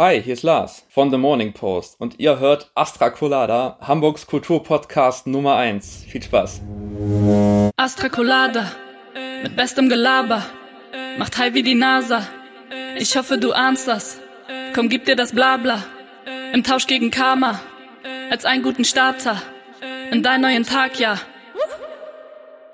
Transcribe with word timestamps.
Hi, 0.00 0.22
hier 0.22 0.32
ist 0.32 0.44
Lars 0.44 0.86
von 0.88 1.10
The 1.10 1.18
Morning 1.18 1.52
Post 1.52 2.00
und 2.00 2.18
ihr 2.18 2.38
hört 2.38 2.70
Astra 2.74 3.10
Colada, 3.10 3.76
Hamburgs 3.82 4.26
Kulturpodcast 4.26 5.26
Nummer 5.26 5.56
1. 5.56 6.06
Viel 6.08 6.22
Spaß. 6.22 6.62
Astra 7.76 8.08
Colada, 8.08 8.72
mit 9.42 9.56
bestem 9.56 9.90
Gelaber, 9.90 10.42
macht 11.18 11.36
high 11.36 11.52
wie 11.52 11.62
die 11.62 11.74
NASA. 11.74 12.26
Ich 12.96 13.14
hoffe, 13.14 13.36
du 13.36 13.52
ahnst 13.52 13.88
das. 13.88 14.18
Komm, 14.74 14.88
gib 14.88 15.04
dir 15.04 15.16
das 15.16 15.34
Blabla. 15.34 15.84
Im 16.54 16.64
Tausch 16.64 16.86
gegen 16.86 17.10
Karma, 17.10 17.60
als 18.30 18.46
einen 18.46 18.62
guten 18.62 18.86
Starter. 18.86 19.42
In 20.10 20.22
deinen 20.22 20.40
neuen 20.40 20.64
Tag, 20.64 20.98
ja. 20.98 21.18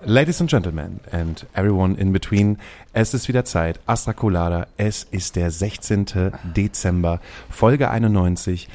Ladies 0.09 0.41
and 0.41 0.48
Gentlemen 0.48 1.00
and 1.11 1.46
everyone 1.52 1.96
in 1.96 2.12
between, 2.12 2.59
es 2.93 3.12
ist 3.12 3.27
wieder 3.27 3.45
Zeit. 3.45 3.80
Astra 3.86 4.12
Colada, 4.12 4.68
es 4.77 5.02
ist 5.02 5.34
der 5.34 5.50
16. 5.50 6.30
Dezember, 6.55 7.20
Folge 7.50 7.91
91. 7.91 8.69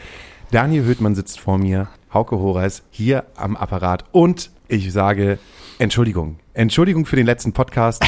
Daniel 0.51 0.83
Höhtmann 0.83 1.15
sitzt 1.15 1.39
vor 1.39 1.57
mir, 1.57 1.87
Hauke 2.13 2.37
Horeis 2.37 2.83
hier 2.91 3.23
am 3.37 3.55
Apparat 3.55 4.03
und 4.11 4.51
ich 4.67 4.91
sage 4.91 5.39
Entschuldigung. 5.79 6.37
Entschuldigung 6.53 7.05
für 7.05 7.15
den 7.15 7.27
letzten 7.27 7.53
Podcast. 7.53 8.03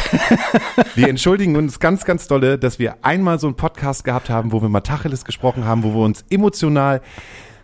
wir 0.96 1.08
entschuldigen 1.08 1.56
uns 1.56 1.80
ganz, 1.80 2.04
ganz 2.04 2.28
dolle, 2.28 2.60
dass 2.60 2.78
wir 2.78 2.98
einmal 3.04 3.40
so 3.40 3.48
einen 3.48 3.56
Podcast 3.56 4.04
gehabt 4.04 4.30
haben, 4.30 4.52
wo 4.52 4.62
wir 4.62 4.68
mal 4.68 4.82
Tacheles 4.82 5.24
gesprochen 5.24 5.64
haben, 5.64 5.84
wo 5.84 5.94
wir 5.94 6.04
uns 6.04 6.26
emotional 6.30 7.00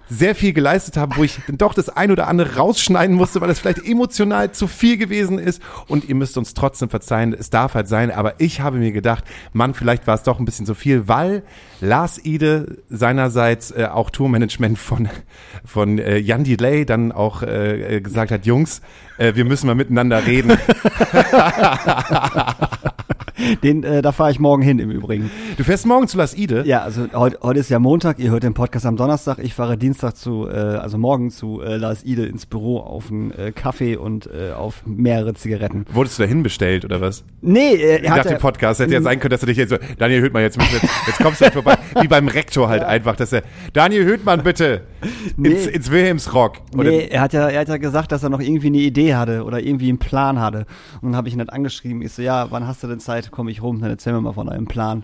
sehr 0.09 0.36
viel 0.36 0.54
geleistet 0.54 0.98
haben, 0.98 1.16
wo 1.16 1.23
ich 1.23 1.40
doch 1.48 1.73
das 1.73 1.90
ein 1.90 2.12
oder 2.12 2.27
andere 2.27 2.55
rausschneiden 2.55 3.16
musste, 3.16 3.41
weil 3.41 3.48
das 3.48 3.59
vielleicht 3.59 3.86
emotional 3.86 4.52
zu 4.52 4.67
viel 4.67 4.98
gewesen 4.98 5.40
ist. 5.40 5.62
Und 5.88 6.08
ihr 6.09 6.16
müsst 6.16 6.38
uns 6.38 6.54
trotzdem 6.54 6.90
verzeihen, 6.90 7.34
es 7.34 7.50
darf 7.50 7.76
halt 7.76 7.88
sein. 7.88 8.12
Aber 8.12 8.36
ich 8.40 8.62
habe 8.62 8.77
mir 8.77 8.91
gedacht, 8.91 9.23
Mann, 9.53 9.73
vielleicht 9.73 10.08
war 10.08 10.16
es 10.16 10.23
doch 10.23 10.40
ein 10.40 10.45
bisschen 10.45 10.66
zu 10.66 10.73
viel, 10.73 11.08
weil 11.08 11.44
Lars 11.81 12.23
Ide 12.23 12.77
seinerseits 12.90 13.72
äh, 13.72 13.88
auch 13.91 14.09
Tourmanagement 14.09 14.77
von, 14.77 15.09
von 15.64 16.00
äh, 16.00 16.17
Jan 16.17 16.44
Delay 16.44 16.86
dann 16.86 17.12
auch 17.12 17.44
äh, 17.44 18.02
gesagt 18.02 18.31
hat, 18.31 18.45
Jungs, 18.45 18.81
äh, 19.17 19.36
wir 19.36 19.45
müssen 19.45 19.67
mal 19.67 19.75
miteinander 19.75 20.25
reden. 20.25 20.58
Den, 23.64 23.84
äh, 23.84 24.02
da 24.02 24.12
fahre 24.12 24.32
ich 24.32 24.40
morgen 24.40 24.62
hin 24.62 24.80
im 24.80 24.92
Übrigen. 24.92 25.32
Du 25.58 25.64
fährst 25.64 25.86
morgen 25.86 26.08
zu 26.08 26.18
Las 26.18 26.36
Ide? 26.36 26.64
Ja, 26.66 26.82
also 26.82 27.08
heute, 27.14 27.38
heute 27.42 27.59
ist 27.59 27.70
ja 27.70 27.80
Montag, 27.80 28.20
ihr 28.20 28.31
hört 28.31 28.44
den 28.44 28.54
Podcast 28.54 28.86
am 28.86 28.98
Donnerstag. 28.98 29.40
Ich 29.40 29.54
fahre 29.54 29.78
Dienstag 29.78 30.16
zu, 30.18 30.48
äh, 30.48 30.52
also 30.54 30.98
morgen 30.98 31.31
zu 31.31 31.62
äh, 31.62 31.78
Las 31.78 32.04
Ide 32.04 32.26
ins 32.26 32.46
Büro 32.46 32.80
auf 32.80 33.09
einen 33.12 33.31
äh, 33.31 33.52
Kaffee 33.54 33.96
und 33.96 34.28
äh, 34.28 34.52
auf 34.52 34.84
mehrere 34.86 35.34
Zigaretten. 35.34 35.86
Wurdest 35.92 36.20
du 36.20 36.23
dahin 36.23 36.44
bestellt 36.44 36.86
oder 36.86 37.02
was? 37.02 37.23
Nee, 37.42 37.76
äh, 37.76 38.04
er 38.04 38.16
Nach 38.18 38.26
dem 38.26 38.38
Podcast 38.40 38.80
hätte 38.80 38.94
ja 38.94 39.02
sein 39.02 39.20
können, 39.20 39.31
dass 39.31 39.42
du 39.42 39.46
dich 39.48 39.58
jetzt 39.58 39.70
so, 39.70 39.78
Daniel 39.98 40.22
Höhtmann, 40.22 40.44
jetzt, 40.44 40.58
müssen 40.58 40.74
wir- 40.81 40.90
jetzt 41.08 41.20
kommst 41.22 41.42
du 41.42 41.46
halt 41.46 41.53
vorbei. 41.53 41.78
Wie 42.02 42.08
beim 42.08 42.28
Rektor 42.28 42.68
halt 42.70 42.84
einfach, 42.84 43.16
dass 43.16 43.31
er, 43.34 43.44
Daniel 43.74 44.06
Höhtmann 44.06 44.44
bitte, 44.44 44.81
Nee. 45.38 45.50
ins 45.50 45.89
Wilhelmsrock. 45.92 46.58
Oder 46.73 46.89
Nee, 46.89 47.08
er 47.09 47.22
hat 47.22 47.33
ja, 47.33 47.47
er 47.50 47.61
hat 47.61 47.69
ja 47.69 47.78
gesagt, 47.78 48.11
dass 48.11 48.23
er 48.23 48.30
noch 48.30 48.39
irgendwie 48.39 48.67
eine 48.67 48.78
Idee 48.78 49.16
hatte 49.16 49.44
oder 49.44 49.59
irgendwie 49.61 49.89
einen 49.89 49.97
Plan 50.00 50.39
hatte. 50.39 50.66
Und 51.02 51.09
dann 51.11 51.16
habe 51.16 51.28
ich 51.28 51.33
ihn 51.33 51.39
halt 51.39 51.52
angeschrieben. 51.53 52.02
Ich 52.02 52.14
so, 52.14 52.22
ja, 52.22 52.52
wann 52.52 52.67
hast 52.67 52.83
du 52.83 52.88
denn 52.88 53.00
Zeit? 53.00 53.31
Komm 53.31 53.47
ich 53.50 53.61
rum, 53.61 53.81
dann 53.81 53.89
erzähl 53.89 54.14
mir 54.14 54.22
mal 54.22 54.33
von 54.33 54.47
deinem 54.47 54.66
Plan. 54.67 55.03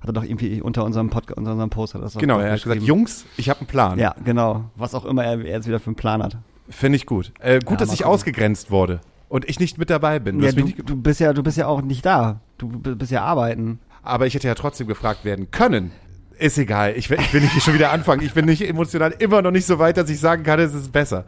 Hat 0.00 0.08
er 0.08 0.12
doch 0.12 0.24
irgendwie 0.24 0.62
unter 0.62 0.84
unserem 0.84 1.10
Podcast, 1.10 1.38
unter 1.38 1.52
unserem 1.52 1.70
Post 1.70 1.94
hat 1.94 2.02
das 2.02 2.16
Genau, 2.16 2.38
er 2.38 2.52
hat 2.52 2.62
gesagt. 2.62 2.82
Jungs, 2.82 3.26
ich 3.36 3.50
habe 3.50 3.60
einen 3.60 3.66
Plan. 3.66 3.98
Ja, 3.98 4.14
genau. 4.24 4.64
Was 4.76 4.94
auch 4.94 5.04
immer 5.04 5.24
er, 5.24 5.38
er 5.44 5.56
jetzt 5.56 5.68
wieder 5.68 5.80
für 5.80 5.88
einen 5.88 5.96
Plan 5.96 6.22
hat. 6.22 6.38
Finde 6.68 6.96
ich 6.96 7.04
gut. 7.06 7.32
Äh, 7.40 7.58
gut, 7.60 7.72
Ja, 7.72 7.76
dass 7.76 7.92
ich 7.92 8.04
ausgegrenzt 8.04 8.70
wurde 8.70 9.00
und 9.28 9.48
ich 9.48 9.60
nicht 9.60 9.76
mit 9.76 9.90
dabei 9.90 10.18
bin. 10.18 10.38
Du 10.38 10.46
Ja, 10.46 10.52
du, 10.52 10.64
nicht, 10.64 10.88
du 10.88 10.96
bist 10.96 11.20
ja, 11.20 11.32
du 11.32 11.42
bist 11.42 11.56
ja 11.58 11.66
auch 11.66 11.82
nicht 11.82 12.06
da. 12.06 12.40
Du 12.58 12.68
bist 12.68 13.10
ja 13.12 13.22
arbeiten. 13.24 13.78
aber 14.02 14.26
ich 14.26 14.34
hätte 14.34 14.48
ja 14.48 14.54
trotzdem 14.54 14.86
gefragt 14.86 15.24
werden 15.24 15.50
können. 15.50 15.92
Ist 16.40 16.56
egal, 16.56 16.94
ich, 16.96 17.10
ich 17.10 17.34
will 17.34 17.42
nicht 17.42 17.62
schon 17.62 17.74
wieder 17.74 17.92
anfangen. 17.92 18.22
Ich 18.24 18.32
bin 18.32 18.46
nicht 18.46 18.66
emotional 18.66 19.14
immer 19.18 19.42
noch 19.42 19.50
nicht 19.50 19.66
so 19.66 19.78
weit, 19.78 19.98
dass 19.98 20.08
ich 20.08 20.18
sagen 20.18 20.42
kann, 20.42 20.58
es 20.58 20.72
ist 20.72 20.90
besser. 20.90 21.26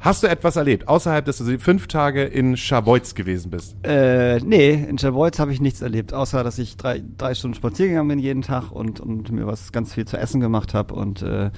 Hast 0.00 0.22
du 0.22 0.26
etwas 0.26 0.56
erlebt, 0.56 0.86
außerhalb, 0.86 1.24
dass 1.24 1.38
du 1.38 1.58
fünf 1.58 1.86
Tage 1.86 2.24
in 2.24 2.58
Scharbeutz 2.58 3.14
gewesen 3.14 3.50
bist? 3.50 3.74
Äh, 3.84 4.38
nee, 4.40 4.72
in 4.74 4.98
Scherbeutz 4.98 5.38
habe 5.38 5.54
ich 5.54 5.62
nichts 5.62 5.80
erlebt, 5.80 6.12
außer 6.12 6.44
dass 6.44 6.58
ich 6.58 6.76
drei, 6.76 7.02
drei 7.16 7.34
Stunden 7.34 7.54
spazieren 7.54 7.92
gegangen 7.92 8.08
bin 8.08 8.18
jeden 8.18 8.42
Tag 8.42 8.70
und, 8.70 9.00
und 9.00 9.32
mir 9.32 9.46
was 9.46 9.72
ganz 9.72 9.94
viel 9.94 10.04
zu 10.04 10.18
essen 10.18 10.42
gemacht 10.42 10.74
habe 10.74 10.92
und 10.92 11.22
äh, 11.22 11.50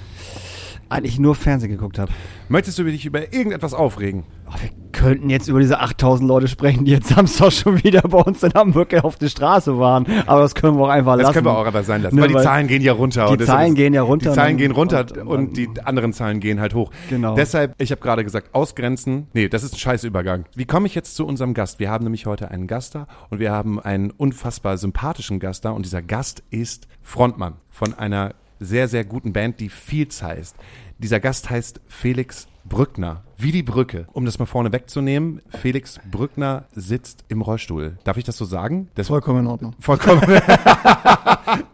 eigentlich 0.93 1.19
nur 1.19 1.35
Fernsehen 1.35 1.69
geguckt 1.71 1.99
habe. 1.99 2.11
Möchtest 2.49 2.77
du 2.79 2.83
dich 2.83 3.05
über 3.05 3.33
irgendetwas 3.33 3.73
aufregen? 3.73 4.23
Oh, 4.47 4.53
wir 4.61 4.69
könnten 4.91 5.29
jetzt 5.29 5.47
über 5.47 5.59
diese 5.59 5.79
8000 5.79 6.27
Leute 6.27 6.47
sprechen, 6.47 6.85
die 6.85 6.91
jetzt 6.91 7.07
Samstag 7.07 7.51
schon 7.51 7.83
wieder 7.83 8.01
bei 8.01 8.19
uns 8.19 8.43
in 8.43 8.53
Hamburg 8.53 8.93
auf 9.03 9.17
der 9.17 9.29
Straße 9.29 9.77
waren. 9.79 10.05
Aber 10.27 10.41
das 10.41 10.53
können 10.55 10.77
wir 10.77 10.83
auch 10.85 10.89
einfach 10.89 11.13
Das 11.13 11.23
lassen. 11.23 11.33
können 11.33 11.45
wir 11.47 11.57
auch 11.57 11.65
aber 11.65 11.83
sein 11.83 12.01
lassen, 12.03 12.15
Ne, 12.15 12.21
weil 12.21 12.27
die 12.29 12.35
Zahlen 12.35 12.67
gehen 12.67 12.81
ja 12.81 12.93
runter. 12.93 13.35
die 13.35 13.43
Zahlen 13.43 13.75
gehen 13.75 13.93
ja 13.93 14.03
runter 14.03 14.29
Die 14.29 14.35
Zahlen 14.35 14.51
und- 14.53 14.57
gehen 14.57 14.71
runter 14.71 14.99
und- 15.01 15.17
und, 15.17 15.27
und- 15.27 15.57
die 15.57 15.69
anderen 15.83 16.13
Zahlen 16.13 16.39
gehen 16.39 16.59
halt 16.61 16.73
hoch. 16.75 16.91
Genau. 17.09 17.35
Deshalb, 17.35 17.73
ich 17.79 17.91
habe 17.91 18.01
gerade 18.01 18.23
gesagt, 18.23 18.53
ausgrenzen. 18.53 19.27
Nee, 19.33 19.47
das 19.49 19.63
ist 19.63 19.73
ein 19.73 19.79
scheiß 19.79 20.03
Übergang. 20.03 20.45
Wie 20.55 20.65
komme 20.65 20.85
ich 20.87 20.95
jetzt 20.95 21.15
zu 21.15 21.25
unserem 21.25 21.53
Gast? 21.53 21.79
Wir 21.79 21.89
haben 21.89 22.03
nämlich 22.03 22.25
heute 22.25 22.51
einen 22.51 22.67
Gast 22.67 22.95
da 22.95 23.07
und 23.29 23.39
wir 23.39 23.51
haben 23.51 23.79
einen 23.79 24.11
unfassbar 24.11 24.77
sympathischen 24.77 25.39
Gast 25.39 25.65
da 25.65 25.71
und 25.71 25.85
dieser 25.85 26.01
Gast 26.01 26.43
ist 26.51 26.87
Frontmann 27.01 27.55
von 27.71 27.93
einer 27.93 28.35
sehr, 28.59 28.87
sehr 28.87 29.03
guten 29.03 29.33
Band, 29.33 29.59
die 29.59 29.67
Fields 29.67 30.23
heißt. 30.23 30.55
Dieser 31.03 31.19
Gast 31.19 31.49
heißt 31.49 31.81
Felix 31.89 32.47
Brückner. 32.63 33.25
Wie 33.43 33.51
die 33.51 33.61
Brücke. 33.61 34.07
Um 34.13 34.23
das 34.23 34.39
mal 34.39 34.45
vorne 34.45 34.71
wegzunehmen, 34.71 35.41
Felix 35.49 35.99
Brückner 36.09 36.63
sitzt 36.71 37.25
im 37.27 37.41
Rollstuhl. 37.41 37.97
Darf 38.05 38.15
ich 38.15 38.23
das 38.23 38.37
so 38.37 38.45
sagen? 38.45 38.87
Das 38.95 39.07
Vollkommen 39.07 39.41
in 39.41 39.47
Ordnung. 39.47 39.75
Vollkommen. 39.79 40.21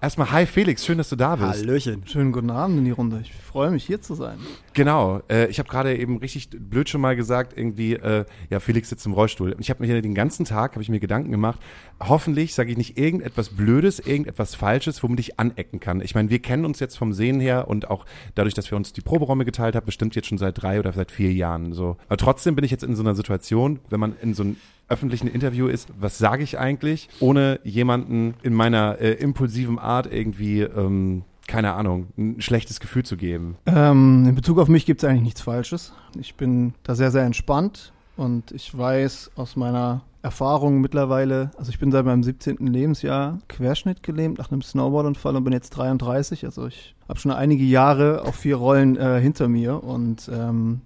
Erstmal, 0.01 0.31
hi 0.31 0.45
Felix, 0.47 0.83
schön, 0.83 0.97
dass 0.97 1.09
du 1.09 1.15
da 1.15 1.35
bist. 1.35 1.61
Hallöchen. 1.61 2.01
Schönen 2.07 2.31
guten 2.31 2.49
Abend 2.49 2.79
in 2.79 2.85
die 2.85 2.91
Runde. 2.91 3.19
Ich 3.21 3.31
freue 3.33 3.69
mich, 3.69 3.83
hier 3.85 4.01
zu 4.01 4.15
sein. 4.15 4.39
Genau, 4.73 5.21
äh, 5.29 5.47
ich 5.47 5.59
habe 5.59 5.69
gerade 5.69 5.95
eben 5.95 6.17
richtig 6.17 6.49
blöd 6.49 6.89
schon 6.89 7.01
mal 7.01 7.15
gesagt, 7.15 7.57
irgendwie, 7.57 7.93
äh, 7.93 8.25
ja, 8.49 8.59
Felix 8.59 8.89
sitzt 8.89 9.05
im 9.05 9.13
Rollstuhl. 9.13 9.51
Und 9.51 9.59
ich 9.59 9.69
habe 9.69 9.85
mir 9.85 10.01
den 10.01 10.15
ganzen 10.15 10.45
Tag, 10.45 10.71
habe 10.71 10.81
ich 10.81 10.89
mir 10.89 10.99
Gedanken 10.99 11.31
gemacht, 11.31 11.59
hoffentlich 11.99 12.55
sage 12.55 12.71
ich 12.71 12.77
nicht 12.77 12.97
irgendetwas 12.97 13.49
Blödes, 13.49 13.99
irgendetwas 13.99 14.55
Falsches, 14.55 15.03
womit 15.03 15.19
ich 15.19 15.39
anecken 15.39 15.79
kann. 15.79 16.01
Ich 16.01 16.15
meine, 16.15 16.29
wir 16.29 16.39
kennen 16.39 16.65
uns 16.65 16.79
jetzt 16.79 16.97
vom 16.97 17.13
Sehen 17.13 17.39
her 17.39 17.67
und 17.67 17.89
auch 17.89 18.05
dadurch, 18.35 18.53
dass 18.53 18.71
wir 18.71 18.77
uns 18.77 18.93
die 18.93 19.01
Proberäume 19.01 19.45
geteilt 19.45 19.75
haben, 19.75 19.85
bestimmt 19.85 20.15
jetzt 20.15 20.29
schon 20.29 20.37
seit 20.37 20.61
drei 20.61 20.79
oder 20.79 20.93
seit 20.93 21.11
vier 21.11 21.33
Jahren. 21.33 21.58
So. 21.73 21.97
Aber 22.07 22.17
trotzdem 22.17 22.55
bin 22.55 22.65
ich 22.65 22.71
jetzt 22.71 22.83
in 22.83 22.95
so 22.95 23.03
einer 23.03 23.15
Situation, 23.15 23.79
wenn 23.89 23.99
man 23.99 24.15
in 24.21 24.33
so 24.33 24.43
einem 24.43 24.57
öffentlichen 24.87 25.27
Interview 25.27 25.67
ist, 25.67 25.89
was 25.99 26.17
sage 26.17 26.43
ich 26.43 26.57
eigentlich, 26.57 27.09
ohne 27.19 27.59
jemanden 27.63 28.33
in 28.41 28.53
meiner 28.53 28.99
äh, 28.99 29.13
impulsiven 29.13 29.79
Art 29.79 30.11
irgendwie, 30.11 30.61
ähm, 30.61 31.23
keine 31.47 31.73
Ahnung, 31.73 32.07
ein 32.17 32.41
schlechtes 32.41 32.79
Gefühl 32.79 33.03
zu 33.03 33.15
geben. 33.15 33.55
Ähm, 33.65 34.25
in 34.27 34.35
Bezug 34.35 34.57
auf 34.59 34.67
mich 34.67 34.85
gibt 34.85 35.03
es 35.03 35.09
eigentlich 35.09 35.23
nichts 35.23 35.41
Falsches. 35.41 35.93
Ich 36.19 36.35
bin 36.35 36.73
da 36.83 36.95
sehr, 36.95 37.11
sehr 37.11 37.23
entspannt 37.23 37.93
und 38.17 38.51
ich 38.51 38.75
weiß 38.75 39.31
aus 39.35 39.55
meiner 39.55 40.01
Erfahrung 40.21 40.81
mittlerweile, 40.81 41.51
also 41.57 41.69
ich 41.69 41.79
bin 41.79 41.91
seit 41.91 42.05
meinem 42.05 42.23
17. 42.23 42.57
Lebensjahr 42.57 43.39
querschnittgelähmt 43.47 44.37
nach 44.37 44.51
einem 44.51 44.61
Snowboardunfall 44.61 45.35
und 45.35 45.45
bin 45.45 45.53
jetzt 45.53 45.69
33. 45.69 46.45
Also 46.45 46.67
ich 46.67 46.95
habe 47.07 47.19
schon 47.19 47.31
einige 47.31 47.63
Jahre 47.63 48.23
auf 48.23 48.35
vier 48.35 48.57
Rollen 48.57 48.97
äh, 48.97 49.21
hinter 49.21 49.47
mir 49.47 49.81
und 49.81 50.29
ähm, 50.33 50.81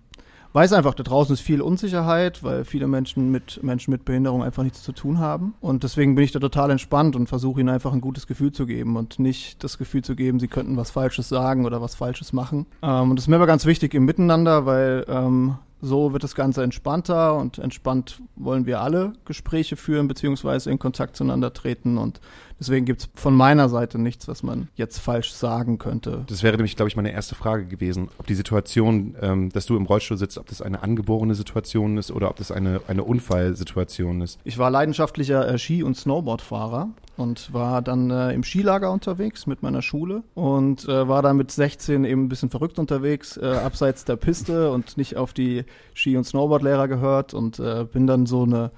weiß 0.53 0.73
einfach, 0.73 0.93
da 0.93 1.03
draußen 1.03 1.33
ist 1.33 1.41
viel 1.41 1.61
Unsicherheit, 1.61 2.43
weil 2.43 2.63
viele 2.63 2.87
Menschen 2.87 3.31
mit 3.31 3.61
Menschen 3.63 3.91
mit 3.91 4.05
Behinderung 4.05 4.43
einfach 4.43 4.63
nichts 4.63 4.83
zu 4.83 4.91
tun 4.91 5.19
haben. 5.19 5.55
Und 5.59 5.83
deswegen 5.83 6.15
bin 6.15 6.23
ich 6.23 6.31
da 6.31 6.39
total 6.39 6.71
entspannt 6.71 7.15
und 7.15 7.27
versuche 7.27 7.59
ihnen 7.59 7.69
einfach 7.69 7.91
ein 7.91 8.01
gutes 8.01 8.27
Gefühl 8.27 8.51
zu 8.51 8.65
geben 8.65 8.95
und 8.95 9.19
nicht 9.19 9.63
das 9.63 9.77
Gefühl 9.77 10.03
zu 10.03 10.15
geben, 10.15 10.39
sie 10.39 10.47
könnten 10.47 10.77
was 10.77 10.91
Falsches 10.91 11.27
sagen 11.27 11.65
oder 11.65 11.81
was 11.81 11.95
Falsches 11.95 12.33
machen. 12.33 12.67
Ähm, 12.81 13.09
und 13.09 13.17
das 13.17 13.25
ist 13.25 13.29
mir 13.29 13.37
aber 13.37 13.47
ganz 13.47 13.65
wichtig 13.65 13.93
im 13.93 14.05
Miteinander, 14.05 14.65
weil 14.65 15.05
ähm, 15.07 15.57
so 15.83 16.13
wird 16.13 16.23
das 16.23 16.33
Ganze 16.33 16.63
entspannter 16.63 17.35
und 17.35 17.57
entspannt 17.57 18.21
wollen 18.37 18.65
wir 18.65 18.79
alle 18.79 19.13
Gespräche 19.25 19.75
führen 19.75 20.07
beziehungsweise 20.07 20.71
in 20.71 20.79
Kontakt 20.79 21.17
zueinander 21.17 21.51
treten 21.51 21.97
und 21.97 22.21
deswegen 22.63 22.85
gibt's 22.85 23.09
von 23.13 23.35
meiner 23.35 23.67
Seite 23.67 23.99
nichts, 23.99 24.27
was 24.27 24.41
man 24.41 24.69
jetzt 24.75 24.99
falsch 24.99 25.33
sagen 25.33 25.77
könnte. 25.77 26.23
Das 26.27 26.43
wäre 26.43 26.55
nämlich, 26.55 26.75
glaube 26.75 26.87
ich, 26.87 26.95
meine 26.95 27.11
erste 27.11 27.35
Frage 27.35 27.65
gewesen, 27.65 28.09
ob 28.17 28.27
die 28.27 28.35
Situation, 28.35 29.15
ähm, 29.21 29.49
dass 29.49 29.65
du 29.65 29.75
im 29.75 29.85
Rollstuhl 29.85 30.17
sitzt, 30.17 30.37
ob 30.37 30.47
das 30.47 30.61
eine 30.61 30.81
angeborene 30.81 31.35
Situation 31.35 31.97
ist 31.97 32.11
oder 32.11 32.29
ob 32.29 32.37
das 32.37 32.51
eine, 32.51 32.81
eine 32.87 33.03
Unfallsituation 33.03 34.21
ist. 34.21 34.39
Ich 34.45 34.57
war 34.57 34.71
leidenschaftlicher 34.71 35.47
äh, 35.47 35.57
Ski- 35.57 35.83
und 35.83 35.97
Snowboardfahrer 35.97 36.89
und 37.17 37.53
war 37.53 37.81
dann 37.81 38.09
äh, 38.09 38.31
im 38.31 38.43
Skilager 38.43 38.91
unterwegs 38.91 39.45
mit 39.45 39.61
meiner 39.61 39.81
Schule 39.81 40.23
und 40.33 40.87
äh, 40.87 41.07
war 41.07 41.21
dann 41.21 41.37
mit 41.37 41.51
16 41.51 42.05
eben 42.05 42.23
ein 42.23 42.29
bisschen 42.29 42.49
verrückt 42.49 42.79
unterwegs, 42.79 43.37
äh, 43.37 43.45
abseits 43.45 44.05
der 44.05 44.15
Piste 44.15 44.71
und 44.71 44.97
nicht 44.97 45.17
auf 45.17 45.33
die 45.33 45.65
Ski- 45.93 46.17
und 46.17 46.23
Snowboardlehrer 46.23 46.87
gehört 46.87 47.33
und 47.33 47.59
äh, 47.59 47.85
bin 47.91 48.07
dann 48.07 48.25
so 48.25 48.43
eine 48.43 48.71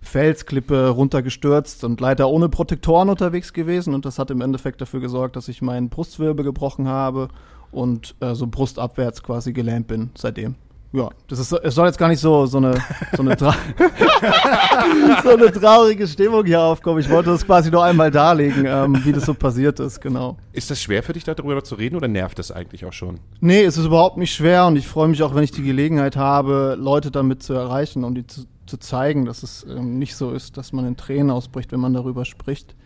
Felsklippe 0.00 0.88
runtergestürzt 0.88 1.84
und 1.84 2.00
leider 2.00 2.28
ohne 2.28 2.48
Protektoren 2.48 3.08
unterwegs 3.08 3.52
gewesen 3.52 3.94
und 3.94 4.04
das 4.04 4.18
hat 4.18 4.30
im 4.30 4.40
Endeffekt 4.40 4.80
dafür 4.80 5.00
gesorgt, 5.00 5.36
dass 5.36 5.48
ich 5.48 5.62
meinen 5.62 5.88
Brustwirbel 5.88 6.44
gebrochen 6.44 6.88
habe 6.88 7.28
und 7.70 8.14
äh, 8.20 8.34
so 8.34 8.46
brustabwärts 8.46 9.22
quasi 9.22 9.52
gelähmt 9.52 9.88
bin 9.88 10.10
seitdem. 10.16 10.54
ja, 10.92 11.10
das 11.26 11.38
ist, 11.38 11.52
es 11.52 11.74
soll 11.74 11.86
jetzt 11.86 11.98
gar 11.98 12.08
nicht 12.08 12.20
so, 12.20 12.46
so 12.46 12.56
eine, 12.58 12.80
so 13.14 13.22
eine, 13.22 13.36
so 15.22 15.30
eine 15.30 15.52
traurige 15.52 16.06
Stimmung 16.06 16.46
hier 16.46 16.62
aufkommen. 16.62 17.00
Ich 17.00 17.10
wollte 17.10 17.30
das 17.30 17.44
quasi 17.44 17.70
nur 17.70 17.84
einmal 17.84 18.10
darlegen, 18.10 18.64
ähm, 18.66 19.04
wie 19.04 19.12
das 19.12 19.26
so 19.26 19.34
passiert 19.34 19.80
ist, 19.80 20.00
genau. 20.00 20.38
Ist 20.52 20.70
das 20.70 20.80
schwer 20.80 21.02
für 21.02 21.12
dich, 21.12 21.24
darüber 21.24 21.62
zu 21.62 21.74
reden 21.74 21.96
oder 21.96 22.08
nervt 22.08 22.38
das 22.38 22.50
eigentlich 22.50 22.86
auch 22.86 22.94
schon? 22.94 23.20
Nee, 23.40 23.64
es 23.64 23.76
ist 23.76 23.84
überhaupt 23.84 24.16
nicht 24.16 24.32
schwer 24.32 24.66
und 24.66 24.76
ich 24.76 24.86
freue 24.86 25.08
mich 25.08 25.22
auch, 25.22 25.34
wenn 25.34 25.44
ich 25.44 25.52
die 25.52 25.62
Gelegenheit 25.62 26.16
habe, 26.16 26.76
Leute 26.78 27.10
damit 27.10 27.42
zu 27.42 27.52
erreichen 27.52 28.04
und 28.04 28.14
die 28.14 28.26
zu, 28.26 28.44
zu 28.68 28.78
zeigen, 28.78 29.24
dass 29.24 29.42
es 29.42 29.64
ähm, 29.68 29.98
nicht 29.98 30.14
so 30.16 30.32
ist, 30.32 30.56
dass 30.56 30.72
man 30.72 30.86
in 30.86 30.96
Tränen 30.96 31.30
ausbricht, 31.30 31.72
wenn 31.72 31.80
man 31.80 31.94
darüber 31.94 32.24
spricht. 32.24 32.76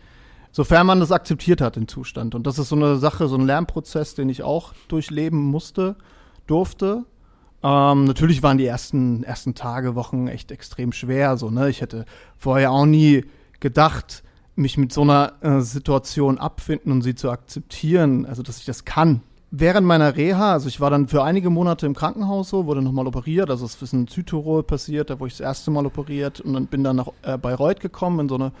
Sofern 0.51 0.87
man 0.87 0.99
das 0.99 1.11
akzeptiert 1.11 1.61
hat, 1.61 1.75
den 1.75 1.87
Zustand. 1.87 2.35
Und 2.35 2.45
das 2.45 2.59
ist 2.59 2.69
so 2.69 2.75
eine 2.75 2.97
Sache, 2.97 3.27
so 3.27 3.35
ein 3.35 3.45
Lernprozess, 3.45 4.15
den 4.15 4.29
ich 4.29 4.43
auch 4.43 4.73
durchleben 4.87 5.39
musste, 5.39 5.95
durfte 6.45 7.05
ähm, 7.63 8.03
natürlich 8.03 8.43
waren 8.43 8.57
die 8.57 8.65
ersten, 8.65 9.23
ersten 9.23 9.55
Tage, 9.55 9.95
Wochen 9.95 10.27
echt 10.27 10.51
extrem 10.51 10.91
schwer. 10.91 11.37
So, 11.37 11.49
ne? 11.49 11.69
Ich 11.69 11.79
hätte 11.79 12.05
vorher 12.37 12.71
auch 12.71 12.85
nie 12.85 13.25
gedacht, 13.61 14.23
mich 14.55 14.77
mit 14.77 14.91
so 14.91 15.01
einer 15.01 15.33
äh, 15.41 15.61
Situation 15.61 16.37
abfinden 16.37 16.91
und 16.91 17.01
sie 17.01 17.15
zu 17.15 17.31
akzeptieren, 17.31 18.25
also 18.25 18.43
dass 18.43 18.59
ich 18.59 18.65
das 18.65 18.83
kann. 18.83 19.21
Während 19.55 19.85
meiner 19.85 20.15
Reha, 20.17 20.53
also 20.53 20.67
ich 20.67 20.81
war 20.81 20.89
dann 20.89 21.07
für 21.07 21.23
einige 21.23 21.51
Monate 21.51 21.85
im 21.85 21.93
Krankenhaus 21.93 22.49
so, 22.49 22.65
wurde 22.65 22.81
nochmal 22.81 23.05
operiert, 23.05 23.51
also 23.51 23.67
es 23.67 23.79
ist 23.79 23.93
in 23.93 24.07
Südtirol 24.07 24.63
passiert, 24.63 25.11
da 25.11 25.19
wurde 25.19 25.27
ich 25.27 25.37
das 25.37 25.45
erste 25.45 25.69
Mal 25.69 25.85
operiert 25.85 26.41
und 26.41 26.53
dann 26.53 26.65
bin 26.65 26.83
dann 26.83 26.95
nach 26.95 27.09
äh, 27.21 27.37
Bayreuth 27.37 27.79
gekommen 27.79 28.21
in 28.21 28.29
so 28.29 28.33
eine 28.33 28.51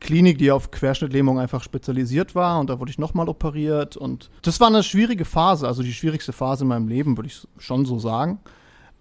Klinik, 0.00 0.38
die 0.38 0.50
auf 0.50 0.72
Querschnittlähmung 0.72 1.38
einfach 1.38 1.62
spezialisiert 1.62 2.34
war 2.34 2.58
und 2.58 2.68
da 2.68 2.80
wurde 2.80 2.90
ich 2.90 2.98
nochmal 2.98 3.28
operiert 3.28 3.96
und 3.96 4.28
das 4.42 4.58
war 4.58 4.66
eine 4.66 4.82
schwierige 4.82 5.24
Phase, 5.24 5.68
also 5.68 5.84
die 5.84 5.92
schwierigste 5.92 6.32
Phase 6.32 6.64
in 6.64 6.68
meinem 6.68 6.88
Leben, 6.88 7.16
würde 7.16 7.28
ich 7.28 7.46
schon 7.58 7.86
so 7.86 8.00
sagen. 8.00 8.40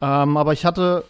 Ähm, 0.01 0.38
aber 0.38 0.54
ich 0.54 0.66
hatte 0.66 1.04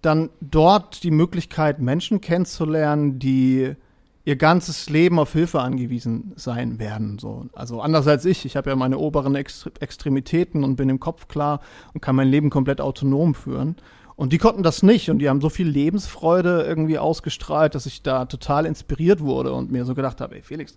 dann 0.00 0.30
dort 0.40 1.02
die 1.02 1.10
Möglichkeit, 1.10 1.78
Menschen 1.78 2.22
kennenzulernen, 2.22 3.18
die 3.18 3.76
ihr 4.24 4.36
ganzes 4.36 4.88
Leben 4.88 5.18
auf 5.18 5.32
Hilfe 5.32 5.60
angewiesen 5.60 6.32
sein 6.36 6.78
werden. 6.78 7.18
So. 7.18 7.46
Also 7.52 7.80
anders 7.80 8.06
als 8.06 8.24
ich. 8.24 8.44
Ich 8.46 8.56
habe 8.56 8.70
ja 8.70 8.76
meine 8.76 8.98
oberen 8.98 9.34
Extremitäten 9.34 10.64
und 10.64 10.76
bin 10.76 10.88
im 10.88 11.00
Kopf 11.00 11.28
klar 11.28 11.60
und 11.92 12.00
kann 12.00 12.16
mein 12.16 12.28
Leben 12.28 12.50
komplett 12.50 12.80
autonom 12.80 13.34
führen. 13.34 13.76
Und 14.16 14.32
die 14.32 14.38
konnten 14.38 14.62
das 14.62 14.82
nicht 14.82 15.10
und 15.10 15.18
die 15.18 15.28
haben 15.28 15.40
so 15.40 15.50
viel 15.50 15.68
Lebensfreude 15.68 16.62
irgendwie 16.62 16.98
ausgestrahlt, 16.98 17.74
dass 17.74 17.84
ich 17.86 18.02
da 18.02 18.26
total 18.26 18.64
inspiriert 18.64 19.20
wurde 19.20 19.52
und 19.52 19.72
mir 19.72 19.84
so 19.84 19.94
gedacht 19.94 20.20
habe, 20.20 20.36
ey 20.36 20.42
Felix, 20.42 20.76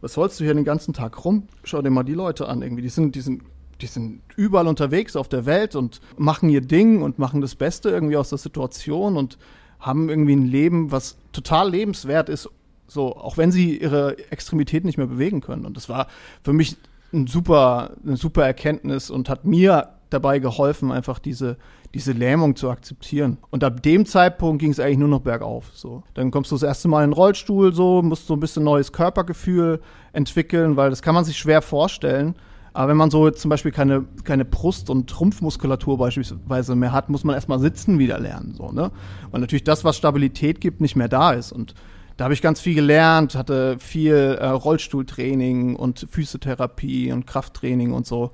was 0.00 0.14
sollst 0.14 0.40
du 0.40 0.44
hier 0.44 0.54
den 0.54 0.64
ganzen 0.64 0.92
Tag 0.92 1.24
rum? 1.24 1.46
Schau 1.62 1.80
dir 1.80 1.90
mal 1.90 2.02
die 2.02 2.14
Leute 2.14 2.48
an 2.48 2.60
irgendwie. 2.60 2.82
Die 2.82 2.88
sind, 2.88 3.14
die 3.14 3.20
sind, 3.20 3.44
die 3.80 3.86
sind 3.86 4.20
überall 4.36 4.66
unterwegs 4.66 5.14
auf 5.14 5.28
der 5.28 5.46
Welt 5.46 5.76
und 5.76 6.00
machen 6.18 6.50
ihr 6.50 6.60
Ding 6.60 7.02
und 7.02 7.20
machen 7.20 7.40
das 7.40 7.54
Beste 7.54 7.88
irgendwie 7.88 8.16
aus 8.16 8.30
der 8.30 8.38
Situation 8.38 9.16
und 9.16 9.38
haben 9.78 10.08
irgendwie 10.08 10.34
ein 10.34 10.46
Leben, 10.46 10.90
was 10.90 11.18
total 11.32 11.70
lebenswert 11.70 12.28
ist, 12.28 12.50
so, 12.92 13.16
auch 13.16 13.36
wenn 13.36 13.52
sie 13.52 13.78
ihre 13.78 14.16
Extremitäten 14.30 14.86
nicht 14.86 14.98
mehr 14.98 15.06
bewegen 15.06 15.40
können. 15.40 15.66
Und 15.66 15.76
das 15.76 15.88
war 15.88 16.06
für 16.42 16.52
mich 16.52 16.76
ein 17.12 17.26
super, 17.26 17.92
eine 18.04 18.16
super 18.16 18.44
Erkenntnis 18.44 19.10
und 19.10 19.28
hat 19.28 19.44
mir 19.44 19.88
dabei 20.10 20.38
geholfen, 20.38 20.92
einfach 20.92 21.18
diese, 21.18 21.56
diese 21.94 22.12
Lähmung 22.12 22.56
zu 22.56 22.70
akzeptieren. 22.70 23.38
Und 23.50 23.64
ab 23.64 23.82
dem 23.82 24.06
Zeitpunkt 24.06 24.60
ging 24.60 24.70
es 24.70 24.80
eigentlich 24.80 24.98
nur 24.98 25.08
noch 25.08 25.20
bergauf. 25.20 25.70
So. 25.74 26.02
Dann 26.14 26.30
kommst 26.30 26.50
du 26.50 26.54
das 26.54 26.62
erste 26.62 26.88
Mal 26.88 27.04
in 27.04 27.10
den 27.10 27.14
Rollstuhl, 27.14 27.74
so, 27.74 28.02
musst 28.02 28.26
so 28.26 28.34
ein 28.34 28.40
bisschen 28.40 28.64
neues 28.64 28.92
Körpergefühl 28.92 29.80
entwickeln, 30.12 30.76
weil 30.76 30.90
das 30.90 31.02
kann 31.02 31.14
man 31.14 31.24
sich 31.24 31.36
schwer 31.36 31.62
vorstellen. 31.62 32.34
Aber 32.74 32.88
wenn 32.88 32.96
man 32.96 33.10
so 33.10 33.30
zum 33.30 33.50
Beispiel 33.50 33.70
keine, 33.70 34.04
keine 34.24 34.46
Brust- 34.46 34.88
und 34.88 35.08
Trumpfmuskulatur 35.10 35.98
beispielsweise 35.98 36.74
mehr 36.74 36.92
hat, 36.92 37.10
muss 37.10 37.24
man 37.24 37.34
erstmal 37.34 37.58
sitzen 37.58 37.98
wieder 37.98 38.18
lernen. 38.18 38.54
So, 38.56 38.72
ne? 38.72 38.90
Weil 39.30 39.40
natürlich 39.40 39.64
das, 39.64 39.84
was 39.84 39.96
Stabilität 39.96 40.60
gibt, 40.60 40.80
nicht 40.80 40.96
mehr 40.96 41.08
da 41.08 41.32
ist. 41.32 41.52
Und 41.52 41.74
da 42.16 42.24
habe 42.24 42.34
ich 42.34 42.42
ganz 42.42 42.60
viel 42.60 42.74
gelernt, 42.74 43.34
hatte 43.34 43.78
viel 43.78 44.14
äh, 44.40 44.46
Rollstuhltraining 44.46 45.76
und 45.76 46.06
Physiotherapie 46.10 47.12
und 47.12 47.26
Krafttraining 47.26 47.92
und 47.92 48.06
so. 48.06 48.32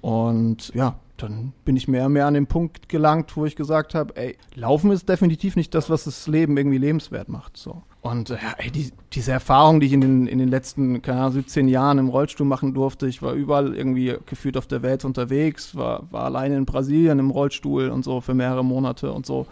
Und 0.00 0.72
ja, 0.74 0.98
dann 1.16 1.52
bin 1.64 1.76
ich 1.76 1.88
mehr 1.88 2.06
und 2.06 2.12
mehr 2.12 2.26
an 2.26 2.34
den 2.34 2.46
Punkt 2.46 2.88
gelangt, 2.88 3.36
wo 3.36 3.46
ich 3.46 3.56
gesagt 3.56 3.94
habe, 3.94 4.16
ey, 4.16 4.36
Laufen 4.54 4.90
ist 4.90 5.08
definitiv 5.08 5.56
nicht 5.56 5.74
das, 5.74 5.88
was 5.90 6.04
das 6.04 6.26
Leben 6.26 6.56
irgendwie 6.56 6.78
lebenswert 6.78 7.28
macht. 7.28 7.56
So. 7.56 7.82
Und 8.02 8.28
ja, 8.28 8.54
ey, 8.58 8.70
die, 8.70 8.92
diese 9.12 9.32
Erfahrung, 9.32 9.80
die 9.80 9.86
ich 9.86 9.92
in 9.92 10.00
den, 10.00 10.26
in 10.26 10.38
den 10.38 10.48
letzten, 10.48 11.02
keine 11.02 11.20
Ahnung, 11.20 11.32
17 11.32 11.68
Jahren 11.68 11.98
im 11.98 12.08
Rollstuhl 12.08 12.46
machen 12.46 12.74
durfte, 12.74 13.06
ich 13.08 13.22
war 13.22 13.32
überall 13.32 13.74
irgendwie 13.74 14.16
gefühlt 14.26 14.56
auf 14.56 14.66
der 14.66 14.82
Welt 14.82 15.04
unterwegs, 15.04 15.74
war, 15.74 16.10
war 16.12 16.24
alleine 16.24 16.56
in 16.56 16.66
Brasilien 16.66 17.18
im 17.18 17.30
Rollstuhl 17.30 17.88
und 17.88 18.04
so 18.04 18.20
für 18.20 18.34
mehrere 18.34 18.64
Monate 18.64 19.12
und 19.12 19.26
so. 19.26 19.46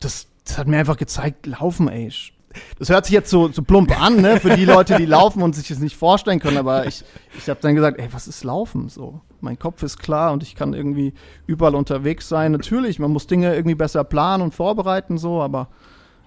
Das, 0.00 0.28
das 0.44 0.58
hat 0.58 0.66
mir 0.66 0.78
einfach 0.78 0.96
gezeigt, 0.96 1.46
Laufen, 1.46 1.88
ey, 1.88 2.10
das 2.78 2.88
hört 2.88 3.06
sich 3.06 3.12
jetzt 3.12 3.30
so, 3.30 3.48
so 3.48 3.62
plump 3.62 3.98
an, 4.00 4.16
ne, 4.16 4.40
für 4.40 4.56
die 4.56 4.64
Leute, 4.64 4.96
die 4.96 5.06
laufen 5.06 5.42
und 5.42 5.54
sich 5.54 5.68
das 5.68 5.78
nicht 5.78 5.96
vorstellen 5.96 6.40
können, 6.40 6.58
aber 6.58 6.86
ich, 6.86 7.04
ich 7.38 7.48
habe 7.48 7.60
dann 7.60 7.74
gesagt, 7.74 7.98
ey, 7.98 8.08
was 8.12 8.28
ist 8.28 8.44
Laufen? 8.44 8.88
So, 8.88 9.20
mein 9.40 9.58
Kopf 9.58 9.82
ist 9.82 9.98
klar 9.98 10.32
und 10.32 10.42
ich 10.42 10.54
kann 10.54 10.74
irgendwie 10.74 11.12
überall 11.46 11.74
unterwegs 11.74 12.28
sein. 12.28 12.52
Natürlich, 12.52 12.98
man 12.98 13.10
muss 13.10 13.26
Dinge 13.26 13.54
irgendwie 13.54 13.74
besser 13.74 14.04
planen 14.04 14.42
und 14.42 14.54
vorbereiten, 14.54 15.18
so, 15.18 15.42
aber 15.42 15.68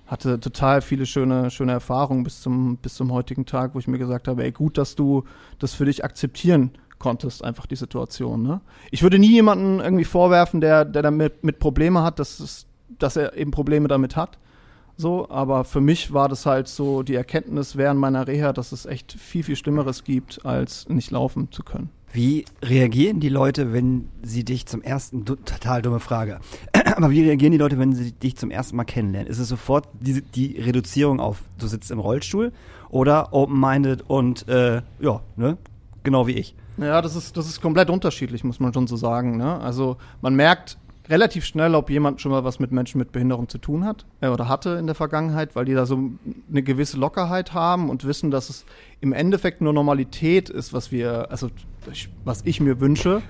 hatte 0.08 0.40
total 0.40 0.82
viele 0.82 1.06
schöne, 1.06 1.52
schöne 1.52 1.74
Erfahrungen 1.74 2.24
bis 2.24 2.42
zum, 2.42 2.78
bis 2.78 2.96
zum 2.96 3.12
heutigen 3.12 3.46
Tag, 3.46 3.76
wo 3.76 3.80
ich 3.80 3.88
mir 3.88 3.98
gesagt 3.98 4.28
habe, 4.28 4.44
ey, 4.44 4.52
gut, 4.52 4.78
dass 4.78 4.96
du 4.96 5.26
das 5.60 5.74
für 5.74 5.86
dich 5.86 6.04
akzeptieren 6.04 6.72
konntest, 6.98 7.44
einfach 7.44 7.66
die 7.66 7.76
Situation. 7.76 8.42
Ne? 8.42 8.62
Ich 8.90 9.04
würde 9.04 9.20
nie 9.20 9.32
jemanden 9.32 9.80
irgendwie 9.80 10.06
vorwerfen, 10.06 10.62
der, 10.62 10.86
der 10.86 11.02
damit 11.02 11.44
mit 11.44 11.60
Probleme 11.60 12.04
hat, 12.04 12.20
dass, 12.20 12.40
es, 12.40 12.66
dass 12.98 13.18
er 13.18 13.36
eben 13.36 13.52
Probleme 13.52 13.88
damit 13.88 14.16
hat. 14.16 14.38
So, 14.98 15.30
aber 15.30 15.64
für 15.64 15.80
mich 15.80 16.12
war 16.12 16.28
das 16.28 16.48
halt 16.48 16.68
so 16.68 17.04
die 17.04 17.14
Erkenntnis 17.14 17.78
während 17.78 18.00
meiner 18.00 18.28
Reha, 18.28 18.52
dass 18.52 18.72
es 18.72 18.88
echt 18.88 19.14
viel, 19.14 19.44
viel 19.44 19.56
Schlimmeres 19.56 20.04
gibt, 20.04 20.44
als 20.44 20.90
nicht 20.90 21.12
laufen 21.12 21.52
zu 21.52 21.64
können. 21.64 21.92
Wie 22.14 22.46
reagieren 22.64 23.20
die 23.20 23.30
Leute, 23.30 23.74
wenn 23.74 24.10
sie 24.24 24.44
dich 24.44 24.66
zum 24.66 24.82
ersten, 24.82 25.26
total 25.26 25.84
dumme 25.84 26.00
Frage, 26.00 26.40
aber 26.96 27.12
wie 27.12 27.22
reagieren 27.22 27.52
die 27.52 27.60
Leute, 27.60 27.78
wenn 27.78 27.94
sie 27.94 28.12
dich 28.12 28.38
zum 28.38 28.50
ersten 28.50 28.76
Mal 28.76 28.86
kennenlernen? 28.86 29.30
Ist 29.30 29.38
es 29.38 29.50
sofort 29.50 29.88
die, 30.00 30.22
die 30.22 30.60
Reduzierung 30.60 31.20
auf, 31.20 31.44
du 31.60 31.68
sitzt 31.68 31.92
im 31.92 32.00
Rollstuhl 32.00 32.52
oder 32.90 33.34
open-minded 33.34 34.04
und, 34.10 34.48
äh, 34.48 34.82
ja, 35.00 35.22
ne, 35.36 35.58
genau 36.04 36.26
wie 36.26 36.34
ich? 36.34 36.56
Ja, 36.78 37.02
das 37.02 37.16
ist, 37.16 37.38
das 37.38 37.48
ist 37.48 37.62
komplett 37.62 37.90
unterschiedlich, 37.90 38.44
muss 38.44 38.60
man 38.60 38.74
schon 38.74 38.88
so 38.88 38.96
sagen. 38.96 39.38
Ne? 39.38 39.60
Also 39.60 39.98
man 40.22 40.36
merkt 40.36 40.78
relativ 41.10 41.46
schnell, 41.46 41.76
ob 41.76 41.90
jemand 41.90 42.22
schon 42.22 42.32
mal 42.32 42.44
was 42.44 42.60
mit 42.60 42.72
Menschen 42.72 43.00
mit 43.00 43.12
Behinderung 43.12 43.50
zu 43.50 43.58
tun 43.58 43.86
hat 43.86 44.06
äh, 44.22 44.28
oder 44.28 44.48
hatte 44.48 44.72
in 44.72 44.86
der 44.86 44.96
Vergangenheit, 44.96 45.56
weil 45.56 45.66
die 45.66 45.74
da 45.74 45.86
so 45.86 46.00
eine 46.50 46.64
gewisse 46.64 46.98
Lockerheit 46.98 47.54
haben 47.54 47.90
und 47.90 48.06
wissen, 48.06 48.32
dass 48.32 48.50
es 48.50 48.66
im 49.02 49.14
Endeffekt 49.14 49.62
nur 49.62 49.74
Normalität 49.74 50.50
ist, 50.50 50.74
was 50.74 50.92
wir, 50.92 51.32
also 51.32 51.50
was 52.26 52.42
ich 52.46 52.60
mir 52.60 52.80
wünsche, 52.80 53.22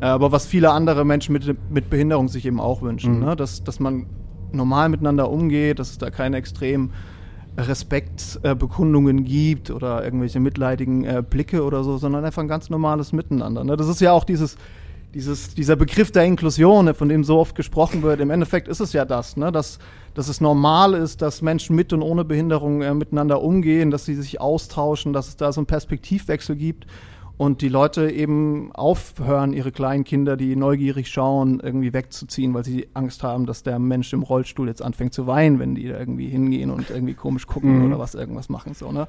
äh, 0.00 0.06
aber 0.06 0.32
was 0.32 0.46
viele 0.46 0.70
andere 0.70 1.04
Menschen 1.04 1.32
mit, 1.32 1.56
mit 1.70 1.90
Behinderung 1.90 2.28
sich 2.28 2.46
eben 2.46 2.60
auch 2.60 2.82
wünschen, 2.82 3.18
mhm. 3.18 3.24
ne? 3.24 3.36
dass, 3.36 3.64
dass 3.64 3.80
man 3.80 4.06
normal 4.52 4.88
miteinander 4.88 5.30
umgeht, 5.30 5.78
dass 5.78 5.90
es 5.90 5.98
da 5.98 6.10
keine 6.10 6.36
extremen 6.36 6.92
Respektbekundungen 7.56 9.18
äh, 9.18 9.22
gibt 9.22 9.70
oder 9.70 10.04
irgendwelche 10.04 10.40
mitleidigen 10.40 11.04
äh, 11.04 11.22
Blicke 11.28 11.64
oder 11.64 11.84
so, 11.84 11.98
sondern 11.98 12.24
einfach 12.24 12.42
ein 12.42 12.48
ganz 12.48 12.70
normales 12.70 13.12
Miteinander. 13.12 13.64
Ne? 13.64 13.76
Das 13.76 13.88
ist 13.88 14.00
ja 14.00 14.12
auch 14.12 14.24
dieses 14.24 14.56
dieses, 15.14 15.54
dieser 15.54 15.76
Begriff 15.76 16.10
der 16.10 16.24
Inklusion, 16.24 16.92
von 16.94 17.08
dem 17.08 17.24
so 17.24 17.38
oft 17.38 17.54
gesprochen 17.54 18.02
wird, 18.02 18.20
im 18.20 18.30
Endeffekt 18.30 18.68
ist 18.68 18.80
es 18.80 18.92
ja 18.92 19.04
das, 19.04 19.36
ne, 19.36 19.52
dass, 19.52 19.78
dass 20.14 20.28
es 20.28 20.40
normal 20.40 20.94
ist, 20.94 21.22
dass 21.22 21.40
Menschen 21.40 21.76
mit 21.76 21.92
und 21.92 22.02
ohne 22.02 22.24
Behinderung 22.24 22.82
äh, 22.82 22.92
miteinander 22.92 23.40
umgehen, 23.40 23.90
dass 23.90 24.04
sie 24.04 24.14
sich 24.14 24.40
austauschen, 24.40 25.12
dass 25.12 25.28
es 25.28 25.36
da 25.36 25.52
so 25.52 25.60
einen 25.60 25.66
Perspektivwechsel 25.66 26.56
gibt 26.56 26.86
und 27.36 27.62
die 27.62 27.68
Leute 27.68 28.10
eben 28.10 28.72
aufhören, 28.72 29.52
ihre 29.52 29.72
kleinen 29.72 30.04
Kinder, 30.04 30.36
die 30.36 30.56
neugierig 30.56 31.08
schauen, 31.08 31.60
irgendwie 31.60 31.92
wegzuziehen, 31.92 32.52
weil 32.52 32.64
sie 32.64 32.88
Angst 32.94 33.22
haben, 33.22 33.46
dass 33.46 33.62
der 33.62 33.78
Mensch 33.78 34.12
im 34.12 34.22
Rollstuhl 34.22 34.68
jetzt 34.68 34.82
anfängt 34.82 35.14
zu 35.14 35.26
weinen, 35.26 35.58
wenn 35.58 35.74
die 35.74 35.88
da 35.88 35.98
irgendwie 35.98 36.28
hingehen 36.28 36.70
und 36.70 36.90
irgendwie 36.90 37.14
komisch 37.14 37.46
gucken 37.46 37.78
mhm. 37.78 37.86
oder 37.86 37.98
was 37.98 38.14
irgendwas 38.14 38.48
machen. 38.48 38.74
So, 38.74 38.92
ne? 38.92 39.08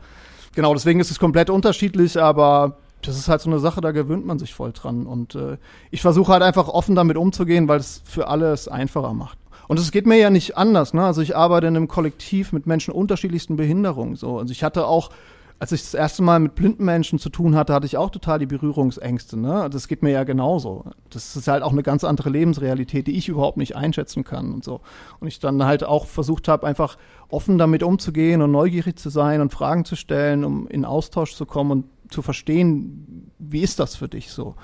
Genau, 0.56 0.74
deswegen 0.74 1.00
ist 1.00 1.12
es 1.12 1.20
komplett 1.20 1.50
unterschiedlich, 1.50 2.20
aber 2.20 2.78
das 3.08 3.18
ist 3.18 3.28
halt 3.28 3.42
so 3.42 3.50
eine 3.50 3.60
Sache, 3.60 3.82
da 3.82 3.92
gewöhnt 3.92 4.26
man 4.26 4.40
sich 4.40 4.54
voll 4.54 4.72
dran. 4.72 5.06
Und 5.06 5.36
äh, 5.36 5.58
ich 5.92 6.02
versuche 6.02 6.32
halt 6.32 6.44
einfach 6.44 6.68
offen 6.68 6.96
damit 6.96 7.18
umzugehen, 7.18 7.68
weil 7.68 7.80
es 7.80 8.02
für 8.06 8.28
alle 8.28 8.52
es 8.52 8.68
einfacher 8.68 9.14
macht. 9.14 9.38
Und 9.68 9.80
es 9.80 9.92
geht 9.92 10.06
mir 10.06 10.18
ja 10.18 10.30
nicht 10.30 10.58
anders, 10.58 10.94
ne? 10.94 11.04
Also 11.04 11.22
ich 11.22 11.36
arbeite 11.36 11.68
in 11.68 11.76
einem 11.76 11.88
Kollektiv 11.88 12.54
mit 12.54 12.68
Menschen 12.68 12.94
unterschiedlichsten 12.94 13.56
Behinderungen. 13.56 14.16
So. 14.16 14.38
Also 14.38 14.52
ich 14.52 14.64
hatte 14.64 14.86
auch, 14.86 15.10
als 15.58 15.72
ich 15.72 15.82
das 15.82 15.94
erste 15.94 16.22
Mal 16.22 16.40
mit 16.40 16.54
blinden 16.54 16.86
Menschen 16.86 17.18
zu 17.18 17.30
tun 17.30 17.56
hatte, 17.56 17.74
hatte 17.74 17.86
ich 17.86 17.98
auch 17.98 18.12
total 18.12 18.38
die 18.38 18.46
Berührungsängste. 18.46 19.40
Ne? 19.40 19.68
Das 19.72 19.88
geht 19.88 20.04
mir 20.04 20.12
ja 20.12 20.24
genauso. 20.24 20.86
Das 21.10 21.36
ist 21.36 21.48
halt 21.48 21.64
auch 21.64 21.72
eine 21.72 21.82
ganz 21.82 22.04
andere 22.04 22.30
Lebensrealität, 22.30 23.08
die 23.08 23.18
ich 23.18 23.30
überhaupt 23.30 23.58
nicht 23.58 23.76
einschätzen 23.76 24.24
kann 24.24 24.54
und 24.54 24.64
so. 24.64 24.82
Und 25.20 25.28
ich 25.28 25.40
dann 25.40 25.64
halt 25.66 25.84
auch 25.84 26.06
versucht 26.06 26.48
habe, 26.48 26.68
einfach 26.68 26.98
offen 27.30 27.58
damit 27.58 27.82
umzugehen 27.82 28.42
und 28.42 28.52
neugierig 28.52 29.00
zu 29.00 29.10
sein 29.10 29.42
und 29.42 29.52
Fragen 29.52 29.86
zu 29.86 29.96
stellen, 29.96 30.44
um 30.44 30.68
in 30.68 30.86
Austausch 30.86 31.36
zu 31.36 31.46
kommen 31.46 31.72
und 31.72 31.86
zu 32.10 32.22
verstehen, 32.22 33.32
wie 33.40 33.62
ist 33.62 33.80
das 33.80 33.96
für 33.96 34.08
dich 34.08 34.32
so. 34.32 34.56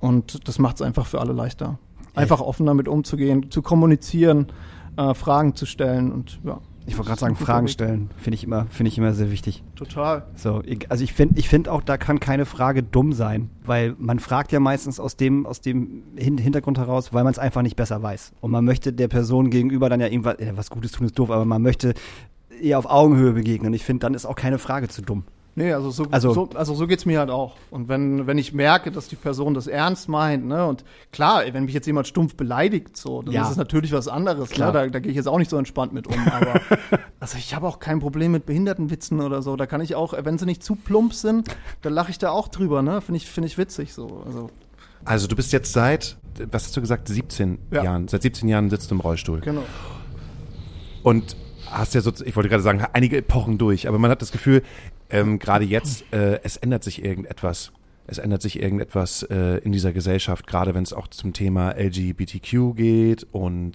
Und 0.00 0.46
das 0.48 0.58
macht 0.58 0.76
es 0.76 0.82
einfach 0.82 1.06
für 1.06 1.20
alle 1.20 1.32
leichter. 1.32 1.78
einfach 2.14 2.40
offen 2.40 2.66
damit 2.66 2.88
umzugehen, 2.88 3.50
zu 3.50 3.62
kommunizieren, 3.62 4.46
äh, 4.96 5.14
Fragen 5.14 5.54
zu 5.54 5.66
stellen 5.66 6.12
und 6.12 6.40
ja. 6.44 6.60
Ich 6.88 6.96
wollte 6.96 7.08
gerade 7.08 7.20
sagen, 7.20 7.34
Fragen 7.34 7.66
stellen, 7.66 8.10
finde 8.16 8.36
ich 8.36 8.44
immer, 8.44 8.66
finde 8.70 8.88
ich 8.88 8.96
immer 8.96 9.12
sehr 9.12 9.32
wichtig. 9.32 9.64
Total. 9.74 10.24
So, 10.36 10.62
ich, 10.64 10.88
also 10.88 11.02
ich 11.02 11.12
finde, 11.12 11.36
ich 11.36 11.48
finde 11.48 11.72
auch, 11.72 11.82
da 11.82 11.96
kann 11.98 12.20
keine 12.20 12.46
Frage 12.46 12.84
dumm 12.84 13.12
sein, 13.12 13.50
weil 13.64 13.96
man 13.98 14.20
fragt 14.20 14.52
ja 14.52 14.60
meistens 14.60 15.00
aus 15.00 15.16
dem, 15.16 15.46
aus 15.46 15.60
dem 15.60 16.04
Hin 16.16 16.38
Hintergrund 16.38 16.78
heraus, 16.78 17.12
weil 17.12 17.24
man 17.24 17.32
es 17.32 17.40
einfach 17.40 17.62
nicht 17.62 17.74
besser 17.74 18.04
weiß. 18.04 18.34
Und 18.40 18.52
man 18.52 18.64
möchte 18.64 18.92
der 18.92 19.08
Person 19.08 19.50
gegenüber 19.50 19.88
dann 19.88 20.00
ja 20.00 20.06
irgendwas, 20.06 20.36
ja, 20.38 20.56
was 20.56 20.70
Gutes 20.70 20.92
tun 20.92 21.06
ist 21.06 21.18
doof, 21.18 21.30
aber 21.32 21.44
man 21.44 21.60
möchte 21.60 21.94
eher 22.62 22.78
auf 22.78 22.86
Augenhöhe 22.86 23.32
begegnen. 23.32 23.74
Ich 23.74 23.84
finde, 23.84 24.06
dann 24.06 24.14
ist 24.14 24.24
auch 24.24 24.36
keine 24.36 24.58
Frage 24.58 24.86
zu 24.86 25.02
dumm. 25.02 25.24
Nee, 25.58 25.72
also 25.72 25.90
so, 25.90 26.06
Also- 26.10 26.34
so, 26.34 26.50
also 26.54 26.74
so 26.74 26.86
geht's 26.86 27.06
mir 27.06 27.18
halt 27.18 27.30
auch. 27.30 27.54
Und 27.70 27.88
wenn, 27.88 28.26
wenn 28.26 28.36
ich 28.36 28.52
merke, 28.52 28.90
dass 28.92 29.08
die 29.08 29.16
Person 29.16 29.54
das 29.54 29.66
ernst 29.66 30.06
meint, 30.08 30.44
ne, 30.46 30.66
und 30.66 30.84
klar, 31.12 31.42
wenn 31.50 31.64
mich 31.64 31.72
jetzt 31.72 31.86
jemand 31.86 32.06
stumpf 32.06 32.34
beleidigt, 32.36 32.94
so, 32.96 33.22
dann 33.22 33.32
Ja. 33.34 33.42
ist 33.42 33.52
es 33.52 33.56
natürlich 33.56 33.92
was 33.92 34.06
anderes, 34.06 34.50
Klar. 34.50 34.68
ne? 34.72 34.72
Da, 34.80 34.86
da 34.88 34.98
gehe 34.98 35.10
ich 35.10 35.16
jetzt 35.16 35.26
auch 35.28 35.38
nicht 35.38 35.50
so 35.50 35.56
entspannt 35.56 35.94
mit 35.94 36.06
um. 36.06 36.14
Aber 36.28 36.60
also 37.20 37.38
ich 37.38 37.54
habe 37.54 37.66
auch 37.66 37.78
kein 37.78 38.00
Problem 38.00 38.32
mit 38.32 38.44
Behindertenwitzen 38.44 39.18
oder 39.22 39.40
so. 39.40 39.56
Da 39.56 39.64
kann 39.66 39.80
ich 39.80 39.94
auch, 39.94 40.12
wenn 40.24 40.36
sie 40.36 40.44
nicht 40.44 40.62
zu 40.62 40.76
plump 40.76 41.14
sind, 41.14 41.48
dann 41.80 41.94
lache 41.94 42.10
ich 42.10 42.18
da 42.18 42.30
auch 42.32 42.48
drüber, 42.48 42.82
ne? 42.82 43.00
Finde 43.00 43.16
ich, 43.16 43.26
finde 43.26 43.46
ich 43.48 43.56
witzig 43.56 43.94
so. 43.94 44.22
Also, 44.26 44.50
Also 45.06 45.26
du 45.26 45.36
bist 45.36 45.54
jetzt 45.54 45.72
seit, 45.72 46.18
was 46.52 46.64
hast 46.64 46.76
du 46.76 46.82
gesagt, 46.82 47.08
17 47.08 47.56
Ja. 47.70 47.82
Jahren. 47.82 48.08
Seit 48.08 48.20
17 48.20 48.46
Jahren 48.46 48.68
sitzt 48.68 48.90
du 48.90 48.94
im 48.94 49.00
Rollstuhl. 49.00 49.40
genau. 49.40 49.62
Und 51.02 51.36
hast 51.70 51.94
ja 51.94 52.00
so, 52.00 52.12
ich 52.24 52.36
wollte 52.36 52.48
gerade 52.48 52.62
sagen, 52.62 52.84
einige 52.92 53.16
Epochen 53.16 53.58
durch, 53.58 53.88
aber 53.88 53.98
man 53.98 54.10
hat 54.10 54.22
das 54.22 54.32
Gefühl, 54.32 54.62
ähm, 55.10 55.38
gerade 55.38 55.64
jetzt, 55.64 56.04
äh, 56.12 56.40
es 56.42 56.56
ändert 56.56 56.84
sich 56.84 57.04
irgendetwas. 57.04 57.72
Es 58.08 58.18
ändert 58.18 58.40
sich 58.40 58.62
irgendetwas 58.62 59.24
äh, 59.24 59.58
in 59.58 59.72
dieser 59.72 59.92
Gesellschaft, 59.92 60.46
gerade 60.46 60.74
wenn 60.74 60.84
es 60.84 60.92
auch 60.92 61.08
zum 61.08 61.32
Thema 61.32 61.70
LGBTQ 61.76 62.76
geht 62.76 63.26
und 63.32 63.72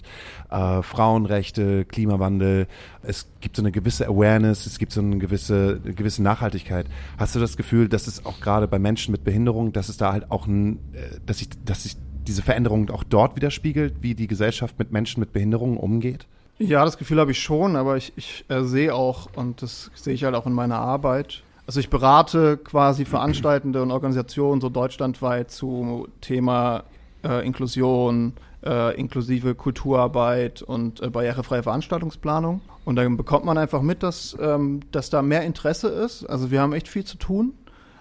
äh, 0.49 0.81
Frauenrechte, 0.81 1.83
Klimawandel. 1.85 2.67
Es 3.03 3.27
gibt 3.41 3.57
so 3.57 3.61
eine 3.61 3.73
gewisse 3.73 4.07
Awareness, 4.07 4.65
es 4.65 4.79
gibt 4.79 4.93
so 4.93 5.01
eine 5.01 5.17
gewisse, 5.17 5.81
eine 5.83 5.93
gewisse 5.93 6.23
Nachhaltigkeit. 6.23 6.87
Hast 7.17 7.35
du 7.35 7.39
das 7.39 7.57
Gefühl, 7.57 7.89
dass 7.89 8.07
es 8.07 8.25
auch 8.25 8.39
gerade 8.39 8.69
bei 8.69 8.79
Menschen 8.79 9.11
mit 9.11 9.25
Behinderung, 9.25 9.73
dass 9.73 9.89
es 9.89 9.97
da 9.97 10.13
halt 10.13 10.31
auch 10.31 10.47
ein, 10.47 10.77
äh, 10.93 11.19
dass 11.25 11.39
sich, 11.39 11.49
dass 11.65 11.83
sich 11.83 11.97
diese 12.25 12.41
Veränderung 12.41 12.89
auch 12.89 13.03
dort 13.03 13.35
widerspiegelt, 13.35 13.95
wie 14.01 14.15
die 14.15 14.27
Gesellschaft 14.27 14.79
mit 14.79 14.91
Menschen 14.93 15.19
mit 15.19 15.33
Behinderungen 15.33 15.75
umgeht? 15.77 16.27
Ja, 16.61 16.85
das 16.85 16.97
Gefühl 16.97 17.19
habe 17.19 17.31
ich 17.31 17.39
schon, 17.39 17.75
aber 17.75 17.97
ich, 17.97 18.13
ich 18.15 18.45
äh, 18.47 18.63
sehe 18.63 18.93
auch, 18.93 19.29
und 19.35 19.63
das 19.63 19.89
sehe 19.95 20.13
ich 20.13 20.23
halt 20.23 20.35
auch 20.35 20.45
in 20.45 20.53
meiner 20.53 20.77
Arbeit, 20.77 21.41
also 21.65 21.79
ich 21.79 21.89
berate 21.89 22.57
quasi 22.57 23.05
Veranstaltende 23.05 23.81
und 23.81 23.91
Organisationen 23.91 24.61
so 24.61 24.69
deutschlandweit 24.69 25.49
zu 25.51 26.07
Thema 26.19 26.83
äh, 27.23 27.45
Inklusion, 27.45 28.33
äh, 28.63 28.95
inklusive 28.99 29.55
Kulturarbeit 29.55 30.61
und 30.61 31.01
äh, 31.01 31.09
barrierefreie 31.09 31.63
Veranstaltungsplanung. 31.63 32.61
Und 32.83 32.95
dann 32.95 33.15
bekommt 33.17 33.45
man 33.45 33.57
einfach 33.57 33.81
mit, 33.81 34.03
dass, 34.03 34.37
ähm, 34.39 34.81
dass 34.91 35.09
da 35.09 35.21
mehr 35.21 35.43
Interesse 35.43 35.87
ist. 35.87 36.25
Also 36.25 36.51
wir 36.51 36.61
haben 36.61 36.73
echt 36.73 36.87
viel 36.87 37.05
zu 37.05 37.17
tun, 37.17 37.53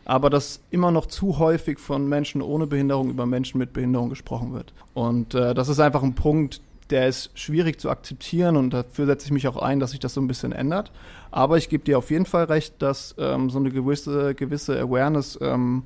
aber 0.04 0.30
dass 0.30 0.60
immer 0.70 0.90
noch 0.90 1.06
zu 1.06 1.38
häufig 1.38 1.78
von 1.78 2.08
Menschen 2.08 2.42
ohne 2.42 2.66
Behinderung 2.66 3.08
über 3.08 3.24
Menschen 3.24 3.58
mit 3.58 3.72
Behinderung 3.72 4.10
gesprochen 4.10 4.52
wird. 4.52 4.74
Und 4.94 5.34
äh, 5.34 5.54
das 5.54 5.68
ist 5.68 5.80
einfach 5.80 6.02
ein 6.02 6.14
Punkt, 6.14 6.60
der 6.90 7.08
ist 7.08 7.30
schwierig 7.38 7.80
zu 7.80 7.90
akzeptieren 7.90 8.56
und 8.56 8.70
dafür 8.70 9.06
setze 9.06 9.26
ich 9.26 9.32
mich 9.32 9.48
auch 9.48 9.56
ein, 9.56 9.80
dass 9.80 9.92
sich 9.92 10.00
das 10.00 10.14
so 10.14 10.20
ein 10.20 10.26
bisschen 10.26 10.52
ändert. 10.52 10.92
Aber 11.30 11.56
ich 11.56 11.68
gebe 11.68 11.84
dir 11.84 11.98
auf 11.98 12.10
jeden 12.10 12.26
Fall 12.26 12.44
recht, 12.44 12.82
dass 12.82 13.14
ähm, 13.18 13.50
so 13.50 13.58
eine 13.58 13.70
gewisse, 13.70 14.34
gewisse 14.34 14.80
Awareness 14.80 15.38
ähm, 15.40 15.84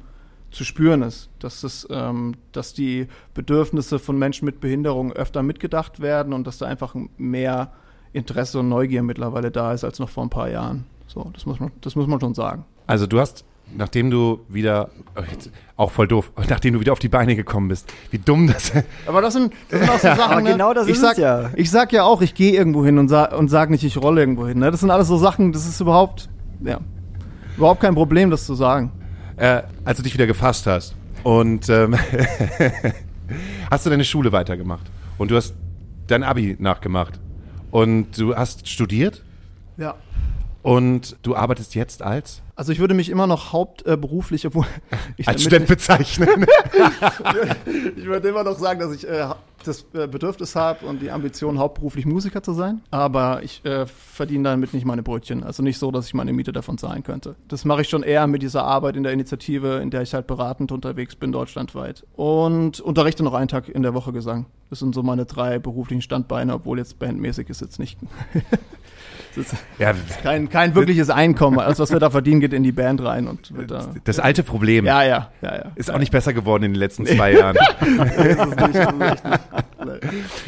zu 0.51 0.65
spüren 0.65 1.03
ist, 1.03 1.29
dass, 1.41 1.63
es, 1.65 1.87
ähm, 1.91 2.37
dass 2.53 2.73
die 2.73 3.09
Bedürfnisse 3.35 3.99
von 3.99 4.19
Menschen 4.19 4.47
mit 4.47 4.61
Behinderung 4.61 5.13
öfter 5.13 5.43
mitgedacht 5.43 6.01
werden 6.01 6.33
und 6.33 6.47
dass 6.47 6.59
da 6.59 6.67
einfach 6.67 6.95
mehr 7.19 7.73
Interesse 8.13 8.61
und 8.61 8.69
Neugier 8.69 9.03
mittlerweile 9.03 9.51
da 9.51 9.73
ist 9.73 9.85
als 9.85 9.99
noch 9.99 10.09
vor 10.09 10.25
ein 10.25 10.31
paar 10.31 10.49
Jahren. 10.49 10.87
So, 11.09 11.31
das 11.35 11.45
muss 11.45 11.61
man, 11.61 11.73
das 11.81 11.97
muss 11.97 12.07
man 12.07 12.21
schon 12.21 12.35
sagen. 12.35 12.65
Also 12.87 13.07
du 13.07 13.19
hast, 13.21 13.45
nachdem 13.77 14.11
du 14.11 14.41
wieder, 14.49 14.91
oh, 15.17 15.23
jetzt, 15.31 15.51
auch 15.77 15.91
voll 15.91 16.07
doof, 16.09 16.31
nachdem 16.49 16.75
du 16.75 16.81
wieder 16.81 16.93
auf 16.93 16.99
die 16.99 17.09
Beine 17.09 17.37
gekommen 17.37 17.69
bist, 17.69 17.93
wie 18.11 18.19
dumm 18.19 18.47
das 18.47 18.73
Aber 19.07 19.21
das 19.21 19.35
sind, 19.35 19.53
das 19.71 19.81
sind 19.81 19.91
auch 19.91 19.99
so 19.99 20.09
Sachen. 20.09 20.21
Aber 20.21 20.41
ne? 20.43 20.53
genau 20.53 20.75
das 20.75 20.87
ich 20.87 20.95
ist 20.95 21.01
sag, 21.01 21.13
es 21.13 21.19
ja. 21.19 21.51
Ich 21.57 21.71
sag 21.71 21.93
ja 21.93 22.05
auch, 22.05 22.21
ich 22.23 22.35
gehe 22.35 22.53
irgendwo 22.53 22.85
hin 22.85 22.99
und 22.99 23.09
sag, 23.09 23.37
und 23.37 23.49
sag 23.49 23.71
nicht, 23.71 23.85
ich 23.85 23.97
rolle 23.97 24.21
irgendwo 24.21 24.47
hin. 24.47 24.59
Ne? 24.59 24.71
Das 24.71 24.81
sind 24.81 24.91
alles 24.91 25.09
so 25.09 25.17
Sachen, 25.17 25.53
das 25.53 25.67
ist 25.67 25.81
überhaupt, 25.81 26.29
ja, 26.63 26.79
überhaupt 27.57 27.81
kein 27.81 27.95
Problem, 27.95 28.31
das 28.31 28.47
zu 28.47 28.55
sagen. 28.55 28.93
äh, 29.37 29.63
als 29.85 29.97
du 29.99 30.03
dich 30.05 30.15
wieder 30.15 30.27
gefasst 30.27 30.67
hast 30.67 30.95
und 31.25 31.69
ähm, 31.69 31.97
hast 33.71 33.87
du 33.87 33.91
deine 33.91 34.05
Schule 34.05 34.33
weitergemacht 34.33 34.87
und 35.19 35.31
du 35.31 35.37
hast 35.37 35.55
dein 36.07 36.23
Abi 36.23 36.57
nachgemacht 36.59 37.19
und 37.71 38.19
du 38.19 38.35
hast 38.37 38.69
studiert 38.69 39.23
Ja. 39.77 39.95
Und 40.65 41.19
du 41.21 41.37
arbeitest 41.37 41.75
jetzt 41.75 42.01
als 42.01 42.41
Also 42.57 42.73
ich 42.73 42.79
würde 42.79 42.95
mich 42.95 43.11
immer 43.11 43.27
noch 43.27 43.53
hauptberuflich, 43.53 44.47
obwohl 44.47 44.65
ich 45.19 45.29
als 45.29 45.43
Student 45.43 45.67
bezeichnen. 45.67 46.47
ich 47.97 48.07
würde 48.07 48.29
immer 48.29 48.45
noch 48.45 48.59
sagen, 48.59 48.81
dass 48.81 48.95
ich 48.95 49.07
äh, 49.07 49.27
das 49.63 49.85
äh, 49.93 50.07
Bedürfnis 50.07 50.57
habe 50.57 50.87
und 50.87 51.03
die 51.03 51.11
Ambition, 51.11 51.59
hauptberuflich 51.59 52.07
Musiker 52.07 52.43
zu 52.43 52.55
sein. 52.55 52.81
Aber 52.91 53.43
ich 53.43 53.63
äh, 53.67 53.85
verdiene 53.85 54.45
damit 54.45 54.73
nicht 54.73 54.87
meine 54.87 55.03
Brötchen. 55.03 55.45
Also 55.45 55.63
nicht 55.63 55.77
so, 55.77 55.91
dass 55.91 56.07
ich 56.07 56.15
meine 56.15 56.33
Miete 56.33 56.53
davon 56.53 56.79
zahlen 56.79 57.03
könnte. 57.03 57.37
Das 57.47 57.67
mache 57.67 57.83
ich 57.83 57.91
schon 57.91 58.03
eher 58.03 58.27
mit 58.27 58.41
dieser 58.41 58.65
Arbeit 58.65 58.97
in 58.97 59.03
der 59.03 59.13
Initiative, 59.13 59.81
in 59.83 59.91
der 59.91 60.01
ich 60.01 60.15
halt 60.15 60.27
beratend 60.27 60.73
unterwegs 60.73 61.15
bin, 61.15 61.31
deutschlandweit. 61.31 62.07
Und 62.15 62.81
unterrichte 62.81 63.23
noch 63.23 63.35
einen 63.35 63.49
Tag 63.49 63.69
in 63.69 63.83
der 63.83 63.93
Woche 63.93 64.15
Gesang. 64.15 64.47
Das 64.71 64.79
sind 64.79 64.95
so 64.95 65.03
meine 65.03 65.27
drei 65.27 65.59
beruflichen 65.59 66.01
Standbeine, 66.01 66.55
obwohl 66.55 66.79
jetzt 66.79 66.99
bandmäßig 66.99 67.51
ist 67.51 67.61
jetzt 67.61 67.79
nicht. 67.79 67.99
das 69.37 69.53
ist 69.53 69.55
ja, 69.79 69.95
kein, 70.23 70.49
kein 70.49 70.75
wirkliches 70.75 71.11
Einkommen. 71.11 71.59
Alles, 71.59 71.79
was 71.79 71.91
wir 71.93 72.01
da 72.01 72.11
verdienen, 72.11 72.41
geht 72.41 72.53
in 72.53 72.63
die 72.63 72.73
Band 72.73 73.03
rein 73.03 73.27
und 73.27 73.57
wird 73.57 73.71
da. 73.71 73.89
das 74.05 74.19
alte 74.19 74.43
Problem 74.43 74.85
Ja, 74.85 75.03
ja, 75.03 75.31
ja, 75.43 75.57
ja. 75.57 75.65
ist 75.75 75.91
auch 75.91 75.99
nicht 75.99 76.13
besser 76.13 76.33
geworden 76.33 76.65
in 76.65 76.73
den 76.73 76.79
letzten 76.79 77.07
zwei 77.07 77.33
Jahren. 77.33 77.57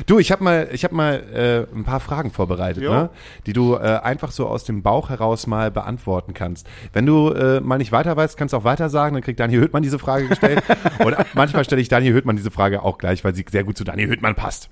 Du, 0.06 0.18
ich 0.18 0.32
habe 0.32 0.42
mal, 0.42 0.68
ich 0.72 0.84
habe 0.84 0.94
mal 0.94 1.22
äh, 1.32 1.76
ein 1.76 1.84
paar 1.84 2.00
Fragen 2.00 2.30
vorbereitet, 2.30 2.82
ne? 2.82 3.10
die 3.46 3.52
du 3.52 3.74
äh, 3.74 4.00
einfach 4.02 4.30
so 4.30 4.46
aus 4.46 4.64
dem 4.64 4.82
Bauch 4.82 5.10
heraus 5.10 5.46
mal 5.46 5.70
beantworten 5.70 6.34
kannst. 6.34 6.66
Wenn 6.92 7.06
du 7.06 7.30
äh, 7.30 7.60
mal 7.60 7.78
nicht 7.78 7.92
weiter 7.92 8.16
weißt, 8.16 8.36
kannst 8.36 8.54
du 8.54 8.58
auch 8.58 8.64
weiter 8.64 8.88
sagen, 8.88 9.14
dann 9.14 9.22
kriegt 9.22 9.40
Daniel 9.40 9.62
Hüttmann 9.62 9.82
diese 9.82 9.98
Frage 9.98 10.28
gestellt. 10.28 10.62
Und 11.04 11.16
manchmal 11.34 11.64
stelle 11.64 11.82
ich 11.82 11.88
Daniel 11.88 12.14
Hüttmann 12.14 12.36
diese 12.36 12.50
Frage 12.50 12.82
auch 12.82 12.98
gleich, 12.98 13.24
weil 13.24 13.34
sie 13.34 13.44
sehr 13.50 13.64
gut 13.64 13.76
zu 13.76 13.84
Daniel 13.84 14.08
Hüttmann 14.08 14.34
passt. 14.34 14.70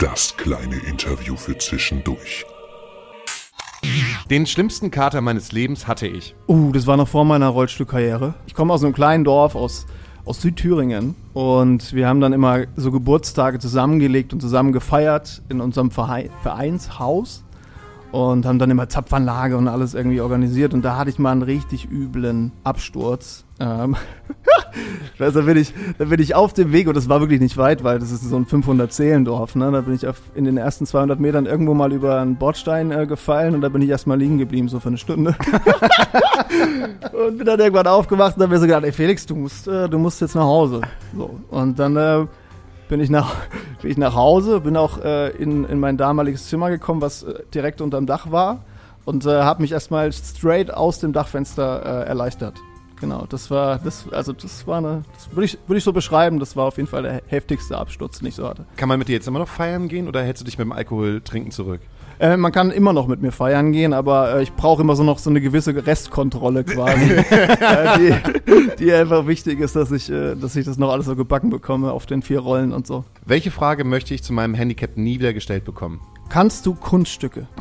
Das 0.00 0.36
kleine 0.36 0.74
Interview 0.74 1.36
für 1.36 1.56
zwischendurch. 1.58 2.44
Den 4.28 4.44
schlimmsten 4.44 4.90
Kater 4.90 5.20
meines 5.20 5.52
Lebens 5.52 5.86
hatte 5.86 6.08
ich. 6.08 6.34
Uh, 6.48 6.72
das 6.72 6.88
war 6.88 6.96
noch 6.96 7.06
vor 7.06 7.24
meiner 7.24 7.46
Rollstuhlkarriere. 7.46 8.34
Ich 8.48 8.54
komme 8.54 8.72
aus 8.72 8.82
einem 8.82 8.92
kleinen 8.92 9.22
Dorf 9.22 9.54
aus, 9.54 9.86
aus 10.24 10.42
Südthüringen 10.42 11.14
und 11.34 11.92
wir 11.92 12.08
haben 12.08 12.20
dann 12.20 12.32
immer 12.32 12.64
so 12.74 12.90
Geburtstage 12.90 13.60
zusammengelegt 13.60 14.32
und 14.32 14.40
zusammen 14.40 14.72
gefeiert 14.72 15.42
in 15.48 15.60
unserem 15.60 15.92
Verein, 15.92 16.30
Vereinshaus 16.42 17.44
und 18.10 18.44
haben 18.44 18.58
dann 18.58 18.72
immer 18.72 18.88
Zapfanlage 18.88 19.56
und 19.56 19.68
alles 19.68 19.94
irgendwie 19.94 20.20
organisiert 20.20 20.74
und 20.74 20.82
da 20.82 20.96
hatte 20.96 21.10
ich 21.10 21.20
mal 21.20 21.30
einen 21.30 21.42
richtig 21.42 21.88
üblen 21.88 22.50
Absturz. 22.64 23.45
Ähm, 23.58 23.96
ich 25.14 25.20
weiß, 25.20 25.34
da 25.34 25.40
bin 25.42 25.56
ich, 25.56 25.72
da 25.98 26.04
bin 26.04 26.20
ich 26.20 26.34
auf 26.34 26.52
dem 26.52 26.72
Weg 26.72 26.88
und 26.88 26.96
das 26.96 27.08
war 27.08 27.20
wirklich 27.20 27.40
nicht 27.40 27.56
weit, 27.56 27.84
weil 27.84 27.98
das 27.98 28.10
ist 28.10 28.22
so 28.22 28.36
ein 28.36 28.44
500 28.44 28.92
Seelendorf. 28.92 29.54
Ne? 29.54 29.70
Da 29.70 29.80
bin 29.80 29.94
ich 29.94 30.06
auf, 30.06 30.20
in 30.34 30.44
den 30.44 30.56
ersten 30.56 30.86
200 30.86 31.18
Metern 31.18 31.46
irgendwo 31.46 31.74
mal 31.74 31.92
über 31.92 32.20
einen 32.20 32.36
Bordstein 32.36 32.90
äh, 32.90 33.06
gefallen 33.06 33.54
und 33.54 33.62
da 33.62 33.68
bin 33.68 33.82
ich 33.82 33.88
erstmal 33.88 34.18
liegen 34.18 34.38
geblieben, 34.38 34.68
so 34.68 34.80
für 34.80 34.88
eine 34.88 34.98
Stunde. 34.98 35.34
und 37.12 37.38
bin 37.38 37.46
dann 37.46 37.60
irgendwann 37.60 37.86
aufgewacht 37.86 38.36
und 38.36 38.40
dann 38.40 38.50
mir 38.50 38.58
so 38.58 38.66
gedacht, 38.66 38.84
ey 38.84 38.92
Felix, 38.92 39.24
du 39.26 39.36
musst, 39.36 39.68
äh, 39.68 39.88
du 39.88 39.98
musst 39.98 40.20
jetzt 40.20 40.34
nach 40.34 40.44
Hause. 40.44 40.82
So. 41.16 41.38
Und 41.50 41.78
dann 41.78 41.96
äh, 41.96 42.26
bin 42.88 43.00
ich 43.00 43.08
nach, 43.08 43.34
bin 43.80 43.90
ich 43.90 43.96
nach 43.96 44.14
Hause, 44.14 44.60
bin 44.60 44.76
auch 44.76 45.02
äh, 45.02 45.30
in, 45.30 45.64
in 45.64 45.80
mein 45.80 45.96
damaliges 45.96 46.48
Zimmer 46.48 46.68
gekommen, 46.68 47.00
was 47.00 47.22
äh, 47.22 47.42
direkt 47.54 47.80
unterm 47.80 48.04
Dach 48.06 48.30
war 48.30 48.64
und 49.06 49.24
äh, 49.24 49.42
habe 49.42 49.62
mich 49.62 49.72
erstmal 49.72 50.12
straight 50.12 50.74
aus 50.74 50.98
dem 50.98 51.14
Dachfenster 51.14 52.04
äh, 52.04 52.08
erleichtert. 52.08 52.60
Genau, 53.00 53.26
das 53.28 53.50
war, 53.50 53.78
das, 53.78 54.06
also 54.10 54.32
das 54.32 54.66
war 54.66 54.78
eine, 54.78 55.04
das 55.14 55.30
würde 55.30 55.44
ich, 55.44 55.58
würde 55.66 55.78
ich 55.78 55.84
so 55.84 55.92
beschreiben, 55.92 56.38
das 56.38 56.56
war 56.56 56.64
auf 56.64 56.78
jeden 56.78 56.88
Fall 56.88 57.02
der 57.02 57.22
heftigste 57.26 57.76
Absturz, 57.76 58.18
den 58.20 58.28
ich 58.28 58.34
so 58.34 58.48
hatte. 58.48 58.64
Kann 58.76 58.88
man 58.88 58.98
mit 58.98 59.08
dir 59.08 59.12
jetzt 59.12 59.28
immer 59.28 59.38
noch 59.38 59.48
feiern 59.48 59.88
gehen 59.88 60.08
oder 60.08 60.22
hältst 60.22 60.40
du 60.40 60.44
dich 60.44 60.56
mit 60.56 60.64
dem 60.64 60.72
Alkohol 60.72 61.20
trinken 61.20 61.50
zurück? 61.50 61.80
Äh, 62.18 62.38
man 62.38 62.50
kann 62.50 62.70
immer 62.70 62.94
noch 62.94 63.06
mit 63.08 63.20
mir 63.20 63.32
feiern 63.32 63.72
gehen, 63.72 63.92
aber 63.92 64.36
äh, 64.36 64.42
ich 64.42 64.54
brauche 64.54 64.80
immer 64.80 64.96
so 64.96 65.02
noch 65.02 65.18
so 65.18 65.28
eine 65.28 65.42
gewisse 65.42 65.86
Restkontrolle 65.86 66.64
quasi, 66.64 67.12
äh, 67.12 67.98
die, 67.98 68.76
die 68.78 68.92
einfach 68.92 69.26
wichtig 69.26 69.60
ist, 69.60 69.76
dass 69.76 69.92
ich, 69.92 70.10
äh, 70.10 70.34
dass 70.34 70.56
ich 70.56 70.64
das 70.64 70.78
noch 70.78 70.90
alles 70.90 71.04
so 71.06 71.14
gebacken 71.14 71.50
bekomme 71.50 71.92
auf 71.92 72.06
den 72.06 72.22
vier 72.22 72.40
Rollen 72.40 72.72
und 72.72 72.86
so. 72.86 73.04
Welche 73.26 73.50
Frage 73.50 73.84
möchte 73.84 74.14
ich 74.14 74.22
zu 74.22 74.32
meinem 74.32 74.54
Handicap 74.54 74.96
nie 74.96 75.18
wieder 75.18 75.34
gestellt 75.34 75.64
bekommen? 75.64 76.00
Kannst 76.30 76.64
du 76.64 76.74
Kunststücke? 76.74 77.46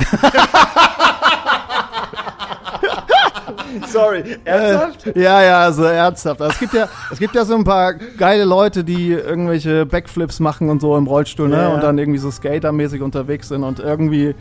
Sorry, 3.88 4.38
ernsthaft? 4.46 5.08
Äh, 5.08 5.22
ja, 5.22 5.44
ja, 5.44 5.60
also 5.60 5.84
ernsthaft. 5.84 6.42
Also 6.42 6.54
es 6.54 6.60
gibt 6.60 6.74
ja, 6.74 6.88
es 7.12 7.20
gibt 7.20 7.36
ja 7.36 7.46
so 7.46 7.56
ein 7.56 7.64
paar 7.64 7.94
geile 7.94 8.46
Leute, 8.46 8.84
die 8.84 9.12
irgendwelche 9.12 9.86
Backflips 9.86 10.40
machen 10.40 10.70
und 10.70 10.82
so 10.82 10.96
im 10.98 11.08
Rollstuhl, 11.08 11.48
ne? 11.50 11.56
Ja, 11.56 11.62
ja. 11.64 11.74
Und 11.76 11.84
dann 11.84 11.98
irgendwie 11.98 12.20
so 12.20 12.32
skatermäßig 12.32 13.02
unterwegs 13.02 13.50
sind 13.50 13.64
und 13.64 13.80
irgendwie, 13.80 14.36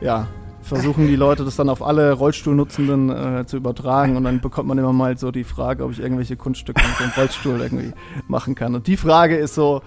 ja, 0.00 0.26
versuchen 0.62 1.06
die 1.06 1.16
Leute 1.16 1.44
das 1.44 1.56
dann 1.56 1.70
auf 1.70 1.82
alle 1.82 2.12
Rollstuhlnutzenden 2.12 3.38
äh, 3.40 3.46
zu 3.46 3.56
übertragen 3.56 4.16
und 4.16 4.24
dann 4.24 4.40
bekommt 4.40 4.68
man 4.68 4.76
immer 4.76 4.92
mal 4.92 5.16
so 5.16 5.30
die 5.30 5.44
Frage, 5.44 5.82
ob 5.84 5.92
ich 5.92 6.00
irgendwelche 6.00 6.36
Kunststücke 6.36 6.82
mit 6.82 7.00
dem 7.00 7.12
Rollstuhl 7.16 7.60
irgendwie 7.60 7.92
machen 8.26 8.54
kann. 8.54 8.74
Und 8.74 8.86
die 8.86 8.98
Frage 8.98 9.36
ist 9.36 9.54
so, 9.54 9.82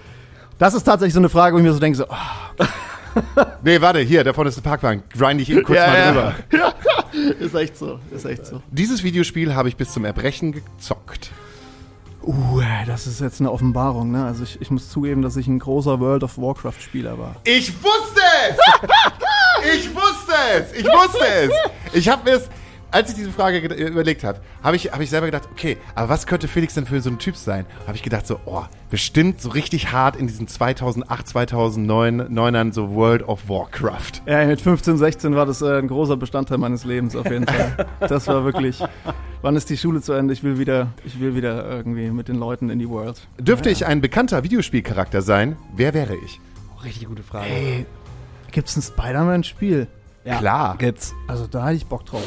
das 0.58 0.74
ist 0.74 0.84
tatsächlich 0.84 1.14
so 1.14 1.20
eine 1.20 1.30
Frage, 1.30 1.56
wo 1.56 1.60
ich 1.60 1.66
mir 1.66 1.74
so 1.74 1.80
denke, 1.80 1.98
so, 1.98 2.06
ah, 2.10 2.66
Nee, 3.64 3.82
warte, 3.82 4.00
hier, 4.00 4.24
da 4.24 4.34
vorne 4.34 4.50
ist 4.50 4.58
eine 4.58 4.64
Parkbank. 4.64 5.04
Grind 5.10 5.42
ich 5.42 5.50
eben 5.52 5.64
kurz 5.64 5.78
Ja, 5.80 5.88
mal 5.88 5.98
ja. 5.98 6.12
drüber. 6.12 6.34
ist 7.40 7.56
echt 7.56 7.78
so, 7.78 8.00
ist 8.12 8.26
echt 8.26 8.46
so. 8.46 8.62
Dieses 8.72 9.04
Videospiel 9.04 9.54
habe 9.56 9.70
ich 9.70 9.76
bis 9.76 9.92
zum 9.92 10.06
Erbrechen 10.06 10.52
gezockt. 10.52 11.32
Uh, 12.24 12.62
das 12.86 13.08
ist 13.08 13.20
jetzt 13.20 13.40
eine 13.40 13.52
Offenbarung, 13.52 14.12
ne? 14.12 14.26
Also 14.26 14.44
ich, 14.44 14.62
ich 14.62 14.70
muss 14.70 14.90
zugeben, 14.90 15.24
dass 15.24 15.38
ich 15.38 15.48
ein 15.48 15.58
großer 15.58 16.00
World 16.00 16.24
of 16.24 16.38
Warcraft-Spieler 16.38 17.18
war. 17.18 17.36
Ich 17.44 17.74
wusste 17.84 18.22
es! 18.48 18.58
ich 19.76 19.96
wusste 19.96 20.34
es! 20.54 20.74
Ich 20.74 20.86
wusste 20.86 21.26
es! 21.26 21.52
Ich 21.94 22.10
habe 22.10 22.30
mir 22.30 22.38
es, 22.38 22.50
als 22.92 23.10
ich 23.10 23.16
diese 23.16 23.32
Frage 23.32 23.60
ged- 23.60 23.74
überlegt 23.76 24.24
habe, 24.24 24.40
habe 24.62 24.76
ich, 24.76 24.92
hab 24.92 25.00
ich 25.00 25.10
selber 25.10 25.28
gedacht, 25.28 25.48
okay, 25.52 25.78
aber 25.96 26.10
was 26.10 26.28
könnte 26.28 26.48
Felix 26.48 26.74
denn 26.74 26.86
für 26.86 27.00
so 27.02 27.10
ein 27.10 27.20
Typ 27.20 27.36
sein? 27.38 27.66
Habe 27.88 27.96
ich 27.96 28.04
gedacht 28.04 28.28
so, 28.28 28.40
oh, 28.46 28.64
bestimmt 28.90 29.42
so 29.42 29.50
richtig 29.50 29.92
hart 29.92 30.16
in 30.16 30.28
diesen 30.28 30.48
2008, 30.48 31.28
2009 31.28 32.26
Neunern 32.30 32.72
so 32.72 32.94
World 32.94 33.28
of 33.28 33.48
Warcraft. 33.48 34.22
Ja, 34.26 34.46
mit 34.46 34.62
15, 34.62 34.98
16 34.98 35.36
war 35.36 35.46
das 35.46 35.62
äh, 35.62 35.78
ein 35.80 35.88
großer 35.88 36.18
Bestandteil 36.18 36.58
meines 36.58 36.84
Lebens 36.86 37.16
auf 37.16 37.26
jeden 37.30 37.46
Fall. 37.48 37.88
Das 38.02 38.28
war 38.28 38.44
wirklich, 38.44 38.84
wann 39.42 39.56
ist 39.56 39.70
die 39.70 39.78
Schule 39.78 40.02
zu 40.02 40.14
Ende? 40.14 40.34
Ich 40.34 40.44
will 40.44 40.60
wieder, 40.60 40.88
ich 41.06 41.20
will 41.20 41.36
wieder 41.36 41.70
irgendwie 41.70 42.10
mit 42.12 42.28
den 42.28 42.36
Leuten 42.36 42.70
in 42.70 42.80
die 42.80 42.90
World. 42.90 43.22
Dürfte 43.40 43.70
ich 43.70 43.86
ein 43.86 44.02
bekannter 44.02 44.44
Videospielcharakter 44.44 45.22
sein, 45.22 45.56
wer 45.76 45.94
wäre 45.94 46.16
ich? 46.26 46.40
Richtig 46.84 47.08
gute 47.08 47.24
Frage. 47.24 47.46
Ey, 47.48 47.86
gibt's 48.52 48.76
ein 48.76 48.82
Spider-Man-Spiel? 48.82 49.88
Ja, 50.26 50.38
Klar. 50.40 50.78
Gibt's. 50.78 51.14
Also 51.28 51.48
da 51.48 51.66
hätte 51.68 51.78
ich 51.78 51.86
Bock 51.86 52.06
drauf. 52.06 52.22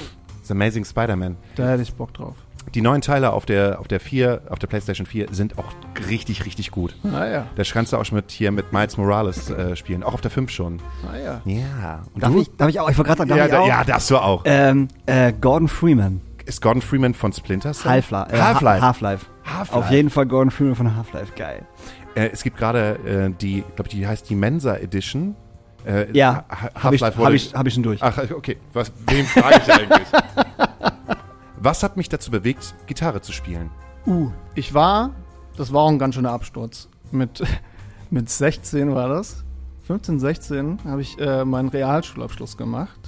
The 0.47 0.53
Amazing 0.53 0.85
Spider-Man. 0.85 1.37
Da 1.57 1.69
hätte 1.71 1.83
ich 1.83 1.95
Bock 1.95 2.13
drauf. 2.15 2.35
Die 2.75 2.81
neuen 2.81 3.03
Teile 3.03 3.33
auf 3.35 3.45
der, 3.45 3.79
auf 3.79 3.89
der 3.89 4.01
4, 4.01 4.43
auf 4.49 4.59
der 4.59 4.67
PlayStation 4.69 5.07
4 5.07 5.29
sind 5.33 5.59
auch 5.59 5.67
richtig, 6.09 6.47
richtig 6.47 6.71
gut. 6.71 6.97
Naja, 7.03 7.47
Da 7.57 7.63
kannst 7.63 7.93
du 7.93 7.99
auch 7.99 8.05
schon 8.07 8.17
mit, 8.17 8.31
hier 8.31 8.51
mit 8.53 8.73
Miles 8.73 8.97
Morales 8.97 9.51
äh, 9.51 9.77
spielen, 9.77 10.03
auch 10.03 10.15
auf 10.15 10.23
der 10.23 10.31
5 10.31 10.51
schon. 10.51 10.81
naja. 11.05 11.43
Ja. 11.45 12.03
Und 12.15 12.23
Darf 12.23 12.33
du? 12.33 12.41
ich, 12.41 12.51
darf 12.57 12.69
ich 12.71 12.81
auch? 12.81 12.89
Ich 12.91 12.97
wollte 12.97 13.09
gerade 13.09 13.19
sagen, 13.19 13.29
darf 13.29 13.39
ja, 13.39 13.45
ich 13.45 13.51
da, 13.51 13.61
auch? 13.61 13.69
ja, 13.69 13.85
darfst 13.85 14.11
du 14.11 14.17
auch. 14.17 14.43
Ähm, 14.47 14.89
äh, 15.07 15.33
Gordon 15.39 15.69
Freeman. 15.69 16.21
Ist 16.47 16.63
Gordon 16.63 16.81
Freeman 16.83 17.13
von 17.15 17.33
Splinter 17.35 17.73
Cell? 17.75 17.91
Half-Life. 17.91 18.33
Äh, 18.35 18.41
Half-Life. 18.41 18.81
Ha- 18.81 18.87
Half-Life. 18.87 19.27
Half-Life. 19.45 19.75
Auf 19.75 19.91
jeden 19.91 20.09
Fall 20.11 20.27
Gordon 20.27 20.51
Freeman 20.51 20.75
von 20.75 20.97
Half-Life. 20.97 21.33
Geil. 21.37 21.67
Äh, 22.15 22.29
es 22.33 22.43
gibt 22.43 22.57
gerade 22.57 22.99
äh, 23.07 23.31
die, 23.39 23.59
ich 23.59 23.75
glaube, 23.77 23.91
die 23.91 24.07
heißt 24.07 24.29
die 24.31 24.35
Mensa 24.37 24.77
Edition. 24.77 25.37
Äh, 25.85 26.07
Ja, 26.17 26.45
Ha- 26.51 26.71
Habe 26.83 26.95
ich, 26.97 27.03
hab 27.03 27.31
ich, 27.33 27.55
hab 27.55 27.67
ich 27.67 27.75
schon 27.75 27.83
durch. 27.83 28.03
Ach, 28.03 28.19
okay. 28.31 28.57
Was, 28.73 28.91
wem 29.09 29.25
frage 29.27 29.61
ich 29.65 29.73
eigentlich? 29.73 30.09
Was 31.59 31.83
hat 31.83 31.97
mich 31.97 32.09
dazu 32.09 32.31
bewegt, 32.31 32.75
Gitarre 32.87 33.21
zu 33.23 33.33
spielen? 33.33 33.71
Uh, 34.07 34.31
ich 34.55 34.75
war, 34.75 35.11
das 35.57 35.73
war 35.73 35.83
auch 35.83 35.89
ein 35.89 35.99
ganz 35.99 36.15
schöner 36.15 36.33
Absturz. 36.33 36.89
Mit, 37.11 37.43
mit 38.11 38.29
16 38.29 38.95
war 38.95 39.09
das. 39.09 39.45
15, 39.87 40.19
16 40.21 40.79
habe 40.85 41.01
ich 41.03 41.19
äh, 41.19 41.45
meinen 41.45 41.69
Realschulabschluss 41.69 42.57
gemacht. 42.57 42.99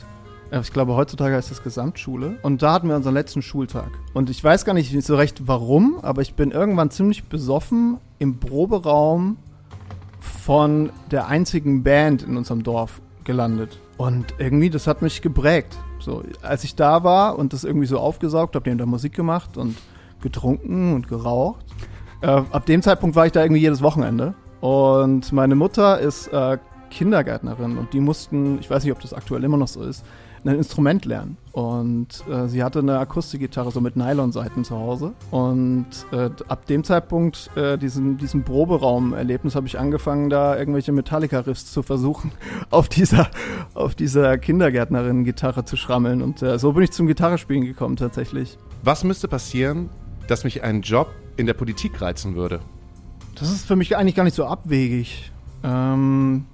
Äh, 0.50 0.61
Ich 0.61 0.73
glaube, 0.73 0.95
heutzutage 0.95 1.35
heißt 1.35 1.50
das 1.50 1.62
Gesamtschule. 1.62 2.38
Und 2.42 2.62
da 2.62 2.73
hatten 2.73 2.88
wir 2.88 2.97
unseren 2.97 3.14
letzten 3.14 3.42
Schultag. 3.42 3.88
Und 4.14 4.30
ich 4.30 4.42
weiß 4.42 4.64
gar 4.64 4.73
nicht 4.75 4.90
so 5.04 5.16
recht 5.16 5.47
warum, 5.47 5.99
aber 6.02 6.23
ich 6.23 6.35
bin 6.35 6.50
irgendwann 6.50 6.90
ziemlich 6.90 7.25
besoffen 7.25 7.99
im 8.18 8.38
Proberaum 8.40 9.37
von 10.26 10.90
der 11.11 11.28
einzigen 11.28 11.83
Band 11.83 12.23
in 12.23 12.37
unserem 12.37 12.62
Dorf 12.62 13.00
gelandet. 13.25 13.78
Und 13.97 14.35
irgendwie, 14.38 14.71
das 14.71 14.87
hat 14.87 15.02
mich 15.02 15.23
geprägt. 15.23 15.76
So, 15.99 16.23
als 16.42 16.64
ich 16.64 16.75
da 16.75 17.02
war 17.02 17.38
und 17.38 17.52
das 17.52 17.64
irgendwie 17.64 17.87
so 17.87 17.99
aufgesaugt 17.99 18.54
habe, 18.54 18.71
haben 18.71 18.78
da 18.78 18.87
Musik 18.87 19.14
gemacht 19.14 19.56
und 19.56 19.76
getrunken 20.21 20.95
und 20.95 21.09
geraucht. 21.09 21.64
Äh, 22.21 22.26
ab 22.26 22.66
dem 22.66 22.83
Zeitpunkt 22.83 23.16
war 23.16 23.26
ich 23.26 23.33
da 23.33 23.42
irgendwie 23.42 23.62
jedes 23.62 23.83
Wochenende. 23.83 24.35
Und 24.61 25.33
meine 25.33 25.54
Mutter 25.54 25.99
ist 25.99 26.28
äh, 26.28 26.58
Kindergärtnerin 26.91 27.78
und 27.78 27.93
die 27.93 28.00
mussten, 28.00 28.58
ich 28.60 28.71
weiß 28.71 28.84
nicht, 28.84 28.93
ob 28.93 29.00
das 29.00 29.12
aktuell 29.12 29.45
immer 29.45 29.56
noch 29.56 29.69
so 29.69 29.82
ist, 29.82 30.04
ein 30.49 30.56
Instrument 30.56 31.04
lernen. 31.04 31.37
Und 31.52 32.23
äh, 32.30 32.49
sie 32.49 32.63
hatte 32.63 32.80
eine 32.80 32.99
Akustikgitarre 32.99 33.71
so 33.71 33.80
mit 33.80 33.97
Nylonseiten 33.97 34.65
zu 34.65 34.76
Hause. 34.76 35.15
Und 35.30 35.87
äh, 36.13 36.30
ab 36.49 36.67
dem 36.67 36.85
Zeitpunkt, 36.85 37.50
äh, 37.56 37.78
diesen, 37.78 38.19
diesem 38.19 38.45
Proberaum-Erlebnis, 38.45 39.54
habe 39.54 39.67
ich 39.67 39.78
angefangen, 39.78 40.28
da 40.28 40.56
irgendwelche 40.59 40.93
Metallica-Riffs 40.93 41.73
zu 41.73 41.82
versuchen, 41.82 42.32
auf 42.71 42.89
dieser, 42.89 43.30
auf 43.75 43.95
dieser 43.95 44.37
Kindergärtnerin-Gitarre 44.39 45.65
zu 45.65 45.76
schrammeln. 45.76 46.23
Und 46.23 46.43
äh, 46.43 46.59
so 46.59 46.73
bin 46.73 46.82
ich 46.82 46.93
zum 46.93 47.06
Gitarrespielen 47.06 47.65
gekommen 47.65 47.97
tatsächlich. 47.97 48.59
Was 48.82 49.04
müsste 49.04 49.28
passieren, 49.28 49.89
dass 50.28 50.45
mich 50.45 50.63
ein 50.63 50.82
Job 50.82 51.09
in 51.37 51.47
der 51.47 51.54
Politik 51.54 52.00
reizen 52.00 52.35
würde? 52.35 52.61
Das 53.35 53.50
ist 53.50 53.67
für 53.67 53.76
mich 53.76 53.97
eigentlich 53.97 54.15
gar 54.15 54.25
nicht 54.25 54.37
so 54.37 54.47
abwegig. 54.47 55.32
Ähm, 55.63 56.47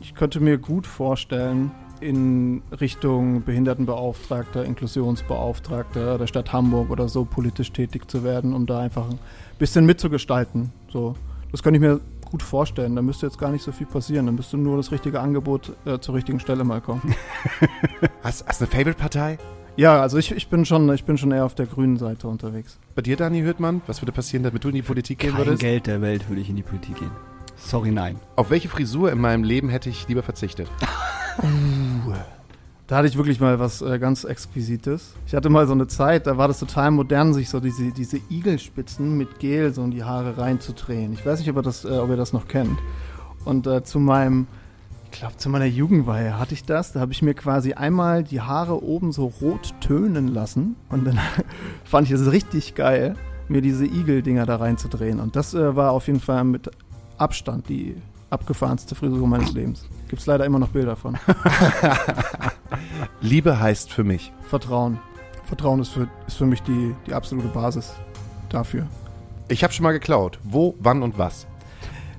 ich 0.00 0.14
könnte 0.14 0.40
mir 0.40 0.58
gut 0.58 0.86
vorstellen, 0.86 1.70
in 2.00 2.62
Richtung 2.80 3.42
Behindertenbeauftragter, 3.42 4.64
Inklusionsbeauftragter 4.64 6.18
der 6.18 6.26
Stadt 6.26 6.52
Hamburg 6.52 6.90
oder 6.90 7.08
so 7.08 7.24
politisch 7.24 7.72
tätig 7.72 8.10
zu 8.10 8.24
werden, 8.24 8.54
um 8.54 8.66
da 8.66 8.80
einfach 8.80 9.08
ein 9.08 9.18
bisschen 9.58 9.86
mitzugestalten. 9.86 10.72
So, 10.90 11.14
das 11.52 11.62
könnte 11.62 11.78
ich 11.78 11.82
mir 11.82 12.00
gut 12.30 12.42
vorstellen. 12.42 12.96
Da 12.96 13.02
müsste 13.02 13.26
jetzt 13.26 13.38
gar 13.38 13.50
nicht 13.50 13.62
so 13.62 13.72
viel 13.72 13.86
passieren. 13.86 14.26
Da 14.26 14.32
müsste 14.32 14.56
nur 14.56 14.76
das 14.76 14.92
richtige 14.92 15.20
Angebot 15.20 15.72
äh, 15.84 15.98
zur 15.98 16.14
richtigen 16.14 16.40
Stelle 16.40 16.64
mal 16.64 16.80
kommen. 16.80 17.02
Hast, 18.22 18.46
hast 18.46 18.60
du 18.60 18.64
eine 18.64 18.72
Favorite-Partei? 18.72 19.38
ja, 19.76 20.00
also 20.00 20.18
ich, 20.18 20.32
ich 20.32 20.48
bin 20.48 20.66
schon, 20.66 20.92
ich 20.92 21.04
bin 21.04 21.16
schon 21.16 21.32
eher 21.32 21.44
auf 21.44 21.54
der 21.54 21.66
grünen 21.66 21.96
Seite 21.96 22.28
unterwegs. 22.28 22.78
Bei 22.94 23.02
dir, 23.02 23.16
Dani 23.16 23.40
Hürtmann? 23.40 23.80
Was 23.86 24.02
würde 24.02 24.12
passieren, 24.12 24.42
damit 24.42 24.62
du 24.62 24.68
in 24.68 24.74
die 24.74 24.82
Politik 24.82 25.20
gehen 25.20 25.30
Kein 25.30 25.38
würdest? 25.38 25.60
Geld 25.60 25.86
der 25.86 26.02
Welt 26.02 26.28
würde 26.28 26.42
ich 26.42 26.50
in 26.50 26.56
die 26.56 26.62
Politik 26.62 26.96
gehen. 26.96 27.10
Sorry, 27.56 27.90
nein. 27.90 28.20
Auf 28.36 28.50
welche 28.50 28.68
Frisur 28.68 29.10
in 29.10 29.18
meinem 29.18 29.42
Leben 29.44 29.68
hätte 29.68 29.88
ich 29.88 30.06
lieber 30.08 30.22
verzichtet? 30.22 30.68
Da 32.90 32.96
hatte 32.96 33.06
ich 33.06 33.16
wirklich 33.16 33.38
mal 33.38 33.60
was 33.60 33.82
äh, 33.82 34.00
ganz 34.00 34.24
Exquisites. 34.24 35.14
Ich 35.24 35.36
hatte 35.36 35.48
mal 35.48 35.64
so 35.68 35.74
eine 35.74 35.86
Zeit, 35.86 36.26
da 36.26 36.38
war 36.38 36.48
das 36.48 36.58
total 36.58 36.90
modern, 36.90 37.32
sich 37.32 37.48
so 37.48 37.60
diese, 37.60 37.92
diese 37.92 38.16
Igelspitzen 38.28 39.16
mit 39.16 39.38
Gel 39.38 39.72
so 39.72 39.84
in 39.84 39.92
die 39.92 40.02
Haare 40.02 40.38
reinzudrehen. 40.38 41.12
Ich 41.12 41.24
weiß 41.24 41.38
nicht, 41.38 41.48
ob 41.48 41.54
ihr 41.54 41.62
das, 41.62 41.84
äh, 41.84 41.98
ob 41.98 42.10
ihr 42.10 42.16
das 42.16 42.32
noch 42.32 42.48
kennt. 42.48 42.76
Und 43.44 43.68
äh, 43.68 43.84
zu 43.84 44.00
meinem, 44.00 44.48
ich 45.04 45.20
glaube, 45.20 45.36
zu 45.36 45.48
meiner 45.50 45.66
Jugendweihe 45.66 46.36
hatte 46.36 46.54
ich 46.54 46.64
das. 46.64 46.90
Da 46.90 46.98
habe 46.98 47.12
ich 47.12 47.22
mir 47.22 47.34
quasi 47.34 47.74
einmal 47.74 48.24
die 48.24 48.40
Haare 48.40 48.82
oben 48.82 49.12
so 49.12 49.26
rot 49.40 49.72
tönen 49.80 50.26
lassen. 50.26 50.74
Und 50.88 51.04
dann 51.04 51.20
fand 51.84 52.08
ich 52.08 52.12
es 52.12 52.32
richtig 52.32 52.74
geil, 52.74 53.14
mir 53.46 53.62
diese 53.62 53.84
Igel-Dinger 53.84 54.46
da 54.46 54.56
reinzudrehen. 54.56 55.20
Und 55.20 55.36
das 55.36 55.54
äh, 55.54 55.76
war 55.76 55.92
auf 55.92 56.08
jeden 56.08 56.18
Fall 56.18 56.42
mit 56.42 56.68
Abstand 57.18 57.68
die 57.68 57.94
abgefahrenste 58.30 58.94
Frisur 58.94 59.26
meines 59.26 59.52
Lebens. 59.52 59.84
Gibt 60.08 60.20
es 60.20 60.26
leider 60.26 60.44
immer 60.44 60.58
noch 60.58 60.68
Bilder 60.68 60.96
von. 60.96 61.18
Liebe 63.20 63.60
heißt 63.60 63.92
für 63.92 64.04
mich. 64.04 64.32
Vertrauen. 64.48 64.98
Vertrauen 65.44 65.80
ist 65.80 65.88
für, 65.88 66.08
ist 66.26 66.36
für 66.36 66.46
mich 66.46 66.62
die, 66.62 66.94
die 67.06 67.12
absolute 67.12 67.48
Basis 67.48 67.92
dafür. 68.48 68.86
Ich 69.48 69.64
habe 69.64 69.72
schon 69.72 69.82
mal 69.82 69.92
geklaut. 69.92 70.38
Wo, 70.44 70.76
wann 70.78 71.02
und 71.02 71.18
was? 71.18 71.46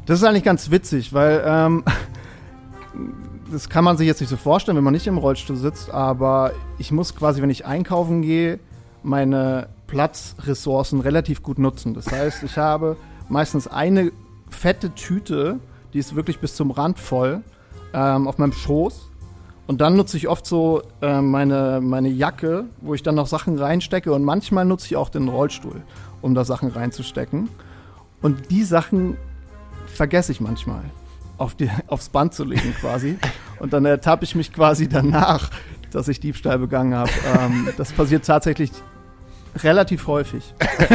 Das 0.05 0.19
ist 0.19 0.25
eigentlich 0.25 0.43
ganz 0.43 0.69
witzig, 0.69 1.13
weil 1.13 1.41
ähm, 1.45 1.83
das 3.51 3.69
kann 3.69 3.83
man 3.83 3.97
sich 3.97 4.07
jetzt 4.07 4.19
nicht 4.19 4.29
so 4.29 4.37
vorstellen, 4.37 4.75
wenn 4.77 4.83
man 4.83 4.93
nicht 4.93 5.07
im 5.07 5.17
Rollstuhl 5.17 5.55
sitzt, 5.55 5.91
aber 5.91 6.51
ich 6.77 6.91
muss 6.91 7.15
quasi, 7.15 7.41
wenn 7.41 7.49
ich 7.49 7.65
einkaufen 7.65 8.21
gehe, 8.21 8.59
meine 9.03 9.69
Platzressourcen 9.87 11.01
relativ 11.01 11.43
gut 11.43 11.59
nutzen. 11.59 11.93
Das 11.93 12.11
heißt, 12.11 12.43
ich 12.43 12.57
habe 12.57 12.97
meistens 13.29 13.67
eine 13.67 14.11
fette 14.49 14.93
Tüte, 14.93 15.59
die 15.93 15.99
ist 15.99 16.15
wirklich 16.15 16.39
bis 16.39 16.55
zum 16.55 16.71
Rand 16.71 16.99
voll, 16.99 17.41
ähm, 17.93 18.27
auf 18.27 18.37
meinem 18.37 18.53
Schoß. 18.53 19.09
Und 19.67 19.79
dann 19.79 19.95
nutze 19.95 20.17
ich 20.17 20.27
oft 20.27 20.45
so 20.45 20.81
äh, 21.01 21.21
meine, 21.21 21.79
meine 21.81 22.09
Jacke, 22.09 22.65
wo 22.81 22.93
ich 22.93 23.03
dann 23.03 23.15
noch 23.15 23.27
Sachen 23.27 23.57
reinstecke. 23.57 24.11
Und 24.11 24.23
manchmal 24.23 24.65
nutze 24.65 24.87
ich 24.87 24.97
auch 24.97 25.09
den 25.09 25.27
Rollstuhl, 25.27 25.81
um 26.21 26.35
da 26.35 26.43
Sachen 26.43 26.69
reinzustecken. 26.69 27.49
Und 28.21 28.51
die 28.51 28.63
Sachen 28.63 29.17
vergesse 29.85 30.31
ich 30.31 30.41
manchmal 30.41 30.83
auf 31.37 31.55
die, 31.55 31.69
aufs 31.87 32.09
Band 32.09 32.33
zu 32.33 32.43
legen 32.43 32.75
quasi. 32.79 33.17
Und 33.59 33.73
dann 33.73 33.85
ertappe 33.85 34.23
ich 34.23 34.35
mich 34.35 34.51
quasi 34.51 34.89
danach, 34.89 35.49
dass 35.91 36.07
ich 36.07 36.19
Diebstahl 36.19 36.59
begangen 36.59 36.95
habe. 36.95 37.11
Ähm, 37.39 37.69
das 37.77 37.91
passiert 37.93 38.25
tatsächlich 38.25 38.71
relativ 39.63 40.07
häufig. 40.07 40.53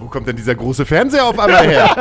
Wo 0.00 0.08
kommt 0.08 0.26
denn 0.26 0.36
dieser 0.36 0.54
große 0.54 0.86
Fernseher 0.86 1.26
auf 1.26 1.38
einmal 1.38 1.68
her? 1.68 1.94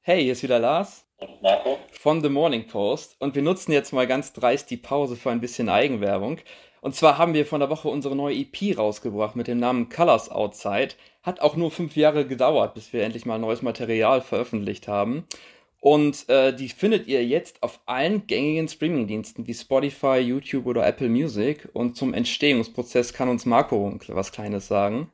Hey, 0.00 0.22
hier 0.22 0.32
ist 0.32 0.42
wieder 0.42 0.58
Lars. 0.58 1.04
Und 1.18 1.42
Marco? 1.42 1.78
von 2.06 2.22
The 2.22 2.28
Morning 2.28 2.68
Post 2.68 3.16
und 3.18 3.34
wir 3.34 3.42
nutzen 3.42 3.72
jetzt 3.72 3.92
mal 3.92 4.06
ganz 4.06 4.32
dreist 4.32 4.70
die 4.70 4.76
Pause 4.76 5.16
für 5.16 5.32
ein 5.32 5.40
bisschen 5.40 5.68
Eigenwerbung. 5.68 6.38
Und 6.80 6.94
zwar 6.94 7.18
haben 7.18 7.34
wir 7.34 7.44
von 7.44 7.58
der 7.58 7.68
Woche 7.68 7.88
unsere 7.88 8.14
neue 8.14 8.36
EP 8.36 8.78
rausgebracht 8.78 9.34
mit 9.34 9.48
dem 9.48 9.58
Namen 9.58 9.88
Colors 9.88 10.30
Outside. 10.30 10.90
Hat 11.24 11.40
auch 11.40 11.56
nur 11.56 11.72
fünf 11.72 11.96
Jahre 11.96 12.24
gedauert, 12.24 12.74
bis 12.74 12.92
wir 12.92 13.02
endlich 13.02 13.26
mal 13.26 13.40
neues 13.40 13.60
Material 13.60 14.20
veröffentlicht 14.20 14.86
haben. 14.86 15.26
Und 15.86 16.28
äh, 16.28 16.52
die 16.52 16.68
findet 16.68 17.06
ihr 17.06 17.24
jetzt 17.24 17.62
auf 17.62 17.78
allen 17.86 18.26
gängigen 18.26 18.66
Streamingdiensten 18.66 19.46
wie 19.46 19.54
Spotify, 19.54 20.16
YouTube 20.18 20.66
oder 20.66 20.84
Apple 20.84 21.08
Music. 21.08 21.68
Und 21.74 21.96
zum 21.96 22.12
Entstehungsprozess 22.12 23.12
kann 23.12 23.28
uns 23.28 23.46
Marco 23.46 23.96
was 24.08 24.32
Kleines 24.32 24.66
sagen. 24.66 25.12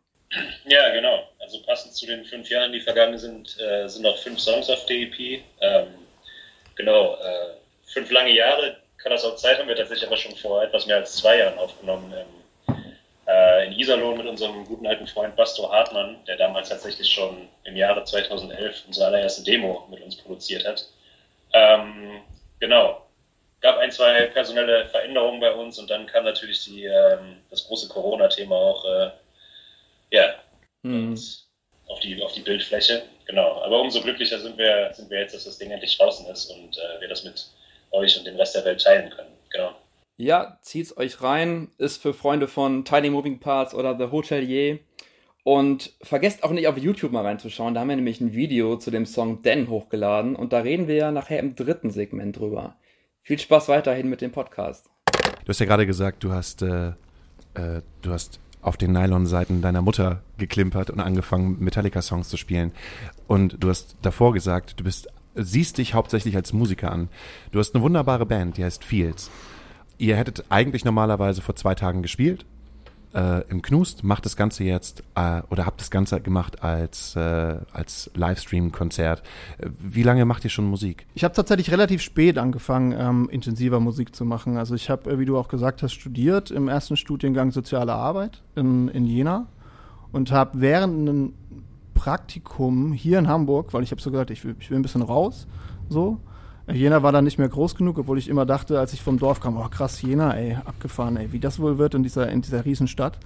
Ja, 0.65 0.89
genau. 0.95 1.29
Also 1.41 1.61
passend 1.67 1.95
zu 1.95 2.07
den 2.07 2.25
fünf 2.25 2.49
Jahren, 2.49 2.73
die 2.73 2.81
vergangen 2.81 3.19
sind, 3.19 3.55
äh, 3.61 3.87
sind 3.87 4.01
noch 4.01 4.17
fünf 4.17 4.41
Songs 4.41 4.71
auf 4.71 4.87
der 4.87 4.97
EP. 4.97 5.43
Ähm, 5.61 5.89
genau, 6.75 7.17
äh, 7.17 7.53
fünf 7.85 8.11
lange 8.11 8.35
Jahre. 8.35 8.79
Colors 9.03 9.27
Outside 9.27 9.59
haben 9.59 9.69
wir 9.69 9.77
tatsächlich 9.77 10.07
aber 10.07 10.17
schon 10.17 10.35
vor 10.37 10.63
etwas 10.63 10.87
mehr 10.87 10.97
als 10.97 11.17
zwei 11.17 11.37
Jahren 11.37 11.59
aufgenommen. 11.59 12.15
Ähm, 12.17 12.42
äh, 13.27 13.67
in 13.67 13.79
Iserlohn 13.79 14.17
mit 14.17 14.27
unserem 14.27 14.65
guten 14.65 14.87
alten 14.87 15.07
Freund 15.07 15.37
Basto 15.37 15.71
Hartmann, 15.71 16.17
der 16.27 16.37
damals 16.37 16.69
tatsächlich 16.69 17.09
schon 17.09 17.49
im 17.65 17.77
Jahre 17.77 18.05
2011 18.05 18.85
unsere 18.87 19.07
allererste 19.07 19.45
Demo 19.45 19.87
mit 19.91 20.03
uns 20.03 20.17
produziert 20.17 20.67
hat. 20.67 20.89
Ähm, 21.53 22.23
genau. 22.61 23.07
Gab 23.61 23.79
ein, 23.79 23.93
zwei 23.93 24.27
personelle 24.27 24.87
Veränderungen 24.87 25.41
bei 25.41 25.53
uns 25.53 25.79
und 25.79 25.89
dann 25.89 26.07
kam 26.07 26.25
natürlich 26.25 26.65
die, 26.65 26.85
ähm, 26.85 27.37
das 27.51 27.67
große 27.69 27.89
Corona-Thema 27.89 28.57
auch 28.57 28.85
äh, 28.85 29.11
ja, 30.11 30.35
hm. 30.83 31.17
auf, 31.87 32.01
die, 32.01 32.21
auf 32.23 32.33
die 32.33 32.41
Bildfläche. 32.41 33.05
Genau. 33.27 33.63
Aber 33.63 33.81
umso 33.81 34.01
glücklicher 34.01 34.41
sind 34.41 34.59
wir, 34.59 34.93
sind 34.95 35.11
wir 35.11 35.21
jetzt, 35.21 35.35
dass 35.35 35.45
das 35.45 35.59
Ding 35.59 35.71
endlich 35.71 35.97
draußen 35.97 36.27
ist 36.27 36.51
und 36.51 36.77
äh, 36.77 37.01
wir 37.01 37.09
das 37.09 37.23
mit 37.23 37.47
euch 37.93 38.19
und 38.19 38.27
dem 38.27 38.37
Rest 38.37 38.57
der 38.57 38.65
Welt 38.65 38.83
teilen 38.83 39.11
können. 39.11 39.33
Genau. 39.51 39.77
Ja, 40.17 40.59
zieht's 40.63 40.97
euch 40.97 41.23
rein. 41.23 41.69
Ist 41.79 42.01
für 42.01 42.15
Freunde 42.15 42.49
von 42.49 42.85
Tiny 42.85 43.11
Moving 43.11 43.41
Parts 43.41 43.75
oder 43.75 43.97
The 43.97 44.13
Hotelier. 44.13 44.79
Und 45.45 45.93
vergesst 46.03 46.45
auch 46.45 46.53
nicht 46.53 46.69
auf 46.69 46.79
YouTube 46.79 47.13
mal 47.13 47.25
reinzuschauen. 47.27 47.75
Da 47.75 47.81
haben 47.81 47.89
wir 47.89 47.97
nämlich 47.97 48.21
ein 48.21 48.33
Video 48.33 48.77
zu 48.77 48.91
dem 48.91 49.07
Song 49.07 49.43
Den 49.43 49.69
hochgeladen. 49.69 50.37
Und 50.37 50.53
da 50.53 50.61
reden 50.61 50.87
wir 50.87 50.95
ja 50.95 51.11
nachher 51.11 51.41
im 51.41 51.57
dritten 51.57 51.91
Segment 51.91 52.39
drüber. 52.39 52.77
Viel 53.23 53.39
Spaß 53.39 53.69
weiterhin 53.69 54.09
mit 54.09 54.21
dem 54.21 54.31
Podcast. 54.31 54.89
Du 55.45 55.49
hast 55.49 55.59
ja 55.59 55.67
gerade 55.67 55.87
gesagt, 55.87 56.23
du 56.23 56.33
hast, 56.33 56.63
äh, 56.63 56.89
äh, 57.55 57.83
du 58.03 58.13
hast 58.13 58.39
auf 58.61 58.77
den 58.77 58.93
Nylon-Seiten 58.93 59.61
deiner 59.61 59.83
Mutter 59.83 60.23
geklimpert 60.39 60.91
und 60.91 61.01
angefangen, 61.01 61.57
Metallica-Songs 61.59 62.29
zu 62.29 62.37
spielen. 62.37 62.73
Und 63.27 63.57
du 63.59 63.69
hast 63.69 63.97
davor 64.03 64.33
gesagt, 64.33 64.79
du 64.79 64.85
bist, 64.85 65.09
siehst 65.35 65.79
dich 65.79 65.95
hauptsächlich 65.95 66.37
als 66.37 66.53
Musiker 66.53 66.93
an. 66.93 67.09
Du 67.51 67.59
hast 67.59 67.75
eine 67.75 67.83
wunderbare 67.83 68.27
Band, 68.27 68.57
die 68.57 68.65
heißt 68.65 68.85
Fields. 68.85 69.31
Ihr 70.03 70.17
hättet 70.17 70.47
eigentlich 70.49 70.85
normalerweise 70.85 71.43
vor 71.43 71.55
zwei 71.55 71.77
Tagen 71.77 72.03
gespielt 72.03 72.45
äh, 73.15 73.49
im 73.49 73.63
Knust, 73.63 74.03
macht 74.03 74.25
das 74.25 74.37
Ganze 74.37 74.65
jetzt 74.65 75.05
äh, 75.15 75.43
oder 75.49 75.65
habt 75.65 75.81
das 75.81 75.93
Ganze 75.93 76.21
gemacht 76.21 76.65
als, 76.65 77.15
äh, 77.15 77.59
als 77.73 78.11
Livestream-Konzert. 78.15 79.23
Wie 79.79 80.03
lange 80.03 80.25
macht 80.25 80.43
ihr 80.43 80.51
schon 80.51 80.65
Musik? 80.65 81.07
Ich 81.15 81.23
habe 81.23 81.35
tatsächlich 81.35 81.71
relativ 81.71 82.03
spät 82.03 82.37
angefangen, 82.37 82.97
ähm, 82.99 83.29
intensiver 83.31 83.79
Musik 83.79 84.13
zu 84.17 84.25
machen. 84.25 84.57
Also 84.57 84.75
ich 84.75 84.91
habe, 84.91 85.09
äh, 85.09 85.21
wie 85.21 85.25
du 85.25 85.39
auch 85.39 85.47
gesagt 85.47 85.85
hast, 85.85 85.93
studiert 85.93 86.51
im 86.51 86.67
ersten 86.67 86.97
Studiengang 86.97 87.53
Soziale 87.53 87.93
Arbeit 87.93 88.43
in, 88.57 88.89
in 88.89 89.07
Jena 89.07 89.47
und 90.11 90.33
habe 90.33 90.61
während 90.61 91.09
einem 91.09 91.35
Praktikum 91.95 92.93
hier 92.93 93.21
in 93.21 93.29
Hamburg, 93.29 93.73
weil 93.73 93.85
ich 93.85 93.93
habe 93.93 94.03
so 94.03 94.11
gesagt, 94.11 94.33
ich 94.33 94.45
will, 94.45 94.57
ich 94.59 94.69
will 94.69 94.81
ein 94.81 94.83
bisschen 94.83 95.03
raus, 95.03 95.47
so, 95.89 96.19
Jena 96.73 97.03
war 97.03 97.13
dann 97.13 97.25
nicht 97.25 97.39
mehr 97.39 97.49
groß 97.49 97.75
genug, 97.75 97.99
obwohl 97.99 98.19
ich 98.19 98.29
immer 98.29 98.47
dachte, 98.47 98.79
als 98.79 98.93
ich 98.93 99.03
vom 99.03 99.19
Dorf 99.19 99.41
kam, 99.41 99.57
oh 99.57 99.69
krass, 99.69 100.01
Jena, 100.01 100.35
ey, 100.35 100.57
abgefahren, 100.65 101.17
ey, 101.17 101.33
wie 101.33 101.41
das 101.41 101.59
wohl 101.59 101.79
wird 101.79 101.95
in 101.95 102.03
dieser, 102.03 102.29
in 102.29 102.43
dieser 102.43 102.65
Riesenstadt. 102.65 103.19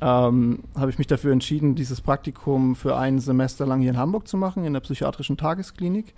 Ähm, 0.00 0.64
habe 0.76 0.90
ich 0.90 0.98
mich 0.98 1.06
dafür 1.06 1.32
entschieden, 1.32 1.74
dieses 1.74 2.00
Praktikum 2.00 2.74
für 2.74 2.96
ein 2.96 3.20
Semester 3.20 3.66
lang 3.66 3.80
hier 3.80 3.90
in 3.90 3.98
Hamburg 3.98 4.26
zu 4.26 4.36
machen, 4.36 4.64
in 4.64 4.72
der 4.72 4.80
psychiatrischen 4.80 5.36
Tagesklinik. 5.36 6.12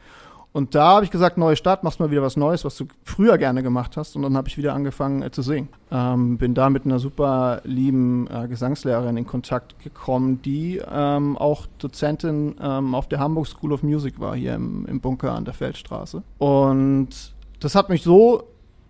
Und 0.54 0.76
da 0.76 0.90
habe 0.90 1.04
ich 1.04 1.10
gesagt, 1.10 1.36
neue 1.36 1.56
Stadt, 1.56 1.82
machst 1.82 1.98
mal 1.98 2.12
wieder 2.12 2.22
was 2.22 2.36
Neues, 2.36 2.64
was 2.64 2.76
du 2.76 2.86
früher 3.02 3.38
gerne 3.38 3.64
gemacht 3.64 3.96
hast. 3.96 4.14
Und 4.14 4.22
dann 4.22 4.36
habe 4.36 4.46
ich 4.46 4.56
wieder 4.56 4.72
angefangen 4.72 5.20
äh, 5.20 5.32
zu 5.32 5.42
singen. 5.42 5.68
Ähm, 5.90 6.38
bin 6.38 6.54
da 6.54 6.70
mit 6.70 6.84
einer 6.84 7.00
super 7.00 7.60
lieben 7.64 8.28
äh, 8.28 8.46
Gesangslehrerin 8.46 9.16
in 9.16 9.26
Kontakt 9.26 9.80
gekommen, 9.82 10.40
die 10.42 10.80
ähm, 10.88 11.36
auch 11.36 11.66
Dozentin 11.78 12.54
ähm, 12.62 12.94
auf 12.94 13.08
der 13.08 13.18
Hamburg 13.18 13.48
School 13.48 13.72
of 13.72 13.82
Music 13.82 14.20
war, 14.20 14.36
hier 14.36 14.54
im, 14.54 14.86
im 14.86 15.00
Bunker 15.00 15.32
an 15.32 15.44
der 15.44 15.54
Feldstraße. 15.54 16.22
Und 16.38 17.34
das 17.58 17.74
hat 17.74 17.88
mich 17.88 18.04
so 18.04 18.44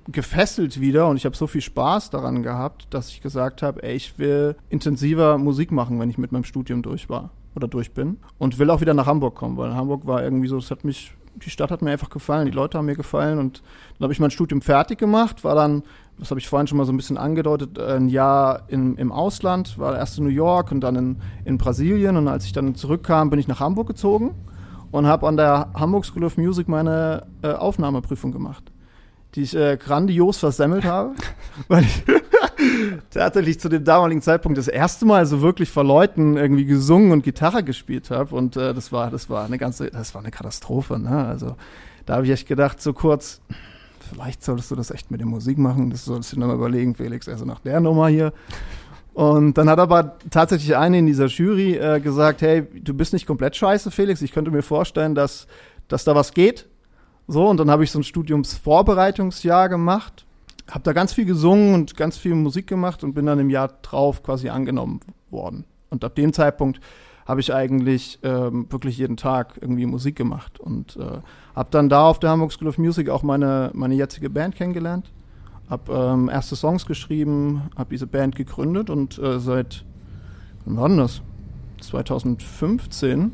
gefesselt 0.09 0.83
wieder 0.83 1.09
und 1.09 1.16
ich 1.16 1.24
habe 1.24 1.35
so 1.35 1.46
viel 1.46 1.62
Spaß 1.62 2.11
daran 2.11 2.42
gehabt, 2.42 2.88
dass 2.90 3.09
ich 3.09 3.22
gesagt 3.22 3.62
habe, 3.62 3.83
ey, 3.83 3.94
ich 3.94 4.18
will 4.18 4.55
intensiver 4.68 5.38
Musik 5.38 5.72
machen, 5.72 5.98
wenn 5.98 6.11
ich 6.11 6.18
mit 6.18 6.31
meinem 6.31 6.44
Studium 6.44 6.83
durch 6.83 7.09
war 7.09 7.31
oder 7.55 7.68
durch 7.68 7.92
bin 7.92 8.18
und 8.37 8.59
will 8.59 8.68
auch 8.68 8.83
wieder 8.83 8.92
nach 8.92 9.07
Hamburg 9.07 9.35
kommen, 9.35 9.57
weil 9.57 9.74
Hamburg 9.74 10.07
war 10.07 10.22
irgendwie 10.22 10.48
so, 10.48 10.57
das 10.57 10.70
hat 10.70 10.85
mich 10.85 11.14
die 11.37 11.51
Stadt 11.51 11.70
hat 11.70 11.83
mir 11.83 11.90
einfach 11.90 12.11
gefallen, 12.11 12.47
die 12.47 12.53
Leute 12.53 12.79
haben 12.79 12.87
mir 12.87 12.94
gefallen 12.94 13.38
und 13.38 13.62
dann 13.99 14.05
habe 14.05 14.12
ich 14.12 14.20
mein 14.20 14.31
Studium 14.31 14.61
fertig 14.61 14.99
gemacht, 14.99 15.44
war 15.44 15.55
dann, 15.55 15.83
das 16.18 16.31
habe 16.31 16.40
ich 16.40 16.49
vorhin 16.49 16.66
schon 16.66 16.79
mal 16.79 16.85
so 16.85 16.92
ein 16.92 16.97
bisschen 16.97 17.18
angedeutet, 17.18 17.79
ein 17.79 18.09
Jahr 18.09 18.62
in, 18.68 18.97
im 18.97 19.12
Ausland, 19.12 19.79
war 19.79 19.97
erst 19.97 20.18
in 20.18 20.25
New 20.25 20.31
York 20.31 20.70
und 20.70 20.81
dann 20.81 20.97
in, 20.97 21.16
in 21.44 21.59
Brasilien 21.59 22.16
und 22.16 22.29
als 22.29 22.44
ich 22.44 22.53
dann 22.53 22.75
zurückkam, 22.75 23.31
bin 23.31 23.38
ich 23.38 23.49
nach 23.49 23.61
Hamburg 23.61 23.88
gezogen 23.88 24.35
und 24.90 25.07
habe 25.07 25.27
an 25.27 25.37
der 25.37 25.70
Hamburg 25.75 26.05
School 26.05 26.25
of 26.25 26.37
Music 26.37 26.68
meine 26.68 27.27
äh, 27.42 27.53
Aufnahmeprüfung 27.53 28.33
gemacht, 28.33 28.70
die 29.35 29.42
ich 29.42 29.57
äh, 29.57 29.77
grandios 29.77 30.38
versemmelt 30.38 30.85
habe, 30.85 31.14
weil 31.68 31.83
ich 31.83 32.05
tatsächlich 33.11 33.61
zu 33.61 33.68
dem 33.68 33.85
damaligen 33.85 34.22
Zeitpunkt 34.22 34.59
das 34.59 34.68
erste 34.68 35.07
Mal 35.07 35.27
so 35.27 35.40
wirklich 35.40 35.70
vor 35.70 35.85
Leuten 35.85 36.37
irgendwie 36.37 36.64
gesungen 36.64 37.12
und 37.12 37.22
Gitarre 37.22 37.62
gespielt 37.62 38.11
habe. 38.11 38.35
Und 38.35 38.57
äh, 38.57 38.74
das 38.74 38.92
war, 38.92 39.11
das 39.11 39.31
war 39.31 39.44
eine 39.44 39.59
ganze, 39.59 39.90
das 39.90 40.14
war 40.14 40.22
eine 40.22 40.31
Katastrophe. 40.31 40.98
Ne? 40.98 41.27
Also 41.27 41.57
da 42.07 42.14
habe 42.16 42.27
ich 42.27 42.33
echt 42.33 42.48
gedacht, 42.48 42.81
so 42.81 42.92
kurz, 42.92 43.40
vielleicht 44.09 44.42
solltest 44.44 44.70
du 44.70 44.77
das 44.77 44.90
echt 44.90 45.11
mit 45.11 45.20
der 45.20 45.27
Musik 45.27 45.59
machen. 45.59 45.90
Das 45.90 46.05
solltest 46.05 46.33
du 46.33 46.40
nochmal 46.40 46.57
überlegen, 46.57 46.94
Felix. 46.94 47.29
Also 47.29 47.44
nach 47.44 47.61
der 47.61 47.81
Nummer 47.81 48.09
hier. 48.09 48.33
Und 49.14 49.57
dann 49.57 49.70
hat 49.70 49.79
aber 49.79 50.16
tatsächlich 50.31 50.77
eine 50.77 50.98
in 50.98 51.07
dieser 51.07 51.27
Jury 51.27 51.77
äh, 51.77 52.00
gesagt, 52.00 52.42
hey, 52.42 52.66
du 52.83 52.94
bist 52.94 53.12
nicht 53.12 53.27
komplett 53.27 53.55
scheiße, 53.55 53.90
Felix. 53.92 54.20
Ich 54.22 54.33
könnte 54.33 54.50
mir 54.50 54.62
vorstellen, 54.62 55.14
dass, 55.14 55.46
dass 55.87 56.05
da 56.05 56.14
was 56.16 56.35
geht. 56.35 56.66
So, 57.29 57.48
und 57.48 57.59
dann 57.59 57.70
habe 57.70 57.85
ich 57.85 57.92
so 57.92 58.00
ein 58.00 58.03
Studiumsvorbereitungsjahr 58.03 59.68
gemacht 59.68 60.27
habe 60.70 60.83
da 60.83 60.92
ganz 60.92 61.12
viel 61.12 61.24
gesungen 61.24 61.74
und 61.74 61.96
ganz 61.96 62.16
viel 62.16 62.35
Musik 62.35 62.66
gemacht 62.66 63.05
und 63.05 63.14
bin 63.14 63.27
dann 63.27 63.38
im 63.38 63.50
Jahr 63.50 63.68
drauf 63.83 64.22
quasi 64.22 64.48
angenommen 64.48 65.00
worden. 65.31 65.64
Und 65.90 66.05
ab 66.05 66.14
dem 66.14 66.33
Zeitpunkt 66.33 66.81
habe 67.27 67.40
ich 67.40 67.55
eigentlich 67.55 68.18
ähm, 68.22 68.66
wirklich 68.70 68.98
jeden 68.98 69.16
Tag 69.16 69.59
irgendwie 69.61 69.87
Musik 69.87 70.16
gemacht 70.16 70.61
und 70.61 70.96
äh, 70.96 71.20
habe 71.55 71.70
dann 71.70 71.88
da 71.88 72.09
auf 72.09 72.18
der 72.18 72.31
Hamburg 72.31 72.53
School 72.53 72.68
of 72.68 72.79
Music 72.79 73.09
auch 73.09 73.22
meine, 73.22 73.70
meine 73.74 73.94
jetzige 73.94 74.29
Band 74.29 74.55
kennengelernt, 74.55 75.11
habe 75.70 75.92
ähm, 75.92 76.29
erste 76.29 76.57
Songs 76.57 76.85
geschrieben, 76.85 77.62
habe 77.77 77.90
diese 77.90 78.07
Band 78.07 78.37
gegründet 78.37 78.90
und 78.90 79.18
äh, 79.18 79.38
seit, 79.38 79.85
wann 80.64 80.77
war 80.77 80.88
denn 80.88 80.98
das? 80.98 81.22
2015, 81.81 83.33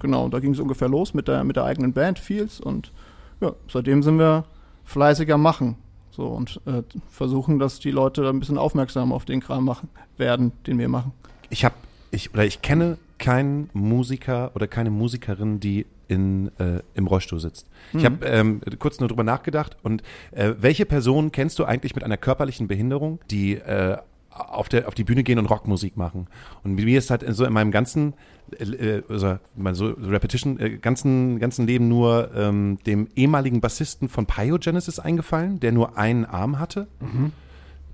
genau, 0.00 0.28
da 0.28 0.38
ging 0.38 0.52
es 0.52 0.60
ungefähr 0.60 0.88
los 0.88 1.14
mit 1.14 1.28
der, 1.28 1.44
mit 1.44 1.56
der 1.56 1.64
eigenen 1.64 1.92
Band 1.92 2.18
Fields 2.18 2.60
und 2.60 2.92
ja, 3.40 3.52
seitdem 3.68 4.02
sind 4.02 4.18
wir 4.18 4.44
fleißiger 4.84 5.36
machen. 5.36 5.76
So 6.14 6.26
und 6.26 6.60
äh, 6.66 6.82
versuchen, 7.08 7.58
dass 7.58 7.80
die 7.80 7.90
Leute 7.90 8.28
ein 8.28 8.38
bisschen 8.38 8.58
aufmerksam 8.58 9.12
auf 9.12 9.24
den 9.24 9.40
Kram 9.40 9.64
machen 9.64 9.88
werden, 10.18 10.52
den 10.66 10.78
wir 10.78 10.88
machen. 10.88 11.12
Ich 11.50 11.64
habe 11.64 11.74
ich 12.10 12.32
oder 12.34 12.44
ich 12.44 12.60
kenne 12.62 12.98
keinen 13.18 13.70
Musiker 13.72 14.52
oder 14.54 14.66
keine 14.66 14.90
Musikerin, 14.90 15.58
die 15.58 15.86
in, 16.08 16.50
äh, 16.58 16.82
im 16.94 17.06
Rollstuhl 17.06 17.40
sitzt. 17.40 17.68
Mhm. 17.92 17.98
Ich 17.98 18.04
habe 18.04 18.26
ähm, 18.26 18.60
kurz 18.78 19.00
nur 19.00 19.08
drüber 19.08 19.24
nachgedacht 19.24 19.76
und 19.82 20.02
äh, 20.32 20.52
welche 20.58 20.84
Person 20.84 21.32
kennst 21.32 21.58
du 21.58 21.64
eigentlich 21.64 21.94
mit 21.94 22.04
einer 22.04 22.18
körperlichen 22.18 22.68
Behinderung, 22.68 23.20
die 23.30 23.54
äh, 23.54 23.96
auf, 24.34 24.68
der, 24.68 24.88
auf 24.88 24.94
die 24.94 25.04
Bühne 25.04 25.22
gehen 25.22 25.38
und 25.38 25.46
Rockmusik 25.46 25.96
machen. 25.96 26.26
Und 26.64 26.74
mir 26.74 26.98
ist 26.98 27.10
halt 27.10 27.24
so 27.28 27.44
in 27.44 27.52
meinem 27.52 27.70
ganzen, 27.70 28.14
äh, 28.58 29.02
also 29.08 29.38
so 29.72 29.86
Repetition, 29.86 30.58
äh, 30.58 30.78
ganzen, 30.78 31.38
ganzen 31.38 31.66
Leben 31.66 31.88
nur 31.88 32.30
ähm, 32.34 32.78
dem 32.86 33.08
ehemaligen 33.14 33.60
Bassisten 33.60 34.08
von 34.08 34.26
Pyogenesis 34.26 34.98
eingefallen, 34.98 35.60
der 35.60 35.72
nur 35.72 35.98
einen 35.98 36.24
Arm 36.24 36.58
hatte. 36.58 36.88
Mhm. 37.00 37.32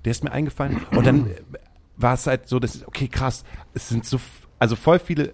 Der 0.05 0.11
ist 0.11 0.23
mir 0.23 0.31
eingefallen. 0.31 0.77
Und 0.91 1.05
dann 1.05 1.27
war 1.97 2.13
es 2.13 2.25
halt 2.25 2.47
so, 2.47 2.59
dass, 2.59 2.87
okay, 2.87 3.07
krass, 3.09 3.43
es 3.73 3.89
sind 3.89 4.05
so, 4.05 4.19
also 4.57 4.75
voll 4.75 4.99
viele, 4.99 5.33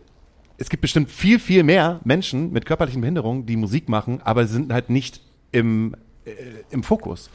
es 0.58 0.70
gibt 0.70 0.82
bestimmt 0.82 1.12
viel, 1.12 1.40
viel 1.40 1.64
mehr 1.64 2.00
Menschen 2.04 2.52
mit 2.52 2.66
körperlichen 2.66 3.02
Behinderungen, 3.02 3.46
die 3.46 3.58
Musik 3.58 3.90
machen, 3.90 4.22
aber 4.24 4.48
sind 4.48 4.74
halt 4.74 4.90
nicht 4.90 5.22
im, 5.52 5.96
äh, 6.26 6.32
im 6.72 6.82
Fokus. 6.82 7.30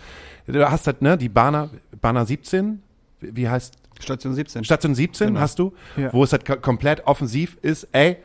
Du 0.47 0.69
hast 0.69 0.87
halt, 0.87 1.03
ne, 1.03 1.17
die 1.17 1.29
Bana, 1.29 1.71
Bana 2.01 2.25
17, 2.25 2.83
wie 3.21 3.49
heißt 3.49 3.75
Station 4.01 4.35
17. 4.35 4.65
Station 4.65 4.95
17 4.95 5.29
genau. 5.29 5.41
hast 5.41 5.59
du, 5.59 5.73
ja. 5.97 6.13
wo 6.13 6.25
es 6.25 6.33
halt 6.33 6.45
komplett 6.63 7.07
offensiv 7.07 7.59
ist, 7.63 7.89
ey, 7.93 8.17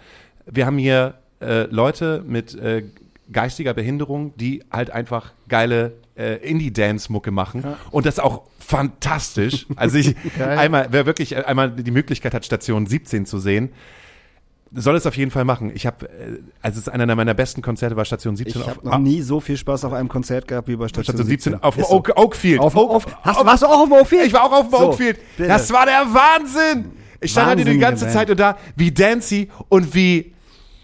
wir 0.46 0.66
haben 0.66 0.78
hier 0.78 1.16
äh, 1.42 1.64
Leute 1.64 2.24
mit 2.26 2.56
äh, 2.56 2.84
geistiger 3.32 3.74
Behinderung, 3.74 4.34
die 4.38 4.64
halt 4.72 4.92
einfach 4.92 5.34
geile 5.50 5.94
äh, 6.18 6.36
Indie-Dance-Mucke 6.38 7.32
machen 7.32 7.64
und 7.92 8.06
das 8.06 8.20
auch 8.20 8.44
fantastisch. 8.60 9.66
Also 9.76 9.98
ich 9.98 10.16
einmal, 10.40 10.88
wer 10.92 11.06
wirklich 11.06 11.36
einmal 11.46 11.72
die 11.72 11.92
Möglichkeit 11.92 12.34
hat, 12.34 12.46
Station 12.46 12.88
17 12.88 13.26
zu 13.26 13.40
sehen, 13.40 13.72
soll 14.76 14.96
es 14.96 15.06
auf 15.06 15.16
jeden 15.18 15.32
Fall 15.32 15.46
machen. 15.46 15.72
Ich 15.74 15.86
habe, 15.86 16.06
äh, 16.08 16.40
also 16.62 16.80
es 16.80 16.88
ist 16.88 16.90
einer 16.90 17.16
meiner 17.16 17.34
besten 17.34 17.62
Konzerte 17.62 17.96
war 17.96 18.06
Station 18.06 18.36
17 18.36 18.62
Ich 18.62 18.68
habe 18.68 18.88
noch 18.88 18.98
nie 19.00 19.22
so 19.22 19.40
viel 19.40 19.58
Spaß 19.58 19.86
auf 19.86 19.94
einem 19.94 20.10
Konzert 20.10 20.48
gehabt 20.48 20.68
wie 20.68 20.76
bei 20.76 20.88
Station, 20.88 21.16
Station 21.16 21.28
17 21.28 21.54
17. 21.54 21.64
auf 21.64 21.76
dem 21.76 21.84
so. 21.86 21.92
Oak, 21.92 22.12
Oakfield. 22.16 22.60
Auf, 22.60 22.76
Oak- 22.76 22.90
auf, 22.92 23.06
hast, 23.24 23.46
warst 23.46 23.64
du 23.64 23.68
auch 23.68 23.80
auf 23.82 23.90
dem 23.90 23.94
Oakfield? 23.94 24.26
Ich 24.28 24.34
war 24.34 24.44
auch 24.44 24.52
auf 24.52 24.70
dem 24.70 24.72
So, 24.72 24.78
Oakfield. 24.90 25.18
Das 25.38 25.72
war 25.72 25.86
der 25.86 26.06
Wahnsinn. 26.14 26.92
Ich 27.22 27.32
stand 27.32 27.48
halt 27.48 27.68
die 27.68 27.78
ganze 27.80 28.06
Band. 28.06 28.14
Zeit 28.18 28.30
und 28.30 28.40
da, 28.40 28.58
wie 28.76 28.92
Dancy 28.92 29.50
und 29.70 29.96
wie, 29.96 30.35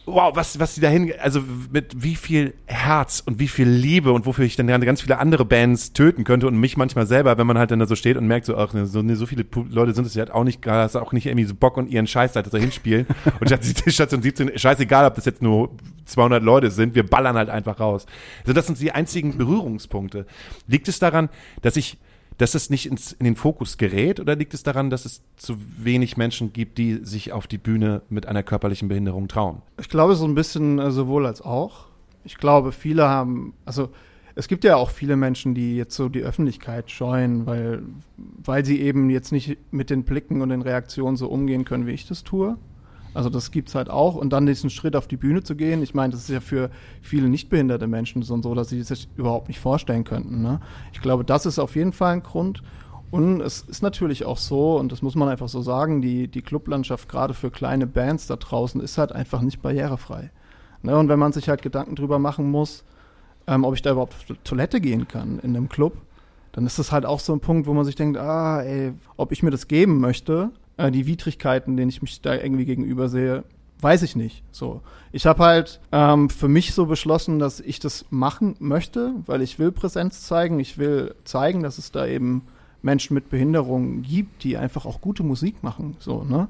wow, 0.05 0.35
was, 0.35 0.59
was 0.59 0.75
die 0.75 0.81
dahin, 0.81 1.13
also 1.21 1.41
mit 1.71 2.03
wie 2.03 2.15
viel 2.15 2.53
Herz 2.65 3.21
und 3.25 3.39
wie 3.39 3.47
viel 3.47 3.67
Liebe 3.67 4.11
und 4.11 4.25
wofür 4.25 4.45
ich 4.45 4.55
dann 4.55 4.67
ganz 4.67 5.01
viele 5.01 5.19
andere 5.19 5.45
Bands 5.45 5.93
töten 5.93 6.23
könnte 6.23 6.47
und 6.47 6.57
mich 6.57 6.77
manchmal 6.77 7.05
selber, 7.05 7.37
wenn 7.37 7.47
man 7.47 7.57
halt 7.57 7.71
dann 7.71 7.79
da 7.79 7.85
so 7.85 7.95
steht 7.95 8.17
und 8.17 8.27
merkt 8.27 8.45
so, 8.45 8.57
ach, 8.57 8.73
ne, 8.73 8.85
so, 8.85 9.01
ne, 9.01 9.15
so 9.15 9.25
viele 9.25 9.45
Leute 9.69 9.93
sind 9.93 10.05
es 10.05 10.15
ja 10.15 10.21
halt 10.21 10.31
auch 10.31 10.43
nicht, 10.43 10.65
hast 10.65 10.95
auch 10.95 11.13
nicht 11.13 11.27
irgendwie 11.27 11.45
so 11.45 11.55
Bock 11.55 11.77
und 11.77 11.89
ihren 11.89 12.07
Scheiß 12.07 12.33
da 12.33 12.41
hinspielen. 12.41 13.05
und 13.39 13.47
Station 13.47 13.91
Station 13.91 14.21
17, 14.21 14.57
scheißegal, 14.57 15.05
ob 15.05 15.15
das 15.15 15.25
jetzt 15.25 15.41
nur 15.41 15.71
200 16.05 16.43
Leute 16.43 16.71
sind, 16.71 16.95
wir 16.95 17.05
ballern 17.05 17.35
halt 17.35 17.49
einfach 17.49 17.79
raus. 17.79 18.05
Also 18.41 18.53
das 18.53 18.67
sind 18.67 18.79
die 18.79 18.91
einzigen 18.91 19.37
Berührungspunkte. 19.37 20.25
Liegt 20.67 20.87
es 20.87 20.99
daran, 20.99 21.29
dass 21.61 21.77
ich 21.77 21.97
dass 22.37 22.55
es 22.55 22.69
nicht 22.69 22.87
ins, 22.87 23.11
in 23.11 23.25
den 23.25 23.35
Fokus 23.35 23.77
gerät 23.77 24.19
oder 24.19 24.35
liegt 24.35 24.53
es 24.53 24.63
daran, 24.63 24.89
dass 24.89 25.05
es 25.05 25.21
zu 25.35 25.57
wenig 25.77 26.17
Menschen 26.17 26.53
gibt, 26.53 26.77
die 26.77 26.99
sich 27.03 27.31
auf 27.31 27.47
die 27.47 27.57
Bühne 27.57 28.01
mit 28.09 28.25
einer 28.25 28.43
körperlichen 28.43 28.87
Behinderung 28.87 29.27
trauen? 29.27 29.61
Ich 29.79 29.89
glaube, 29.89 30.15
so 30.15 30.25
ein 30.25 30.35
bisschen 30.35 30.79
äh, 30.79 30.91
sowohl 30.91 31.25
als 31.25 31.41
auch. 31.41 31.85
Ich 32.23 32.37
glaube, 32.37 32.71
viele 32.71 33.07
haben, 33.07 33.53
also 33.65 33.89
es 34.35 34.47
gibt 34.47 34.63
ja 34.63 34.75
auch 34.75 34.89
viele 34.89 35.15
Menschen, 35.15 35.53
die 35.53 35.75
jetzt 35.75 35.95
so 35.95 36.09
die 36.09 36.21
Öffentlichkeit 36.21 36.89
scheuen, 36.89 37.45
weil, 37.45 37.83
weil 38.17 38.65
sie 38.65 38.81
eben 38.81 39.09
jetzt 39.09 39.31
nicht 39.31 39.57
mit 39.71 39.89
den 39.89 40.03
Blicken 40.03 40.41
und 40.41 40.49
den 40.49 40.61
Reaktionen 40.61 41.17
so 41.17 41.27
umgehen 41.27 41.65
können, 41.65 41.85
wie 41.85 41.91
ich 41.91 42.07
das 42.07 42.23
tue. 42.23 42.57
Also 43.13 43.29
das 43.29 43.51
gibt's 43.51 43.75
halt 43.75 43.89
auch. 43.89 44.15
Und 44.15 44.31
dann 44.31 44.45
diesen 44.45 44.69
Schritt 44.69 44.95
auf 44.95 45.07
die 45.07 45.17
Bühne 45.17 45.43
zu 45.43 45.55
gehen, 45.55 45.83
ich 45.83 45.93
meine, 45.93 46.11
das 46.11 46.21
ist 46.21 46.29
ja 46.29 46.39
für 46.39 46.69
viele 47.01 47.29
nichtbehinderte 47.29 47.87
Menschen 47.87 48.21
so, 48.21 48.33
und 48.33 48.43
so 48.43 48.55
dass 48.55 48.69
sie 48.69 48.81
sich 48.83 49.09
überhaupt 49.17 49.47
nicht 49.47 49.59
vorstellen 49.59 50.03
könnten. 50.03 50.41
Ne? 50.41 50.59
Ich 50.93 51.01
glaube, 51.01 51.25
das 51.25 51.45
ist 51.45 51.59
auf 51.59 51.75
jeden 51.75 51.93
Fall 51.93 52.13
ein 52.13 52.23
Grund. 52.23 52.63
Und 53.11 53.41
es 53.41 53.61
ist 53.63 53.83
natürlich 53.83 54.23
auch 54.25 54.37
so, 54.37 54.77
und 54.77 54.91
das 54.93 55.01
muss 55.01 55.15
man 55.15 55.27
einfach 55.27 55.49
so 55.49 55.61
sagen, 55.61 56.01
die, 56.01 56.29
die 56.29 56.41
Clublandschaft 56.41 57.09
gerade 57.09 57.33
für 57.33 57.51
kleine 57.51 57.85
Bands 57.85 58.27
da 58.27 58.37
draußen 58.37 58.79
ist 58.79 58.97
halt 58.97 59.11
einfach 59.11 59.41
nicht 59.41 59.61
barrierefrei. 59.61 60.31
Ne? 60.81 60.97
Und 60.97 61.09
wenn 61.09 61.19
man 61.19 61.33
sich 61.33 61.49
halt 61.49 61.61
Gedanken 61.61 61.95
drüber 61.95 62.19
machen 62.19 62.49
muss, 62.49 62.85
ähm, 63.47 63.65
ob 63.65 63.73
ich 63.73 63.81
da 63.81 63.91
überhaupt 63.91 64.13
auf 64.13 64.25
die 64.25 64.35
Toilette 64.45 64.79
gehen 64.79 65.09
kann 65.09 65.39
in 65.39 65.55
einem 65.57 65.67
Club, 65.67 65.97
dann 66.53 66.65
ist 66.65 66.79
das 66.79 66.91
halt 66.91 67.05
auch 67.05 67.19
so 67.19 67.33
ein 67.33 67.41
Punkt, 67.41 67.67
wo 67.67 67.73
man 67.73 67.85
sich 67.85 67.95
denkt, 67.95 68.17
ah, 68.17 68.61
ey, 68.61 68.93
ob 69.17 69.31
ich 69.31 69.43
mir 69.43 69.51
das 69.51 69.67
geben 69.67 69.99
möchte, 69.99 70.51
äh, 70.87 70.91
die 70.91 71.05
Widrigkeiten, 71.05 71.77
denen 71.77 71.89
ich 71.89 72.01
mich 72.01 72.21
da 72.21 72.35
irgendwie 72.35 72.65
gegenüber 72.65 73.09
sehe, 73.09 73.43
weiß 73.81 74.03
ich 74.03 74.15
nicht. 74.15 74.43
So, 74.51 74.81
ich 75.11 75.25
habe 75.25 75.43
halt 75.43 75.79
ähm, 75.91 76.29
für 76.29 76.47
mich 76.47 76.73
so 76.73 76.85
beschlossen, 76.85 77.39
dass 77.39 77.59
ich 77.59 77.79
das 77.79 78.05
machen 78.09 78.55
möchte, 78.59 79.13
weil 79.25 79.41
ich 79.41 79.59
will 79.59 79.71
Präsenz 79.71 80.21
zeigen, 80.21 80.59
ich 80.59 80.77
will 80.77 81.15
zeigen, 81.23 81.63
dass 81.63 81.77
es 81.77 81.91
da 81.91 82.05
eben 82.05 82.43
Menschen 82.81 83.13
mit 83.13 83.29
Behinderungen 83.29 84.01
gibt, 84.03 84.43
die 84.43 84.57
einfach 84.57 84.85
auch 84.85 85.01
gute 85.01 85.23
Musik 85.23 85.63
machen, 85.63 85.95
so 85.99 86.23
ne. 86.23 86.47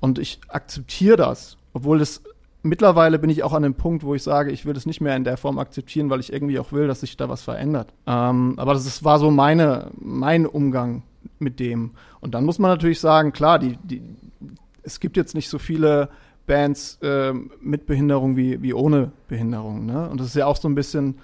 Und 0.00 0.18
ich 0.18 0.40
akzeptiere 0.48 1.16
das, 1.16 1.56
obwohl 1.72 2.00
es 2.02 2.22
mittlerweile 2.62 3.18
bin 3.18 3.30
ich 3.30 3.42
auch 3.42 3.52
an 3.52 3.62
dem 3.62 3.74
Punkt, 3.74 4.04
wo 4.04 4.14
ich 4.14 4.22
sage, 4.22 4.50
ich 4.50 4.66
will 4.66 4.74
das 4.74 4.86
nicht 4.86 5.00
mehr 5.00 5.16
in 5.16 5.24
der 5.24 5.36
Form 5.36 5.58
akzeptieren, 5.58 6.10
weil 6.10 6.20
ich 6.20 6.32
irgendwie 6.32 6.58
auch 6.58 6.72
will, 6.72 6.86
dass 6.88 7.00
sich 7.00 7.16
da 7.16 7.28
was 7.28 7.42
verändert. 7.42 7.92
Ähm, 8.06 8.54
aber 8.56 8.74
das 8.74 8.86
ist, 8.86 9.04
war 9.04 9.18
so 9.18 9.30
meine, 9.30 9.90
mein 9.98 10.46
Umgang 10.46 11.02
mit 11.38 11.60
dem. 11.60 11.92
Und 12.20 12.34
dann 12.34 12.44
muss 12.44 12.58
man 12.58 12.70
natürlich 12.70 13.00
sagen, 13.00 13.32
klar, 13.32 13.58
die, 13.58 13.78
die, 13.82 14.02
es 14.82 15.00
gibt 15.00 15.16
jetzt 15.16 15.34
nicht 15.34 15.48
so 15.48 15.58
viele 15.58 16.08
Bands 16.46 16.98
ähm, 17.02 17.50
mit 17.60 17.86
Behinderung 17.86 18.36
wie, 18.36 18.62
wie 18.62 18.74
ohne 18.74 19.12
Behinderung. 19.28 19.86
Ne? 19.86 20.08
Und 20.08 20.20
das 20.20 20.28
ist 20.28 20.36
ja 20.36 20.46
auch 20.46 20.56
so 20.56 20.68
ein 20.68 20.74
bisschen 20.74 21.16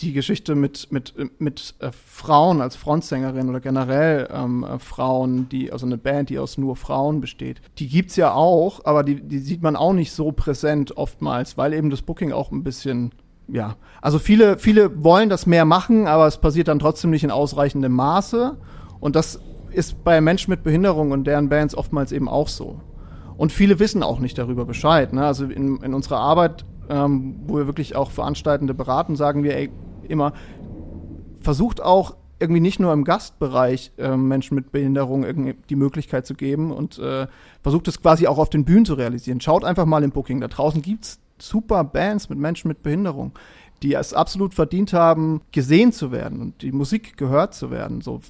die 0.00 0.12
Geschichte 0.12 0.54
mit, 0.54 0.92
mit, 0.92 1.14
mit 1.40 1.74
äh, 1.78 1.90
Frauen 1.90 2.60
als 2.60 2.76
Frontsängerin 2.76 3.48
oder 3.48 3.60
generell 3.60 4.28
ähm, 4.30 4.64
äh, 4.64 4.78
Frauen, 4.78 5.48
die, 5.48 5.72
also 5.72 5.86
eine 5.86 5.96
Band, 5.96 6.28
die 6.28 6.38
aus 6.38 6.58
nur 6.58 6.76
Frauen 6.76 7.20
besteht. 7.20 7.62
Die 7.78 7.88
gibt's 7.88 8.16
ja 8.16 8.32
auch, 8.32 8.84
aber 8.84 9.02
die, 9.04 9.22
die 9.22 9.38
sieht 9.38 9.62
man 9.62 9.74
auch 9.74 9.94
nicht 9.94 10.12
so 10.12 10.32
präsent 10.32 10.96
oftmals, 10.96 11.56
weil 11.56 11.72
eben 11.72 11.88
das 11.88 12.02
Booking 12.02 12.32
auch 12.32 12.52
ein 12.52 12.62
bisschen, 12.62 13.12
ja. 13.48 13.76
Also 14.02 14.18
viele, 14.18 14.58
viele 14.58 15.02
wollen 15.02 15.30
das 15.30 15.46
mehr 15.46 15.64
machen, 15.64 16.06
aber 16.06 16.26
es 16.26 16.38
passiert 16.38 16.68
dann 16.68 16.78
trotzdem 16.78 17.10
nicht 17.10 17.24
in 17.24 17.30
ausreichendem 17.30 17.92
Maße. 17.92 18.58
Und 19.06 19.14
das 19.14 19.38
ist 19.70 20.02
bei 20.02 20.20
Menschen 20.20 20.50
mit 20.50 20.64
Behinderung 20.64 21.12
und 21.12 21.28
deren 21.28 21.48
Bands 21.48 21.76
oftmals 21.76 22.10
eben 22.10 22.28
auch 22.28 22.48
so. 22.48 22.80
Und 23.36 23.52
viele 23.52 23.78
wissen 23.78 24.02
auch 24.02 24.18
nicht 24.18 24.36
darüber 24.36 24.64
Bescheid. 24.64 25.12
Ne? 25.12 25.24
Also 25.24 25.44
in, 25.44 25.80
in 25.80 25.94
unserer 25.94 26.18
Arbeit, 26.18 26.64
ähm, 26.88 27.36
wo 27.46 27.58
wir 27.58 27.68
wirklich 27.68 27.94
auch 27.94 28.10
Veranstaltende 28.10 28.74
beraten, 28.74 29.14
sagen 29.14 29.44
wir 29.44 29.56
ey, 29.56 29.70
immer, 30.08 30.32
versucht 31.40 31.80
auch 31.80 32.16
irgendwie 32.40 32.60
nicht 32.60 32.80
nur 32.80 32.92
im 32.92 33.04
Gastbereich 33.04 33.92
äh, 33.96 34.16
Menschen 34.16 34.56
mit 34.56 34.72
Behinderung 34.72 35.22
irgendwie 35.22 35.54
die 35.70 35.76
Möglichkeit 35.76 36.26
zu 36.26 36.34
geben 36.34 36.72
und 36.72 36.98
äh, 36.98 37.28
versucht 37.62 37.86
es 37.86 38.02
quasi 38.02 38.26
auch 38.26 38.38
auf 38.38 38.50
den 38.50 38.64
Bühnen 38.64 38.86
zu 38.86 38.94
realisieren. 38.94 39.40
Schaut 39.40 39.64
einfach 39.64 39.86
mal 39.86 40.02
im 40.02 40.10
Booking. 40.10 40.40
Da 40.40 40.48
draußen 40.48 40.82
gibt's 40.82 41.20
super 41.38 41.84
Bands 41.84 42.28
mit 42.28 42.40
Menschen 42.40 42.66
mit 42.66 42.82
Behinderung, 42.82 43.38
die 43.82 43.94
es 43.94 44.12
absolut 44.12 44.54
verdient 44.54 44.92
haben, 44.92 45.40
gesehen 45.52 45.92
zu 45.92 46.12
werden 46.12 46.40
und 46.40 46.62
die 46.62 46.72
Musik 46.72 47.16
gehört 47.16 47.54
zu 47.54 47.70
werden. 47.70 48.00
So, 48.00 48.20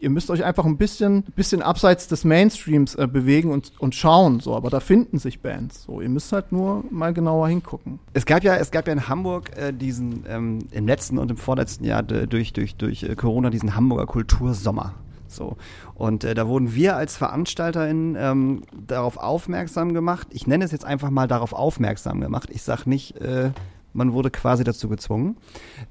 ihr 0.00 0.10
müsst 0.10 0.30
euch 0.30 0.44
einfach 0.44 0.64
ein 0.64 0.76
bisschen, 0.76 1.22
bisschen 1.36 1.62
abseits 1.62 2.08
des 2.08 2.24
Mainstreams 2.24 2.94
äh, 2.94 3.06
bewegen 3.06 3.50
und, 3.50 3.72
und 3.78 3.94
schauen. 3.94 4.40
So, 4.40 4.56
aber 4.56 4.70
da 4.70 4.80
finden 4.80 5.18
sich 5.18 5.40
Bands. 5.40 5.84
So, 5.84 6.00
ihr 6.00 6.08
müsst 6.08 6.32
halt 6.32 6.52
nur 6.52 6.84
mal 6.90 7.12
genauer 7.12 7.48
hingucken. 7.48 8.00
Es 8.12 8.26
gab 8.26 8.42
ja, 8.42 8.56
es 8.56 8.70
gab 8.70 8.86
ja 8.86 8.92
in 8.92 9.08
Hamburg 9.08 9.56
äh, 9.56 9.72
diesen 9.72 10.24
ähm, 10.28 10.58
im 10.70 10.86
letzten 10.86 11.18
und 11.18 11.30
im 11.30 11.36
vorletzten 11.36 11.84
Jahr 11.84 12.02
durch 12.02 12.52
durch 12.52 12.74
durch 12.76 13.02
äh, 13.02 13.14
Corona 13.14 13.50
diesen 13.50 13.76
Hamburger 13.76 14.06
Kultursommer. 14.06 14.94
So 15.28 15.56
und 15.94 16.24
äh, 16.24 16.34
da 16.34 16.48
wurden 16.48 16.74
wir 16.74 16.96
als 16.96 17.16
VeranstalterInnen 17.16 18.16
ähm, 18.18 18.62
darauf 18.86 19.16
aufmerksam 19.16 19.94
gemacht. 19.94 20.26
Ich 20.30 20.46
nenne 20.46 20.64
es 20.64 20.72
jetzt 20.72 20.84
einfach 20.84 21.10
mal 21.10 21.28
darauf 21.28 21.52
aufmerksam 21.52 22.20
gemacht. 22.20 22.48
Ich 22.50 22.62
sag 22.62 22.86
nicht, 22.86 23.16
äh, 23.18 23.50
man 23.92 24.12
wurde 24.12 24.30
quasi 24.30 24.64
dazu 24.64 24.88
gezwungen. 24.88 25.36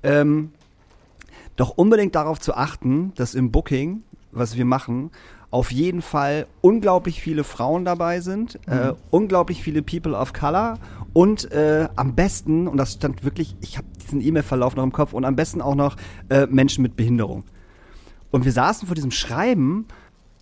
Ähm, 0.04 0.52
doch 1.56 1.72
unbedingt 1.72 2.16
darauf 2.16 2.40
zu 2.40 2.56
achten, 2.56 3.14
dass 3.16 3.36
im 3.36 3.52
Booking, 3.52 4.04
was 4.32 4.56
wir 4.56 4.66
machen, 4.66 5.12
auf 5.52 5.72
jeden 5.72 6.02
Fall 6.02 6.48
unglaublich 6.62 7.22
viele 7.22 7.44
Frauen 7.44 7.84
dabei 7.84 8.22
sind, 8.22 8.60
äh, 8.68 8.94
unglaublich 9.10 9.64
viele 9.64 9.82
People 9.82 10.14
of 10.14 10.32
Color 10.32 10.78
und 11.14 11.52
äh, 11.52 11.90
am 11.96 12.16
besten, 12.16 12.68
und 12.68 12.78
das 12.78 12.94
stand 12.94 13.24
wirklich, 13.24 13.56
ich 13.62 13.78
habe 13.78 13.88
diesen 14.02 14.22
E-Mail-Verlauf 14.22 14.76
noch 14.76 14.84
im 14.84 14.92
Kopf, 14.92 15.14
und 15.14 15.26
am 15.26 15.36
besten 15.36 15.62
auch 15.62 15.76
noch 15.76 15.96
äh, 16.30 16.46
Menschen 16.46 16.84
mit 16.84 16.96
Behinderung. 16.96 17.44
Und 18.32 18.46
wir 18.46 18.52
saßen 18.52 18.88
vor 18.88 18.96
diesem 18.96 19.12
Schreiben 19.12 19.88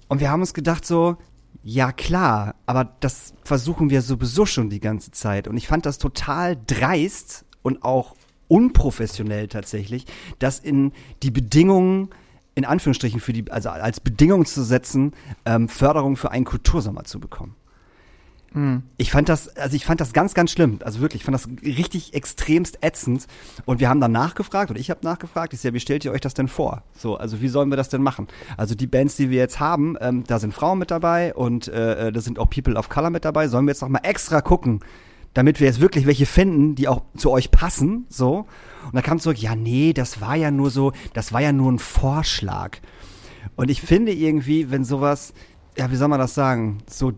und 0.09 0.19
wir 0.19 0.29
haben 0.29 0.41
uns 0.41 0.53
gedacht 0.53 0.85
so, 0.85 1.15
ja 1.63 1.91
klar, 1.91 2.55
aber 2.65 2.95
das 2.99 3.33
versuchen 3.43 3.89
wir 3.89 4.01
sowieso 4.01 4.45
schon 4.45 4.69
die 4.69 4.79
ganze 4.79 5.11
Zeit. 5.11 5.47
Und 5.47 5.57
ich 5.57 5.67
fand 5.67 5.85
das 5.85 5.97
total 5.97 6.57
dreist 6.67 7.45
und 7.67 7.83
auch 7.83 8.15
unprofessionell 8.47 9.49
tatsächlich, 9.49 10.05
das 10.39 10.57
in 10.59 10.93
die 11.21 11.31
Bedingungen, 11.31 12.09
in 12.55 12.63
Anführungsstrichen, 12.63 13.19
für 13.19 13.33
die, 13.33 13.51
also 13.51 13.69
als 13.69 13.99
Bedingung 13.99 14.45
zu 14.45 14.63
setzen, 14.63 15.11
ähm, 15.45 15.67
Förderung 15.67 16.15
für 16.15 16.31
einen 16.31 16.45
Kultursommer 16.45 17.03
zu 17.03 17.19
bekommen. 17.19 17.55
Ich 18.97 19.11
fand 19.11 19.27
das, 19.27 19.49
also 19.57 19.75
ich 19.75 19.85
fand 19.85 19.99
das 19.99 20.13
ganz, 20.13 20.33
ganz 20.33 20.51
schlimm. 20.51 20.79
Also 20.81 21.01
wirklich, 21.01 21.21
ich 21.21 21.25
fand 21.25 21.35
das 21.35 21.49
richtig 21.61 22.13
extremst 22.13 22.79
ätzend. 22.81 23.27
Und 23.65 23.81
wir 23.81 23.89
haben 23.89 23.99
dann 23.99 24.13
nachgefragt, 24.13 24.71
oder 24.71 24.79
ich 24.79 24.89
habe 24.89 25.01
nachgefragt, 25.03 25.53
ich 25.53 25.59
sag, 25.59 25.73
wie 25.73 25.81
stellt 25.81 26.05
ihr 26.05 26.13
euch 26.13 26.21
das 26.21 26.33
denn 26.33 26.47
vor? 26.47 26.83
So, 26.97 27.17
also 27.17 27.41
wie 27.41 27.49
sollen 27.49 27.69
wir 27.69 27.75
das 27.75 27.89
denn 27.89 28.01
machen? 28.01 28.27
Also 28.55 28.75
die 28.75 28.87
Bands, 28.87 29.17
die 29.17 29.29
wir 29.29 29.39
jetzt 29.39 29.59
haben, 29.59 29.97
ähm, 29.99 30.23
da 30.25 30.39
sind 30.39 30.53
Frauen 30.53 30.79
mit 30.79 30.89
dabei 30.89 31.35
und 31.35 31.67
äh, 31.67 32.13
da 32.13 32.21
sind 32.21 32.39
auch 32.39 32.49
People 32.49 32.75
of 32.75 32.87
Color 32.87 33.09
mit 33.09 33.25
dabei. 33.25 33.49
Sollen 33.49 33.65
wir 33.65 33.71
jetzt 33.71 33.81
noch 33.81 33.89
mal 33.89 33.99
extra 34.03 34.39
gucken, 34.39 34.79
damit 35.33 35.59
wir 35.59 35.67
jetzt 35.67 35.81
wirklich 35.81 36.05
welche 36.05 36.25
finden, 36.25 36.75
die 36.75 36.87
auch 36.87 37.01
zu 37.15 37.31
euch 37.31 37.51
passen, 37.51 38.05
so. 38.09 38.45
Und 38.85 38.95
da 38.95 39.01
kam 39.01 39.19
zurück, 39.19 39.37
ja, 39.37 39.55
nee, 39.55 39.93
das 39.93 40.21
war 40.21 40.35
ja 40.35 40.51
nur 40.51 40.69
so, 40.69 40.93
das 41.13 41.33
war 41.33 41.41
ja 41.41 41.51
nur 41.51 41.71
ein 41.71 41.79
Vorschlag. 41.79 42.77
Und 43.55 43.69
ich 43.69 43.81
finde 43.81 44.13
irgendwie, 44.13 44.71
wenn 44.71 44.83
sowas, 44.83 45.33
ja, 45.77 45.91
wie 45.91 45.95
soll 45.95 46.07
man 46.07 46.19
das 46.19 46.33
sagen, 46.33 46.79
so, 46.89 47.13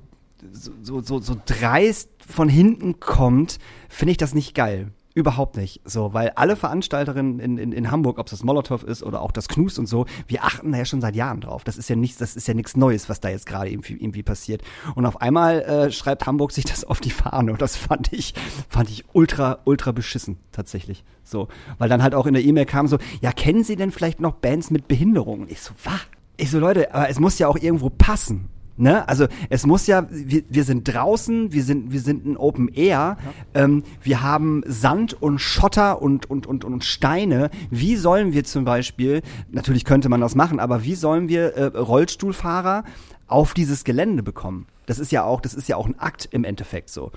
so, 0.52 0.72
so, 0.82 1.02
so, 1.02 1.20
so 1.20 1.36
dreist 1.46 2.10
von 2.26 2.50
hinten 2.50 3.00
kommt, 3.00 3.60
finde 3.90 4.12
ich 4.12 4.18
das 4.18 4.34
nicht 4.34 4.56
geil. 4.56 4.92
Überhaupt 5.16 5.58
nicht. 5.58 5.82
So, 5.86 6.14
weil 6.14 6.30
alle 6.36 6.56
Veranstalterinnen 6.56 7.40
in, 7.40 7.58
in, 7.58 7.72
in 7.72 7.90
Hamburg, 7.90 8.20
ob 8.20 8.28
es 8.28 8.32
das 8.32 8.44
Molotow 8.44 8.84
ist 8.84 9.02
oder 9.02 9.22
auch 9.22 9.32
das 9.32 9.48
Knus 9.48 9.80
und 9.80 9.88
so, 9.88 10.06
wir 10.28 10.44
achten 10.44 10.72
da 10.72 10.78
ja 10.78 10.86
schon 10.86 11.02
seit 11.02 11.16
Jahren 11.16 11.42
drauf. 11.42 11.64
Das 11.64 11.78
ist 11.78 11.90
ja 11.90 11.96
nichts, 11.96 12.20
das 12.20 12.36
ist 12.36 12.48
ja 12.48 12.54
nichts 12.54 12.78
Neues, 12.78 13.10
was 13.10 13.20
da 13.20 13.30
jetzt 13.30 13.48
gerade 13.48 13.72
irgendwie, 13.72 13.94
irgendwie 13.94 14.22
passiert. 14.22 14.62
Und 14.94 15.08
auf 15.08 15.20
einmal 15.20 15.62
äh, 15.62 15.92
schreibt 15.92 16.28
Hamburg 16.28 16.52
sich 16.52 16.66
das 16.66 16.84
auf 16.86 17.00
die 17.00 17.10
Fahne 17.10 17.52
und 17.52 17.62
das 17.62 17.76
fand 17.76 18.14
ich, 18.14 18.36
fand 18.70 18.90
ich 18.90 19.04
ultra, 19.14 19.60
ultra 19.66 19.92
beschissen, 19.92 20.38
tatsächlich. 20.52 21.04
So, 21.24 21.48
weil 21.80 21.90
dann 21.90 22.04
halt 22.04 22.14
auch 22.14 22.28
in 22.28 22.34
der 22.34 22.44
E-Mail 22.44 22.66
kam 22.66 22.88
so, 22.88 23.00
ja, 23.22 23.32
kennen 23.32 23.64
Sie 23.64 23.76
denn 23.76 23.92
vielleicht 23.92 24.20
noch 24.20 24.34
Bands 24.34 24.70
mit 24.70 24.88
Behinderungen? 24.88 25.48
Ich 25.50 25.62
so, 25.62 25.74
was? 25.84 26.02
Ich 26.38 26.52
so, 26.52 26.60
Leute, 26.60 26.94
aber 26.94 27.10
es 27.10 27.20
muss 27.20 27.40
ja 27.40 27.48
auch 27.48 27.58
irgendwo 27.58 27.90
passen. 27.90 28.50
Ne? 28.80 29.06
Also 29.10 29.28
es 29.50 29.66
muss 29.66 29.88
ja, 29.88 30.08
wir, 30.10 30.44
wir 30.48 30.64
sind 30.64 30.86
draußen, 30.88 31.52
wir 31.52 31.64
sind, 31.64 31.92
wir 31.92 32.00
sind 32.00 32.26
ein 32.26 32.38
Open 32.38 32.70
Air, 32.70 33.18
ja. 33.18 33.18
ähm, 33.54 33.84
wir 34.02 34.24
haben 34.24 34.64
Sand 34.66 35.22
und 35.22 35.40
Schotter 35.40 36.02
und, 36.02 36.30
und, 36.30 36.48
und, 36.48 36.64
und 36.64 36.86
Steine. 36.86 37.50
Wie 37.70 37.98
sollen 37.98 38.32
wir 38.32 38.46
zum 38.46 38.64
Beispiel, 38.64 39.22
natürlich 39.52 39.84
könnte 39.84 40.08
man 40.08 40.22
das 40.22 40.34
machen, 40.34 40.62
aber 40.62 40.86
wie 40.86 40.96
sollen 40.96 41.28
wir 41.28 41.56
äh, 41.56 41.66
Rollstuhlfahrer 41.78 42.86
auf 43.28 43.54
dieses 43.54 43.84
Gelände 43.84 44.24
bekommen? 44.24 44.66
Das 44.86 44.98
ist 44.98 45.12
ja 45.12 45.26
auch, 45.26 45.42
das 45.42 45.56
ist 45.56 45.68
ja 45.68 45.76
auch 45.76 45.86
ein 45.86 46.00
Akt 46.00 46.30
im 46.32 46.46
Endeffekt 46.46 46.90
so. 46.90 47.12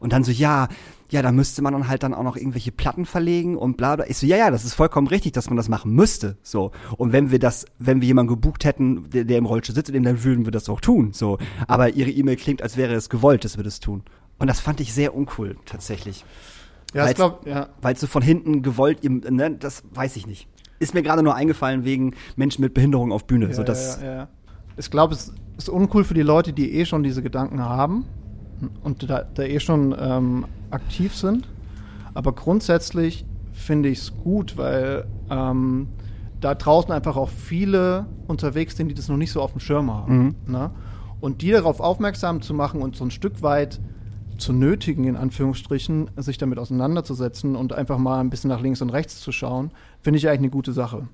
Und 0.00 0.12
dann 0.12 0.24
so, 0.24 0.30
ja, 0.30 0.68
ja, 1.10 1.22
da 1.22 1.32
müsste 1.32 1.62
man 1.62 1.72
dann 1.72 1.88
halt 1.88 2.02
dann 2.02 2.12
auch 2.12 2.22
noch 2.22 2.36
irgendwelche 2.36 2.70
Platten 2.70 3.06
verlegen 3.06 3.56
und 3.56 3.76
bla 3.76 3.96
bla. 3.96 4.06
Ich 4.06 4.18
so, 4.18 4.26
ja, 4.26 4.36
ja, 4.36 4.50
das 4.50 4.64
ist 4.64 4.74
vollkommen 4.74 5.06
richtig, 5.06 5.32
dass 5.32 5.48
man 5.48 5.56
das 5.56 5.68
machen 5.68 5.92
müsste. 5.92 6.36
So. 6.42 6.72
Und 6.96 7.12
wenn 7.12 7.30
wir 7.30 7.38
das, 7.38 7.64
wenn 7.78 8.00
wir 8.00 8.08
jemanden 8.08 8.34
gebucht 8.34 8.64
hätten, 8.64 9.08
der, 9.10 9.24
der 9.24 9.38
im 9.38 9.46
Rollstuhl 9.46 9.74
sitzt, 9.74 9.94
dann 9.94 10.24
würden 10.24 10.44
wir 10.44 10.52
das 10.52 10.68
auch 10.68 10.80
tun. 10.80 11.12
So. 11.12 11.38
Aber 11.66 11.90
ihre 11.90 12.10
E-Mail 12.10 12.36
klingt, 12.36 12.62
als 12.62 12.76
wäre 12.76 12.94
es 12.94 13.08
gewollt, 13.08 13.44
dass 13.44 13.56
wir 13.56 13.64
das 13.64 13.80
tun. 13.80 14.02
Und 14.38 14.48
das 14.48 14.60
fand 14.60 14.80
ich 14.80 14.92
sehr 14.92 15.14
uncool, 15.14 15.56
tatsächlich. 15.64 16.24
Ja, 16.94 17.08
ich 17.08 17.14
glaube, 17.14 17.48
ja. 17.48 17.68
Weil 17.82 17.96
so 17.96 18.06
von 18.06 18.22
hinten 18.22 18.62
gewollt, 18.62 19.02
ne, 19.02 19.56
das 19.58 19.82
weiß 19.92 20.16
ich 20.16 20.26
nicht. 20.26 20.48
Ist 20.78 20.94
mir 20.94 21.02
gerade 21.02 21.22
nur 21.22 21.34
eingefallen 21.34 21.84
wegen 21.84 22.14
Menschen 22.36 22.62
mit 22.62 22.72
Behinderung 22.72 23.12
auf 23.12 23.26
Bühne. 23.26 23.48
Ja, 23.48 23.54
so, 23.54 23.62
das, 23.62 24.00
ja, 24.00 24.06
ja, 24.06 24.14
ja. 24.14 24.28
Ich 24.76 24.90
glaube, 24.90 25.14
es 25.14 25.32
ist 25.56 25.68
uncool 25.68 26.04
für 26.04 26.14
die 26.14 26.22
Leute, 26.22 26.52
die 26.52 26.74
eh 26.74 26.84
schon 26.84 27.02
diese 27.02 27.22
Gedanken 27.22 27.60
haben 27.60 28.04
und 28.82 29.08
da, 29.10 29.22
da 29.22 29.42
eh 29.42 29.58
schon 29.58 29.94
ähm, 29.98 30.44
aktiv 30.70 31.14
sind. 31.14 31.48
Aber 32.14 32.32
grundsätzlich 32.32 33.24
finde 33.52 33.88
ich 33.88 33.98
es 33.98 34.16
gut, 34.16 34.56
weil 34.56 35.06
ähm, 35.30 35.88
da 36.40 36.54
draußen 36.54 36.92
einfach 36.92 37.16
auch 37.16 37.28
viele 37.28 38.06
unterwegs 38.26 38.76
sind, 38.76 38.88
die 38.88 38.94
das 38.94 39.08
noch 39.08 39.16
nicht 39.16 39.32
so 39.32 39.42
auf 39.42 39.52
dem 39.52 39.60
Schirm 39.60 39.92
haben. 39.92 40.18
Mhm. 40.18 40.52
Ne? 40.52 40.70
Und 41.20 41.42
die 41.42 41.50
darauf 41.50 41.80
aufmerksam 41.80 42.42
zu 42.42 42.54
machen 42.54 42.80
und 42.80 42.96
so 42.96 43.04
ein 43.04 43.10
Stück 43.10 43.42
weit 43.42 43.80
zu 44.38 44.52
nötigen, 44.52 45.04
in 45.04 45.16
Anführungsstrichen, 45.16 46.10
sich 46.16 46.38
damit 46.38 46.58
auseinanderzusetzen 46.58 47.56
und 47.56 47.72
einfach 47.72 47.98
mal 47.98 48.20
ein 48.20 48.30
bisschen 48.30 48.48
nach 48.48 48.60
links 48.60 48.80
und 48.80 48.90
rechts 48.90 49.20
zu 49.20 49.32
schauen, 49.32 49.72
finde 50.00 50.18
ich 50.18 50.28
eigentlich 50.28 50.38
eine 50.38 50.50
gute 50.50 50.72
Sache. 50.72 51.08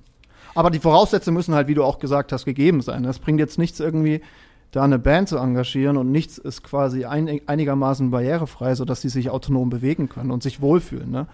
Aber 0.53 0.69
die 0.69 0.79
Voraussetzungen 0.79 1.35
müssen 1.35 1.55
halt, 1.55 1.67
wie 1.67 1.73
du 1.73 1.83
auch 1.83 1.99
gesagt 1.99 2.31
hast, 2.31 2.45
gegeben 2.45 2.81
sein. 2.81 3.03
Das 3.03 3.19
bringt 3.19 3.39
jetzt 3.39 3.57
nichts 3.57 3.79
irgendwie, 3.79 4.21
da 4.71 4.83
eine 4.83 4.99
Band 4.99 5.29
zu 5.29 5.37
engagieren 5.37 5.97
und 5.97 6.11
nichts 6.11 6.37
ist 6.37 6.63
quasi 6.63 7.05
ein, 7.05 7.41
einigermaßen 7.45 8.11
barrierefrei, 8.11 8.75
sodass 8.75 9.01
sie 9.01 9.09
sich 9.09 9.29
autonom 9.29 9.69
bewegen 9.69 10.09
können 10.09 10.31
und 10.31 10.43
sich 10.43 10.61
wohlfühlen 10.61 11.11
ne? 11.11 11.27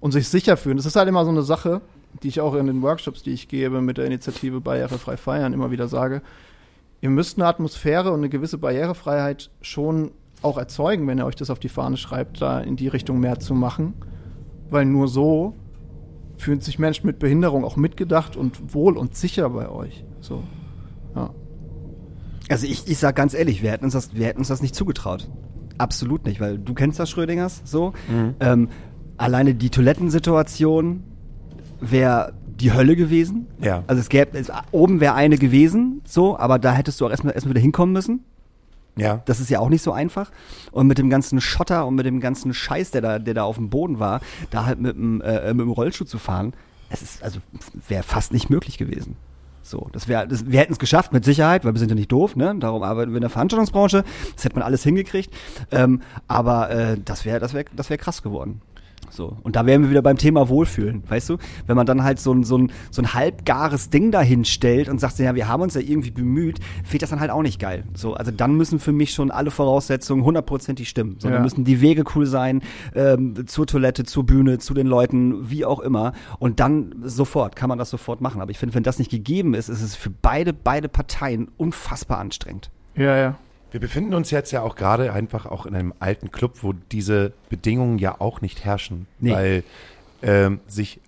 und 0.00 0.12
sich 0.12 0.28
sicher 0.28 0.56
fühlen. 0.56 0.76
Das 0.76 0.86
ist 0.86 0.96
halt 0.96 1.08
immer 1.08 1.24
so 1.24 1.30
eine 1.30 1.42
Sache, 1.42 1.80
die 2.22 2.28
ich 2.28 2.40
auch 2.40 2.54
in 2.54 2.66
den 2.66 2.82
Workshops, 2.82 3.22
die 3.22 3.32
ich 3.32 3.48
gebe 3.48 3.80
mit 3.80 3.98
der 3.98 4.06
Initiative 4.06 4.60
Barrierefrei 4.60 5.16
Feiern 5.16 5.52
immer 5.52 5.70
wieder 5.70 5.88
sage. 5.88 6.22
Ihr 7.00 7.10
müsst 7.10 7.36
eine 7.36 7.46
Atmosphäre 7.46 8.10
und 8.10 8.20
eine 8.20 8.28
gewisse 8.28 8.58
Barrierefreiheit 8.58 9.50
schon 9.60 10.12
auch 10.42 10.58
erzeugen, 10.58 11.06
wenn 11.06 11.18
ihr 11.18 11.26
euch 11.26 11.36
das 11.36 11.50
auf 11.50 11.58
die 11.58 11.68
Fahne 11.68 11.96
schreibt, 11.96 12.40
da 12.40 12.60
in 12.60 12.76
die 12.76 12.88
Richtung 12.88 13.18
mehr 13.18 13.40
zu 13.40 13.54
machen. 13.54 13.94
Weil 14.70 14.84
nur 14.84 15.08
so 15.08 15.54
fühlen 16.36 16.60
sich 16.60 16.78
Menschen 16.78 17.06
mit 17.06 17.18
Behinderung 17.18 17.64
auch 17.64 17.76
mitgedacht 17.76 18.36
und 18.36 18.74
wohl 18.74 18.96
und 18.96 19.16
sicher 19.16 19.50
bei 19.50 19.68
euch. 19.68 20.04
So. 20.20 20.42
Ja. 21.14 21.30
Also 22.48 22.66
ich, 22.66 22.88
ich 22.88 22.98
sag 22.98 23.16
ganz 23.16 23.34
ehrlich, 23.34 23.62
wir 23.62 23.70
hätten 23.70 23.84
uns 23.84 23.94
das, 23.94 24.14
wir 24.14 24.26
hätten 24.26 24.38
uns 24.38 24.48
das 24.48 24.62
nicht 24.62 24.74
zugetraut. 24.74 25.28
Absolut 25.78 26.24
nicht, 26.24 26.40
weil 26.40 26.58
du 26.58 26.74
kennst 26.74 26.98
das 26.98 27.10
Schrödingers 27.10 27.62
so. 27.64 27.92
Mhm. 28.08 28.34
Ähm, 28.40 28.68
alleine 29.16 29.54
die 29.54 29.70
Toilettensituation 29.70 31.02
wäre 31.80 32.34
die 32.46 32.72
Hölle 32.72 32.96
gewesen. 32.96 33.46
Ja. 33.60 33.82
Also 33.86 34.00
es 34.00 34.08
gäbe, 34.08 34.38
es, 34.38 34.50
oben 34.70 35.00
wäre 35.00 35.14
eine 35.14 35.38
gewesen, 35.38 36.02
so, 36.06 36.38
aber 36.38 36.58
da 36.58 36.72
hättest 36.72 37.00
du 37.00 37.06
auch 37.06 37.10
erstmal 37.10 37.34
erstmal 37.34 37.54
wieder 37.54 37.62
hinkommen 37.62 37.92
müssen. 37.92 38.24
Ja. 38.96 39.22
Das 39.24 39.40
ist 39.40 39.50
ja 39.50 39.58
auch 39.58 39.70
nicht 39.70 39.82
so 39.82 39.92
einfach. 39.92 40.30
Und 40.70 40.86
mit 40.86 40.98
dem 40.98 41.10
ganzen 41.10 41.40
Schotter 41.40 41.86
und 41.86 41.96
mit 41.96 42.06
dem 42.06 42.20
ganzen 42.20 42.54
Scheiß, 42.54 42.92
der 42.92 43.00
da, 43.00 43.18
der 43.18 43.34
da 43.34 43.42
auf 43.42 43.56
dem 43.56 43.70
Boden 43.70 43.98
war, 43.98 44.20
da 44.50 44.66
halt 44.66 44.80
mit 44.80 44.96
dem, 44.96 45.20
äh, 45.20 45.52
mit 45.52 45.62
dem 45.62 45.70
Rollstuhl 45.70 46.06
zu 46.06 46.18
fahren, 46.18 46.52
es 46.90 47.02
ist, 47.02 47.22
also 47.24 47.40
wäre 47.88 48.04
fast 48.04 48.32
nicht 48.32 48.50
möglich 48.50 48.78
gewesen. 48.78 49.16
So, 49.64 49.88
das 49.92 50.08
wäre, 50.08 50.28
das, 50.28 50.50
wir 50.50 50.60
hätten 50.60 50.74
es 50.74 50.78
geschafft 50.78 51.14
mit 51.14 51.24
Sicherheit, 51.24 51.64
weil 51.64 51.72
wir 51.72 51.78
sind 51.78 51.88
ja 51.88 51.94
nicht 51.94 52.12
doof, 52.12 52.36
ne? 52.36 52.54
Darum 52.60 52.82
arbeiten 52.82 53.12
wir 53.12 53.16
in 53.16 53.22
der 53.22 53.30
Veranstaltungsbranche. 53.30 54.04
Das 54.34 54.44
hätte 54.44 54.56
man 54.56 54.62
alles 54.62 54.82
hingekriegt. 54.82 55.34
Ähm, 55.70 56.02
aber 56.28 56.70
äh, 56.70 56.96
das 57.02 57.24
wäre, 57.24 57.40
das 57.40 57.54
wäre, 57.54 57.64
das 57.74 57.88
wäre 57.88 57.96
krass 57.96 58.22
geworden. 58.22 58.60
So. 59.14 59.36
Und 59.42 59.54
da 59.56 59.64
wären 59.64 59.82
wir 59.82 59.90
wieder 59.90 60.02
beim 60.02 60.18
Thema 60.18 60.48
Wohlfühlen, 60.48 61.02
weißt 61.08 61.30
du? 61.30 61.36
Wenn 61.66 61.76
man 61.76 61.86
dann 61.86 62.02
halt 62.02 62.18
so 62.18 62.32
ein, 62.32 62.42
so 62.42 62.58
ein, 62.58 62.72
so 62.90 63.00
ein 63.00 63.14
halbgares 63.14 63.90
Ding 63.90 64.10
dahin 64.10 64.44
stellt 64.44 64.88
und 64.88 65.00
sagt, 65.00 65.18
ja, 65.18 65.34
wir 65.34 65.46
haben 65.48 65.62
uns 65.62 65.74
ja 65.74 65.80
irgendwie 65.80 66.10
bemüht, 66.10 66.58
fehlt 66.84 67.02
das 67.02 67.10
dann 67.10 67.20
halt 67.20 67.30
auch 67.30 67.42
nicht 67.42 67.60
geil. 67.60 67.84
So, 67.94 68.14
also 68.14 68.30
dann 68.30 68.56
müssen 68.56 68.80
für 68.80 68.92
mich 68.92 69.12
schon 69.12 69.30
alle 69.30 69.50
Voraussetzungen 69.50 70.24
hundertprozentig 70.24 70.88
stimmen. 70.88 71.16
So, 71.18 71.28
Ja. 71.28 71.34
dann 71.34 71.42
müssen 71.42 71.64
die 71.64 71.80
Wege 71.80 72.02
cool 72.14 72.26
sein, 72.26 72.62
ähm, 72.94 73.46
zur 73.46 73.66
Toilette, 73.66 74.04
zur 74.04 74.24
Bühne, 74.26 74.58
zu 74.58 74.74
den 74.74 74.86
Leuten, 74.86 75.48
wie 75.50 75.64
auch 75.64 75.80
immer. 75.80 76.12
Und 76.40 76.58
dann 76.58 76.94
sofort, 77.04 77.54
kann 77.54 77.68
man 77.68 77.78
das 77.78 77.90
sofort 77.90 78.20
machen. 78.20 78.40
Aber 78.40 78.50
ich 78.50 78.58
finde, 78.58 78.74
wenn 78.74 78.82
das 78.82 78.98
nicht 78.98 79.10
gegeben 79.10 79.54
ist, 79.54 79.68
ist 79.68 79.82
es 79.82 79.94
für 79.94 80.10
beide, 80.10 80.52
beide 80.52 80.88
Parteien 80.88 81.48
unfassbar 81.56 82.18
anstrengend. 82.18 82.70
Ja, 82.96 83.16
ja. 83.16 83.34
Wir 83.74 83.80
befinden 83.80 84.14
uns 84.14 84.30
jetzt 84.30 84.52
ja 84.52 84.62
auch 84.62 84.76
gerade 84.76 85.12
einfach 85.12 85.46
auch 85.46 85.66
in 85.66 85.74
einem 85.74 85.94
alten 85.98 86.30
Club, 86.30 86.58
wo 86.62 86.74
diese 86.92 87.32
Bedingungen 87.48 87.98
ja 87.98 88.20
auch 88.20 88.40
nicht 88.40 88.64
herrschen, 88.64 89.08
Nee. 89.18 89.32
weil 89.32 89.64
ähm, 90.22 90.60
sich 90.68 91.00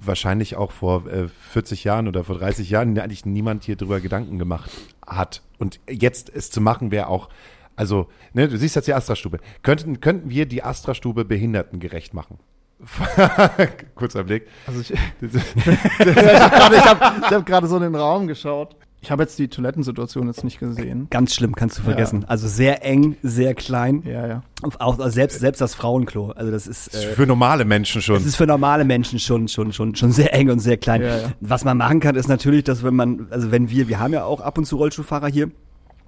wahrscheinlich 0.00 0.54
auch 0.54 0.70
vor 0.70 1.08
äh, 1.08 1.26
40 1.50 1.82
Jahren 1.82 2.06
oder 2.06 2.22
vor 2.22 2.38
30 2.38 2.70
Jahren 2.70 2.96
eigentlich 3.00 3.26
niemand 3.26 3.64
hier 3.64 3.74
drüber 3.74 3.98
Gedanken 3.98 4.38
gemacht 4.38 4.70
hat. 5.04 5.42
Und 5.58 5.80
jetzt 5.90 6.30
es 6.32 6.52
zu 6.52 6.60
machen 6.60 6.92
wäre 6.92 7.08
auch, 7.08 7.30
also, 7.74 8.06
ne, 8.32 8.46
du 8.46 8.56
siehst 8.58 8.76
jetzt 8.76 8.86
die 8.86 8.94
Astra-Stube. 8.94 9.40
Könnten, 9.62 10.00
könnten 10.00 10.30
wir 10.30 10.46
die 10.46 10.62
Astra-Stube 10.62 11.24
behindertengerecht 11.24 12.14
machen? 12.14 12.38
Kurzer 13.96 14.22
Blick. 14.22 14.46
Also 14.68 14.82
ich, 14.82 14.90
ich 15.20 15.34
habe 15.34 16.14
gerade 16.14 16.76
ich 16.76 16.84
hab, 16.84 17.18
ich 17.18 17.32
hab 17.32 17.44
gerade 17.44 17.66
so 17.66 17.76
in 17.78 17.82
den 17.82 17.96
Raum 17.96 18.28
geschaut. 18.28 18.76
Ich 19.04 19.10
habe 19.10 19.22
jetzt 19.22 19.38
die 19.38 19.48
Toilettensituation 19.48 20.28
jetzt 20.28 20.44
nicht 20.44 20.58
gesehen. 20.58 21.08
Ganz 21.10 21.34
schlimm, 21.34 21.54
kannst 21.54 21.76
du 21.76 21.82
vergessen. 21.82 22.24
Also 22.26 22.48
sehr 22.48 22.82
eng, 22.86 23.18
sehr 23.22 23.54
klein. 23.54 24.02
Ja, 24.06 24.26
ja. 24.26 24.42
Auch 24.62 24.98
also 24.98 25.10
selbst, 25.10 25.40
selbst 25.40 25.60
das 25.60 25.74
Frauenklo. 25.74 26.30
Also 26.30 26.50
das 26.50 26.66
ist. 26.66 26.94
Äh, 26.94 27.12
Für 27.12 27.26
normale 27.26 27.66
Menschen 27.66 28.00
schon. 28.00 28.16
Es 28.16 28.24
ist 28.24 28.36
für 28.36 28.46
normale 28.46 28.86
Menschen 28.86 29.18
schon, 29.18 29.46
schon, 29.48 29.74
schon, 29.74 29.94
schon 29.94 30.10
sehr 30.10 30.32
eng 30.32 30.48
und 30.48 30.60
sehr 30.60 30.78
klein. 30.78 31.02
Ja, 31.02 31.18
ja. 31.18 31.32
Was 31.42 31.64
man 31.64 31.76
machen 31.76 32.00
kann, 32.00 32.16
ist 32.16 32.28
natürlich, 32.28 32.64
dass 32.64 32.82
wenn 32.82 32.94
man, 32.94 33.26
also 33.28 33.50
wenn 33.50 33.68
wir, 33.68 33.88
wir 33.88 34.00
haben 34.00 34.14
ja 34.14 34.24
auch 34.24 34.40
ab 34.40 34.56
und 34.56 34.64
zu 34.64 34.76
Rollstuhlfahrer 34.76 35.28
hier, 35.28 35.50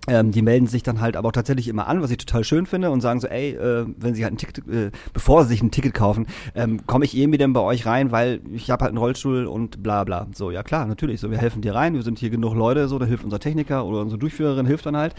ähm, 0.07 0.31
die 0.33 0.43
melden 0.43 0.67
sich 0.67 0.83
dann 0.83 1.01
halt 1.01 1.17
aber 1.17 1.29
auch 1.29 1.33
tatsächlich 1.33 1.69
immer 1.69 1.87
an, 1.87 2.03
was 2.03 2.11
ich 2.11 2.19
total 2.19 2.45
schön 2.45 2.67
finde 2.67 2.91
und 2.91 3.01
sagen 3.01 3.21
so, 3.21 3.29
ey, 3.29 3.51
äh, 3.51 3.87
wenn 3.97 4.15
sie 4.15 4.25
halt 4.25 4.35
ein 4.35 4.39
Ticket, 4.39 4.69
äh, 4.69 4.91
bevor 5.13 5.43
sie 5.43 5.51
sich 5.51 5.63
ein 5.63 5.71
Ticket 5.71 5.95
kaufen, 5.95 6.27
ähm, 6.55 6.87
komme 6.87 7.05
ich 7.05 7.17
irgendwie 7.17 7.39
denn 7.39 7.53
bei 7.53 7.61
euch 7.61 7.87
rein, 7.87 8.13
weil 8.13 8.41
ich 8.53 8.71
habe 8.71 8.85
halt 8.85 8.91
einen 8.91 8.99
Rollstuhl 8.99 9.47
und 9.47 9.83
bla 9.83 10.05
bla. 10.05 10.27
So, 10.35 10.51
ja 10.51 10.63
klar, 10.63 10.87
natürlich, 10.87 11.21
so, 11.21 11.31
wir 11.31 11.39
helfen 11.39 11.63
dir 11.63 11.75
rein, 11.75 11.95
wir 11.95 12.03
sind 12.03 12.19
hier 12.19 12.31
genug 12.31 12.55
Leute, 12.55 12.89
so, 12.89 12.99
da 12.99 13.07
hilft 13.07 13.25
unser 13.25 13.41
Techniker 13.41 13.85
oder 13.85 14.01
unsere 14.01 14.19
Durchführerin 14.19 14.67
hilft 14.67 14.87
dann 14.87 14.97
halt 14.97 15.15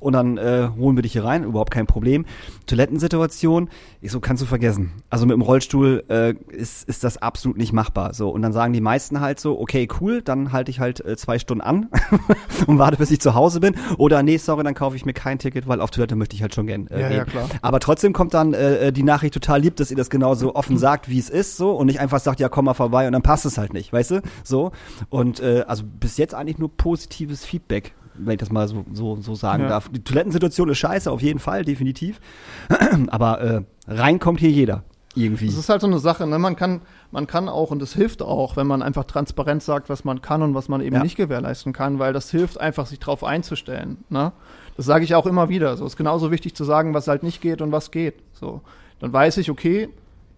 und 0.00 0.12
dann 0.12 0.38
äh, 0.38 0.68
holen 0.78 0.96
wir 0.96 1.02
dich 1.02 1.12
hier 1.12 1.24
rein, 1.24 1.44
überhaupt 1.44 1.72
kein 1.72 1.86
Problem. 1.86 2.24
Toilettensituation, 2.66 3.68
ich 4.00 4.12
so, 4.12 4.20
kannst 4.20 4.42
du 4.42 4.46
vergessen. 4.46 4.92
Also 5.10 5.26
mit 5.26 5.34
dem 5.34 5.42
Rollstuhl 5.42 6.04
äh, 6.08 6.34
ist, 6.48 6.88
ist 6.88 7.04
das 7.04 7.18
absolut 7.18 7.56
nicht 7.58 7.72
machbar. 7.72 8.14
So, 8.14 8.30
und 8.30 8.42
dann 8.42 8.52
sagen 8.52 8.72
die 8.72 8.80
meisten 8.80 9.20
halt 9.20 9.40
so, 9.40 9.58
okay, 9.58 9.88
cool, 10.00 10.22
dann 10.22 10.52
halte 10.52 10.70
ich 10.70 10.80
halt 10.80 11.04
äh, 11.04 11.16
zwei 11.16 11.38
Stunden 11.38 11.62
an 11.62 11.88
und 12.66 12.78
warte, 12.78 12.96
bis 12.96 13.10
ich 13.10 13.20
zu 13.20 13.34
Hause 13.34 13.60
bin. 13.60 13.74
Oder 13.96 14.22
nee, 14.28 14.36
sorry, 14.36 14.62
dann 14.64 14.74
kaufe 14.74 14.94
ich 14.96 15.04
mir 15.04 15.12
kein 15.14 15.38
Ticket, 15.38 15.66
weil 15.66 15.80
auf 15.80 15.90
Toilette 15.90 16.14
möchte 16.16 16.36
ich 16.36 16.42
halt 16.42 16.54
schon 16.54 16.66
gern 16.66 16.86
äh, 16.88 17.00
Ja, 17.00 17.08
gehen. 17.08 17.16
ja, 17.18 17.24
klar. 17.24 17.48
Aber 17.62 17.80
trotzdem 17.80 18.12
kommt 18.12 18.34
dann 18.34 18.52
äh, 18.54 18.92
die 18.92 19.02
Nachricht 19.02 19.34
total 19.34 19.60
lieb, 19.60 19.76
dass 19.76 19.90
ihr 19.90 19.96
das 19.96 20.10
genauso 20.10 20.54
offen 20.54 20.76
sagt, 20.78 21.08
wie 21.08 21.18
es 21.18 21.30
ist, 21.30 21.56
so 21.56 21.72
und 21.72 21.86
nicht 21.86 22.00
einfach 22.00 22.20
sagt, 22.20 22.40
ja, 22.40 22.48
komm 22.48 22.66
mal 22.66 22.74
vorbei 22.74 23.06
und 23.06 23.12
dann 23.12 23.22
passt 23.22 23.46
es 23.46 23.58
halt 23.58 23.72
nicht, 23.72 23.92
weißt 23.92 24.10
du? 24.12 24.20
So. 24.44 24.72
Und 25.10 25.40
äh, 25.40 25.64
also 25.66 25.82
bis 25.84 26.16
jetzt 26.18 26.34
eigentlich 26.34 26.58
nur 26.58 26.76
positives 26.76 27.44
Feedback. 27.44 27.94
Wenn 28.20 28.32
ich 28.32 28.38
das 28.38 28.50
mal 28.50 28.66
so, 28.66 28.84
so, 28.92 29.16
so 29.20 29.34
sagen 29.36 29.62
Ja. 29.62 29.68
darf. 29.68 29.88
Die 29.90 30.02
Toilettensituation 30.02 30.68
ist 30.68 30.78
scheiße, 30.78 31.10
auf 31.10 31.22
jeden 31.22 31.38
Fall, 31.38 31.64
definitiv. 31.64 32.20
Aber 33.08 33.40
äh, 33.40 33.62
rein 33.86 34.18
kommt 34.18 34.40
hier 34.40 34.50
jeder. 34.50 34.82
Irgendwie. 35.18 35.46
Das 35.46 35.56
ist 35.56 35.68
halt 35.68 35.80
so 35.80 35.86
eine 35.86 35.98
Sache, 35.98 36.26
ne? 36.26 36.38
Man 36.38 36.54
kann, 36.54 36.80
man 37.10 37.26
kann 37.26 37.48
auch, 37.48 37.70
und 37.70 37.80
das 37.82 37.92
hilft 37.94 38.22
auch, 38.22 38.56
wenn 38.56 38.66
man 38.66 38.82
einfach 38.82 39.04
transparent 39.04 39.62
sagt, 39.62 39.88
was 39.88 40.04
man 40.04 40.22
kann 40.22 40.42
und 40.42 40.54
was 40.54 40.68
man 40.68 40.80
eben 40.80 40.96
Ja. 40.96 41.02
nicht 41.02 41.16
gewährleisten 41.16 41.72
kann, 41.72 41.98
weil 41.98 42.12
das 42.12 42.30
hilft 42.30 42.60
einfach, 42.60 42.86
sich 42.86 43.00
drauf 43.00 43.24
einzustellen. 43.24 44.04
Ne? 44.10 44.32
Das 44.76 44.86
sage 44.86 45.04
ich 45.04 45.14
auch 45.16 45.26
immer 45.26 45.48
wieder. 45.48 45.76
So 45.76 45.84
ist 45.86 45.96
genauso 45.96 46.30
wichtig 46.30 46.54
zu 46.54 46.62
sagen, 46.64 46.94
was 46.94 47.08
halt 47.08 47.22
nicht 47.24 47.40
geht 47.40 47.60
und 47.62 47.72
was 47.72 47.90
geht. 47.90 48.14
So, 48.32 48.60
dann 49.00 49.12
weiß 49.12 49.38
ich, 49.38 49.50
okay, 49.50 49.88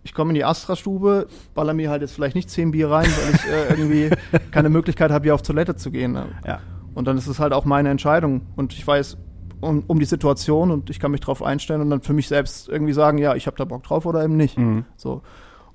ich 0.02 0.14
komme 0.14 0.30
in 0.30 0.34
die 0.34 0.44
Astra-Stube, 0.44 1.26
baller 1.54 1.74
mir 1.74 1.90
halt 1.90 2.00
jetzt 2.00 2.14
vielleicht 2.14 2.34
nicht 2.34 2.48
zehn 2.48 2.70
Bier 2.70 2.90
rein, 2.90 3.06
weil 3.06 3.34
ich 3.34 3.46
äh, 3.46 3.68
irgendwie 3.78 4.10
keine 4.50 4.70
Möglichkeit 4.70 5.10
habe, 5.10 5.24
hier 5.24 5.34
auf 5.34 5.42
Toilette 5.42 5.76
zu 5.76 5.90
gehen. 5.90 6.12
Ne? 6.12 6.26
Ja. 6.46 6.60
Und 6.94 7.06
dann 7.06 7.18
ist 7.18 7.26
es 7.26 7.38
halt 7.38 7.52
auch 7.52 7.66
meine 7.66 7.90
Entscheidung. 7.90 8.40
Und 8.56 8.72
ich 8.72 8.86
weiß 8.86 9.18
um, 9.60 9.84
um 9.86 9.98
die 9.98 10.06
Situation 10.06 10.70
und 10.70 10.90
ich 10.90 11.00
kann 11.00 11.10
mich 11.10 11.20
drauf 11.20 11.42
einstellen 11.42 11.80
und 11.80 11.90
dann 11.90 12.00
für 12.00 12.12
mich 12.12 12.28
selbst 12.28 12.68
irgendwie 12.68 12.92
sagen, 12.92 13.18
ja, 13.18 13.34
ich 13.34 13.46
habe 13.46 13.56
da 13.56 13.64
Bock 13.64 13.82
drauf 13.82 14.06
oder 14.06 14.24
eben 14.24 14.36
nicht. 14.36 14.58
Mhm. 14.58 14.84
So. 14.96 15.22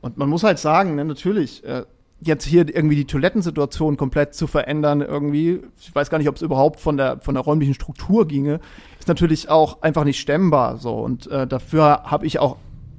Und 0.02 0.18
man 0.18 0.30
muss 0.30 0.44
halt 0.44 0.60
sagen, 0.60 0.96
ne, 0.96 1.06
natürlich, 1.06 1.64
äh, 1.64 1.84
jetzt 2.22 2.46
hier 2.46 2.74
irgendwie 2.74 2.96
die 2.96 3.06
Toilettensituation 3.06 3.98
komplett 3.98 4.34
zu 4.34 4.48
verändern, 4.48 5.02
irgendwie, 5.02 5.62
ich 5.80 5.94
weiß 5.94 6.10
gar 6.10 6.18
nicht, 6.18 6.30
ob 6.30 6.36
es 6.36 6.42
überhaupt 6.42 6.80
von 6.80 6.98
der, 6.98 7.20
von 7.20 7.36
der 7.36 7.44
räumlichen 7.44 7.74
Struktur 7.74 8.28
ginge, 8.28 8.60
ist 9.00 9.08
natürlich 9.08 9.50
auch 9.50 9.82
einfach 9.82 10.04
nicht 10.04 10.20
stemmbar. 10.20 10.78
So. 10.78 10.96
Und 10.96 11.28
äh, 11.28 11.46
dafür 11.46 12.04
habe 12.04 12.26
ich 12.26 12.40
auch 12.40 12.58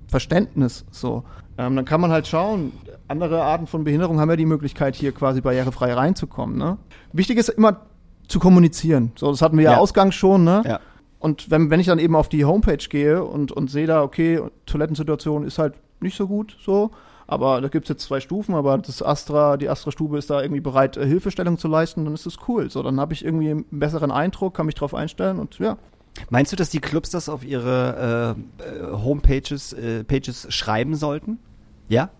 Verständnis. 0.09 0.84
So. 0.91 1.24
Ähm, 1.59 1.76
dann 1.76 1.84
kann 1.84 2.01
man 2.01 2.11
halt 2.11 2.26
schauen, 2.26 2.72
andere 3.09 3.43
Arten 3.43 3.66
von 3.66 3.84
Behinderung 3.84 4.20
haben 4.20 4.30
ja 4.30 4.37
die 4.37 4.47
Möglichkeit, 4.47 4.95
hier 4.95 5.12
quasi 5.12 5.41
barrierefrei 5.41 5.95
reinzukommen. 5.95 6.57
Ne? 6.57 6.78
Wichtig 7.12 7.39
ist 7.39 7.49
immer 7.49 7.87
zu 8.29 8.39
kommunizieren. 8.39 9.12
So, 9.16 9.31
das 9.31 9.43
hatten 9.43 9.57
wir 9.57 9.64
ja, 9.64 9.72
Ja. 9.72 9.79
ausgangs 9.79 10.14
schon, 10.14 10.45
ne? 10.45 10.62
Ja. 10.66 10.81
Und 11.18 11.51
wenn, 11.51 11.70
wenn 11.70 11.81
ich 11.81 11.87
dann 11.87 11.99
eben 11.99 12.14
auf 12.14 12.29
die 12.29 12.45
Homepage 12.45 12.77
gehe 12.89 13.24
und, 13.24 13.51
und 13.53 13.70
sehe 13.70 13.87
da, 13.87 14.03
okay, 14.03 14.41
Toilettensituation 14.66 15.45
ist 15.45 15.59
halt 15.59 15.74
nicht 16.01 16.16
so 16.16 16.27
gut 16.29 16.57
so, 16.61 16.91
aber 17.27 17.61
da 17.61 17.68
gibt's 17.68 17.89
jetzt 17.89 18.05
zwei 18.05 18.20
Stufen, 18.20 18.55
aber 18.55 18.79
das 18.79 19.03
Astra, 19.03 19.57
die 19.57 19.68
Astra-Stube 19.68 20.18
ist 20.18 20.31
da 20.31 20.41
irgendwie 20.43 20.61
bereit, 20.61 20.97
äh, 20.97 21.07
Hilfestellung 21.07 21.59
zu 21.59 21.66
leisten, 21.68 22.05
dann 22.05 22.14
ist 22.14 22.27
das 22.27 22.37
cool. 22.47 22.70
So, 22.70 22.83
dann 22.83 23.01
habe 23.01 23.14
ich 23.14 23.24
irgendwie 23.24 23.51
einen 23.51 23.64
besseren 23.70 24.11
Eindruck, 24.12 24.55
kann 24.55 24.66
mich 24.66 24.74
drauf 24.77 24.95
einstellen 24.95 25.39
und 25.39 25.59
ja. 25.59 25.77
Meinst 26.31 26.51
du, 26.53 26.57
dass 26.57 26.70
die 26.70 26.81
Clubs 26.81 27.11
das 27.11 27.29
auf 27.29 27.45
ihre 27.45 28.37
äh, 28.61 28.62
äh, 28.62 28.93
Homepages 28.97 29.72
äh, 29.74 30.03
Pages 30.05 30.47
schreiben 30.55 30.95
sollten? 30.95 31.39
Ja? 31.89 32.11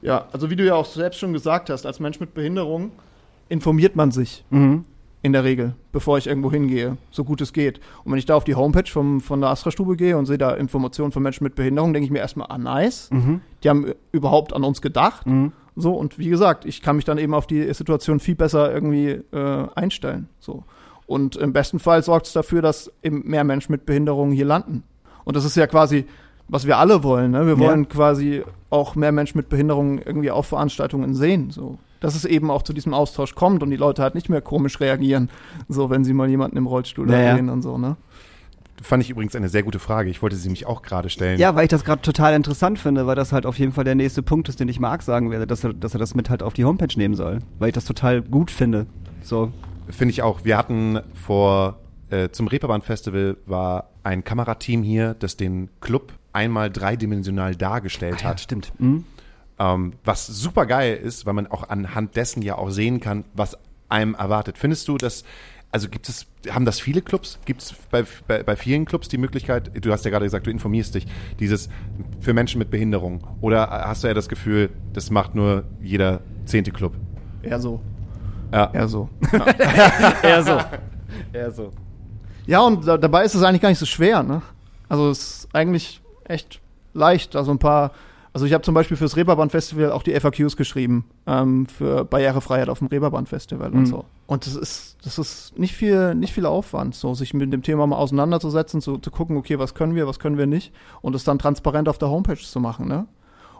Ja, 0.00 0.26
also 0.32 0.50
wie 0.50 0.56
du 0.56 0.64
ja 0.64 0.74
auch 0.74 0.86
selbst 0.86 1.18
schon 1.18 1.32
gesagt 1.32 1.70
hast, 1.70 1.86
als 1.86 1.98
Mensch 2.00 2.20
mit 2.20 2.34
Behinderung 2.34 2.90
informiert 3.48 3.96
man 3.96 4.10
sich 4.10 4.44
Mhm. 4.50 4.84
In 5.24 5.32
der 5.32 5.44
Regel, 5.44 5.74
bevor 5.92 6.18
ich 6.18 6.26
irgendwo 6.26 6.50
hingehe, 6.50 6.96
so 7.10 7.22
gut 7.24 7.40
es 7.40 7.52
geht. 7.52 7.78
Und 8.04 8.10
wenn 8.12 8.18
ich 8.18 8.26
da 8.26 8.34
auf 8.34 8.42
die 8.44 8.56
Homepage 8.56 8.90
vom, 8.90 9.20
von 9.20 9.40
der 9.40 9.50
Astra-Stube 9.50 9.96
gehe 9.96 10.18
und 10.18 10.26
sehe 10.26 10.38
da 10.38 10.52
Informationen 10.52 11.12
von 11.12 11.22
Menschen 11.22 11.44
mit 11.44 11.54
Behinderung, 11.54 11.92
denke 11.92 12.06
ich 12.06 12.10
mir 12.10 12.18
erstmal, 12.18 12.48
ah, 12.50 12.58
nice. 12.58 13.08
Mhm. 13.12 13.40
Die 13.62 13.68
haben 13.68 13.92
überhaupt 14.10 14.52
an 14.52 14.64
uns 14.64 14.82
gedacht. 14.82 15.24
Mhm. 15.26 15.52
So, 15.76 15.94
und 15.94 16.18
wie 16.18 16.28
gesagt, 16.28 16.64
ich 16.64 16.82
kann 16.82 16.96
mich 16.96 17.04
dann 17.04 17.18
eben 17.18 17.34
auf 17.34 17.46
die 17.46 17.72
Situation 17.72 18.18
viel 18.20 18.34
besser 18.34 18.72
irgendwie 18.74 19.20
äh, 19.32 19.66
einstellen. 19.74 20.28
So. 20.40 20.64
Und 21.06 21.36
im 21.36 21.52
besten 21.52 21.78
Fall 21.78 22.02
sorgt 22.02 22.26
es 22.26 22.32
dafür, 22.32 22.60
dass 22.60 22.90
eben 23.02 23.22
mehr 23.24 23.44
Menschen 23.44 23.72
mit 23.72 23.86
Behinderung 23.86 24.32
hier 24.32 24.44
landen. 24.44 24.82
Und 25.24 25.36
das 25.36 25.44
ist 25.44 25.56
ja 25.56 25.66
quasi, 25.68 26.04
was 26.48 26.66
wir 26.66 26.78
alle 26.78 27.04
wollen. 27.04 27.30
Ne? 27.30 27.46
Wir 27.46 27.54
Ja. 27.54 27.58
wollen 27.60 27.88
quasi 27.88 28.42
auch 28.70 28.96
mehr 28.96 29.12
Menschen 29.12 29.38
mit 29.38 29.48
Behinderung 29.48 29.98
irgendwie 29.98 30.30
auf 30.32 30.46
Veranstaltungen 30.46 31.14
sehen. 31.14 31.50
So. 31.50 31.78
Dass 32.02 32.14
es 32.14 32.24
eben 32.24 32.50
auch 32.50 32.62
zu 32.62 32.72
diesem 32.72 32.92
Austausch 32.94 33.34
kommt 33.34 33.62
und 33.62 33.70
die 33.70 33.76
Leute 33.76 34.02
halt 34.02 34.14
nicht 34.14 34.28
mehr 34.28 34.40
komisch 34.42 34.80
reagieren, 34.80 35.30
so 35.68 35.88
wenn 35.88 36.04
sie 36.04 36.12
mal 36.12 36.28
jemanden 36.28 36.56
im 36.56 36.66
Rollstuhl 36.66 37.06
Naja. 37.06 37.36
sehen 37.36 37.48
und 37.48 37.62
so, 37.62 37.78
ne? 37.78 37.96
Fand 38.82 39.02
ich 39.02 39.10
übrigens 39.10 39.36
eine 39.36 39.48
sehr 39.48 39.62
gute 39.62 39.78
Frage. 39.78 40.10
Ich 40.10 40.22
wollte 40.22 40.34
sie 40.34 40.48
mich 40.50 40.66
auch 40.66 40.82
gerade 40.82 41.08
stellen. 41.08 41.38
Ja, 41.38 41.54
weil 41.54 41.64
ich 41.64 41.70
das 41.70 41.84
gerade 41.84 42.02
total 42.02 42.34
interessant 42.34 42.80
finde, 42.80 43.06
weil 43.06 43.14
das 43.14 43.32
halt 43.32 43.46
auf 43.46 43.58
jeden 43.58 43.70
Fall 43.72 43.84
der 43.84 43.94
nächste 43.94 44.22
Punkt 44.22 44.48
ist, 44.48 44.58
den 44.58 44.66
ich 44.68 44.80
Marc 44.80 45.02
sagen 45.02 45.30
werde, 45.30 45.46
dass 45.46 45.62
er, 45.62 45.72
dass 45.72 45.94
er 45.94 46.00
das 46.00 46.14
mit 46.16 46.28
halt 46.30 46.42
auf 46.42 46.52
die 46.54 46.64
Homepage 46.64 46.92
nehmen 46.98 47.14
soll. 47.14 47.38
Weil 47.60 47.68
ich 47.68 47.74
das 47.74 47.84
total 47.84 48.22
gut 48.22 48.50
finde. 48.50 48.86
So. 49.22 49.52
Finde 49.88 50.10
ich 50.10 50.22
auch. 50.22 50.44
Wir 50.44 50.58
hatten 50.58 50.98
vor, 51.14 51.78
äh, 52.10 52.30
zum 52.30 52.48
Reeperbahn-Festival 52.48 53.36
war 53.46 53.90
ein 54.02 54.24
Kamerateam 54.24 54.82
hier, 54.82 55.14
das 55.14 55.36
den 55.36 55.70
Club 55.80 56.12
einmal 56.32 56.70
dreidimensional 56.70 57.54
dargestellt 57.54 58.24
hat. 58.24 58.40
stimmt. 58.40 58.72
Mhm. 58.78 59.04
Ähm, 59.62 59.92
was 60.04 60.26
super 60.26 60.66
geil 60.66 60.96
ist, 60.96 61.24
weil 61.24 61.34
man 61.34 61.46
auch 61.46 61.68
anhand 61.68 62.16
dessen 62.16 62.42
ja 62.42 62.56
auch 62.58 62.70
sehen 62.70 62.98
kann, 62.98 63.24
was 63.32 63.56
einem 63.88 64.14
erwartet. 64.14 64.58
Findest 64.58 64.88
du, 64.88 64.96
dass, 64.96 65.22
also 65.70 65.88
gibt 65.88 66.08
es, 66.08 66.26
haben 66.50 66.64
das 66.64 66.80
viele 66.80 67.00
Clubs? 67.00 67.38
Gibt 67.44 67.62
es 67.62 67.74
bei, 67.90 68.04
bei, 68.26 68.42
bei 68.42 68.56
vielen 68.56 68.86
Clubs 68.86 69.08
die 69.08 69.18
Möglichkeit, 69.18 69.70
du 69.74 69.92
hast 69.92 70.04
ja 70.04 70.10
gerade 70.10 70.24
gesagt, 70.24 70.46
du 70.46 70.50
informierst 70.50 70.96
dich, 70.96 71.06
dieses 71.38 71.68
für 72.20 72.34
Menschen 72.34 72.58
mit 72.58 72.70
Behinderung? 72.70 73.24
Oder 73.40 73.70
hast 73.70 74.02
du 74.02 74.08
ja 74.08 74.14
das 74.14 74.28
Gefühl, 74.28 74.70
das 74.94 75.10
macht 75.10 75.36
nur 75.36 75.62
jeder 75.80 76.22
zehnte 76.44 76.72
Club? 76.72 76.94
Eher 77.42 77.60
so. 77.60 77.80
Ja. 78.52 78.68
Eher 78.72 78.88
so. 78.88 79.08
Eher 80.22 80.42
so. 80.42 80.58
Eher 81.32 81.50
so. 81.52 81.72
Ja, 82.46 82.60
und 82.62 82.84
da, 82.86 82.98
dabei 82.98 83.24
ist 83.24 83.36
es 83.36 83.42
eigentlich 83.44 83.62
gar 83.62 83.68
nicht 83.68 83.78
so 83.78 83.86
schwer, 83.86 84.24
ne? 84.24 84.42
Also 84.88 85.08
es 85.10 85.18
ist 85.18 85.54
eigentlich 85.54 86.00
echt 86.24 86.60
leicht. 86.94 87.36
Also 87.36 87.52
ein 87.52 87.58
paar, 87.60 87.92
also 88.32 88.46
ich 88.46 88.52
habe 88.52 88.62
zum 88.62 88.74
Beispiel 88.74 88.96
fürs 88.96 89.16
Reeperbahn-Festival 89.16 89.92
auch 89.92 90.02
die 90.02 90.18
FAQs 90.18 90.56
geschrieben, 90.56 91.04
ähm, 91.26 91.66
für 91.66 92.04
Barrierefreiheit 92.04 92.68
auf 92.68 92.78
dem 92.78 92.88
Reeperbahn-Festival 92.88 93.70
und 93.72 93.80
Mhm. 93.80 93.86
so. 93.86 94.04
Und 94.26 94.46
das 94.46 94.56
ist, 94.56 94.96
das 95.04 95.18
ist 95.18 95.58
nicht 95.58 95.74
viel, 95.74 96.14
nicht 96.14 96.32
viel 96.32 96.46
Aufwand, 96.46 96.94
so 96.94 97.12
sich 97.14 97.34
mit 97.34 97.52
dem 97.52 97.62
Thema 97.62 97.86
mal 97.86 97.96
auseinanderzusetzen, 97.96 98.80
zu, 98.80 98.98
zu 98.98 99.10
gucken, 99.10 99.36
okay, 99.36 99.58
was 99.58 99.74
können 99.74 99.94
wir, 99.94 100.06
was 100.06 100.18
können 100.18 100.38
wir 100.38 100.46
nicht, 100.46 100.72
und 101.02 101.14
es 101.14 101.24
dann 101.24 101.38
transparent 101.38 101.88
auf 101.88 101.98
der 101.98 102.08
Homepage 102.08 102.36
zu 102.36 102.60
machen, 102.60 102.88
ne? 102.88 103.06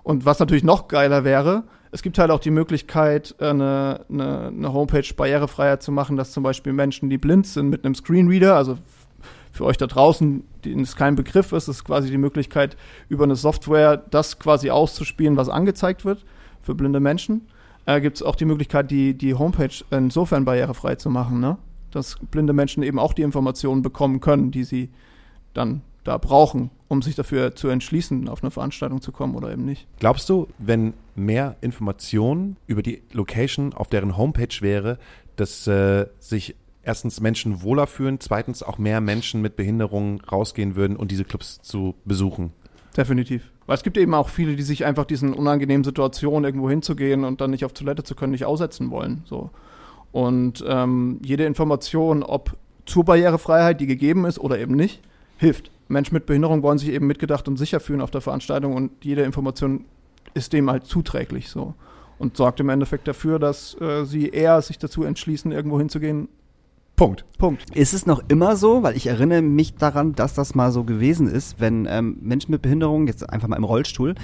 Und 0.04 0.24
was 0.24 0.40
natürlich 0.40 0.64
noch 0.64 0.88
geiler 0.88 1.22
wäre, 1.22 1.62
es 1.92 2.02
gibt 2.02 2.18
halt 2.18 2.30
auch 2.32 2.40
die 2.40 2.50
Möglichkeit, 2.50 3.36
äh, 3.38 3.50
eine, 3.50 4.00
eine, 4.10 4.48
eine 4.48 4.72
Homepage 4.72 5.04
barrierefreier 5.14 5.78
zu 5.78 5.92
machen, 5.92 6.16
dass 6.16 6.32
zum 6.32 6.42
Beispiel 6.42 6.72
Menschen, 6.72 7.10
die 7.10 7.18
blind 7.18 7.46
sind, 7.46 7.68
mit 7.68 7.84
einem 7.84 7.94
Screenreader, 7.94 8.56
also 8.56 8.78
für 9.52 9.64
euch 9.66 9.76
da 9.76 9.86
draußen, 9.86 10.42
denen 10.64 10.82
es 10.82 10.96
kein 10.96 11.14
Begriff 11.14 11.52
ist, 11.52 11.68
ist 11.68 11.84
quasi 11.84 12.10
die 12.10 12.18
Möglichkeit, 12.18 12.76
über 13.08 13.24
eine 13.24 13.36
Software 13.36 13.96
das 13.96 14.38
quasi 14.38 14.70
auszuspielen, 14.70 15.36
was 15.36 15.48
angezeigt 15.48 16.04
wird 16.04 16.24
für 16.62 16.74
blinde 16.74 17.00
Menschen. 17.00 17.48
Äh, 17.86 18.00
gibt 18.00 18.16
es 18.16 18.22
auch 18.22 18.36
die 18.36 18.44
Möglichkeit, 18.44 18.90
die, 18.90 19.14
die 19.14 19.34
Homepage 19.34 19.84
insofern 19.90 20.44
barrierefrei 20.44 20.96
zu 20.96 21.10
machen, 21.10 21.40
ne? 21.40 21.58
dass 21.90 22.16
blinde 22.30 22.52
Menschen 22.52 22.82
eben 22.82 22.98
auch 22.98 23.12
die 23.12 23.22
Informationen 23.22 23.82
bekommen 23.82 24.20
können, 24.20 24.50
die 24.50 24.64
sie 24.64 24.90
dann 25.52 25.82
da 26.04 26.18
brauchen, 26.18 26.70
um 26.88 27.02
sich 27.02 27.14
dafür 27.14 27.54
zu 27.54 27.68
entschließen, 27.68 28.28
auf 28.28 28.42
eine 28.42 28.50
Veranstaltung 28.50 29.00
zu 29.00 29.12
kommen 29.12 29.34
oder 29.34 29.52
eben 29.52 29.64
nicht. 29.64 29.86
Glaubst 29.98 30.28
du, 30.28 30.48
wenn 30.58 30.94
mehr 31.14 31.56
Informationen 31.60 32.56
über 32.66 32.82
die 32.82 33.02
Location 33.12 33.72
auf 33.72 33.88
deren 33.88 34.16
Homepage 34.16 34.60
wäre, 34.60 34.98
dass 35.36 35.66
äh, 35.66 36.06
sich 36.18 36.56
erstens 36.82 37.20
Menschen 37.20 37.62
wohler 37.62 37.86
fühlen, 37.86 38.20
zweitens 38.20 38.62
auch 38.62 38.78
mehr 38.78 39.00
Menschen 39.00 39.40
mit 39.40 39.56
Behinderungen 39.56 40.20
rausgehen 40.20 40.76
würden 40.76 40.96
und 40.96 41.10
diese 41.10 41.24
Clubs 41.24 41.60
zu 41.62 41.94
besuchen? 42.04 42.52
Definitiv. 42.96 43.50
Weil 43.66 43.76
es 43.76 43.82
gibt 43.82 43.96
eben 43.96 44.14
auch 44.14 44.28
viele, 44.28 44.56
die 44.56 44.62
sich 44.62 44.84
einfach 44.84 45.04
diesen 45.04 45.32
unangenehmen 45.32 45.84
Situationen, 45.84 46.44
irgendwo 46.44 46.68
hinzugehen 46.68 47.24
und 47.24 47.40
dann 47.40 47.50
nicht 47.50 47.64
auf 47.64 47.72
Toilette 47.72 48.02
zu 48.02 48.14
können, 48.14 48.32
nicht 48.32 48.44
aussetzen 48.44 48.90
wollen. 48.90 49.22
So. 49.24 49.50
Und 50.10 50.64
ähm, 50.66 51.20
jede 51.24 51.44
Information, 51.44 52.22
ob 52.22 52.56
zur 52.84 53.04
Barrierefreiheit, 53.04 53.80
die 53.80 53.86
gegeben 53.86 54.24
ist 54.24 54.38
oder 54.38 54.58
eben 54.58 54.74
nicht, 54.74 55.00
hilft. 55.38 55.70
Menschen 55.88 56.14
mit 56.14 56.26
Behinderung 56.26 56.62
wollen 56.62 56.78
sich 56.78 56.90
eben 56.90 57.06
mitgedacht 57.06 57.48
und 57.48 57.56
sicher 57.56 57.80
fühlen 57.80 58.00
auf 58.00 58.10
der 58.10 58.20
Veranstaltung 58.20 58.74
und 58.74 59.04
jede 59.04 59.22
Information 59.22 59.84
ist 60.34 60.52
dem 60.52 60.70
halt 60.70 60.86
zuträglich 60.86 61.48
so. 61.48 61.74
Und 62.18 62.36
sorgt 62.36 62.60
im 62.60 62.68
Endeffekt 62.68 63.08
dafür, 63.08 63.38
dass 63.38 63.78
äh, 63.80 64.04
sie 64.04 64.28
eher 64.28 64.62
sich 64.62 64.78
dazu 64.78 65.02
entschließen, 65.02 65.50
irgendwo 65.50 65.78
hinzugehen. 65.78 66.28
Punkt. 67.02 67.24
Punkt. 67.38 67.76
Ist 67.76 67.92
es 67.94 68.06
noch 68.06 68.22
immer 68.28 68.54
so, 68.54 68.84
weil 68.84 68.96
ich 68.96 69.08
erinnere 69.08 69.42
mich 69.42 69.74
daran, 69.74 70.12
dass 70.12 70.34
das 70.34 70.54
mal 70.54 70.70
so 70.70 70.84
gewesen 70.84 71.26
ist, 71.26 71.58
wenn 71.60 71.86
ähm, 71.90 72.18
Menschen 72.20 72.52
mit 72.52 72.62
Behinderung, 72.62 73.08
jetzt 73.08 73.28
einfach 73.28 73.48
mal 73.48 73.56
im 73.56 73.64
Rollstuhl, 73.64 74.14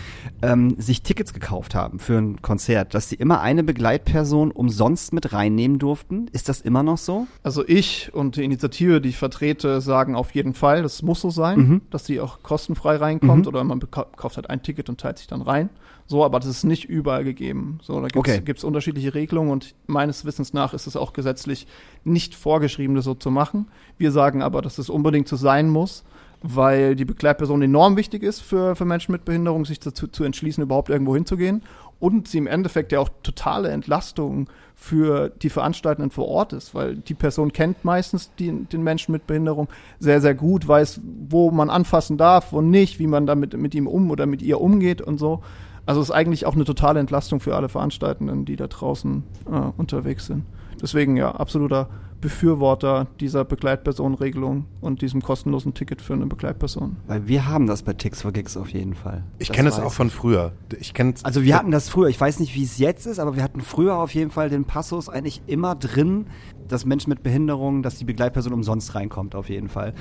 ähm, 0.43 0.77
sich 0.79 1.03
Tickets 1.03 1.35
gekauft 1.35 1.75
haben 1.75 1.99
für 1.99 2.17
ein 2.19 2.41
Konzert, 2.41 2.95
dass 2.95 3.09
sie 3.09 3.17
immer 3.17 3.41
eine 3.41 3.65
Begleitperson 3.65 4.53
umsonst 4.53 5.13
mit 5.13 5.33
reinnehmen 5.33 5.81
durften? 5.81 6.29
Ist 6.33 6.49
das 6.49 6.61
immer 6.61 6.85
noch 6.85 6.99
so? 6.99 7.27
Also 7.43 7.67
ich 7.67 8.15
und 8.15 8.37
die 8.37 8.45
Initiative, 8.45 9.01
die 9.01 9.09
ich 9.09 9.17
vertrete, 9.17 9.81
sagen 9.81 10.15
auf 10.15 10.31
jeden 10.33 10.55
Fall, 10.55 10.83
das 10.83 11.03
muss 11.03 11.21
so 11.21 11.31
sein, 11.31 11.59
Mhm. 11.59 11.81
dass 11.91 12.05
die 12.05 12.21
auch 12.21 12.45
kostenfrei 12.45 12.95
reinkommt 12.97 13.43
Mhm. 13.43 13.49
oder 13.49 13.65
man 13.65 13.81
kauft 13.91 14.37
halt 14.37 14.49
ein 14.49 14.63
Ticket 14.63 14.89
und 14.89 15.01
teilt 15.01 15.19
sich 15.19 15.27
dann 15.27 15.43
rein. 15.43 15.71
So, 16.09 16.25
aber 16.25 16.41
das 16.41 16.49
ist 16.49 16.65
nicht 16.65 16.87
überall 16.87 17.23
gegeben. 17.23 17.81
So, 17.83 18.01
da 18.01 18.09
gibt 18.09 18.27
es 18.27 18.39
Okay. 18.39 18.67
unterschiedliche 18.67 19.15
Regelungen 19.15 19.51
und 19.51 19.75
meines 19.87 20.25
Wissens 20.25 20.55
nach 20.55 20.73
ist 20.73 20.87
es 20.87 20.97
auch 20.97 21.13
gesetzlich 21.13 21.67
nicht 22.03 22.35
vorgeschrieben, 22.35 22.97
das 22.97 23.05
so 23.05 23.13
zu 23.15 23.31
machen. 23.31 23.69
Wir 23.99 24.11
sagen 24.11 24.43
aber, 24.43 24.63
dass 24.63 24.79
es 24.79 24.89
unbedingt 24.89 25.29
so 25.29 25.37
sein 25.37 25.69
muss, 25.69 26.05
weil 26.43 26.97
die 26.97 27.05
Begleitperson 27.05 27.61
enorm 27.61 27.97
wichtig 27.97 28.23
ist 28.23 28.41
für, 28.41 28.75
für 28.75 28.87
Menschen 28.87 29.13
mit 29.13 29.27
Behinderung, 29.27 29.67
sich 29.67 29.81
dazu 29.81 30.07
zu 30.07 30.25
entschließen, 30.25 30.63
überhaupt 30.63 30.89
irgendwo 30.89 31.15
hinzugehen. 31.15 31.63
Und 32.01 32.29
sie 32.29 32.39
im 32.39 32.47
Endeffekt 32.47 32.93
ja 32.93 33.01
auch 33.01 33.11
totale 33.23 33.69
Entlastung 33.71 34.49
für 34.77 35.31
die 35.43 35.51
Veranstaltenden 35.51 36.13
vor 36.13 36.29
Ort 36.29 36.53
ist, 36.55 36.75
weil 36.75 36.97
die 36.97 37.15
Person 37.15 37.53
kennt 37.53 37.85
meistens 37.85 38.31
die, 38.39 38.51
den 38.65 38.83
Menschen 38.83 39.13
mit 39.13 39.27
Behinderung 39.27 39.69
sehr, 39.99 40.21
sehr 40.21 40.35
gut, 40.35 40.67
weiß, 40.67 41.01
wo 41.29 41.51
man 41.51 41.69
anfassen 41.69 42.17
darf, 42.17 42.53
wo 42.53 42.63
nicht, 42.63 42.99
wie 43.01 43.09
man 43.09 43.27
damit 43.27 43.55
mit 43.59 43.75
ihm 43.75 43.89
um 43.89 44.11
oder 44.11 44.27
mit 44.27 44.41
ihr 44.41 44.61
umgeht 44.61 45.03
und 45.03 45.19
so. 45.19 45.43
Also 45.89 46.03
es 46.03 46.11
ist 46.11 46.15
eigentlich 46.15 46.45
auch 46.45 46.55
eine 46.55 46.67
totale 46.67 47.01
Entlastung 47.01 47.41
für 47.41 47.57
alle 47.57 47.71
Veranstaltenden, 47.71 48.45
die 48.45 48.57
da 48.57 48.67
draußen 48.67 49.23
äh, 49.51 49.59
unterwegs 49.79 50.27
sind. 50.27 50.45
Deswegen 50.83 51.17
ja, 51.17 51.31
absoluter 51.31 51.89
Befürworter 52.21 53.07
dieser 53.21 53.47
Begleitpersonenregelung 53.47 54.67
und 54.83 55.01
diesem 55.01 55.23
kostenlosen 55.23 55.73
Ticket 55.73 56.03
für 56.03 56.13
eine 56.13 56.27
Begleitperson. 56.27 56.97
Weil 57.07 57.27
wir 57.27 57.47
haben 57.47 57.67
das 57.67 57.85
bei 57.85 57.95
Tix 57.95 58.21
for 58.21 58.33
Gigs 58.33 58.59
auf 58.59 58.69
jeden 58.69 58.93
Fall. 58.93 59.25
Ich 59.39 59.51
kenne 59.51 59.71
es 59.71 59.79
auch 59.79 59.95
von 59.95 60.11
früher. 60.11 60.53
Ich 60.79 60.93
kenne 60.93 61.15
Also 61.23 61.43
wir 61.43 61.57
hatten 61.57 61.71
das 61.71 61.89
früher, 61.89 62.09
ich 62.09 62.21
weiß 62.21 62.39
nicht, 62.41 62.55
wie 62.55 62.65
es 62.65 62.77
jetzt 62.77 63.07
ist, 63.07 63.19
aber 63.19 63.37
wir 63.37 63.43
hatten 63.43 63.63
früher 63.63 63.97
auf 63.97 64.13
jeden 64.13 64.31
Fall 64.31 64.51
den 64.51 64.67
Passus 64.67 65.09
eigentlich 65.09 65.41
immer 65.47 65.75
drin, 65.75 66.27
dass 66.69 66.85
Menschen 66.85 67.09
mit 67.09 67.23
Behinderung, 67.23 67.83
dass 67.83 67.97
die 67.97 68.05
Begleitperson 68.05 68.53
umsonst 68.53 68.95
reinkommt, 68.95 69.35
auf 69.35 69.49
jeden 69.49 69.71
Fall. 69.71 69.95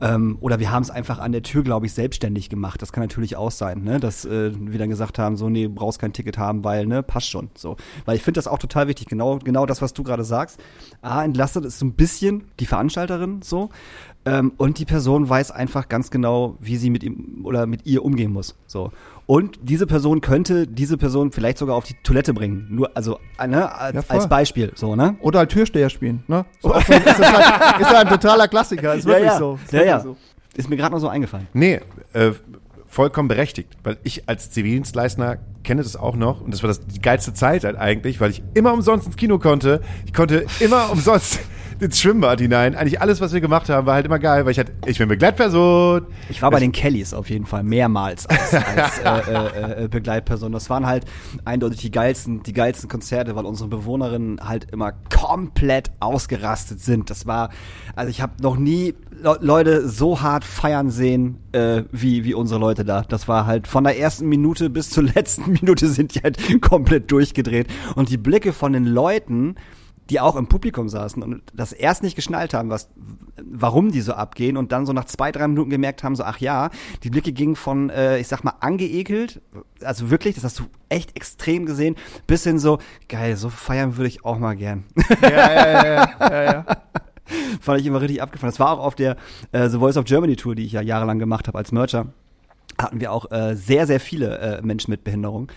Ähm, 0.00 0.38
oder 0.40 0.58
wir 0.60 0.70
haben 0.70 0.82
es 0.82 0.90
einfach 0.90 1.18
an 1.18 1.32
der 1.32 1.42
Tür, 1.42 1.62
glaube 1.62 1.86
ich, 1.86 1.92
selbstständig 1.92 2.48
gemacht. 2.48 2.80
Das 2.82 2.92
kann 2.92 3.02
natürlich 3.02 3.36
auch 3.36 3.50
sein, 3.50 3.82
ne? 3.82 4.00
dass 4.00 4.24
äh, 4.24 4.52
wir 4.54 4.78
dann 4.78 4.88
gesagt 4.88 5.18
haben, 5.18 5.36
so, 5.36 5.48
nee, 5.48 5.68
brauchst 5.68 5.98
kein 5.98 6.12
Ticket 6.12 6.38
haben, 6.38 6.64
weil, 6.64 6.86
ne, 6.86 7.02
passt 7.02 7.30
schon. 7.30 7.50
So. 7.56 7.76
Weil 8.04 8.16
ich 8.16 8.22
finde 8.22 8.38
das 8.38 8.46
auch 8.46 8.58
total 8.58 8.88
wichtig, 8.88 9.06
genau, 9.08 9.38
genau 9.38 9.66
das, 9.66 9.82
was 9.82 9.92
du 9.92 10.02
gerade 10.02 10.24
sagst. 10.24 10.60
A, 11.02 11.24
entlastet 11.24 11.64
ist 11.64 11.78
so 11.78 11.86
ein 11.86 11.94
bisschen 11.94 12.44
die 12.60 12.66
Veranstalterin 12.66 13.42
so. 13.42 13.70
Ähm, 14.24 14.52
und 14.56 14.78
die 14.78 14.84
Person 14.84 15.28
weiß 15.28 15.50
einfach 15.50 15.88
ganz 15.88 16.10
genau, 16.10 16.56
wie 16.60 16.76
sie 16.76 16.90
mit 16.90 17.02
ihm 17.02 17.40
oder 17.44 17.66
mit 17.66 17.86
ihr 17.86 18.04
umgehen 18.04 18.32
muss. 18.32 18.56
So. 18.66 18.92
Und 19.28 19.58
diese 19.60 19.86
Person 19.86 20.22
könnte 20.22 20.66
diese 20.66 20.96
Person 20.96 21.32
vielleicht 21.32 21.58
sogar 21.58 21.76
auf 21.76 21.84
die 21.84 21.92
Toilette 22.02 22.32
bringen. 22.32 22.66
Nur, 22.70 22.96
also, 22.96 23.18
äh, 23.38 23.46
ne, 23.46 23.70
als, 23.70 23.94
Ja, 23.94 24.02
als 24.08 24.26
Beispiel, 24.26 24.72
so, 24.74 24.96
ne? 24.96 25.16
Oder 25.20 25.40
halt 25.40 25.50
Türsteher 25.50 25.90
spielen, 25.90 26.24
ne? 26.28 26.46
So, 26.62 26.72
ist, 26.72 26.88
das 26.88 27.18
halt, 27.18 27.80
ist 27.82 27.90
halt 27.90 28.06
ein 28.06 28.08
totaler 28.08 28.48
Klassiker, 28.48 28.94
ist 28.94 29.04
wirklich 29.04 29.26
ja, 29.26 29.34
ja. 29.34 29.38
so. 29.38 29.58
Ist 29.62 29.70
ja, 29.70 29.80
wirklich 29.80 29.88
ja. 29.90 30.00
so. 30.00 30.16
Ist 30.56 30.70
mir 30.70 30.78
gerade 30.78 30.94
noch 30.94 31.00
so 31.00 31.08
eingefallen. 31.08 31.46
Nee, 31.52 31.80
äh, 32.14 32.30
vollkommen 32.86 33.28
berechtigt. 33.28 33.76
Weil 33.84 33.98
ich 34.02 34.26
als 34.30 34.50
Zivildienstleister 34.50 35.36
kenne 35.62 35.82
das 35.82 35.94
auch 35.94 36.16
noch. 36.16 36.40
Und 36.40 36.54
das 36.54 36.62
war 36.62 36.68
das, 36.68 36.86
die 36.86 37.02
geilste 37.02 37.34
Zeit 37.34 37.64
halt 37.64 37.76
eigentlich, 37.76 38.22
weil 38.22 38.30
ich 38.30 38.42
immer 38.54 38.72
umsonst 38.72 39.06
ins 39.06 39.16
Kino 39.16 39.38
konnte. 39.38 39.82
Ich 40.06 40.14
konnte 40.14 40.46
immer 40.58 40.90
umsonst 40.90 41.40
ins 41.80 42.00
Schwimmbad 42.00 42.40
hinein. 42.40 42.74
Eigentlich 42.74 43.00
alles, 43.00 43.20
was 43.20 43.32
wir 43.32 43.40
gemacht 43.40 43.68
haben, 43.68 43.86
war 43.86 43.94
halt 43.94 44.06
immer 44.06 44.18
geil, 44.18 44.44
weil 44.44 44.52
ich 44.52 44.58
halt, 44.58 44.72
ich 44.86 44.98
bin 44.98 45.08
Begleitperson. 45.08 46.06
Ich 46.28 46.42
war 46.42 46.50
bei 46.50 46.60
den 46.60 46.72
Kellys 46.72 47.14
auf 47.14 47.30
jeden 47.30 47.46
Fall 47.46 47.62
mehrmals 47.62 48.26
als, 48.26 48.54
als 48.76 48.98
äh, 48.98 49.32
äh, 49.32 49.84
äh, 49.84 49.88
Begleitperson. 49.88 50.52
Das 50.52 50.70
waren 50.70 50.86
halt 50.86 51.04
eindeutig 51.44 51.80
die 51.80 51.90
geilsten, 51.90 52.42
die 52.42 52.52
geilsten 52.52 52.88
Konzerte, 52.88 53.36
weil 53.36 53.44
unsere 53.44 53.68
Bewohnerinnen 53.68 54.40
halt 54.46 54.70
immer 54.72 54.92
komplett 54.92 55.90
ausgerastet 56.00 56.80
sind. 56.80 57.10
Das 57.10 57.26
war, 57.26 57.50
also 57.94 58.10
ich 58.10 58.20
habe 58.20 58.34
noch 58.42 58.56
nie 58.56 58.94
Le 59.20 59.38
Leute 59.40 59.88
so 59.88 60.20
hart 60.20 60.44
feiern 60.44 60.90
sehen 60.90 61.38
äh, 61.52 61.82
wie 61.90 62.24
wie 62.24 62.34
unsere 62.34 62.60
Leute 62.60 62.84
da. 62.84 63.02
Das 63.02 63.26
war 63.26 63.46
halt 63.46 63.66
von 63.66 63.84
der 63.84 63.98
ersten 63.98 64.28
Minute 64.28 64.70
bis 64.70 64.90
zur 64.90 65.02
letzten 65.14 65.52
Minute 65.52 65.88
sind 65.88 66.14
die 66.14 66.20
halt 66.20 66.38
komplett 66.60 67.10
durchgedreht 67.10 67.66
und 67.96 68.10
die 68.10 68.16
Blicke 68.16 68.52
von 68.52 68.72
den 68.72 68.84
Leuten 68.84 69.56
die 70.10 70.20
auch 70.20 70.36
im 70.36 70.46
Publikum 70.46 70.88
saßen 70.88 71.22
und 71.22 71.42
das 71.52 71.72
erst 71.72 72.02
nicht 72.02 72.16
geschnallt 72.16 72.54
haben, 72.54 72.70
was, 72.70 72.90
warum 73.42 73.92
die 73.92 74.00
so 74.00 74.12
abgehen 74.12 74.56
und 74.56 74.72
dann 74.72 74.86
so 74.86 74.92
nach 74.92 75.04
zwei, 75.04 75.32
drei 75.32 75.46
Minuten 75.48 75.70
gemerkt 75.70 76.02
haben, 76.02 76.16
so, 76.16 76.24
ach 76.24 76.38
ja, 76.38 76.70
die 77.02 77.10
Blicke 77.10 77.32
gingen 77.32 77.56
von, 77.56 77.90
äh, 77.90 78.18
ich 78.18 78.28
sag 78.28 78.44
mal, 78.44 78.54
angeekelt, 78.60 79.40
also 79.82 80.10
wirklich, 80.10 80.34
das 80.34 80.44
hast 80.44 80.58
du 80.58 80.64
echt 80.88 81.16
extrem 81.16 81.66
gesehen, 81.66 81.96
bis 82.26 82.44
hin 82.44 82.58
so, 82.58 82.78
geil, 83.08 83.36
so 83.36 83.50
feiern 83.50 83.96
würde 83.96 84.08
ich 84.08 84.24
auch 84.24 84.38
mal 84.38 84.56
gern. 84.56 84.84
Ja, 85.22 85.28
ja, 85.28 85.84
ja, 85.84 86.10
ja, 86.20 86.42
ja. 86.44 86.64
Fand 87.60 87.80
ich 87.80 87.86
immer 87.86 88.00
richtig 88.00 88.22
abgefahren. 88.22 88.50
Das 88.50 88.60
war 88.60 88.70
auch 88.70 88.78
auf 88.78 88.94
der 88.94 89.16
äh, 89.52 89.68
The 89.68 89.78
Voice 89.78 89.98
of 89.98 90.04
Germany 90.04 90.36
Tour, 90.36 90.54
die 90.54 90.64
ich 90.64 90.72
ja 90.72 90.80
jahrelang 90.80 91.18
gemacht 91.18 91.46
habe 91.46 91.58
als 91.58 91.72
Mercher 91.72 92.06
hatten 92.80 93.00
wir 93.00 93.12
auch 93.12 93.30
äh, 93.30 93.54
sehr, 93.56 93.86
sehr 93.86 94.00
viele 94.00 94.38
äh, 94.38 94.62
Menschen 94.62 94.90
mit 94.90 95.04
Behinderung. 95.04 95.50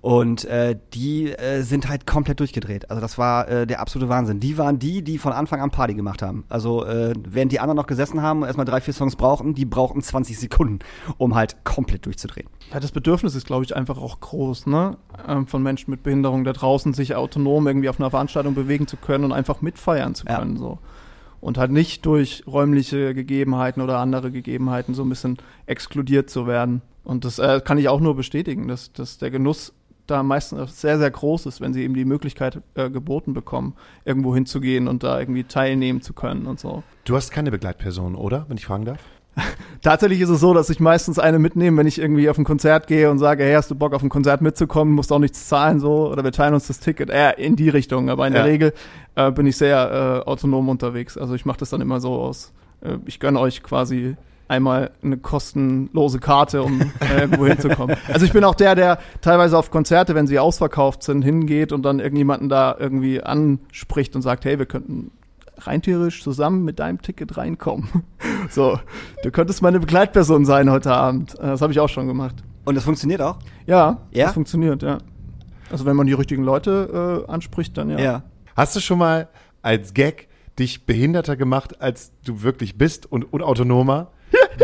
Und 0.00 0.44
äh, 0.44 0.78
die 0.94 1.32
äh, 1.32 1.62
sind 1.62 1.88
halt 1.88 2.06
komplett 2.06 2.40
durchgedreht. 2.40 2.90
Also 2.90 3.00
das 3.00 3.18
war 3.18 3.48
äh, 3.48 3.66
der 3.66 3.80
absolute 3.80 4.08
Wahnsinn. 4.08 4.40
Die 4.40 4.58
waren 4.58 4.78
die, 4.78 5.02
die 5.02 5.18
von 5.18 5.32
Anfang 5.32 5.60
an 5.60 5.70
Party 5.70 5.94
gemacht 5.94 6.22
haben. 6.22 6.44
Also 6.48 6.84
äh, 6.84 7.14
während 7.28 7.52
die 7.52 7.60
anderen 7.60 7.76
noch 7.76 7.86
gesessen 7.86 8.22
haben 8.22 8.40
und 8.42 8.46
erstmal 8.46 8.66
drei, 8.66 8.80
vier 8.80 8.94
Songs 8.94 9.16
brauchten, 9.16 9.54
die 9.54 9.64
brauchten 9.64 10.02
20 10.02 10.38
Sekunden, 10.38 10.78
um 11.16 11.34
halt 11.34 11.64
komplett 11.64 12.06
durchzudrehen. 12.06 12.48
Ja, 12.72 12.80
das 12.80 12.92
Bedürfnis 12.92 13.34
ist, 13.34 13.46
glaube 13.46 13.64
ich, 13.64 13.74
einfach 13.74 13.98
auch 13.98 14.20
groß, 14.20 14.66
ne? 14.66 14.96
Ähm, 15.26 15.46
von 15.46 15.62
Menschen 15.62 15.90
mit 15.90 16.02
Behinderung 16.02 16.44
da 16.44 16.52
draußen, 16.52 16.94
sich 16.94 17.14
autonom 17.14 17.66
irgendwie 17.66 17.88
auf 17.88 17.98
einer 17.98 18.10
Veranstaltung 18.10 18.54
bewegen 18.54 18.86
zu 18.86 18.96
können 18.96 19.24
und 19.24 19.32
einfach 19.32 19.60
mitfeiern 19.62 20.14
zu 20.14 20.26
Ja. 20.26 20.38
können. 20.38 20.56
So. 20.56 20.78
Und 21.40 21.58
halt 21.58 21.70
nicht 21.70 22.04
durch 22.04 22.42
räumliche 22.46 23.14
Gegebenheiten 23.14 23.80
oder 23.80 23.98
andere 23.98 24.30
Gegebenheiten 24.30 24.94
so 24.94 25.02
ein 25.02 25.08
bisschen 25.08 25.38
exkludiert 25.66 26.30
zu 26.30 26.46
werden. 26.46 26.82
Und 27.04 27.24
das 27.24 27.38
äh, 27.38 27.60
kann 27.64 27.78
ich 27.78 27.88
auch 27.88 28.00
nur 28.00 28.16
bestätigen, 28.16 28.68
dass, 28.68 28.92
dass 28.92 29.18
der 29.18 29.30
Genuss 29.30 29.72
da 30.06 30.22
meistens 30.22 30.80
sehr, 30.80 30.98
sehr 30.98 31.10
groß 31.10 31.46
ist, 31.46 31.60
wenn 31.60 31.72
sie 31.72 31.82
eben 31.82 31.94
die 31.94 32.04
Möglichkeit 32.04 32.62
äh, 32.74 32.90
geboten 32.90 33.34
bekommen, 33.34 33.74
irgendwo 34.04 34.34
hinzugehen 34.34 34.88
und 34.88 35.02
da 35.02 35.20
irgendwie 35.20 35.44
teilnehmen 35.44 36.00
zu 36.00 36.12
können 36.12 36.46
und 36.46 36.58
so. 36.58 36.82
Du 37.04 37.14
hast 37.14 37.30
keine 37.30 37.50
Begleitperson, 37.50 38.14
oder? 38.14 38.46
Wenn 38.48 38.56
ich 38.56 38.66
fragen 38.66 38.84
darf? 38.84 39.00
Tatsächlich 39.82 40.20
ist 40.20 40.28
es 40.28 40.40
so, 40.40 40.54
dass 40.54 40.70
ich 40.70 40.80
meistens 40.80 41.18
eine 41.18 41.38
mitnehme, 41.38 41.76
wenn 41.78 41.86
ich 41.86 42.00
irgendwie 42.00 42.28
auf 42.28 42.36
ein 42.38 42.44
Konzert 42.44 42.86
gehe 42.88 43.10
und 43.10 43.18
sage, 43.18 43.44
hey, 43.44 43.54
hast 43.54 43.70
du 43.70 43.74
Bock 43.76 43.94
auf 43.94 44.02
ein 44.02 44.08
Konzert 44.08 44.40
mitzukommen, 44.40 44.92
musst 44.94 45.12
auch 45.12 45.20
nichts 45.20 45.46
zahlen 45.48 45.78
so 45.78 46.10
oder 46.10 46.24
wir 46.24 46.32
teilen 46.32 46.54
uns 46.54 46.66
das 46.66 46.80
Ticket. 46.80 47.10
Äh, 47.10 47.32
in 47.36 47.54
die 47.54 47.68
Richtung, 47.68 48.10
aber 48.10 48.26
in 48.26 48.34
Ja. 48.34 48.42
der 48.42 48.50
Regel 48.50 48.72
äh, 49.14 49.30
bin 49.30 49.46
ich 49.46 49.56
sehr 49.56 50.22
äh, 50.26 50.28
autonom 50.28 50.68
unterwegs. 50.68 51.16
Also 51.16 51.34
ich 51.34 51.46
mache 51.46 51.58
das 51.58 51.70
dann 51.70 51.80
immer 51.80 52.00
so 52.00 52.12
aus, 52.14 52.52
äh, 52.80 52.96
ich 53.06 53.20
gönne 53.20 53.38
euch 53.38 53.62
quasi 53.62 54.16
einmal 54.48 54.90
eine 55.02 55.18
kostenlose 55.18 56.18
Karte, 56.20 56.62
um 56.62 56.80
äh, 56.80 57.20
irgendwo 57.20 57.46
hinzukommen. 57.46 57.96
Also 58.12 58.24
ich 58.24 58.32
bin 58.32 58.42
auch 58.44 58.54
der, 58.54 58.74
der 58.74 58.98
teilweise 59.20 59.56
auf 59.58 59.70
Konzerte, 59.70 60.14
wenn 60.14 60.26
sie 60.26 60.38
ausverkauft 60.38 61.02
sind, 61.02 61.22
hingeht 61.22 61.70
und 61.70 61.82
dann 61.82 62.00
irgendjemanden 62.00 62.48
da 62.48 62.74
irgendwie 62.78 63.22
anspricht 63.22 64.16
und 64.16 64.22
sagt, 64.22 64.44
hey, 64.46 64.58
wir 64.58 64.66
könnten 64.66 65.10
rein 65.60 65.82
theoretisch 65.82 66.22
zusammen 66.22 66.64
mit 66.64 66.78
deinem 66.78 67.00
Ticket 67.02 67.36
reinkommen. 67.36 67.88
So, 68.50 68.78
du 69.22 69.30
könntest 69.30 69.60
meine 69.60 69.78
Begleitperson 69.80 70.46
sein 70.46 70.70
heute 70.70 70.92
Abend. 70.92 71.34
Äh, 71.34 71.48
Das 71.48 71.60
habe 71.60 71.72
ich 71.72 71.80
auch 71.80 71.88
schon 71.88 72.06
gemacht. 72.06 72.36
Und 72.64 72.76
das 72.76 72.84
funktioniert 72.84 73.20
auch? 73.20 73.38
Ja, 73.66 73.98
Ja? 74.10 74.26
das 74.26 74.34
funktioniert, 74.34 74.82
ja. 74.82 74.98
Also 75.70 75.84
wenn 75.84 75.96
man 75.96 76.06
die 76.06 76.14
richtigen 76.14 76.44
Leute 76.44 77.24
äh, 77.28 77.30
anspricht, 77.30 77.76
dann 77.76 77.90
ja. 77.90 77.98
Ja. 77.98 78.22
Hast 78.56 78.74
du 78.74 78.80
schon 78.80 78.98
mal 78.98 79.28
als 79.60 79.92
Gag 79.92 80.28
dich 80.58 80.86
behinderter 80.86 81.36
gemacht, 81.36 81.82
als 81.82 82.12
du 82.24 82.42
wirklich 82.42 82.78
bist 82.78 83.10
und 83.10 83.30
unautonomer? 83.32 84.12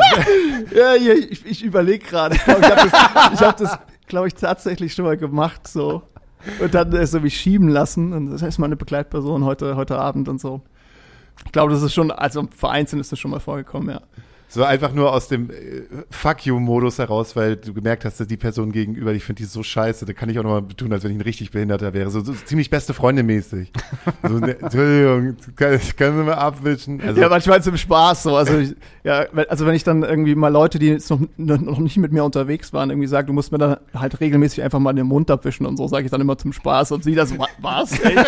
Ja, 0.75 0.95
ja 0.95 1.13
ich, 1.13 1.45
ich 1.45 1.63
überlege 1.65 2.05
gerade. 2.05 2.37
Ich 2.37 2.47
habe 2.47 2.61
das, 2.91 3.41
hab 3.41 3.57
das 3.57 3.79
glaube 4.07 4.29
ich, 4.29 4.35
tatsächlich 4.35 4.95
schon 4.95 5.05
mal 5.05 5.17
gemacht. 5.17 5.67
so 5.69 6.03
Und 6.61 6.75
dann 6.75 6.93
äh, 6.93 7.07
so 7.07 7.21
mich 7.21 7.37
schieben 7.37 7.69
lassen. 7.69 8.13
Und 8.13 8.31
das 8.31 8.43
heißt, 8.43 8.59
meine 8.59 8.77
Begleitperson 8.77 9.45
heute, 9.45 9.77
heute 9.77 9.99
Abend 9.99 10.29
und 10.29 10.41
so. 10.41 10.63
Ich 11.47 11.53
glaube, 11.53 11.73
das 11.73 11.83
ist 11.83 11.95
schon, 11.95 12.11
also 12.11 12.49
vereinzelt 12.57 13.01
ist 13.01 13.13
das 13.13 13.19
schon 13.19 13.31
mal 13.31 13.41
vorgekommen, 13.41 13.91
ja. 13.91 14.01
So 14.47 14.63
einfach 14.63 14.93
nur 14.93 15.13
aus 15.13 15.27
dem 15.27 15.51
äh, 15.51 15.55
Fuck 16.11 16.47
you-Modus 16.47 16.99
heraus, 17.01 17.35
weil 17.35 17.57
du 17.57 17.75
gemerkt 17.75 18.05
hast, 18.05 18.21
dass 18.21 18.29
die 18.29 18.37
Person 18.37 18.71
gegenüber, 18.71 19.13
ich 19.13 19.25
finde 19.25 19.43
die 19.43 19.49
so 19.49 19.65
scheiße, 19.65 20.05
da 20.07 20.13
kann 20.13 20.29
ich 20.29 20.39
auch 20.39 20.45
nochmal 20.45 20.63
tun, 20.77 20.93
als 20.93 21.03
wenn 21.03 21.11
ich 21.11 21.17
ein 21.17 21.23
richtig 21.23 21.51
Behinderter 21.51 21.93
wäre. 21.93 22.09
So, 22.11 22.21
so 22.21 22.33
ziemlich 22.35 22.71
beste 22.71 22.95
Freunde 22.95 23.25
mäßig. 23.25 23.73
So, 24.23 24.39
ne, 24.39 24.57
Entschuldigung, 24.61 25.37
kann, 25.57 25.81
können 25.97 26.19
Sie 26.19 26.25
mal 26.25 26.35
abwischen? 26.35 27.01
Also, 27.01 27.21
ja, 27.21 27.29
manchmal 27.29 27.63
zum 27.65 27.77
Spaß 27.77 28.23
so. 28.23 28.37
Also, 28.37 28.59
ich, 28.59 28.77
ja, 29.03 29.27
wenn- 29.33 29.49
also 29.51 29.67
wenn 29.67 29.75
ich 29.75 29.83
dann 29.83 30.03
irgendwie 30.05 30.35
mal 30.37 30.49
Leute, 30.53 30.79
die 30.79 30.87
jetzt 30.89 31.11
noch, 31.11 31.21
noch 31.37 31.79
nicht 31.79 31.97
mit 31.97 32.13
mir 32.13 32.23
unterwegs 32.25 32.73
waren, 32.73 32.91
irgendwie 32.91 33.09
sagen, 33.09 33.27
du 33.27 33.33
musst 33.33 33.51
mir 33.51 33.59
dann 33.59 33.77
halt 33.95 34.21
regelmäßig 34.21 34.63
einfach 34.63 34.79
mal 34.79 34.93
den 34.93 35.07
Mund 35.07 35.31
abwischen 35.33 35.67
und 35.67 35.77
so, 35.79 35.89
sage 35.89 36.05
ich 36.05 36.11
dann 36.13 36.21
immer 36.21 36.39
zum 36.39 36.53
Spaß 36.53 36.93
und 36.93 37.03
sie 37.03 37.15
das, 37.17 37.37
"Wa- 37.37 37.49
was? 37.61 37.99
Ey? 38.01 38.17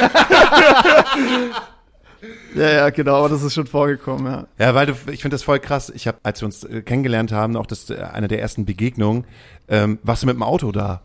ja, 2.54 2.70
ja, 2.70 2.90
genau, 2.90 3.16
aber 3.16 3.28
das 3.28 3.42
ist 3.42 3.54
schon 3.54 3.66
vorgekommen, 3.66 4.26
ja. 4.26 4.46
Ja, 4.58 4.74
weil 4.74 4.86
du, 4.86 4.92
ich 5.10 5.22
finde 5.22 5.34
das 5.34 5.42
voll 5.42 5.58
krass. 5.58 5.90
Ich 5.94 6.06
habe, 6.06 6.18
als 6.22 6.40
wir 6.40 6.46
uns 6.46 6.64
äh, 6.64 6.82
kennengelernt 6.82 7.32
haben, 7.32 7.56
auch 7.56 7.66
das 7.66 7.90
äh, 7.90 7.96
eine 7.96 8.28
der 8.28 8.40
ersten 8.40 8.64
Begegnungen, 8.64 9.24
ähm, 9.68 9.98
warst 10.02 10.22
du 10.22 10.26
mit 10.26 10.36
dem 10.36 10.42
Auto 10.42 10.72
da, 10.72 11.02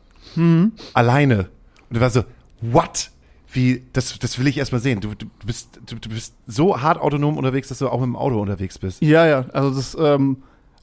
alleine. 0.94 1.50
Und 1.90 1.98
du 1.98 2.00
warst 2.00 2.16
so, 2.16 2.24
what? 2.62 3.12
Wie, 3.54 3.84
das, 3.92 4.18
das 4.18 4.40
will 4.40 4.48
ich 4.48 4.58
erst 4.58 4.72
mal 4.72 4.80
sehen. 4.80 5.02
Du, 5.02 5.14
du 5.14 5.26
bist, 5.46 5.80
du, 5.86 5.96
du 5.96 6.10
bist 6.10 6.36
so 6.48 6.82
hart 6.82 7.02
autonom 7.02 7.38
unterwegs, 7.38 7.68
dass 7.68 7.80
du 7.80 7.90
auch 7.90 8.00
mit 8.00 8.08
dem 8.08 8.16
Auto 8.16 8.40
unterwegs 8.40 8.80
bist. 8.80 9.02
Ja, 9.02 9.28
ja, 9.28 9.46
also 9.52 9.72
das, 9.72 9.98
ähm, 10.00 10.38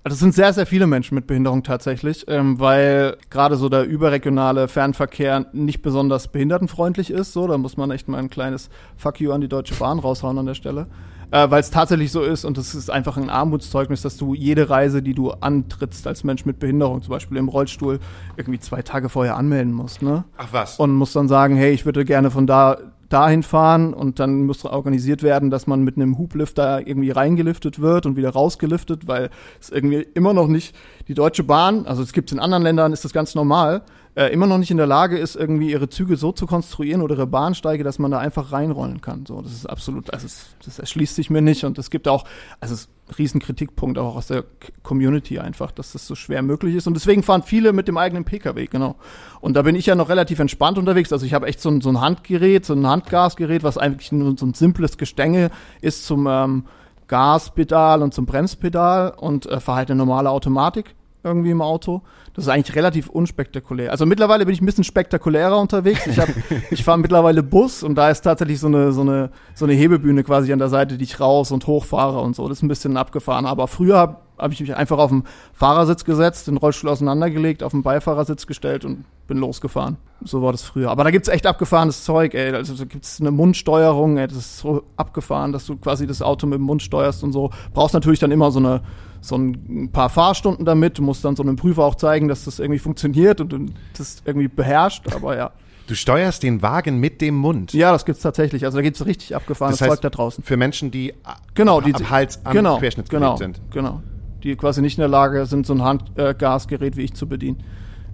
also 0.08 0.14
es 0.14 0.20
sind 0.20 0.34
sehr, 0.34 0.54
sehr 0.54 0.64
viele 0.64 0.86
Menschen 0.86 1.16
mit 1.16 1.26
Behinderung 1.26 1.62
tatsächlich, 1.62 2.24
ähm, 2.28 2.58
weil 2.58 3.18
gerade 3.28 3.56
so 3.56 3.68
der 3.68 3.84
überregionale 3.84 4.66
Fernverkehr 4.66 5.44
nicht 5.52 5.82
besonders 5.82 6.28
behindertenfreundlich 6.28 7.10
ist. 7.10 7.34
So, 7.34 7.46
da 7.46 7.58
muss 7.58 7.76
man 7.76 7.90
echt 7.90 8.08
mal 8.08 8.16
ein 8.16 8.30
kleines 8.30 8.70
Fuck 8.96 9.20
you 9.20 9.32
an 9.32 9.42
die 9.42 9.48
Deutsche 9.48 9.74
Bahn 9.74 9.98
raushauen 9.98 10.38
an 10.38 10.46
der 10.46 10.54
Stelle. 10.54 10.86
Äh, 11.30 11.50
weil 11.50 11.60
es 11.60 11.70
tatsächlich 11.70 12.10
so 12.10 12.22
ist 12.22 12.44
und 12.44 12.56
es 12.56 12.74
ist 12.74 12.90
einfach 12.90 13.18
ein 13.18 13.28
Armutszeugnis, 13.28 14.00
dass 14.00 14.16
du 14.16 14.34
jede 14.34 14.70
Reise, 14.70 15.02
die 15.02 15.14
du 15.14 15.30
antrittst 15.30 16.06
als 16.06 16.24
Mensch 16.24 16.46
mit 16.46 16.58
Behinderung, 16.58 17.02
zum 17.02 17.10
Beispiel 17.10 17.36
im 17.36 17.48
Rollstuhl, 17.48 18.00
irgendwie 18.36 18.58
zwei 18.60 18.80
Tage 18.80 19.10
vorher 19.10 19.36
anmelden 19.36 19.72
musst, 19.72 20.00
ne? 20.00 20.24
Ach 20.38 20.48
was? 20.52 20.78
und 20.78 20.94
muss 20.94 21.12
dann 21.12 21.28
sagen, 21.28 21.56
hey, 21.56 21.72
ich 21.72 21.84
würde 21.84 22.04
gerne 22.04 22.30
von 22.30 22.46
da 22.46 22.78
dahin 23.08 23.42
fahren 23.42 23.94
und 23.94 24.18
dann 24.18 24.44
muss 24.44 24.64
organisiert 24.64 25.22
werden, 25.22 25.50
dass 25.50 25.66
man 25.66 25.82
mit 25.82 25.96
einem 25.96 26.18
Hublifter 26.18 26.86
irgendwie 26.86 27.10
reingeliftet 27.10 27.80
wird 27.80 28.04
und 28.06 28.16
wieder 28.16 28.30
rausgeliftet, 28.30 29.08
weil 29.08 29.30
es 29.60 29.70
irgendwie 29.70 30.06
immer 30.14 30.34
noch 30.34 30.46
nicht 30.46 30.76
die 31.08 31.14
Deutsche 31.14 31.42
Bahn, 31.42 31.86
also 31.86 32.02
es 32.02 32.12
gibt 32.12 32.30
es 32.30 32.34
in 32.34 32.38
anderen 32.38 32.62
Ländern, 32.62 32.92
ist 32.92 33.04
das 33.04 33.12
ganz 33.12 33.34
normal, 33.34 33.82
äh, 34.18 34.32
immer 34.32 34.48
noch 34.48 34.58
nicht 34.58 34.72
in 34.72 34.78
der 34.78 34.88
Lage 34.88 35.16
ist, 35.16 35.36
irgendwie 35.36 35.70
ihre 35.70 35.88
Züge 35.88 36.16
so 36.16 36.32
zu 36.32 36.48
konstruieren 36.48 37.02
oder 37.02 37.14
ihre 37.14 37.28
Bahnsteige, 37.28 37.84
dass 37.84 38.00
man 38.00 38.10
da 38.10 38.18
einfach 38.18 38.50
reinrollen 38.50 39.00
kann. 39.00 39.24
So, 39.26 39.40
das 39.40 39.52
ist 39.52 39.66
absolut, 39.66 40.12
also 40.12 40.26
es, 40.26 40.46
das 40.64 40.80
erschließt 40.80 41.14
sich 41.14 41.30
mir 41.30 41.40
nicht 41.40 41.62
und 41.62 41.78
es 41.78 41.88
gibt 41.88 42.08
auch, 42.08 42.24
also 42.58 42.74
es 42.74 42.80
ist 42.80 42.90
ein 43.10 43.14
Riesenkritikpunkt 43.14 43.96
auch 43.96 44.16
aus 44.16 44.26
der 44.26 44.42
Community 44.82 45.38
einfach, 45.38 45.70
dass 45.70 45.92
das 45.92 46.04
so 46.04 46.16
schwer 46.16 46.42
möglich 46.42 46.74
ist 46.74 46.88
und 46.88 46.94
deswegen 46.94 47.22
fahren 47.22 47.44
viele 47.44 47.72
mit 47.72 47.86
dem 47.86 47.96
eigenen 47.96 48.24
PKW, 48.24 48.66
genau. 48.66 48.96
Und 49.40 49.54
da 49.54 49.62
bin 49.62 49.76
ich 49.76 49.86
ja 49.86 49.94
noch 49.94 50.08
relativ 50.08 50.40
entspannt 50.40 50.78
unterwegs, 50.78 51.12
also 51.12 51.24
ich 51.24 51.32
habe 51.32 51.46
echt 51.46 51.60
so 51.60 51.68
ein, 51.68 51.80
so 51.80 51.88
ein 51.88 52.00
Handgerät, 52.00 52.66
so 52.66 52.74
ein 52.74 52.84
Handgasgerät, 52.84 53.62
was 53.62 53.78
eigentlich 53.78 54.10
nur 54.10 54.36
so 54.36 54.46
ein 54.46 54.54
simples 54.54 54.98
Gestänge 54.98 55.52
ist 55.80 56.04
zum 56.04 56.26
ähm, 56.28 56.64
Gaspedal 57.06 58.02
und 58.02 58.14
zum 58.14 58.26
Bremspedal 58.26 59.14
und 59.16 59.46
äh, 59.46 59.60
halt 59.64 59.92
eine 59.92 59.98
normale 59.98 60.30
Automatik 60.30 60.96
irgendwie 61.22 61.50
im 61.50 61.62
Auto. 61.62 62.02
Das 62.38 62.46
ist 62.46 62.52
eigentlich 62.52 62.76
relativ 62.76 63.08
unspektakulär. 63.08 63.90
Also 63.90 64.06
mittlerweile 64.06 64.46
bin 64.46 64.54
ich 64.54 64.60
ein 64.60 64.66
bisschen 64.66 64.84
spektakulärer 64.84 65.58
unterwegs. 65.58 66.06
Ich, 66.06 66.20
hab, 66.20 66.28
ich 66.70 66.84
fahre 66.84 66.96
mittlerweile 66.96 67.42
Bus 67.42 67.82
und 67.82 67.96
da 67.96 68.10
ist 68.10 68.20
tatsächlich 68.20 68.60
so 68.60 68.68
eine, 68.68 68.92
so, 68.92 69.00
eine, 69.00 69.30
so 69.56 69.64
eine 69.64 69.74
Hebebühne 69.74 70.22
quasi 70.22 70.52
an 70.52 70.60
der 70.60 70.68
Seite, 70.68 70.98
die 70.98 71.02
ich 71.02 71.18
raus 71.18 71.50
und 71.50 71.66
hochfahre 71.66 72.20
und 72.20 72.36
so. 72.36 72.46
Das 72.46 72.58
ist 72.58 72.62
ein 72.62 72.68
bisschen 72.68 72.96
abgefahren. 72.96 73.44
Aber 73.44 73.66
früher 73.66 73.96
habe 73.96 74.18
hab 74.38 74.52
ich 74.52 74.60
mich 74.60 74.76
einfach 74.76 74.98
auf 74.98 75.10
den 75.10 75.24
Fahrersitz 75.52 76.04
gesetzt, 76.04 76.46
den 76.46 76.58
Rollstuhl 76.58 76.90
auseinandergelegt, 76.90 77.64
auf 77.64 77.72
den 77.72 77.82
Beifahrersitz 77.82 78.46
gestellt 78.46 78.84
und 78.84 79.04
bin 79.26 79.38
losgefahren. 79.38 79.96
So 80.24 80.40
war 80.40 80.52
das 80.52 80.62
früher. 80.62 80.92
Aber 80.92 81.02
da 81.02 81.10
gibt's 81.10 81.26
echt 81.26 81.44
abgefahrenes 81.44 82.04
Zeug, 82.04 82.34
ey. 82.34 82.54
Also 82.54 82.74
da 82.74 82.84
gibt's 82.84 83.20
eine 83.20 83.32
Mundsteuerung, 83.32 84.16
ey. 84.16 84.28
Das 84.28 84.36
ist 84.36 84.58
so 84.58 84.84
abgefahren, 84.96 85.50
dass 85.50 85.66
du 85.66 85.76
quasi 85.76 86.06
das 86.06 86.22
Auto 86.22 86.46
mit 86.46 86.60
dem 86.60 86.66
Mund 86.66 86.84
steuerst 86.84 87.24
und 87.24 87.32
so. 87.32 87.50
Brauchst 87.74 87.94
natürlich 87.94 88.20
dann 88.20 88.30
immer 88.30 88.52
so 88.52 88.60
eine 88.60 88.82
so 89.20 89.36
ein 89.36 89.90
paar 89.92 90.08
Fahrstunden 90.08 90.64
damit. 90.64 90.98
Du 90.98 91.02
musst 91.02 91.24
dann 91.24 91.36
so 91.36 91.42
einem 91.42 91.56
Prüfer 91.56 91.84
auch 91.84 91.94
zeigen, 91.94 92.28
dass 92.28 92.44
das 92.44 92.58
irgendwie 92.58 92.78
funktioniert 92.78 93.40
und 93.40 93.74
das 93.96 94.22
irgendwie 94.24 94.48
beherrscht. 94.48 95.12
Aber 95.14 95.36
ja. 95.36 95.52
Du 95.86 95.94
steuerst 95.94 96.42
den 96.42 96.60
Wagen 96.60 96.98
mit 96.98 97.22
dem 97.22 97.34
Mund. 97.34 97.72
Ja, 97.72 97.92
das 97.92 98.04
gibt's 98.04 98.20
tatsächlich. 98.22 98.66
Also 98.66 98.76
da 98.76 98.82
gibt's 98.82 99.04
richtig 99.06 99.34
abgefahrenes 99.34 99.78
Das 99.78 99.88
heißt, 99.88 99.96
Zeug 99.96 100.02
da 100.02 100.10
draußen. 100.10 100.44
Für 100.44 100.58
Menschen, 100.58 100.90
die 100.90 101.14
Genau, 101.54 101.80
die 101.80 101.94
ab 101.94 102.10
Hals 102.10 102.44
am 102.44 102.52
genau, 102.52 102.78
Querschnittsgelähmt 102.78 103.24
genau, 103.24 103.36
sind. 103.36 103.60
Genau. 103.70 104.02
Die 104.42 104.54
quasi 104.54 104.82
nicht 104.82 104.98
in 104.98 105.00
der 105.00 105.08
Lage 105.08 105.46
sind, 105.46 105.66
so 105.66 105.72
ein 105.72 105.82
Handgasgerät 105.82 106.96
wie 106.96 107.02
ich 107.02 107.14
zu 107.14 107.26
bedienen. 107.26 107.64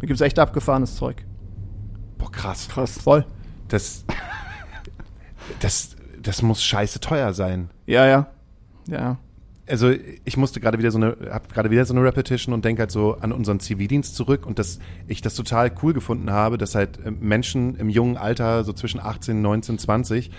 Da 0.01 0.07
gibt's 0.07 0.23
echt 0.23 0.39
abgefahrenes 0.39 0.95
Zeug. 0.95 1.25
Boah, 2.17 2.31
krass. 2.31 2.69
Krass. 2.69 2.99
Voll. 2.99 3.27
Das, 3.69 4.05
das, 5.59 5.97
das 6.23 6.43
muss 6.43 6.63
scheiße 6.63 7.01
teuer 7.01 7.35
sein. 7.35 7.71
Ja, 7.87 8.07
ja. 8.07 8.29
Ja. 8.89 9.19
Also 9.67 9.91
ich 10.25 10.37
musste 10.37 10.61
gerade 10.61 10.79
wieder 10.79 10.91
so 10.91 10.99
eine, 10.99 11.17
habe 11.31 11.49
gerade 11.49 11.71
wieder 11.71 11.85
so 11.87 11.95
eine 11.95 12.05
Repetition 12.05 12.53
und 12.53 12.65
denke 12.65 12.81
halt 12.81 12.91
so 12.91 13.17
an 13.17 13.33
unseren 13.33 13.61
Zivildienst 13.61 14.15
zurück 14.15 14.47
und 14.47 14.59
dass 14.59 14.79
ich 15.07 15.23
das 15.23 15.35
total 15.35 15.73
cool 15.83 15.95
gefunden 15.95 16.31
habe, 16.31 16.59
dass 16.59 16.75
halt 16.75 16.99
äh, 17.05 17.11
Menschen 17.11 17.77
im 17.77 17.89
jungen 17.89 18.17
Alter, 18.17 18.65
so 18.65 18.73
zwischen 18.73 19.01
18, 19.01 19.41
19, 19.41 19.79
20, 19.79 20.31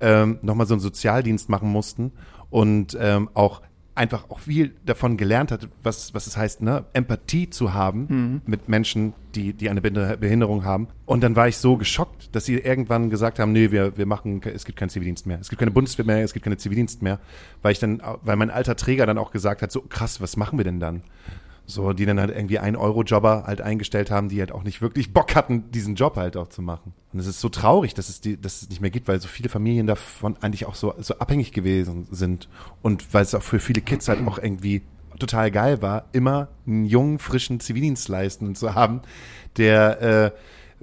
ähm, 0.00 0.38
nochmal 0.42 0.66
so 0.66 0.74
einen 0.74 0.80
Sozialdienst 0.80 1.48
machen 1.48 1.70
mussten 1.70 2.12
und 2.50 2.96
ähm, 3.00 3.30
auch 3.34 3.62
einfach 3.96 4.28
auch 4.30 4.40
viel 4.40 4.74
davon 4.84 5.16
gelernt 5.16 5.52
hat, 5.52 5.68
was, 5.82 6.14
was 6.14 6.26
es 6.26 6.36
heißt, 6.36 6.62
ne, 6.62 6.84
Empathie 6.94 7.48
zu 7.48 7.74
haben 7.74 8.42
mit 8.44 8.68
Menschen, 8.68 9.12
die, 9.34 9.52
die 9.52 9.70
eine 9.70 9.80
Behinder- 9.80 10.16
Behinderung 10.16 10.64
haben. 10.64 10.88
Und 11.06 11.22
dann 11.22 11.36
war 11.36 11.46
ich 11.48 11.58
so 11.58 11.76
geschockt, 11.76 12.34
dass 12.34 12.44
sie 12.44 12.54
irgendwann 12.58 13.10
gesagt 13.10 13.38
haben, 13.38 13.52
nee, 13.52 13.70
wir, 13.70 13.96
wir 13.96 14.06
machen, 14.06 14.40
es 14.42 14.64
gibt 14.64 14.78
keinen 14.78 14.88
Zivildienst 14.88 15.26
mehr. 15.26 15.38
Es 15.40 15.48
gibt 15.48 15.60
keine 15.60 15.70
Bundeswehr 15.70 16.04
mehr, 16.04 16.24
es 16.24 16.32
gibt 16.32 16.44
keine 16.44 16.56
Zivildienst 16.56 17.02
mehr. 17.02 17.20
Weil 17.62 17.72
ich 17.72 17.78
dann, 17.78 18.02
weil 18.22 18.36
mein 18.36 18.50
alter 18.50 18.74
Träger 18.76 19.06
dann 19.06 19.18
auch 19.18 19.30
gesagt 19.30 19.62
hat, 19.62 19.70
so 19.70 19.80
krass, 19.82 20.20
was 20.20 20.36
machen 20.36 20.58
wir 20.58 20.64
denn 20.64 20.80
dann? 20.80 21.02
So, 21.66 21.94
die 21.94 22.04
dann 22.04 22.20
halt 22.20 22.30
irgendwie 22.30 22.58
ein 22.58 22.76
Euro-Jobber 22.76 23.44
halt 23.46 23.62
eingestellt 23.62 24.10
haben, 24.10 24.28
die 24.28 24.38
halt 24.40 24.52
auch 24.52 24.64
nicht 24.64 24.82
wirklich 24.82 25.14
Bock 25.14 25.34
hatten, 25.34 25.70
diesen 25.70 25.94
Job 25.94 26.16
halt 26.16 26.36
auch 26.36 26.48
zu 26.48 26.60
machen. 26.60 26.92
Und 27.12 27.18
es 27.20 27.26
ist 27.26 27.40
so 27.40 27.48
traurig, 27.48 27.94
dass 27.94 28.10
es 28.10 28.20
die, 28.20 28.38
dass 28.38 28.60
es 28.60 28.68
nicht 28.68 28.82
mehr 28.82 28.90
gibt, 28.90 29.08
weil 29.08 29.18
so 29.18 29.28
viele 29.28 29.48
Familien 29.48 29.86
davon 29.86 30.36
eigentlich 30.42 30.66
auch 30.66 30.74
so, 30.74 30.92
so 30.98 31.18
abhängig 31.20 31.52
gewesen 31.52 32.06
sind. 32.10 32.50
Und 32.82 33.14
weil 33.14 33.22
es 33.22 33.34
auch 33.34 33.42
für 33.42 33.60
viele 33.60 33.80
Kids 33.80 34.08
halt 34.08 34.26
auch 34.28 34.38
irgendwie 34.38 34.82
total 35.18 35.50
geil 35.50 35.80
war, 35.80 36.04
immer 36.12 36.48
einen 36.66 36.84
jungen, 36.84 37.18
frischen 37.18 37.60
Zivildienstleistenden 37.60 38.56
zu 38.56 38.74
haben, 38.74 39.00
der 39.56 40.02
äh, 40.02 40.30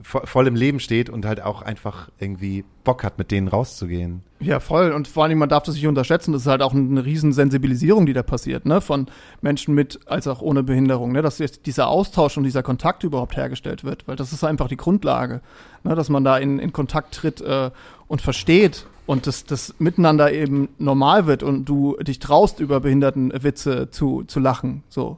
vo- 0.02 0.26
voll 0.26 0.48
im 0.48 0.56
Leben 0.56 0.80
steht 0.80 1.12
und 1.12 1.26
halt 1.26 1.42
auch 1.42 1.62
einfach 1.62 2.10
irgendwie 2.18 2.66
Bock 2.84 3.04
hat, 3.04 3.20
mit 3.20 3.30
denen 3.30 3.50
rauszugehen. 3.50 4.24
Ja, 4.42 4.60
voll. 4.60 4.92
Und 4.92 5.08
vor 5.08 5.24
allem, 5.26 5.38
man 5.38 5.50
darf 5.50 5.64
das 5.64 5.76
nicht 5.76 5.86
unterschätzen. 5.86 6.34
Das 6.34 6.42
ist 6.42 6.48
halt 6.48 6.64
auch 6.64 6.74
eine 6.74 7.06
riesen 7.06 7.32
Sensibilisierung, 7.32 8.08
die 8.08 8.14
da 8.14 8.24
passiert, 8.24 8.66
ne? 8.66 8.82
Von 8.82 9.06
Menschen 9.42 9.76
mit 9.76 10.00
als 10.08 10.28
auch 10.28 10.42
ohne 10.42 10.64
Behinderung, 10.64 11.12
ne? 11.12 11.22
Dass 11.22 11.38
jetzt 11.38 11.68
dieser 11.68 11.88
Austausch 11.88 12.38
und 12.38 12.44
dieser 12.44 12.64
Kontakt 12.64 13.04
überhaupt 13.04 13.38
hergestellt 13.38 13.84
wird. 13.84 14.08
Weil 14.08 14.16
das 14.16 14.34
ist 14.34 14.44
einfach 14.44 14.68
die 14.68 14.78
Grundlage, 14.78 15.42
ne? 15.84 15.94
Dass 15.94 16.10
man 16.10 16.24
da 16.24 16.38
in, 16.38 16.58
in 16.58 16.74
Kontakt 16.74 17.14
tritt 17.14 17.40
äh, 17.42 17.70
und 18.08 18.22
versteht 18.22 18.88
und 19.06 19.28
das, 19.28 19.46
das 19.46 19.76
miteinander 19.78 20.32
eben 20.32 20.70
normal 20.80 21.28
wird 21.28 21.44
und 21.44 21.66
du 21.66 21.98
dich 22.02 22.20
traust, 22.20 22.60
über 22.60 22.80
Behindertenwitze 22.80 23.90
zu, 23.92 24.24
zu 24.24 24.40
lachen. 24.40 24.84
So. 24.90 25.18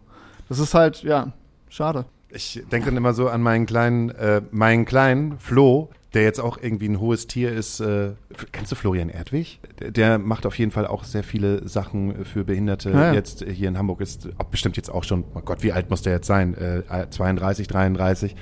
Das 0.50 0.60
ist 0.60 0.74
halt, 0.74 1.04
ja, 1.04 1.32
schade. 1.70 2.06
Ich 2.30 2.62
denke 2.72 2.88
dann 2.88 2.98
immer 2.98 3.14
so 3.14 3.30
an 3.30 3.42
meinen 3.42 3.66
kleinen, 3.66 4.10
äh, 4.10 4.42
meinen 4.52 4.86
kleinen 4.86 5.38
Flo, 5.40 5.90
der 6.14 6.24
jetzt 6.24 6.40
auch 6.40 6.58
irgendwie 6.62 6.88
ein 6.88 7.00
hohes 7.00 7.28
Tier 7.28 7.52
ist. 7.52 7.80
Äh, 7.80 8.12
kennst 8.52 8.72
du 8.72 8.76
Florian 8.76 9.10
Erdwig? 9.10 9.60
Der, 9.80 9.92
der 9.92 10.20
macht 10.20 10.46
auf 10.46 10.58
jeden 10.58 10.72
Fall 10.72 10.86
auch 10.86 11.04
sehr 11.04 11.24
viele 11.24 11.68
Sachen 11.68 12.26
für 12.26 12.44
Behinderte. 12.44 12.92
Ja. 12.92 13.14
Jetzt 13.14 13.44
hier 13.44 13.68
in 13.68 13.78
Hamburg 13.78 14.02
ist 14.02 14.30
bestimmt 14.52 14.78
jetzt 14.78 14.90
auch 14.90 15.04
schon, 15.04 15.24
oh 15.34 15.42
Gott, 15.42 15.64
wie 15.64 15.72
alt 15.72 15.90
muss 15.90 16.04
der 16.04 16.14
jetzt 16.14 16.28
sein? 16.28 16.56
Äh, 16.56 17.10
32, 17.10 17.68
33. 17.68 18.36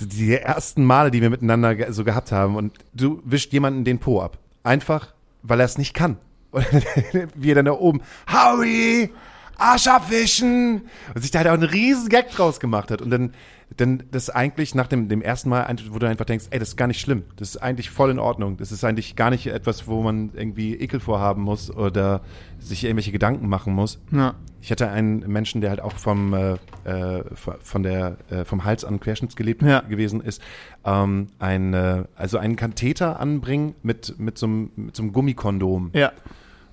Die 0.00 0.34
ersten 0.34 0.84
Male, 0.84 1.10
die 1.10 1.20
wir 1.20 1.30
miteinander 1.30 1.92
so 1.92 2.04
gehabt 2.04 2.32
haben 2.32 2.56
und 2.56 2.72
du 2.94 3.20
wischt 3.24 3.52
jemanden 3.52 3.84
den 3.84 3.98
Po 3.98 4.20
ab. 4.20 4.38
Einfach, 4.62 5.12
weil 5.42 5.60
er 5.60 5.66
es 5.66 5.76
nicht 5.76 5.94
kann. 5.94 6.18
Und 6.52 6.64
wie 7.34 7.50
er 7.50 7.56
dann 7.56 7.66
da 7.66 7.72
oben, 7.72 8.00
Howie, 8.28 9.10
Arsch 9.56 9.88
abwischen. 9.88 10.82
Und 11.14 11.22
sich 11.22 11.30
da 11.30 11.40
halt 11.40 11.48
auch 11.48 11.54
einen 11.54 11.64
riesen 11.64 12.08
Gag 12.08 12.30
draus 12.30 12.60
gemacht 12.60 12.90
hat. 12.90 13.02
Und 13.02 13.10
dann, 13.10 13.34
dann 13.76 14.02
das 14.10 14.30
eigentlich 14.30 14.74
nach 14.74 14.88
dem, 14.88 15.08
dem 15.08 15.22
ersten 15.22 15.48
Mal, 15.48 15.72
wo 15.90 15.98
du 15.98 16.08
einfach 16.08 16.24
denkst, 16.24 16.46
ey, 16.50 16.58
das 16.58 16.70
ist 16.70 16.76
gar 16.76 16.86
nicht 16.88 17.00
schlimm. 17.00 17.22
Das 17.36 17.50
ist 17.50 17.56
eigentlich 17.58 17.88
voll 17.90 18.10
in 18.10 18.18
Ordnung. 18.18 18.56
Das 18.56 18.72
ist 18.72 18.82
eigentlich 18.84 19.14
gar 19.16 19.30
nicht 19.30 19.46
etwas, 19.46 19.86
wo 19.86 20.02
man 20.02 20.30
irgendwie 20.34 20.74
Ekel 20.74 20.98
vorhaben 21.00 21.42
muss 21.42 21.70
oder 21.74 22.20
sich 22.58 22.84
irgendwelche 22.84 23.12
Gedanken 23.12 23.48
machen 23.48 23.72
muss. 23.72 24.00
Ja. 24.10 24.34
Ich 24.60 24.70
hatte 24.70 24.90
einen 24.90 25.20
Menschen, 25.20 25.60
der 25.60 25.70
halt 25.70 25.80
auch 25.80 25.92
vom, 25.94 26.34
äh, 26.34 26.52
äh, 26.84 27.24
von 27.62 27.82
der, 27.82 28.16
äh, 28.28 28.44
vom 28.44 28.64
Hals 28.64 28.84
an 28.84 29.00
querschnittsgelebt 29.00 29.62
Ja. 29.62 29.80
gewesen 29.80 30.20
ist, 30.20 30.42
ähm, 30.84 31.28
ein, 31.38 31.72
äh, 31.72 32.04
also 32.16 32.38
einen 32.38 32.56
Katheter 32.56 33.20
anbringen 33.20 33.74
mit, 33.82 34.18
mit 34.18 34.36
so 34.36 34.46
einem, 34.46 34.70
mit 34.76 34.96
so 34.96 35.02
einem 35.02 35.12
Gummikondom 35.12 35.90
Ja. 35.94 36.12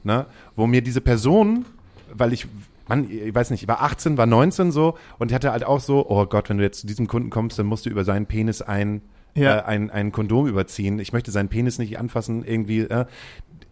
ne? 0.03 0.25
wo 0.55 0.67
mir 0.67 0.81
diese 0.81 0.99
Person, 0.99 1.65
weil 2.11 2.33
ich, 2.33 2.47
Mann, 2.87 3.09
ich 3.09 3.33
weiß 3.33 3.49
nicht, 3.51 3.63
ich 3.63 3.67
war 3.67 3.81
18, 3.81 4.17
war 4.17 4.25
19 4.25 4.71
so 4.71 4.97
und 5.19 5.31
ich 5.31 5.35
hatte 5.35 5.51
halt 5.51 5.63
auch 5.65 5.79
so, 5.79 6.05
oh 6.09 6.25
Gott, 6.25 6.49
wenn 6.49 6.57
du 6.57 6.63
jetzt 6.63 6.81
zu 6.81 6.87
diesem 6.87 7.07
Kunden 7.07 7.29
kommst, 7.29 7.57
dann 7.59 7.65
musst 7.65 7.85
du 7.85 7.89
über 7.89 8.03
seinen 8.03 8.25
Penis 8.25 8.61
ein, 8.61 9.01
Ja. 9.35 9.59
äh, 9.59 9.63
ein, 9.63 9.89
ein 9.91 10.11
Kondom 10.11 10.47
überziehen. 10.47 10.99
Ich 10.99 11.13
möchte 11.13 11.31
seinen 11.31 11.49
Penis 11.49 11.77
nicht 11.79 11.99
anfassen, 11.99 12.43
irgendwie, 12.43 12.81
äh, 12.81 13.05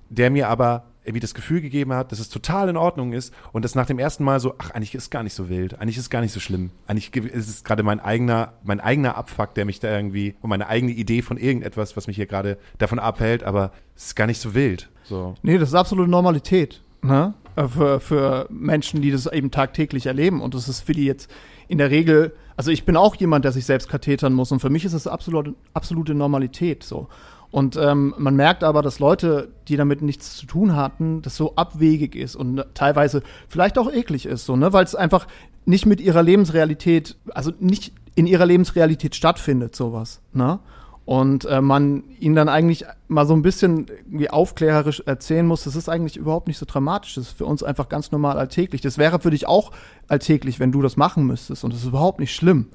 der 0.09 0.29
mir 0.29 0.49
aber 0.49 0.85
irgendwie 1.03 1.19
das 1.19 1.35
Gefühl 1.35 1.61
gegeben 1.61 1.93
hat, 1.93 2.11
dass 2.11 2.17
es 2.17 2.29
total 2.29 2.67
in 2.67 2.77
Ordnung 2.77 3.13
ist 3.13 3.31
und 3.53 3.63
das 3.63 3.75
nach 3.75 3.85
dem 3.85 3.99
ersten 3.99 4.23
Mal 4.23 4.39
so, 4.39 4.55
ach, 4.57 4.71
eigentlich 4.71 4.95
ist 4.95 5.11
gar 5.11 5.21
nicht 5.21 5.35
so 5.35 5.49
wild, 5.49 5.79
eigentlich 5.79 5.97
ist 5.99 6.09
gar 6.09 6.21
nicht 6.21 6.31
so 6.31 6.39
schlimm. 6.39 6.71
Eigentlich 6.87 7.11
ge- 7.11 7.27
ist 7.27 7.47
es 7.47 7.63
gerade 7.63 7.83
mein 7.83 7.99
eigener, 7.99 8.53
mein 8.63 8.79
eigener 8.79 9.15
Abfuck, 9.15 9.53
der 9.53 9.65
mich 9.65 9.79
da 9.79 9.95
irgendwie, 9.95 10.33
und 10.41 10.49
meine 10.49 10.67
eigene 10.67 10.93
Idee 10.93 11.21
von 11.21 11.37
irgendetwas, 11.37 11.95
was 11.95 12.07
mich 12.07 12.15
hier 12.15 12.25
gerade 12.25 12.57
davon 12.79 12.97
abhält, 12.97 13.43
aber 13.43 13.71
es 13.95 14.05
ist 14.07 14.15
gar 14.15 14.25
nicht 14.25 14.41
so 14.41 14.55
wild. 14.55 14.89
So. 15.03 15.35
Nee, 15.43 15.59
das 15.59 15.69
ist 15.69 15.75
absolute 15.75 16.09
Normalität. 16.09 16.81
Ne? 17.03 17.35
Äh, 17.55 17.67
Für, 17.67 17.99
für 17.99 18.47
Menschen, 18.49 19.01
die 19.01 19.11
das 19.11 19.27
eben 19.27 19.49
tagtäglich 19.51 20.05
erleben. 20.05 20.41
Und 20.41 20.53
das 20.53 20.67
ist 20.67 20.81
für 20.81 20.93
die 20.93 21.05
jetzt 21.05 21.29
in 21.67 21.77
der 21.77 21.89
Regel, 21.89 22.33
also 22.57 22.69
ich 22.69 22.85
bin 22.85 22.97
auch 22.97 23.15
jemand, 23.15 23.45
der 23.45 23.51
sich 23.51 23.65
selbst 23.65 23.89
kathetern 23.89 24.33
muss. 24.33 24.51
Und 24.51 24.59
für 24.59 24.69
mich 24.69 24.85
ist 24.85 24.93
es 24.93 25.07
absolute, 25.07 25.55
absolute 25.73 26.13
Normalität 26.13 26.83
so. 26.83 27.07
Und 27.51 27.77
ähm, 27.77 28.13
man 28.17 28.35
merkt 28.35 28.63
aber, 28.63 28.81
dass 28.81 28.99
Leute, 28.99 29.53
die 29.69 29.77
damit 29.77 30.01
nichts 30.01 30.35
zu 30.35 30.45
tun 30.45 30.75
hatten, 30.75 31.21
das 31.21 31.37
so 31.37 31.55
abwegig 31.55 32.15
ist 32.15 32.35
und 32.35 32.65
teilweise 32.73 33.23
vielleicht 33.47 33.77
auch 33.77 33.89
eklig 33.89 34.25
ist, 34.25 34.45
so, 34.45 34.57
ne? 34.57 34.73
Weil 34.73 34.83
es 34.83 34.93
einfach 34.93 35.25
nicht 35.65 35.85
mit 35.85 36.01
ihrer 36.01 36.21
Lebensrealität, 36.21 37.15
also 37.33 37.51
nicht 37.59 37.93
in 38.15 38.27
ihrer 38.27 38.45
Lebensrealität 38.45 39.15
stattfindet, 39.15 39.73
sowas, 39.73 40.19
ne? 40.33 40.59
Und 41.05 41.45
äh, 41.45 41.61
man 41.61 42.03
ihnen 42.19 42.35
dann 42.35 42.49
eigentlich 42.49 42.83
mal 43.07 43.27
so 43.27 43.35
ein 43.35 43.43
bisschen 43.43 43.85
irgendwie 44.05 44.31
aufklärerisch 44.31 45.03
erzählen 45.05 45.45
muss, 45.45 45.63
das 45.63 45.75
ist 45.75 45.87
eigentlich 45.87 46.17
überhaupt 46.17 46.47
nicht 46.47 46.57
so 46.57 46.65
dramatisch. 46.65 47.13
Das 47.15 47.27
ist 47.27 47.37
für 47.37 47.45
uns 47.45 47.61
einfach 47.61 47.89
ganz 47.89 48.11
normal 48.11 48.39
alltäglich. 48.39 48.81
Das 48.81 48.97
wäre 48.97 49.19
für 49.19 49.29
dich 49.29 49.47
auch 49.47 49.71
alltäglich, 50.07 50.59
wenn 50.59 50.71
du 50.71 50.81
das 50.81 50.97
machen 50.97 51.27
müsstest. 51.27 51.63
Und 51.63 51.73
das 51.73 51.81
ist 51.81 51.87
überhaupt 51.87 52.19
nicht 52.19 52.33
schlimm. 52.33 52.69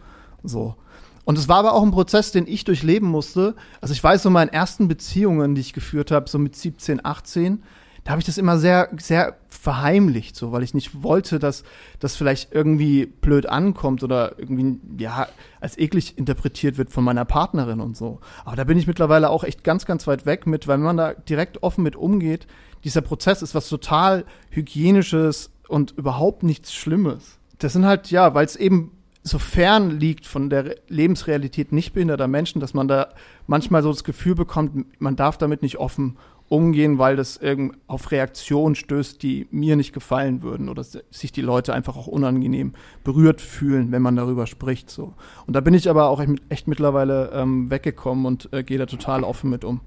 So. 0.44 0.76
Und 1.24 1.38
es 1.38 1.48
war 1.48 1.58
aber 1.58 1.74
auch 1.74 1.82
ein 1.82 1.90
Prozess, 1.90 2.30
den 2.30 2.46
ich 2.46 2.64
durchleben 2.64 3.08
musste. 3.08 3.56
Also 3.80 3.92
ich 3.92 4.02
weiß 4.02 4.22
so, 4.22 4.30
meine 4.30 4.52
ersten 4.52 4.86
Beziehungen, 4.86 5.56
die 5.56 5.60
ich 5.60 5.72
geführt 5.72 6.12
habe, 6.12 6.30
so 6.30 6.38
mit 6.38 6.54
17, 6.54 7.04
18, 7.04 7.62
da 8.04 8.12
habe 8.12 8.20
ich 8.20 8.26
das 8.26 8.38
immer 8.38 8.58
sehr, 8.58 8.88
sehr 8.98 9.36
verheimlicht, 9.48 10.36
so, 10.36 10.52
weil 10.52 10.62
ich 10.62 10.74
nicht 10.74 11.02
wollte, 11.02 11.38
dass 11.38 11.64
das 11.98 12.16
vielleicht 12.16 12.52
irgendwie 12.54 13.06
blöd 13.06 13.46
ankommt 13.46 14.02
oder 14.02 14.38
irgendwie, 14.38 14.80
ja, 14.98 15.28
als 15.60 15.76
eklig 15.78 16.16
interpretiert 16.16 16.78
wird 16.78 16.90
von 16.90 17.04
meiner 17.04 17.24
Partnerin 17.24 17.80
und 17.80 17.96
so. 17.96 18.20
Aber 18.44 18.56
da 18.56 18.64
bin 18.64 18.78
ich 18.78 18.86
mittlerweile 18.86 19.28
auch 19.30 19.44
echt 19.44 19.64
ganz, 19.64 19.84
ganz 19.84 20.06
weit 20.06 20.24
weg 20.24 20.46
mit, 20.46 20.66
weil 20.66 20.78
wenn 20.78 20.86
man 20.86 20.96
da 20.96 21.12
direkt 21.12 21.62
offen 21.62 21.82
mit 21.84 21.96
umgeht, 21.96 22.46
dieser 22.84 23.02
Prozess 23.02 23.42
ist 23.42 23.54
was 23.54 23.68
total 23.68 24.24
hygienisches 24.50 25.50
und 25.68 25.92
überhaupt 25.92 26.42
nichts 26.42 26.72
Schlimmes. 26.72 27.38
Das 27.58 27.74
sind 27.74 27.84
halt, 27.84 28.10
ja, 28.10 28.34
weil 28.34 28.46
es 28.46 28.56
eben 28.56 28.92
so 29.22 29.38
fern 29.38 29.98
liegt 30.00 30.26
von 30.26 30.48
der 30.48 30.76
Lebensrealität 30.88 31.72
nicht 31.72 31.92
behinderter 31.92 32.28
Menschen, 32.28 32.60
dass 32.60 32.74
man 32.74 32.88
da 32.88 33.08
manchmal 33.46 33.82
so 33.82 33.90
das 33.90 34.04
Gefühl 34.04 34.34
bekommt, 34.34 34.86
man 35.00 35.16
darf 35.16 35.36
damit 35.36 35.62
nicht 35.62 35.78
offen 35.78 36.16
umgehen, 36.48 36.98
weil 36.98 37.14
das 37.16 37.36
irgend 37.36 37.76
auf 37.86 38.10
Reaktionen 38.10 38.74
stößt, 38.74 39.22
die 39.22 39.46
mir 39.52 39.76
nicht 39.76 39.92
gefallen 39.92 40.42
würden 40.42 40.68
oder 40.68 40.82
sich 40.82 41.30
die 41.32 41.42
Leute 41.42 41.72
einfach 41.72 41.96
auch 41.96 42.08
unangenehm 42.08 42.72
berührt 43.04 43.40
fühlen, 43.40 43.92
wenn 43.92 44.02
man 44.02 44.16
darüber 44.16 44.46
spricht. 44.48 44.90
So. 44.90 45.14
Und 45.46 45.54
da 45.54 45.60
bin 45.60 45.74
ich 45.74 45.88
aber 45.88 46.08
auch 46.08 46.20
echt, 46.20 46.42
echt 46.48 46.66
mittlerweile 46.66 47.30
ähm, 47.32 47.70
weggekommen 47.70 48.26
und 48.26 48.52
äh, 48.52 48.64
gehe 48.64 48.78
da 48.78 48.86
total 48.86 49.22
offen 49.22 49.48
mit 49.48 49.64
um. 49.64 49.80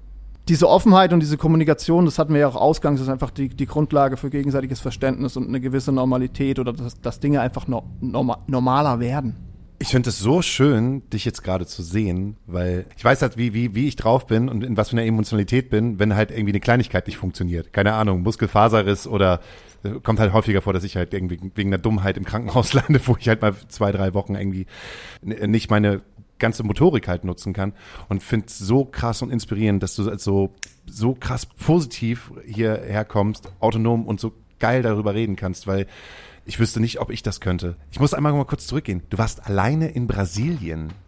Diese 0.48 0.68
Offenheit 0.68 1.12
und 1.12 1.20
diese 1.20 1.38
Kommunikation, 1.38 2.04
das 2.04 2.18
hatten 2.18 2.34
wir 2.34 2.40
ja 2.40 2.48
auch 2.48 2.56
ausgangs, 2.56 3.00
ist 3.00 3.08
einfach 3.08 3.30
die, 3.30 3.48
die 3.48 3.66
Grundlage 3.66 4.18
für 4.18 4.28
gegenseitiges 4.28 4.78
Verständnis 4.80 5.36
und 5.36 5.48
eine 5.48 5.60
gewisse 5.60 5.90
Normalität 5.90 6.58
oder 6.58 6.74
dass, 6.74 7.00
dass 7.00 7.18
Dinge 7.18 7.40
einfach 7.40 7.66
no, 7.66 7.84
norma, 8.00 8.38
normaler 8.46 9.00
werden. 9.00 9.36
Ich 9.78 9.88
finde 9.88 10.10
es 10.10 10.18
so 10.18 10.40
schön, 10.40 11.02
dich 11.10 11.24
jetzt 11.24 11.42
gerade 11.42 11.66
zu 11.66 11.82
sehen, 11.82 12.36
weil 12.46 12.86
ich 12.96 13.04
weiß 13.04 13.22
halt, 13.22 13.36
wie, 13.36 13.54
wie, 13.54 13.74
wie 13.74 13.88
ich 13.88 13.96
drauf 13.96 14.26
bin 14.26 14.48
und 14.48 14.62
in 14.62 14.76
was 14.76 14.90
für 14.90 14.96
einer 14.96 15.06
Emotionalität 15.06 15.68
bin, 15.68 15.98
wenn 15.98 16.14
halt 16.14 16.30
irgendwie 16.30 16.52
eine 16.52 16.60
Kleinigkeit 16.60 17.06
nicht 17.06 17.16
funktioniert. 17.16 17.72
Keine 17.72 17.94
Ahnung, 17.94 18.22
Muskelfaserriss 18.22 19.06
oder 19.06 19.40
äh, 19.82 20.00
kommt 20.02 20.20
halt 20.20 20.32
häufiger 20.32 20.62
vor, 20.62 20.72
dass 20.72 20.84
ich 20.84 20.96
halt 20.96 21.12
irgendwie 21.12 21.38
wegen 21.54 21.70
einer 21.70 21.78
Dummheit 21.78 22.16
im 22.16 22.24
Krankenhaus 22.24 22.72
lande, 22.74 23.00
wo 23.04 23.16
ich 23.18 23.28
halt 23.28 23.42
mal 23.42 23.54
zwei, 23.68 23.92
drei 23.92 24.14
Wochen 24.14 24.34
irgendwie 24.34 24.66
nicht 25.22 25.70
meine 25.70 26.02
ganze 26.38 26.62
Motorik 26.62 27.08
halt 27.08 27.24
nutzen 27.24 27.52
kann 27.52 27.72
und 28.08 28.22
finde 28.22 28.46
es 28.46 28.58
so 28.58 28.84
krass 28.84 29.22
und 29.22 29.30
inspirierend, 29.30 29.82
dass 29.82 29.96
du 29.96 30.16
so, 30.18 30.50
so 30.86 31.14
krass 31.14 31.46
positiv 31.46 32.32
hierher 32.44 33.04
kommst, 33.04 33.52
autonom 33.60 34.06
und 34.06 34.20
so 34.20 34.32
geil 34.58 34.82
darüber 34.82 35.14
reden 35.14 35.36
kannst, 35.36 35.66
weil 35.66 35.86
ich 36.46 36.60
wüsste 36.60 36.80
nicht, 36.80 37.00
ob 37.00 37.10
ich 37.10 37.22
das 37.22 37.40
könnte. 37.40 37.76
Ich 37.90 38.00
muss 38.00 38.14
einmal 38.14 38.32
mal 38.32 38.44
kurz 38.44 38.66
zurückgehen. 38.66 39.02
Du 39.10 39.18
warst 39.18 39.46
alleine 39.46 39.88
in 39.88 40.06
Brasilien. 40.06 40.92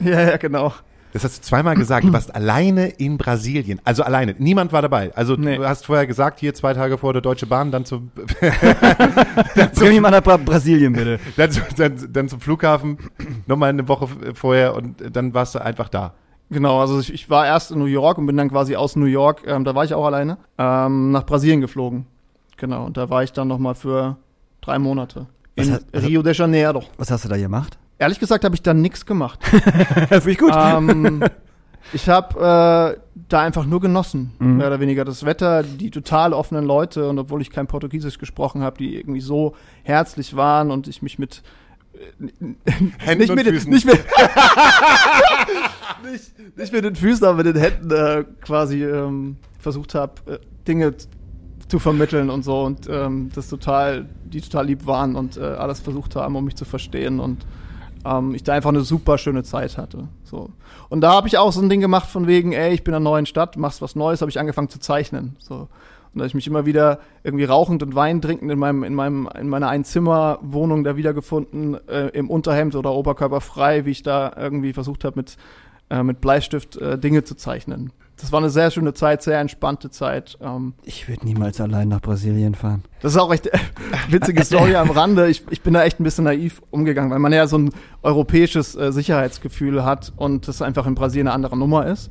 Ja, 0.00 0.20
ja, 0.20 0.36
genau. 0.36 0.72
Das 1.12 1.24
hast 1.24 1.38
du 1.38 1.42
zweimal 1.42 1.76
gesagt. 1.76 2.06
Du 2.06 2.12
warst 2.12 2.34
alleine 2.34 2.88
in 2.88 3.18
Brasilien. 3.18 3.80
Also 3.84 4.02
alleine. 4.02 4.34
Niemand 4.38 4.72
war 4.72 4.80
dabei. 4.80 5.14
Also 5.14 5.34
nee. 5.36 5.56
du 5.56 5.68
hast 5.68 5.84
vorher 5.84 6.06
gesagt, 6.06 6.40
hier 6.40 6.54
zwei 6.54 6.72
Tage 6.72 6.96
vor 6.96 7.12
der 7.12 7.20
Deutsche 7.20 7.46
Bahn, 7.46 7.70
dann 7.70 7.84
zum 7.84 8.10
Bring 9.74 9.90
mich 9.90 10.00
mal 10.00 10.10
nach 10.10 10.22
Brasilien, 10.22 10.94
bitte. 10.94 11.18
Dann, 11.36 11.50
dann, 11.76 12.12
dann 12.12 12.28
zum 12.28 12.40
Flughafen, 12.40 12.98
nochmal 13.46 13.70
eine 13.70 13.86
Woche 13.88 14.08
vorher 14.34 14.74
und 14.74 15.02
dann 15.14 15.34
warst 15.34 15.54
du 15.54 15.60
einfach 15.60 15.88
da. 15.88 16.14
Genau, 16.50 16.80
also 16.80 17.00
ich, 17.00 17.12
ich, 17.12 17.30
war 17.30 17.46
erst 17.46 17.70
in 17.70 17.78
New 17.78 17.86
York 17.86 18.18
und 18.18 18.26
bin 18.26 18.36
dann 18.36 18.50
quasi 18.50 18.76
aus 18.76 18.96
New 18.96 19.06
York, 19.06 19.42
ähm, 19.46 19.64
da 19.64 19.74
war 19.74 19.84
ich 19.84 19.94
auch 19.94 20.04
alleine, 20.04 20.38
ähm, 20.58 21.10
nach 21.10 21.24
Brasilien 21.24 21.60
geflogen. 21.60 22.06
Genau, 22.58 22.84
und 22.84 22.96
da 22.96 23.10
war 23.10 23.22
ich 23.22 23.32
dann 23.32 23.48
nochmal 23.48 23.74
für 23.74 24.16
drei 24.60 24.78
Monate. 24.78 25.26
In 25.54 25.72
hat, 25.72 25.82
Rio 25.94 26.22
de 26.22 26.34
Janeiro. 26.34 26.84
Was 26.96 27.10
hast 27.10 27.24
du 27.24 27.28
da 27.28 27.36
gemacht? 27.36 27.78
Ehrlich 28.02 28.18
gesagt 28.18 28.44
habe 28.44 28.56
ich 28.56 28.62
da 28.62 28.74
nichts 28.74 29.06
gemacht. 29.06 29.38
Finde 29.46 30.30
ich 30.32 30.38
gut. 30.38 30.52
Ähm, 30.52 31.22
ich 31.92 32.08
habe 32.08 32.96
äh, 32.96 33.00
da 33.28 33.40
einfach 33.40 33.64
nur 33.64 33.80
genossen, 33.80 34.32
mhm. 34.40 34.56
mehr 34.56 34.66
oder 34.66 34.80
weniger 34.80 35.04
das 35.04 35.24
Wetter, 35.24 35.62
die 35.62 35.92
total 35.92 36.32
offenen 36.32 36.64
Leute 36.64 37.08
und 37.08 37.20
obwohl 37.20 37.40
ich 37.42 37.50
kein 37.50 37.68
Portugiesisch 37.68 38.18
gesprochen 38.18 38.62
habe, 38.62 38.76
die 38.76 38.96
irgendwie 38.96 39.20
so 39.20 39.54
herzlich 39.84 40.34
waren 40.34 40.72
und 40.72 40.88
ich 40.88 41.00
mich 41.00 41.20
mit 41.20 41.44
Händen 42.98 43.18
nicht, 43.18 43.34
mit, 43.36 43.46
Füßen. 43.46 43.70
Nicht, 43.70 43.86
mit, 43.86 44.04
nicht, 46.10 46.56
nicht 46.58 46.72
mit 46.72 46.84
den 46.84 46.96
Füßen, 46.96 47.24
aber 47.24 47.36
mit 47.44 47.54
den 47.54 47.62
Händen 47.62 47.90
äh, 47.92 48.24
quasi 48.40 48.82
ähm, 48.82 49.36
versucht 49.60 49.94
habe, 49.94 50.14
äh, 50.26 50.38
Dinge 50.66 50.94
zu 51.68 51.78
vermitteln 51.78 52.30
und 52.30 52.42
so 52.44 52.64
und 52.64 52.88
ähm, 52.90 53.30
das 53.32 53.48
total, 53.48 54.08
die 54.24 54.40
total 54.40 54.66
lieb 54.66 54.86
waren 54.86 55.14
und 55.14 55.36
äh, 55.36 55.42
alles 55.42 55.78
versucht 55.78 56.16
haben, 56.16 56.34
um 56.34 56.44
mich 56.44 56.56
zu 56.56 56.64
verstehen 56.64 57.20
und 57.20 57.46
ähm, 58.04 58.34
ich 58.34 58.42
da 58.42 58.52
einfach 58.52 58.70
eine 58.70 58.82
super 58.82 59.18
schöne 59.18 59.42
Zeit 59.42 59.78
hatte. 59.78 60.08
So. 60.24 60.50
Und 60.88 61.00
da 61.00 61.12
habe 61.12 61.28
ich 61.28 61.38
auch 61.38 61.52
so 61.52 61.60
ein 61.60 61.68
Ding 61.68 61.80
gemacht 61.80 62.08
von 62.08 62.26
wegen, 62.26 62.52
ey, 62.52 62.72
ich 62.72 62.84
bin 62.84 62.92
in 62.92 62.96
einer 62.96 63.04
neuen 63.04 63.26
Stadt, 63.26 63.56
machst 63.56 63.82
was 63.82 63.96
Neues, 63.96 64.20
habe 64.20 64.30
ich 64.30 64.38
angefangen 64.38 64.68
zu 64.68 64.78
zeichnen. 64.78 65.36
So. 65.38 65.68
Und 66.14 66.18
da 66.18 66.26
ich 66.26 66.34
mich 66.34 66.46
immer 66.46 66.66
wieder 66.66 67.00
irgendwie 67.22 67.44
rauchend 67.44 67.82
und 67.82 67.94
Wein 67.94 68.20
in 68.20 68.58
meinem, 68.58 68.84
in 68.84 68.94
meinem, 68.94 69.28
in 69.38 69.48
meiner 69.48 69.68
Einzimmerwohnung 69.68 70.84
da 70.84 70.96
wiedergefunden, 70.96 71.76
äh, 71.88 72.08
im 72.08 72.28
Unterhemd 72.28 72.74
oder 72.74 72.92
oberkörperfrei, 72.92 73.86
wie 73.86 73.92
ich 73.92 74.02
da 74.02 74.32
irgendwie 74.36 74.74
versucht 74.74 75.04
habe, 75.04 75.16
mit, 75.16 75.36
äh, 75.88 76.02
mit 76.02 76.20
Bleistift 76.20 76.76
äh, 76.76 76.98
Dinge 76.98 77.24
zu 77.24 77.34
zeichnen 77.34 77.92
das 78.16 78.30
war 78.30 78.38
eine 78.38 78.50
sehr 78.50 78.70
schöne 78.70 78.94
Zeit, 78.94 79.22
sehr 79.22 79.40
entspannte 79.40 79.90
Zeit. 79.90 80.38
Ähm, 80.40 80.74
ich 80.84 81.08
würde 81.08 81.24
niemals 81.24 81.60
allein 81.60 81.88
nach 81.88 82.00
Brasilien 82.00 82.54
fahren. 82.54 82.84
Das 83.00 83.12
ist 83.12 83.18
auch 83.18 83.32
echt 83.32 83.50
witzige 84.08 84.44
Story 84.44 84.76
am 84.76 84.90
Rande. 84.90 85.28
Ich, 85.28 85.44
ich 85.50 85.62
bin 85.62 85.74
da 85.74 85.82
echt 85.82 85.98
ein 85.98 86.04
bisschen 86.04 86.24
naiv 86.24 86.62
umgegangen, 86.70 87.10
weil 87.10 87.18
man 87.18 87.32
ja 87.32 87.46
so 87.46 87.58
ein 87.58 87.70
europäisches 88.02 88.76
äh, 88.76 88.92
Sicherheitsgefühl 88.92 89.84
hat 89.84 90.12
und 90.16 90.46
das 90.46 90.62
einfach 90.62 90.86
in 90.86 90.94
Brasilien 90.94 91.26
eine 91.26 91.34
andere 91.34 91.56
Nummer 91.56 91.86
ist. 91.86 92.10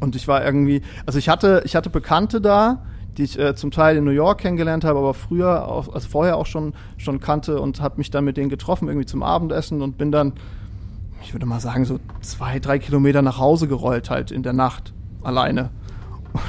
Und 0.00 0.14
ich 0.14 0.28
war 0.28 0.44
irgendwie, 0.44 0.82
also 1.06 1.18
ich 1.18 1.28
hatte, 1.28 1.62
ich 1.64 1.74
hatte 1.74 1.90
Bekannte 1.90 2.40
da, 2.40 2.84
die 3.16 3.24
ich 3.24 3.36
äh, 3.38 3.56
zum 3.56 3.72
Teil 3.72 3.96
in 3.96 4.04
New 4.04 4.12
York 4.12 4.42
kennengelernt 4.42 4.84
habe, 4.84 5.00
aber 5.00 5.14
früher, 5.14 5.66
auch, 5.66 5.92
also 5.92 6.08
vorher 6.08 6.36
auch 6.36 6.46
schon, 6.46 6.74
schon 6.96 7.18
kannte 7.18 7.60
und 7.60 7.80
habe 7.80 7.96
mich 7.96 8.10
dann 8.10 8.24
mit 8.24 8.36
denen 8.36 8.50
getroffen, 8.50 8.86
irgendwie 8.86 9.06
zum 9.06 9.24
Abendessen 9.24 9.82
und 9.82 9.98
bin 9.98 10.12
dann, 10.12 10.34
ich 11.24 11.34
würde 11.34 11.46
mal 11.46 11.58
sagen, 11.58 11.84
so 11.84 11.98
zwei, 12.20 12.60
drei 12.60 12.78
Kilometer 12.78 13.22
nach 13.22 13.38
Hause 13.38 13.66
gerollt 13.66 14.10
halt 14.10 14.30
in 14.30 14.44
der 14.44 14.52
Nacht 14.52 14.94
alleine. 15.28 15.70
Und 16.32 16.42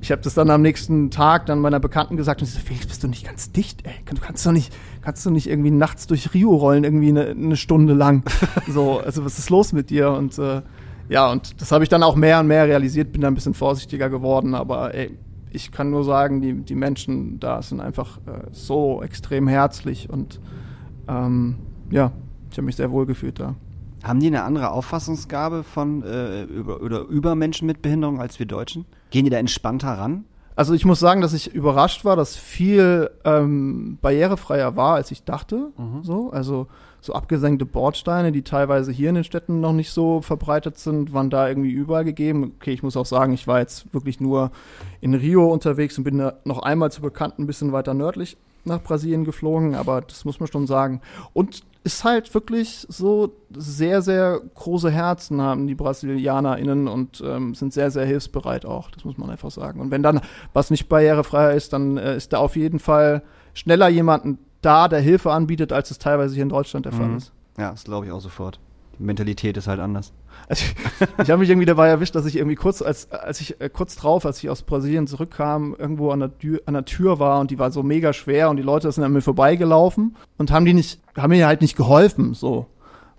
ich 0.00 0.10
habe 0.12 0.22
das 0.22 0.34
dann 0.34 0.48
am 0.50 0.62
nächsten 0.62 1.10
Tag 1.10 1.46
dann 1.46 1.60
meiner 1.60 1.80
Bekannten 1.80 2.16
gesagt 2.16 2.40
und 2.40 2.46
sie 2.46 2.54
so, 2.54 2.60
Felix, 2.60 2.86
bist 2.86 3.02
du 3.02 3.08
nicht 3.08 3.26
ganz 3.26 3.52
dicht, 3.52 3.86
ey? 3.86 3.92
Du 4.06 4.20
kannst 4.20 4.46
doch 4.46 4.52
nicht, 4.52 4.72
kannst 5.02 5.26
du 5.26 5.30
nicht 5.30 5.48
irgendwie 5.48 5.70
nachts 5.70 6.06
durch 6.06 6.32
Rio 6.32 6.54
rollen, 6.54 6.84
irgendwie 6.84 7.08
eine, 7.08 7.28
eine 7.28 7.56
Stunde 7.56 7.94
lang. 7.94 8.22
so, 8.68 9.00
also 9.00 9.24
was 9.24 9.38
ist 9.38 9.50
los 9.50 9.72
mit 9.72 9.90
dir? 9.90 10.10
Und 10.10 10.38
äh, 10.38 10.62
ja, 11.08 11.30
und 11.30 11.60
das 11.60 11.72
habe 11.72 11.84
ich 11.84 11.90
dann 11.90 12.02
auch 12.02 12.16
mehr 12.16 12.40
und 12.40 12.46
mehr 12.46 12.66
realisiert, 12.66 13.12
bin 13.12 13.22
da 13.22 13.28
ein 13.28 13.34
bisschen 13.34 13.54
vorsichtiger 13.54 14.08
geworden, 14.08 14.54
aber 14.54 14.94
ey, 14.94 15.18
ich 15.50 15.72
kann 15.72 15.90
nur 15.90 16.04
sagen, 16.04 16.40
die, 16.40 16.54
die 16.54 16.76
Menschen 16.76 17.40
da 17.40 17.60
sind 17.62 17.80
einfach 17.80 18.18
äh, 18.18 18.46
so 18.52 19.02
extrem 19.02 19.48
herzlich 19.48 20.08
und 20.08 20.40
ähm, 21.08 21.56
ja, 21.90 22.12
ich 22.50 22.56
habe 22.56 22.66
mich 22.66 22.76
sehr 22.76 22.90
wohl 22.92 23.06
gefühlt 23.06 23.40
da. 23.40 23.56
Haben 24.02 24.20
die 24.20 24.28
eine 24.28 24.44
andere 24.44 24.70
Auffassungsgabe 24.70 25.62
von 25.62 26.02
äh, 26.02 26.44
über, 26.44 26.80
oder 26.80 27.00
über 27.02 27.34
Menschen 27.34 27.66
mit 27.66 27.82
Behinderung 27.82 28.20
als 28.20 28.38
wir 28.38 28.46
Deutschen? 28.46 28.86
Gehen 29.10 29.24
die 29.24 29.30
da 29.30 29.38
entspannter 29.38 29.88
ran? 29.88 30.24
Also 30.56 30.74
ich 30.74 30.84
muss 30.84 31.00
sagen, 31.00 31.20
dass 31.20 31.32
ich 31.32 31.54
überrascht 31.54 32.04
war, 32.04 32.16
dass 32.16 32.36
viel 32.36 33.10
ähm, 33.24 33.98
barrierefreier 34.02 34.76
war, 34.76 34.94
als 34.96 35.10
ich 35.10 35.24
dachte. 35.24 35.72
Mhm. 35.78 36.02
So, 36.02 36.30
also 36.30 36.66
so 37.00 37.14
abgesenkte 37.14 37.64
Bordsteine, 37.64 38.30
die 38.30 38.42
teilweise 38.42 38.92
hier 38.92 39.08
in 39.08 39.14
den 39.14 39.24
Städten 39.24 39.60
noch 39.60 39.72
nicht 39.72 39.90
so 39.90 40.20
verbreitet 40.20 40.78
sind, 40.78 41.14
waren 41.14 41.30
da 41.30 41.48
irgendwie 41.48 41.70
überall 41.70 42.04
gegeben. 42.04 42.52
Okay, 42.56 42.72
ich 42.72 42.82
muss 42.82 42.96
auch 42.96 43.06
sagen, 43.06 43.32
ich 43.32 43.46
war 43.46 43.60
jetzt 43.60 43.92
wirklich 43.94 44.20
nur 44.20 44.50
in 45.00 45.14
Rio 45.14 45.50
unterwegs 45.50 45.96
und 45.96 46.04
bin 46.04 46.30
noch 46.44 46.58
einmal 46.62 46.92
zu 46.92 47.00
bekannt 47.00 47.38
ein 47.38 47.46
bisschen 47.46 47.72
weiter 47.72 47.94
nördlich 47.94 48.36
nach 48.64 48.82
Brasilien 48.82 49.24
geflogen, 49.24 49.74
aber 49.74 50.02
das 50.02 50.26
muss 50.26 50.40
man 50.40 50.48
schon 50.48 50.66
sagen. 50.66 51.00
Und 51.32 51.62
ist 51.82 52.04
halt 52.04 52.32
wirklich 52.34 52.86
so 52.88 53.32
sehr, 53.56 54.02
sehr 54.02 54.40
große 54.54 54.90
Herzen 54.90 55.40
haben 55.40 55.66
die 55.66 55.74
BrasilianerInnen 55.74 56.88
und 56.88 57.22
ähm, 57.24 57.54
sind 57.54 57.72
sehr, 57.72 57.90
sehr 57.90 58.04
hilfsbereit 58.04 58.66
auch. 58.66 58.90
Das 58.90 59.04
muss 59.04 59.16
man 59.16 59.30
einfach 59.30 59.50
sagen. 59.50 59.80
Und 59.80 59.90
wenn 59.90 60.02
dann 60.02 60.20
was 60.52 60.70
nicht 60.70 60.88
barrierefrei 60.88 61.54
ist, 61.54 61.72
dann 61.72 61.96
äh, 61.96 62.16
ist 62.16 62.32
da 62.32 62.38
auf 62.38 62.56
jeden 62.56 62.78
Fall 62.78 63.22
schneller 63.54 63.88
jemanden 63.88 64.38
da, 64.60 64.88
der 64.88 65.00
Hilfe 65.00 65.32
anbietet, 65.32 65.72
als 65.72 65.90
es 65.90 65.98
teilweise 65.98 66.34
hier 66.34 66.42
in 66.42 66.50
Deutschland 66.50 66.84
der 66.84 66.92
mhm. 66.92 66.98
Fall 66.98 67.16
ist. 67.16 67.32
Ja, 67.56 67.70
das 67.70 67.84
glaube 67.84 68.06
ich 68.06 68.12
auch 68.12 68.20
sofort. 68.20 68.60
Die 68.98 69.02
Mentalität 69.02 69.56
ist 69.56 69.66
halt 69.66 69.80
anders. 69.80 70.12
Also 70.50 70.64
ich, 70.64 71.08
ich 71.22 71.30
habe 71.30 71.38
mich 71.38 71.48
irgendwie 71.48 71.66
dabei 71.66 71.86
erwischt, 71.86 72.16
dass 72.16 72.26
ich 72.26 72.34
irgendwie 72.36 72.56
kurz, 72.56 72.82
als, 72.82 73.10
als 73.12 73.40
ich 73.40 73.60
äh, 73.60 73.68
kurz 73.68 73.94
drauf, 73.94 74.26
als 74.26 74.42
ich 74.42 74.50
aus 74.50 74.62
Brasilien 74.62 75.06
zurückkam, 75.06 75.76
irgendwo 75.78 76.10
an 76.10 76.18
der, 76.18 76.36
Tür, 76.36 76.60
an 76.66 76.74
der 76.74 76.84
Tür 76.84 77.20
war 77.20 77.38
und 77.38 77.52
die 77.52 77.58
war 77.60 77.70
so 77.70 77.84
mega 77.84 78.12
schwer 78.12 78.50
und 78.50 78.56
die 78.56 78.64
Leute 78.64 78.90
sind 78.90 79.04
an 79.04 79.12
mir 79.12 79.22
vorbeigelaufen 79.22 80.16
und 80.38 80.50
haben 80.50 80.64
die 80.64 80.74
nicht, 80.74 81.00
haben 81.16 81.30
mir 81.30 81.46
halt 81.46 81.60
nicht 81.60 81.76
geholfen, 81.76 82.34
so. 82.34 82.66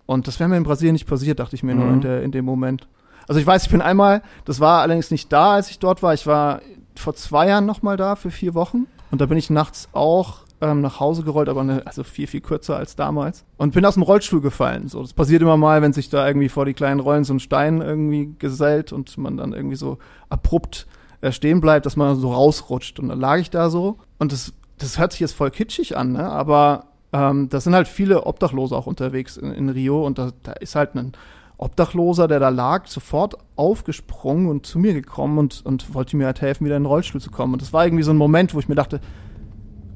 Und 0.05 0.27
das 0.27 0.41
wäre 0.41 0.49
mir 0.49 0.57
in 0.57 0.63
Brasilien 0.63 0.93
nicht 0.93 1.07
passiert, 1.07 1.39
dachte 1.39 1.55
ich 1.55 1.63
mir 1.63 1.73
mhm. 1.73 1.79
nur 1.79 1.89
in, 1.93 2.01
der, 2.01 2.21
in 2.23 2.31
dem 2.31 2.43
Moment. 2.43 2.89
Also 3.29 3.39
ich 3.39 3.47
weiß, 3.47 3.63
ich 3.63 3.69
bin 3.69 3.81
einmal, 3.81 4.23
das 4.43 4.59
war 4.59 4.81
allerdings 4.81 5.09
nicht 5.09 5.31
da, 5.31 5.53
als 5.53 5.69
ich 5.69 5.79
dort 5.79 6.03
war. 6.03 6.13
Ich 6.13 6.27
war 6.27 6.59
vor 6.95 7.15
zwei 7.15 7.47
Jahren 7.47 7.65
nochmal 7.65 7.95
da 7.95 8.17
für 8.17 8.29
vier 8.29 8.53
Wochen. 8.53 8.87
Und 9.09 9.21
da 9.21 9.25
bin 9.25 9.37
ich 9.37 9.49
nachts 9.49 9.87
auch 9.93 10.39
ähm, 10.61 10.81
nach 10.81 10.99
Hause 10.99 11.23
gerollt, 11.23 11.49
aber 11.49 11.61
eine, 11.61 11.85
also 11.85 12.03
viel, 12.03 12.27
viel 12.27 12.41
kürzer 12.41 12.77
als 12.77 12.95
damals. 12.95 13.45
Und 13.57 13.73
bin 13.73 13.85
aus 13.85 13.95
dem 13.95 14.03
Rollstuhl 14.03 14.41
gefallen. 14.41 14.87
So, 14.87 15.01
das 15.01 15.13
passiert 15.13 15.41
immer 15.41 15.57
mal, 15.57 15.81
wenn 15.81 15.93
sich 15.93 16.09
da 16.09 16.27
irgendwie 16.27 16.49
vor 16.49 16.65
die 16.65 16.73
kleinen 16.73 16.99
Rollen 16.99 17.23
so 17.23 17.33
ein 17.33 17.39
Stein 17.39 17.81
irgendwie 17.81 18.35
gesellt 18.37 18.93
und 18.93 19.17
man 19.17 19.37
dann 19.37 19.53
irgendwie 19.53 19.75
so 19.75 19.97
abrupt 20.29 20.87
äh, 21.21 21.31
stehen 21.31 21.61
bleibt, 21.61 21.85
dass 21.85 21.95
man 21.95 22.15
so 22.15 22.31
rausrutscht. 22.31 22.99
Und 22.99 23.09
dann 23.09 23.19
lag 23.19 23.37
ich 23.37 23.49
da 23.49 23.69
so 23.69 23.97
und 24.19 24.31
das, 24.31 24.53
das 24.77 24.99
hört 24.99 25.11
sich 25.11 25.21
jetzt 25.21 25.33
voll 25.33 25.51
kitschig 25.51 25.97
an, 25.97 26.13
ne? 26.13 26.29
aber 26.29 26.85
ähm, 27.13 27.49
da 27.49 27.59
sind 27.59 27.75
halt 27.75 27.87
viele 27.87 28.25
Obdachlose 28.25 28.75
auch 28.75 28.87
unterwegs 28.87 29.37
in, 29.37 29.51
in 29.51 29.69
Rio 29.69 30.05
und 30.05 30.17
da, 30.17 30.31
da 30.43 30.53
ist 30.53 30.75
halt 30.75 30.95
ein 30.95 31.13
Obdachloser, 31.57 32.27
der 32.27 32.39
da 32.39 32.49
lag, 32.49 32.87
sofort 32.87 33.35
aufgesprungen 33.55 34.47
und 34.47 34.65
zu 34.65 34.79
mir 34.79 34.93
gekommen 34.93 35.37
und, 35.37 35.63
und 35.63 35.93
wollte 35.93 36.17
mir 36.17 36.25
halt 36.25 36.41
helfen, 36.41 36.65
wieder 36.65 36.75
in 36.75 36.83
den 36.83 36.87
Rollstuhl 36.87 37.21
zu 37.21 37.29
kommen. 37.29 37.53
Und 37.53 37.61
das 37.61 37.71
war 37.71 37.85
irgendwie 37.85 38.03
so 38.03 38.11
ein 38.11 38.17
Moment, 38.17 38.55
wo 38.55 38.59
ich 38.59 38.67
mir 38.67 38.73
dachte, 38.73 38.99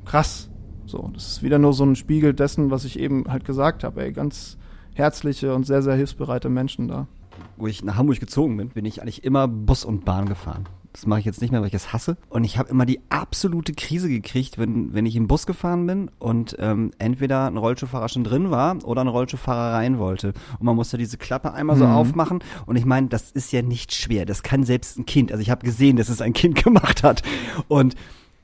krass, 0.06 0.48
so, 0.88 1.10
das 1.14 1.28
ist 1.28 1.44
wieder 1.44 1.60
nur 1.60 1.74
so 1.74 1.84
ein 1.86 1.96
Spiegel 1.96 2.34
dessen, 2.34 2.72
was 2.72 2.86
ich 2.86 3.00
eben 3.00 3.26
halt 3.28 3.46
gesagt 3.46 3.84
habe, 3.84 4.04
ey, 4.04 4.12
ganz 4.12 4.58
herzliche 4.94 5.54
und 5.54 5.66
sehr, 5.66 5.82
sehr 5.82 5.96
hilfsbereite 5.96 6.50
Menschen 6.50 6.88
da. 6.88 7.08
Wo 7.58 7.68
ich 7.68 7.84
nach 7.84 7.96
Hamburg 7.98 8.20
gezogen 8.20 8.58
bin, 8.58 8.70
bin 8.70 8.86
ich 8.86 9.02
eigentlich 9.02 9.24
immer 9.24 9.48
Bus 9.48 9.84
und 9.86 10.06
Bahn 10.06 10.28
gefahren. 10.28 10.66
Das 10.94 11.06
mache 11.06 11.20
ich 11.20 11.26
jetzt 11.26 11.42
nicht 11.42 11.52
mehr, 11.52 11.60
weil 11.60 11.68
ich 11.68 11.74
es 11.74 11.92
hasse. 11.92 12.16
Und 12.30 12.46
ich 12.46 12.58
habe 12.58 12.70
immer 12.70 12.86
die 12.86 13.02
absolute 13.10 13.74
Krise 13.74 14.08
gekriegt, 14.08 14.58
wenn, 14.58 14.94
wenn 14.94 15.06
ich 15.06 15.18
im 15.18 15.28
Bus 15.28 15.46
gefahren 15.46 15.86
bin 15.86 16.10
und 16.20 16.56
ähm, 16.60 16.92
entweder 17.00 17.48
ein 17.48 17.58
Rollstuhlfahrer 17.58 18.08
schon 18.08 18.24
drin 18.24 18.50
war 18.50 18.78
oder 18.86 19.02
ein 19.02 19.10
Rollstuhlfahrer 19.10 19.74
rein 19.76 20.00
wollte. 20.00 20.30
Und 20.58 20.64
man 20.66 20.76
musste 20.78 20.98
diese 20.98 21.18
Klappe 21.18 21.52
einmal 21.54 21.76
so 21.76 21.86
Mhm. 21.86 21.92
aufmachen. 21.92 22.40
Und 22.66 22.78
ich 22.78 22.86
meine, 22.86 23.08
das 23.10 23.32
ist 23.32 23.52
ja 23.52 23.62
nicht 23.62 23.94
schwer. 23.94 24.26
Das 24.26 24.42
kann 24.44 24.64
selbst 24.64 24.98
ein 24.98 25.06
Kind. 25.06 25.34
Also 25.34 25.42
ich 25.42 25.50
habe 25.50 25.66
gesehen, 25.66 25.98
dass 25.98 26.08
es 26.08 26.22
ein 26.22 26.32
Kind 26.32 26.56
gemacht 26.64 27.04
hat. 27.04 27.22
Und 27.68 27.96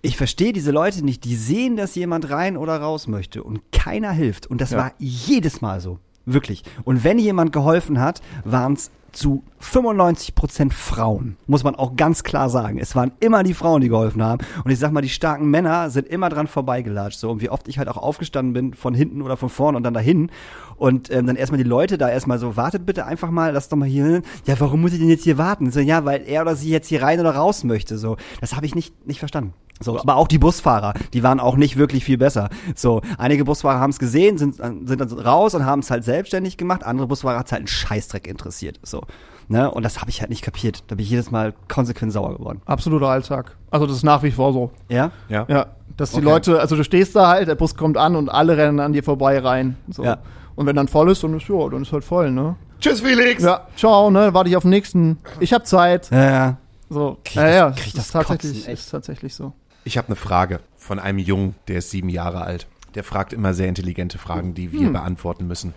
ich 0.02 0.18
verstehe 0.18 0.54
diese 0.54 0.72
Leute 0.72 1.04
nicht. 1.06 1.24
Die 1.26 1.36
sehen, 1.36 1.76
dass 1.78 1.96
jemand 1.96 2.30
rein 2.30 2.58
oder 2.58 2.78
raus 2.78 3.08
möchte 3.08 3.44
und 3.44 3.62
keiner 3.72 4.12
hilft. 4.12 4.48
Und 4.48 4.62
das 4.62 4.72
Ja. 4.72 4.78
war 4.78 4.94
jedes 5.00 5.62
Mal 5.62 5.80
so. 5.82 6.00
Wirklich. 6.26 6.64
Und 6.84 7.04
wenn 7.04 7.18
jemand 7.20 7.52
geholfen 7.52 8.00
hat, 8.00 8.22
waren 8.44 8.74
es 8.74 8.92
zu 9.12 9.44
95 9.60 10.36
Prozent 10.36 10.74
Frauen. 10.74 11.38
Muss 11.48 11.64
man 11.64 11.76
auch 11.76 11.96
ganz 11.96 12.24
klar 12.24 12.50
sagen. 12.50 12.80
Es 12.80 12.96
waren 12.96 13.12
immer 13.20 13.44
die 13.44 13.54
Frauen, 13.54 13.82
die 13.82 13.90
geholfen 13.90 14.24
haben. 14.24 14.44
Und 14.64 14.72
ich 14.72 14.80
sag 14.80 14.92
mal, 14.92 15.02
die 15.02 15.10
starken 15.10 15.50
Männer 15.50 15.90
sind 15.90 16.08
immer 16.08 16.30
dran 16.30 16.48
vorbeigelatscht. 16.48 17.20
So. 17.20 17.30
Und 17.30 17.42
wie 17.42 17.50
oft 17.50 17.68
ich 17.68 17.78
halt 17.78 17.88
auch 17.88 17.98
aufgestanden 17.98 18.54
bin, 18.54 18.74
von 18.74 18.94
hinten 18.94 19.22
oder 19.22 19.38
von 19.38 19.50
vorne 19.50 19.78
und 19.78 19.84
dann 19.84 19.94
dahin. 19.94 20.32
Und 20.78 21.12
ähm, 21.12 21.28
dann 21.28 21.36
erstmal 21.36 21.60
die 21.60 21.70
Leute 21.70 21.98
da 21.98 22.10
erstmal 22.10 22.40
so, 22.40 22.58
wartet 22.58 22.86
bitte 22.86 23.06
einfach 23.06 23.30
mal, 23.30 23.54
lass 23.54 23.70
doch 23.70 23.78
mal 23.78 23.88
hier 23.88 24.06
hin. 24.06 24.24
Ja, 24.46 24.60
warum 24.60 24.82
muss 24.82 24.94
ich 24.94 25.00
denn 25.00 25.10
jetzt 25.10 25.24
hier 25.24 25.38
warten? 25.38 25.72
So, 25.72 25.80
ja, 25.80 26.06
weil 26.06 26.24
er 26.28 26.42
oder 26.42 26.56
sie 26.56 26.70
jetzt 26.70 26.88
hier 26.88 27.04
rein 27.04 27.20
oder 27.20 27.36
raus 27.36 27.64
möchte. 27.64 27.98
So, 27.98 28.18
das 28.40 28.56
habe 28.56 28.66
ich 28.66 28.76
nicht, 28.76 29.08
nicht 29.08 29.20
verstanden. 29.20 29.54
So, 29.82 30.00
aber 30.00 30.16
auch 30.16 30.28
die 30.28 30.38
Busfahrer, 30.38 30.94
die 31.14 31.24
waren 31.24 31.40
auch 31.40 31.56
nicht 31.56 31.76
wirklich 31.76 32.04
viel 32.04 32.18
besser. 32.18 32.50
So, 32.76 33.02
einige 33.18 33.46
Busfahrer 33.46 33.80
haben 33.80 33.90
es 33.90 34.00
gesehen, 34.00 34.38
sind, 34.38 34.56
sind 34.56 35.02
dann 35.02 35.12
raus 35.12 35.56
und 35.56 35.66
haben 35.66 35.80
es 35.80 35.90
halt 35.90 36.04
selbstständig 36.04 36.58
gemacht. 36.58 36.84
Andere 36.84 37.08
Busfahrer 37.08 37.40
hat 37.40 37.52
halt 37.52 37.62
einen 37.62 37.68
Scheißdreck 37.68 38.28
interessiert. 38.28 38.80
So, 38.84 39.01
ne? 39.48 39.70
Und 39.72 39.84
das 39.84 40.00
habe 40.02 40.10
ich 40.10 40.22
halt 40.22 40.30
nicht 40.30 40.42
kapiert. 40.44 40.84
Da 40.88 40.96
bin 40.96 41.04
ich 41.04 41.10
jedes 41.12 41.32
Mal 41.32 41.54
konsequent 41.68 42.12
sauer 42.14 42.38
geworden. 42.38 42.62
Absoluter 42.66 43.08
Alltag. 43.08 43.56
Also 43.70 43.86
das 43.88 43.98
ist 43.98 44.04
nach 44.04 44.24
wie 44.24 44.32
vor 44.32 44.54
so. 44.54 44.72
Ja? 44.90 45.12
Ja. 45.30 45.46
Ja, 45.48 45.66
dass 45.98 46.12
die 46.12 46.18
Okay. 46.18 46.26
Leute, 46.26 46.60
also 46.60 46.76
du 46.76 46.84
stehst 46.84 47.16
da 47.16 47.28
halt, 47.30 47.48
der 47.48 47.56
Bus 47.56 47.76
kommt 47.76 47.98
an 47.98 48.16
und 48.16 48.30
alle 48.30 48.58
rennen 48.58 48.80
an 48.80 48.94
dir 48.94 49.04
vorbei 49.04 49.40
rein. 49.40 49.78
So. 49.90 50.04
Ja. 50.04 50.18
Und 50.56 50.66
wenn 50.66 50.76
dann 50.76 50.88
voll 50.88 51.10
ist, 51.12 51.24
dann 51.24 51.36
ist 51.38 51.48
ja, 51.48 51.70
dann 51.70 51.82
ist 51.82 51.92
halt 51.94 52.04
voll, 52.04 52.32
ne? 52.32 52.56
Tschüss, 52.80 53.02
Felix! 53.02 53.44
Ja, 53.44 53.68
ciao, 53.76 54.10
ne? 54.10 54.34
Warte 54.34 54.50
ich 54.50 54.56
auf 54.58 54.64
den 54.64 54.72
nächsten. 54.72 55.18
Ich 55.40 55.54
hab 55.54 55.66
Zeit. 55.68 56.10
Ja, 56.12 56.30
ja. 56.32 56.58
So. 56.90 57.18
Krieg 57.24 57.36
ja, 57.38 57.44
das- 57.44 57.56
ja, 57.56 57.72
krieg 57.72 57.88
ist 57.88 57.98
das 57.98 58.12
tatsächlich, 58.12 58.54
Kotzen, 58.54 58.74
ist 58.74 58.90
tatsächlich 58.90 59.36
so. 59.36 59.54
Ich 59.84 59.98
habe 59.98 60.08
eine 60.08 60.16
Frage 60.16 60.60
von 60.78 61.00
einem 61.00 61.20
Jungen, 61.20 61.56
der 61.68 61.78
ist 61.78 61.90
sieben 61.92 62.10
Jahre 62.10 62.42
alt. 62.42 62.68
Der 62.96 63.04
fragt 63.04 63.32
immer 63.34 63.54
sehr 63.54 63.68
intelligente 63.68 64.18
Fragen, 64.18 64.54
die 64.54 64.72
wir 64.72 64.90
beantworten 64.92 65.48
müssen. 65.48 65.74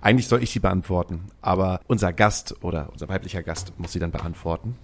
Eigentlich 0.00 0.28
soll 0.28 0.42
ich 0.42 0.50
sie 0.50 0.60
beantworten, 0.60 1.26
aber 1.40 1.80
unser 1.86 2.12
Gast 2.12 2.62
oder 2.62 2.88
unser 2.92 3.08
weiblicher 3.08 3.42
Gast 3.42 3.72
muss 3.78 3.92
sie 3.92 3.98
dann 3.98 4.10
beantworten. 4.10 4.76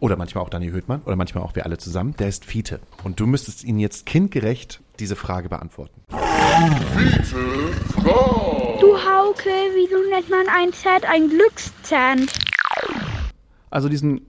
Oder 0.00 0.16
manchmal 0.16 0.44
auch 0.44 0.50
Dani 0.50 0.70
Höhtmann 0.70 1.00
oder 1.02 1.14
manchmal 1.14 1.44
auch 1.44 1.54
wir 1.54 1.64
alle 1.64 1.78
zusammen. 1.78 2.14
Der 2.18 2.28
ist 2.28 2.44
Fiete. 2.44 2.80
Und 3.04 3.20
du 3.20 3.26
müsstest 3.26 3.62
ihn 3.62 3.78
jetzt 3.78 4.04
kindgerecht 4.04 4.80
diese 4.98 5.14
Frage 5.14 5.48
beantworten. 5.48 6.02
Du 8.80 8.96
Hauke, 8.96 9.50
wieso 9.74 9.96
nennt 10.10 10.28
man 10.28 10.46
ein 10.48 10.72
Cent 10.72 11.04
ein 11.08 11.28
Glückszent? 11.28 12.32
Also 13.70 13.88
diesen 13.88 14.22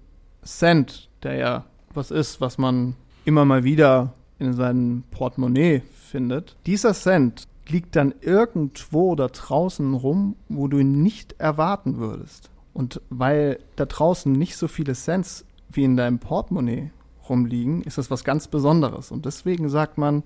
Cent, 0.44 1.10
der 1.24 1.36
ja 1.36 1.66
was 1.94 2.12
ist, 2.12 2.40
was 2.40 2.58
man 2.58 2.96
immer 3.26 3.46
mal 3.46 3.64
wieder 3.64 4.14
in 4.40 4.54
seinem 4.54 5.04
Portemonnaie 5.12 5.82
findet. 6.14 6.56
Dieser 6.68 6.94
Cent 6.94 7.48
liegt 7.68 7.96
dann 7.96 8.14
irgendwo 8.22 9.16
da 9.16 9.28
draußen 9.28 9.96
rum, 9.96 10.36
wo 10.48 10.68
du 10.68 10.78
ihn 10.78 11.02
nicht 11.02 11.36
erwarten 11.40 11.98
würdest. 11.98 12.52
Und 12.74 13.02
weil 13.10 13.60
da 13.76 13.86
draußen 13.86 14.32
nicht 14.32 14.56
so 14.56 14.68
viele 14.68 14.94
Cents 14.94 15.44
wie 15.72 15.84
in 15.84 15.98
deinem 15.98 16.20
Portemonnaie 16.20 16.92
rumliegen, 17.28 17.82
ist 17.82 17.98
das 17.98 18.12
was 18.12 18.24
ganz 18.24 18.48
Besonderes. 18.48 19.12
Und 19.12 19.26
deswegen 19.26 19.70
sagt 19.70 19.98
man, 19.98 20.24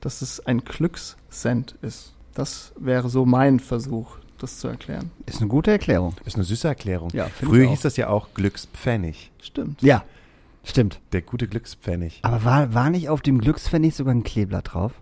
dass 0.00 0.22
es 0.22 0.44
ein 0.44 0.64
Glückscent 0.64 1.76
ist. 1.82 2.14
Das 2.34 2.72
wäre 2.78 3.08
so 3.08 3.24
mein 3.24 3.60
Versuch, 3.60 4.16
das 4.38 4.58
zu 4.58 4.66
erklären. 4.66 5.12
Ist 5.26 5.40
eine 5.40 5.48
gute 5.48 5.70
Erklärung. 5.70 6.14
Ist 6.24 6.34
eine 6.34 6.44
süße 6.44 6.66
Erklärung. 6.66 7.10
Ja, 7.12 7.26
Früher 7.26 7.62
ich 7.62 7.66
auch. 7.68 7.70
hieß 7.72 7.80
das 7.82 7.96
ja 7.96 8.08
auch 8.08 8.28
Glückspfennig. 8.34 9.30
Stimmt. 9.40 9.82
Ja, 9.82 10.02
stimmt. 10.64 11.00
Der 11.12 11.22
gute 11.22 11.46
Glückspfennig. 11.46 12.20
Aber 12.22 12.44
war, 12.44 12.74
war 12.74 12.90
nicht 12.90 13.08
auf 13.08 13.20
dem 13.20 13.40
Glückspfennig 13.40 13.94
sogar 13.94 14.14
ein 14.14 14.24
Kleeblatt 14.24 14.72
drauf? 14.72 14.92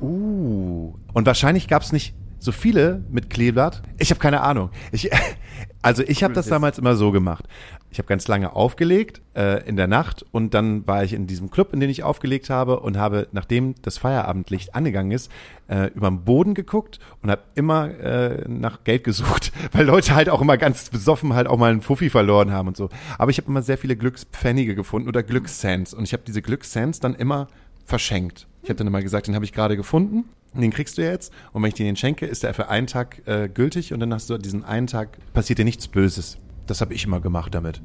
Uh. 0.00 0.94
Und 1.12 1.26
wahrscheinlich 1.26 1.68
gab 1.68 1.82
es 1.82 1.92
nicht 1.92 2.14
so 2.40 2.52
viele 2.52 3.04
mit 3.10 3.30
Kleeblatt. 3.30 3.82
Ich 3.98 4.10
habe 4.10 4.18
keine 4.18 4.40
Ahnung. 4.40 4.70
Ich, 4.92 5.10
also 5.82 6.02
ich 6.02 6.24
habe 6.24 6.34
das 6.34 6.46
damals 6.46 6.78
immer 6.78 6.96
so 6.96 7.12
gemacht. 7.12 7.46
Ich 7.92 7.98
habe 7.98 8.06
ganz 8.06 8.28
lange 8.28 8.54
aufgelegt 8.54 9.20
äh, 9.34 9.66
in 9.68 9.76
der 9.76 9.88
Nacht 9.88 10.24
und 10.30 10.54
dann 10.54 10.86
war 10.86 11.02
ich 11.02 11.12
in 11.12 11.26
diesem 11.26 11.50
Club, 11.50 11.72
in 11.74 11.80
den 11.80 11.90
ich 11.90 12.04
aufgelegt 12.04 12.48
habe 12.48 12.80
und 12.80 12.96
habe, 12.96 13.26
nachdem 13.32 13.74
das 13.82 13.98
Feierabendlicht 13.98 14.76
angegangen 14.76 15.10
ist, 15.10 15.30
äh, 15.68 15.90
über 15.94 16.08
den 16.08 16.24
Boden 16.24 16.54
geguckt 16.54 17.00
und 17.20 17.30
habe 17.30 17.42
immer 17.56 17.90
äh, 17.98 18.44
nach 18.48 18.84
Geld 18.84 19.04
gesucht, 19.04 19.52
weil 19.72 19.84
Leute 19.84 20.14
halt 20.14 20.28
auch 20.28 20.40
immer 20.40 20.56
ganz 20.56 20.88
besoffen 20.88 21.34
halt 21.34 21.48
auch 21.48 21.58
mal 21.58 21.72
einen 21.72 21.82
Fuffi 21.82 22.10
verloren 22.10 22.52
haben 22.52 22.68
und 22.68 22.76
so. 22.76 22.88
Aber 23.18 23.30
ich 23.30 23.38
habe 23.38 23.48
immer 23.48 23.62
sehr 23.62 23.76
viele 23.76 23.96
Glückspfennige 23.96 24.74
gefunden 24.74 25.08
oder 25.08 25.22
Glückscents 25.22 25.92
und 25.92 26.04
ich 26.04 26.12
habe 26.12 26.22
diese 26.26 26.42
Glückscents 26.42 27.00
dann 27.00 27.14
immer 27.16 27.48
verschenkt. 27.84 28.46
Ich 28.62 28.68
habe 28.68 28.76
dann 28.76 28.86
immer 28.86 29.02
gesagt, 29.02 29.26
den 29.26 29.34
habe 29.34 29.44
ich 29.44 29.52
gerade 29.52 29.76
gefunden, 29.76 30.24
den 30.54 30.70
kriegst 30.70 30.98
du 30.98 31.02
jetzt 31.02 31.32
und 31.52 31.62
wenn 31.62 31.68
ich 31.68 31.74
dir 31.74 31.84
den 31.86 31.96
schenke, 31.96 32.26
ist 32.26 32.42
der 32.42 32.52
für 32.54 32.68
einen 32.68 32.86
Tag 32.86 33.22
äh, 33.26 33.48
gültig 33.48 33.92
und 33.94 34.00
dann 34.00 34.12
hast 34.12 34.28
du 34.30 34.36
diesen 34.38 34.64
einen 34.64 34.86
Tag, 34.86 35.18
passiert 35.32 35.58
dir 35.58 35.64
nichts 35.64 35.88
Böses. 35.88 36.38
Das 36.66 36.80
habe 36.80 36.92
ich 36.94 37.04
immer 37.04 37.20
gemacht 37.20 37.54
damit. 37.54 37.80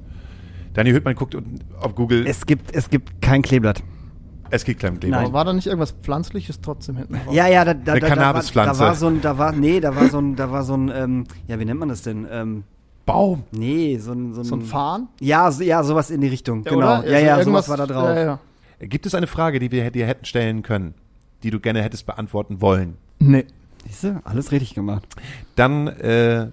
Dani 0.74 0.92
Hüttmann 0.92 1.16
guckt 1.16 1.36
und- 1.36 1.62
auf 1.80 1.96
Google, 1.96 2.24
es, 2.28 2.40
Es 2.40 2.46
gibt, 2.46 2.76
es 2.76 2.90
gibt 2.90 3.22
kein 3.22 3.42
Kleeblatt. 3.42 3.82
geht 4.66 4.80
klein 4.80 5.00
Kleber. 5.00 5.18
Aber 5.20 5.34
war 5.34 5.46
da 5.46 5.54
nicht 5.54 5.68
irgendwas 5.68 5.92
Pflanzliches 5.92 6.60
trotzdem 6.62 6.98
hinten 6.98 7.14
drauf? 7.14 7.34
Ja, 7.34 7.48
ja, 7.48 7.64
da, 7.66 7.74
da, 7.74 7.94
Eine 7.94 8.02
da, 8.02 8.08
da, 8.08 8.10
war, 8.10 8.16
da 8.16 8.22
Cannabispflanze. 8.22 8.80
war 8.82 8.96
so 8.96 9.08
ein, 9.08 9.22
da 9.22 9.38
war, 9.38 9.52
nee, 9.54 9.80
da 9.80 9.96
war 9.96 10.10
so 10.10 10.18
ein, 10.20 10.36
da 10.36 10.52
war 10.52 10.64
so 10.64 10.76
ein, 10.76 10.92
ähm, 10.94 11.24
ja, 11.48 11.60
wie 11.60 11.66
nennt 11.66 11.80
man 11.80 11.90
das 11.90 12.02
denn? 12.02 12.28
Ähm, 12.30 12.64
Baum. 13.06 13.44
nee, 13.52 13.98
so 13.98 14.12
ein, 14.14 14.34
so 14.34 14.42
ein, 14.42 14.44
So 14.46 14.56
ein 14.56 14.62
Farn? 14.62 15.08
Ja, 15.20 15.50
so, 15.52 15.64
ja, 15.64 15.84
sowas 15.84 16.10
in 16.10 16.22
die 16.22 16.28
Richtung, 16.28 16.64
genau. 16.64 16.78
oder? 16.78 17.08
Ja, 17.10 17.20
ja, 17.20 17.36
Also 17.36 17.52
sowas 17.52 17.70
war 17.70 17.78
da 17.78 17.86
drauf. 17.88 18.10
Ja, 18.10 18.24
ja. 18.24 18.40
Gibt 18.80 19.06
es 19.06 19.16
eine 19.16 19.28
Frage, 19.28 19.60
die 19.60 19.72
wir 19.72 19.90
dir 19.92 20.06
hätten 20.06 20.26
stellen 20.26 20.64
können, 20.64 20.94
die 21.44 21.52
du 21.52 21.60
gerne 21.60 21.82
hättest 21.82 22.06
beantworten 22.06 22.62
wollen? 22.62 22.98
Nee. 23.20 23.46
Siehste, 23.86 24.22
alles 24.24 24.52
richtig 24.52 24.74
gemacht. 24.74 25.06
Dann 25.56 25.88
äh, 25.88 26.48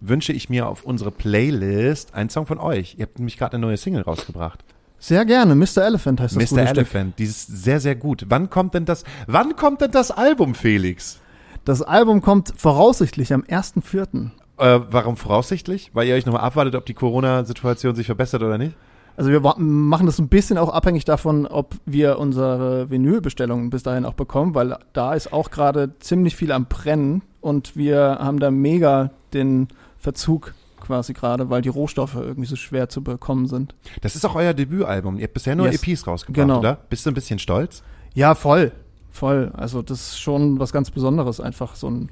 wünsche 0.00 0.32
ich 0.32 0.48
mir 0.48 0.68
auf 0.68 0.84
unsere 0.84 1.10
Playlist 1.10 2.14
einen 2.14 2.30
Song 2.30 2.46
von 2.46 2.58
euch. 2.58 2.96
Ihr 2.98 3.02
habt 3.04 3.18
nämlich 3.18 3.36
gerade 3.36 3.56
eine 3.56 3.66
neue 3.66 3.76
Single 3.76 4.02
rausgebracht. 4.02 4.64
Sehr 4.98 5.24
gerne. 5.24 5.54
Mr. 5.54 5.84
Elephant 5.84 6.20
heißt 6.20 6.36
das 6.36 6.50
Mr. 6.50 6.66
Stück. 6.66 6.76
Elephant, 6.76 7.18
die 7.18 7.24
ist 7.24 7.46
sehr, 7.46 7.78
sehr 7.80 7.94
gut. 7.94 8.26
Wann 8.28 8.50
kommt 8.50 8.74
denn 8.74 8.84
das, 8.84 9.04
wann 9.26 9.54
kommt 9.54 9.80
denn 9.80 9.92
das 9.92 10.10
Album, 10.10 10.54
Felix? 10.54 11.20
Das 11.64 11.82
Album 11.82 12.22
kommt 12.22 12.52
voraussichtlich 12.56 13.32
am 13.32 13.42
1.4. 13.42 14.30
Äh, 14.58 14.80
warum 14.90 15.16
voraussichtlich? 15.16 15.90
Weil 15.92 16.08
ihr 16.08 16.14
euch 16.14 16.26
nochmal 16.26 16.42
abwartet, 16.42 16.74
ob 16.74 16.86
die 16.86 16.94
Corona-Situation 16.94 17.94
sich 17.94 18.06
verbessert 18.06 18.42
oder 18.42 18.58
nicht? 18.58 18.74
Also 19.18 19.32
wir 19.32 19.40
machen 19.40 20.06
das 20.06 20.20
ein 20.20 20.28
bisschen 20.28 20.58
auch 20.58 20.68
abhängig 20.68 21.04
davon, 21.04 21.44
ob 21.48 21.74
wir 21.86 22.20
unsere 22.20 22.88
Vinylbestellungen 22.88 23.68
bis 23.68 23.82
dahin 23.82 24.04
auch 24.04 24.14
bekommen, 24.14 24.54
weil 24.54 24.78
da 24.92 25.12
ist 25.14 25.32
auch 25.32 25.50
gerade 25.50 25.98
ziemlich 25.98 26.36
viel 26.36 26.52
am 26.52 26.66
Brennen 26.66 27.22
und 27.40 27.74
wir 27.76 28.18
haben 28.20 28.38
da 28.38 28.52
mega 28.52 29.10
den 29.32 29.66
Verzug 29.98 30.54
quasi 30.80 31.14
gerade, 31.14 31.50
weil 31.50 31.62
die 31.62 31.68
Rohstoffe 31.68 32.14
irgendwie 32.14 32.46
so 32.48 32.54
schwer 32.54 32.88
zu 32.88 33.02
bekommen 33.02 33.46
sind. 33.48 33.74
Das 34.02 34.14
ist 34.14 34.24
auch 34.24 34.36
euer 34.36 34.54
Debütalbum. 34.54 35.16
Ihr 35.18 35.24
habt 35.24 35.34
bisher 35.34 35.56
nur 35.56 35.66
Yes. 35.66 35.82
EPs 35.82 36.06
rausgebracht, 36.06 36.36
Genau. 36.46 36.60
oder? 36.60 36.78
Bist 36.88 37.04
du 37.04 37.10
ein 37.10 37.14
bisschen 37.14 37.40
stolz? 37.40 37.82
Ja, 38.14 38.36
voll. 38.36 38.70
Voll. 39.10 39.50
Also 39.56 39.82
das 39.82 40.10
ist 40.12 40.20
schon 40.20 40.60
was 40.60 40.72
ganz 40.72 40.92
Besonderes, 40.92 41.40
einfach 41.40 41.74
so 41.74 41.90
ein, 41.90 42.08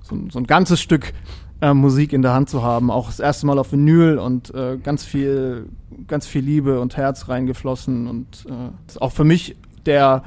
so 0.00 0.14
ein, 0.14 0.30
so 0.30 0.38
ein 0.38 0.46
ganzes 0.46 0.80
Stück 0.80 1.12
äh, 1.60 1.74
Musik 1.74 2.12
in 2.12 2.22
der 2.22 2.32
Hand 2.32 2.50
zu 2.50 2.62
haben. 2.62 2.90
Auch 2.90 3.06
das 3.06 3.20
erste 3.20 3.46
Mal 3.46 3.58
auf 3.58 3.72
Vinyl 3.72 4.18
und 4.18 4.54
äh, 4.54 4.76
ganz 4.76 5.04
viel, 5.04 5.68
ganz 6.06 6.26
viel 6.26 6.44
Liebe 6.44 6.80
und 6.80 6.96
Herz 6.96 7.28
reingeflossen. 7.28 8.06
Und 8.06 8.46
äh, 8.48 9.00
auch 9.00 9.12
für 9.12 9.24
mich, 9.24 9.56
der 9.84 10.22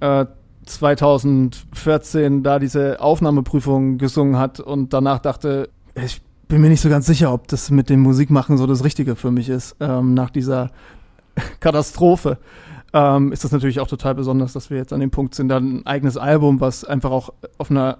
äh, 0.00 0.26
2014 0.66 2.42
da 2.42 2.58
diese 2.58 3.00
Aufnahmeprüfung 3.00 3.98
gesungen 3.98 4.38
hat 4.38 4.60
und 4.60 4.92
danach 4.92 5.18
dachte, 5.18 5.68
ich 5.94 6.22
bin 6.48 6.60
mir 6.60 6.68
nicht 6.68 6.80
so 6.80 6.88
ganz 6.88 7.06
sicher, 7.06 7.32
ob 7.32 7.48
das 7.48 7.70
mit 7.70 7.90
dem 7.90 8.00
Musikmachen 8.00 8.56
so 8.56 8.66
das 8.66 8.84
Richtige 8.84 9.16
für 9.16 9.30
mich 9.30 9.48
ist, 9.48 9.76
ähm, 9.80 10.14
nach 10.14 10.30
dieser 10.30 10.70
Katastrophe. 11.60 12.38
Ähm, 12.92 13.32
ist 13.32 13.44
das 13.44 13.52
natürlich 13.52 13.80
auch 13.80 13.88
total 13.88 14.14
besonders, 14.14 14.52
dass 14.52 14.70
wir 14.70 14.76
jetzt 14.76 14.92
an 14.92 15.00
dem 15.00 15.10
Punkt 15.10 15.34
sind, 15.34 15.48
dann 15.48 15.78
ein 15.78 15.86
eigenes 15.86 16.16
Album, 16.16 16.60
was 16.60 16.84
einfach 16.84 17.10
auch 17.10 17.32
auf 17.58 17.70
einer 17.70 17.98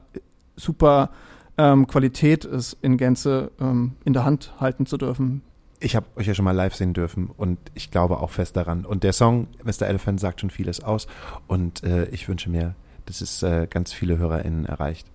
super 0.57 1.11
ähm, 1.59 1.87
Qualität 1.87 2.45
ist, 2.45 2.77
in 2.83 2.97
Gänze 2.97 3.51
ähm, 3.61 3.93
in 4.05 4.13
der 4.13 4.25
Hand 4.25 4.55
halten 4.61 4.87
zu 4.87 4.97
dürfen. 4.97 5.43
Ich 5.81 5.97
habe 5.97 6.07
euch 6.17 6.27
ja 6.27 6.35
schon 6.35 6.45
mal 6.45 6.53
live 6.53 6.75
sehen 6.75 6.95
dürfen 6.95 7.29
und 7.37 7.59
ich 7.75 7.91
glaube 7.91 8.19
auch 8.19 8.31
fest 8.31 8.57
daran. 8.57 8.85
Und 8.85 9.05
der 9.05 9.13
Song 9.13 9.49
Mr. 9.65 9.83
Elephant 9.87 10.21
sagt 10.21 10.41
schon 10.41 10.51
vieles 10.51 10.83
aus 10.83 11.07
und 11.47 11.83
äh, 11.85 12.07
ich 12.07 12.29
wünsche 12.29 12.49
mir, 12.49 12.75
dass 13.07 13.21
es 13.21 13.43
äh, 13.43 13.67
ganz 13.69 13.93
viele 13.93 14.19
HörerInnen 14.19 14.67
erreicht, 14.67 15.07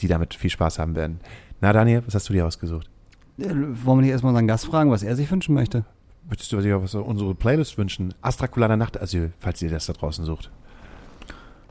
die 0.00 0.08
damit 0.08 0.34
viel 0.34 0.50
Spaß 0.50 0.78
haben 0.78 0.94
werden. 0.94 1.20
Na 1.60 1.72
Daniel, 1.72 2.02
was 2.06 2.14
hast 2.14 2.28
du 2.28 2.32
dir 2.32 2.46
ausgesucht? 2.46 2.88
Äh, 3.38 3.48
Wollen 3.50 3.98
wir 3.98 4.02
nicht 4.02 4.10
erstmal 4.10 4.30
unseren 4.30 4.46
Gast 4.46 4.66
fragen, 4.66 4.90
was 4.90 5.02
er 5.02 5.16
sich 5.16 5.30
wünschen 5.30 5.54
möchte? 5.54 5.84
Würdest 6.28 6.50
du 6.50 6.60
dir 6.60 6.82
was 6.82 6.94
unsere 6.94 7.34
Playlist 7.34 7.78
wünschen? 7.78 8.14
Astrakulada 8.20 8.76
Nachtasyl, 8.76 9.32
falls 9.38 9.62
ihr 9.62 9.70
das 9.70 9.86
da 9.86 9.92
draußen 9.92 10.24
sucht. 10.24 10.50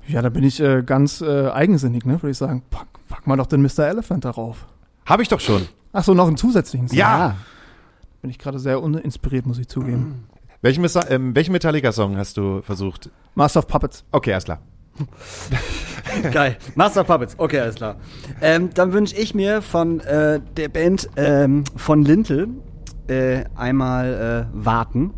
Ja, 0.07 0.21
da 0.21 0.29
bin 0.29 0.43
ich 0.43 0.59
äh, 0.59 0.83
ganz 0.83 1.21
äh, 1.21 1.49
eigensinnig, 1.49 2.05
ne, 2.05 2.21
würde 2.21 2.31
ich 2.31 2.37
sagen. 2.37 2.61
Pack, 2.69 2.87
pack 3.09 3.25
mal 3.27 3.37
doch 3.37 3.47
den 3.47 3.61
Mr. 3.61 3.79
Elephant 3.87 4.23
darauf. 4.25 4.65
Habe 5.05 5.23
ich 5.23 5.29
doch 5.29 5.39
schon. 5.39 5.63
Ach 5.93 6.03
so, 6.03 6.13
noch 6.13 6.27
einen 6.27 6.37
zusätzlichen 6.37 6.87
Song. 6.87 6.97
Ja. 6.97 7.35
Bin 8.21 8.29
ich 8.29 8.37
gerade 8.39 8.59
sehr 8.59 8.81
uninspiriert, 8.81 9.45
muss 9.45 9.57
ich 9.59 9.67
zugeben. 9.67 10.27
Welchen, 10.61 10.81
Missa- 10.83 11.09
ähm, 11.09 11.35
welchen 11.35 11.51
Metallica-Song 11.51 12.17
hast 12.17 12.37
du 12.37 12.61
versucht? 12.61 13.09
Master 13.35 13.59
of 13.59 13.67
Puppets. 13.67 14.03
Okay, 14.11 14.31
alles 14.33 14.45
klar. 14.45 14.59
Geil. 16.31 16.57
Master 16.75 17.01
of 17.01 17.07
Puppets. 17.07 17.35
Okay, 17.37 17.59
alles 17.59 17.75
klar. 17.75 17.97
Ähm, 18.41 18.69
dann 18.73 18.93
wünsche 18.93 19.15
ich 19.15 19.35
mir 19.35 19.61
von 19.61 19.99
äh, 20.01 20.39
der 20.57 20.69
Band 20.69 21.09
ähm, 21.17 21.63
von 21.75 22.03
Lintel 22.03 22.47
äh, 23.07 23.43
einmal 23.55 24.47
äh, 24.53 24.65
Warten. 24.65 25.13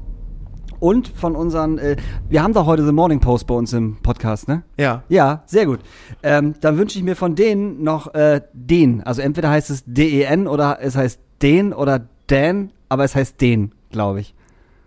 Und 0.79 1.07
von 1.07 1.35
unseren, 1.35 1.77
äh, 1.77 1.95
wir 2.29 2.43
haben 2.43 2.53
doch 2.53 2.65
heute 2.65 2.85
The 2.85 2.91
Morning 2.91 3.19
Post 3.19 3.47
bei 3.47 3.55
uns 3.55 3.73
im 3.73 3.97
Podcast, 4.01 4.47
ne? 4.47 4.63
Ja. 4.77 5.03
Ja, 5.09 5.43
sehr 5.45 5.65
gut. 5.65 5.79
Ähm, 6.23 6.53
dann 6.61 6.77
wünsche 6.77 6.97
ich 6.99 7.03
mir 7.03 7.15
von 7.15 7.35
denen 7.35 7.83
noch 7.83 8.13
äh, 8.13 8.41
den. 8.53 9.01
Also 9.03 9.21
entweder 9.21 9.49
heißt 9.49 9.69
es 9.69 9.83
D-E-N 9.85 10.47
oder 10.47 10.79
es 10.81 10.95
heißt 10.95 11.19
den 11.41 11.73
oder 11.73 12.07
Dan, 12.27 12.71
aber 12.89 13.03
es 13.03 13.15
heißt 13.15 13.41
den, 13.41 13.73
glaube 13.91 14.19
ich. 14.19 14.35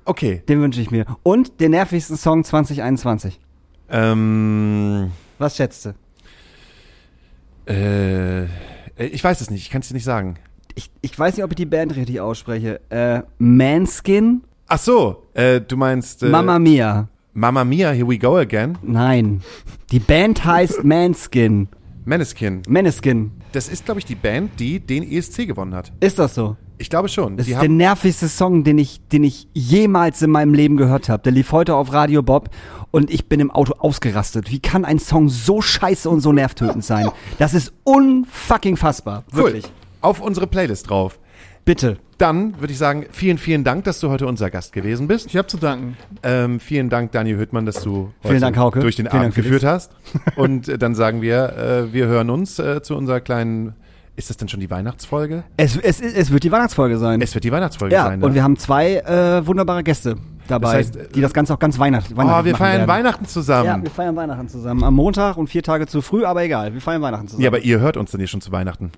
Okay. 0.05 0.43
Den 0.49 0.61
wünsche 0.61 0.80
ich 0.80 0.91
mir. 0.91 1.07
Und 1.22 1.61
den 1.61 1.72
nervigsten 1.72 2.16
Song 2.16 2.45
2021. 2.45 3.41
Ähm, 3.91 5.11
Was 5.38 5.57
schätzt 5.57 5.86
du? 5.86 5.95
äh, 7.66 8.45
ich 8.97 9.22
weiß 9.22 9.41
es 9.41 9.51
nicht, 9.51 9.62
ich 9.62 9.70
kann 9.70 9.80
es 9.80 9.88
dir 9.88 9.95
nicht 9.95 10.05
sagen. 10.05 10.36
Ich, 10.74 10.91
ich 11.03 11.18
weiß 11.18 11.36
nicht, 11.36 11.45
ob 11.45 11.51
ich 11.51 11.57
die 11.57 11.66
Band 11.66 11.95
richtig 11.97 12.20
ausspreche. 12.20 12.80
Äh, 12.91 13.22
Manskin? 13.38 14.43
Ach 14.72 14.78
so, 14.78 15.24
äh, 15.34 15.60
du 15.60 15.76
meinst 15.76 16.22
äh, 16.22 16.28
Mamma 16.28 16.56
Mia. 16.60 17.08
Mamma 17.34 17.64
Mia, 17.64 17.90
Here 17.90 18.08
We 18.08 18.16
Go 18.18 18.36
Again, 18.36 18.78
Nein. 18.82 19.42
Die 19.90 19.98
Band 19.98 20.44
heißt 20.44 20.84
Manskin. 20.84 21.66
Maneskin. 22.04 22.62
Maneskin. 22.68 23.32
Das 23.50 23.66
ist, 23.68 23.84
glaube 23.84 23.98
ich, 23.98 24.06
die 24.06 24.14
Band, 24.14 24.60
die 24.60 24.78
den 24.78 25.02
ESC 25.02 25.48
gewonnen 25.48 25.74
hat. 25.74 25.90
Ist 25.98 26.20
das 26.20 26.36
so? 26.36 26.56
Ich 26.78 26.88
glaube 26.88 27.08
schon. 27.08 27.36
Das 27.36 27.46
die 27.46 27.52
ist 27.52 27.60
der 27.60 27.68
nervigste 27.68 28.28
Song, 28.28 28.62
den 28.62 28.78
ich, 28.78 29.00
den 29.08 29.24
ich 29.24 29.48
jemals 29.54 30.22
in 30.22 30.30
meinem 30.30 30.54
Leben 30.54 30.76
gehört 30.76 31.08
habe. 31.08 31.24
Der 31.24 31.32
lief 31.32 31.50
heute 31.50 31.74
auf 31.74 31.92
Radio 31.92 32.22
Bob 32.22 32.50
und 32.92 33.10
ich 33.10 33.28
bin 33.28 33.40
im 33.40 33.50
Auto 33.50 33.72
ausgerastet. 33.76 34.52
Wie 34.52 34.60
kann 34.60 34.84
ein 34.84 35.00
Song 35.00 35.28
so 35.28 35.60
scheiße 35.60 36.08
und 36.08 36.20
so 36.20 36.32
nervtötend 36.32 36.84
sein? 36.84 37.08
Das 37.38 37.54
ist 37.54 37.72
unfucking 37.82 38.76
fassbar. 38.76 39.24
cool. 39.34 39.46
Wirklich. 39.46 39.64
Auf 40.00 40.20
unsere 40.20 40.46
Playlist 40.46 40.88
drauf. 40.88 41.18
Bitte. 41.64 41.98
Dann 42.18 42.61
würde 42.61 42.72
ich 42.72 42.78
sagen, 42.78 43.06
vielen, 43.12 43.38
vielen 43.38 43.64
Dank, 43.64 43.84
dass 43.84 44.00
du 44.00 44.11
heute 44.11 44.26
unser 44.26 44.50
Gast 44.50 44.72
gewesen 44.74 45.08
bist. 45.08 45.26
Ich 45.26 45.36
habe 45.36 45.48
zu 45.48 45.56
danken. 45.56 45.96
Ähm, 46.22 46.61
vielen 46.61 46.90
Dank, 46.90 47.12
Daniel 47.12 47.38
Hüttmann, 47.38 47.64
dass 47.64 47.82
du 47.82 48.12
heute 48.22 48.40
Dank, 48.40 48.56
Hauke. 48.58 48.80
durch 48.80 48.96
den 48.96 49.06
Vielen 49.06 49.22
Abend 49.22 49.36
Dank, 49.36 49.46
geführt 49.46 49.64
hast. 49.64 49.92
Und 50.36 50.68
äh, 50.68 50.76
dann 50.76 50.94
sagen 50.94 51.22
wir, 51.22 51.56
äh, 51.56 51.92
wir 51.92 52.06
hören 52.06 52.28
uns 52.28 52.58
äh, 52.58 52.82
zu 52.82 52.94
unserer 52.96 53.20
kleinen. 53.20 53.74
Ist 54.16 54.28
das 54.28 54.36
denn 54.36 54.48
schon 54.48 54.61
die 54.61 54.68
Weihnachtsfolge? 54.68 55.44
Es, 55.56 55.76
es, 55.76 56.00
es 56.00 56.30
wird 56.30 56.44
die 56.44 56.52
Weihnachtsfolge 56.52 56.98
sein. 56.98 57.22
Es 57.22 57.32
wird 57.32 57.44
die 57.44 57.52
Weihnachtsfolge 57.52 57.94
ja, 57.94 58.04
sein. 58.04 58.18
ne? 58.18 58.26
und 58.26 58.34
wir 58.34 58.42
haben 58.42 58.58
zwei 58.58 58.96
äh, 58.96 59.46
wunderbare 59.46 59.82
Gäste 59.82 60.16
dabei, 60.46 60.66
Das 60.66 60.74
heißt, 60.74 60.96
äh, 60.96 61.08
die 61.14 61.22
das 61.22 61.32
Ganze 61.32 61.54
auch 61.54 61.58
ganz 61.58 61.78
Weihnacht, 61.78 62.14
Weihnachten 62.14 62.40
oh, 62.40 62.44
wir 62.44 62.52
machen 62.52 62.58
feiern 62.58 62.78
werden. 62.78 62.88
Weihnachten 62.88 63.24
zusammen. 63.26 63.66
Ja, 63.66 63.82
wir 63.82 63.90
feiern 63.90 64.16
Weihnachten 64.16 64.48
zusammen. 64.48 64.84
Am 64.84 64.94
Montag 64.94 65.38
und 65.38 65.48
vier 65.48 65.62
Tage 65.62 65.86
zu 65.86 66.02
früh, 66.02 66.24
aber 66.24 66.42
egal. 66.42 66.74
Wir 66.74 66.80
feiern 66.82 67.00
Weihnachten 67.00 67.28
zusammen. 67.28 67.44
Ja, 67.44 67.48
aber 67.48 67.61
ihr 67.61 67.80
hört 67.80 67.96
uns 67.96 68.11
dann 68.11 68.20
hier 68.20 68.28
schon 68.28 68.42
zu 68.42 68.52
Weihnachten. 68.52 68.92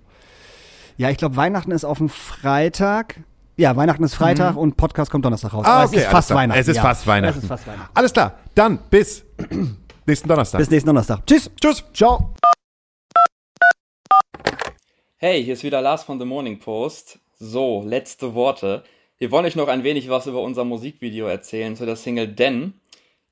Ja, 0.96 1.10
ich 1.10 1.16
glaube, 1.16 1.36
Weihnachten 1.36 1.70
ist 1.70 1.84
auf 1.84 1.98
dem 1.98 2.08
Freitag. 2.08 3.20
Ja, 3.56 3.76
Weihnachten 3.76 4.02
ist 4.04 4.14
Freitag 4.14 4.56
und 4.56 4.76
Podcast 4.76 5.10
kommt 5.10 5.24
Donnerstag 5.24 5.52
raus. 5.52 5.66
Mhm. 5.66 5.70
Ah, 5.70 5.84
okay, 5.84 5.84
es 5.84 5.92
ist 5.92 5.96
alles 5.98 6.10
fast 6.12 6.28
klar. 6.28 6.38
Weihnachten. 6.38 6.60
Es 6.60 6.68
ist 6.68 6.76
ja. 6.76 6.82
fast 6.82 7.06
Weihnachten. 7.06 7.38
Es 7.38 7.42
ist 7.44 7.48
fast 7.48 7.66
Weihnachten. 7.66 7.90
Alles 7.94 8.12
klar, 8.12 8.38
dann 8.54 8.78
bis 8.90 9.24
nächsten 10.06 10.28
Donnerstag. 10.28 10.58
Bis 10.58 10.70
nächsten 10.70 10.86
Donnerstag. 10.86 11.26
Tschüss. 11.26 11.50
Tschüss. 11.60 11.84
Ciao. 11.92 12.34
Hey, 15.16 15.44
hier 15.44 15.52
ist 15.54 15.62
wieder 15.62 15.80
Lars 15.80 16.02
von 16.02 16.18
The 16.18 16.24
Morning 16.24 16.58
Post. 16.58 17.18
So, 17.38 17.82
letzte 17.86 18.34
Worte. 18.34 18.82
Wir 19.18 19.30
wollen 19.30 19.46
euch 19.46 19.56
noch 19.56 19.68
ein 19.68 19.84
wenig 19.84 20.08
was 20.08 20.26
über 20.26 20.42
unser 20.42 20.64
Musikvideo 20.64 21.26
erzählen 21.26 21.76
zu 21.76 21.86
der 21.86 21.96
Single 21.96 22.28
Denn. 22.28 22.74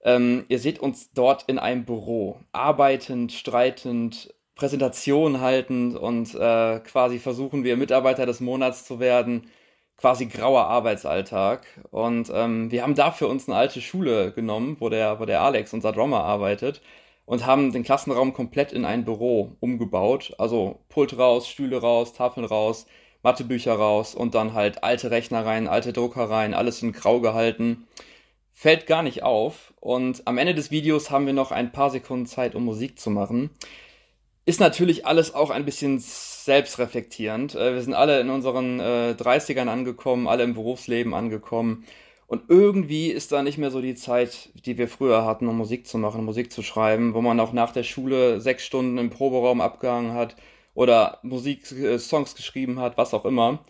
Ähm, 0.02 0.44
ihr 0.48 0.58
seht 0.58 0.78
uns 0.78 1.12
dort 1.12 1.44
in 1.48 1.58
einem 1.58 1.84
Büro, 1.84 2.38
arbeitend, 2.52 3.32
streitend, 3.32 4.32
Präsentationen 4.60 5.40
haltend 5.40 5.96
und 5.96 6.34
äh, 6.34 6.80
quasi 6.80 7.18
versuchen 7.18 7.64
wir 7.64 7.78
Mitarbeiter 7.78 8.26
des 8.26 8.40
Monats 8.40 8.84
zu 8.84 9.00
werden. 9.00 9.50
Quasi 9.96 10.26
grauer 10.26 10.66
Arbeitsalltag. 10.66 11.66
Und 11.90 12.30
ähm, 12.34 12.70
wir 12.70 12.82
haben 12.82 12.94
dafür 12.94 13.30
uns 13.30 13.48
eine 13.48 13.56
alte 13.56 13.80
Schule 13.80 14.32
genommen, 14.32 14.76
wo 14.78 14.90
der, 14.90 15.18
wo 15.18 15.24
der 15.24 15.40
Alex, 15.40 15.72
unser 15.72 15.92
Drummer, 15.92 16.24
arbeitet 16.24 16.82
und 17.24 17.46
haben 17.46 17.72
den 17.72 17.84
Klassenraum 17.84 18.34
komplett 18.34 18.72
in 18.72 18.84
ein 18.84 19.06
Büro 19.06 19.56
umgebaut. 19.60 20.34
Also 20.36 20.80
Pult 20.90 21.16
raus, 21.16 21.48
Stühle 21.48 21.80
raus, 21.80 22.12
Tafeln 22.12 22.44
raus, 22.44 22.86
Mathebücher 23.22 23.74
raus 23.74 24.14
und 24.14 24.34
dann 24.34 24.52
halt 24.52 24.84
alte 24.84 25.10
Rechner 25.10 25.46
rein, 25.46 25.68
alte 25.68 25.94
Drucker 25.94 26.28
rein, 26.28 26.52
alles 26.52 26.82
in 26.82 26.92
grau 26.92 27.20
gehalten. 27.20 27.86
Fällt 28.52 28.86
gar 28.86 29.02
nicht 29.02 29.22
auf. 29.22 29.72
Und 29.80 30.26
am 30.26 30.36
Ende 30.36 30.54
des 30.54 30.70
Videos 30.70 31.10
haben 31.10 31.24
wir 31.24 31.32
noch 31.32 31.50
ein 31.50 31.72
paar 31.72 31.88
Sekunden 31.88 32.26
Zeit, 32.26 32.54
um 32.54 32.64
Musik 32.66 32.98
zu 32.98 33.08
machen. 33.08 33.50
Ist 34.50 34.58
natürlich 34.58 35.06
alles 35.06 35.32
auch 35.32 35.50
ein 35.50 35.64
bisschen 35.64 36.00
selbstreflektierend. 36.00 37.54
Äh, 37.54 37.74
Wir 37.74 37.82
sind 37.82 37.94
alle 37.94 38.20
in 38.20 38.30
unseren 38.30 38.80
äh, 38.80 39.14
30ern 39.16 39.68
angekommen, 39.68 40.26
alle 40.26 40.42
im 40.42 40.54
Berufsleben 40.54 41.14
angekommen. 41.14 41.84
Und 42.26 42.42
irgendwie 42.48 43.12
ist 43.12 43.30
da 43.30 43.44
nicht 43.44 43.58
mehr 43.58 43.70
so 43.70 43.80
die 43.80 43.94
Zeit, 43.94 44.48
die 44.66 44.76
wir 44.76 44.88
früher 44.88 45.24
hatten, 45.24 45.46
um 45.46 45.56
Musik 45.56 45.86
zu 45.86 45.98
machen, 45.98 46.24
Musik 46.24 46.52
zu 46.52 46.62
schreiben, 46.62 47.14
wo 47.14 47.20
man 47.20 47.38
auch 47.38 47.52
nach 47.52 47.70
der 47.70 47.84
Schule 47.84 48.40
sechs 48.40 48.66
Stunden 48.66 48.98
im 48.98 49.10
Proberaum 49.10 49.60
abgehangen 49.60 50.14
hat 50.14 50.34
oder 50.74 51.20
Musik, 51.22 51.70
äh, 51.70 52.00
Songs 52.00 52.34
geschrieben 52.34 52.80
hat, 52.80 52.98
was 52.98 53.14
auch 53.14 53.24
immer. 53.24 53.60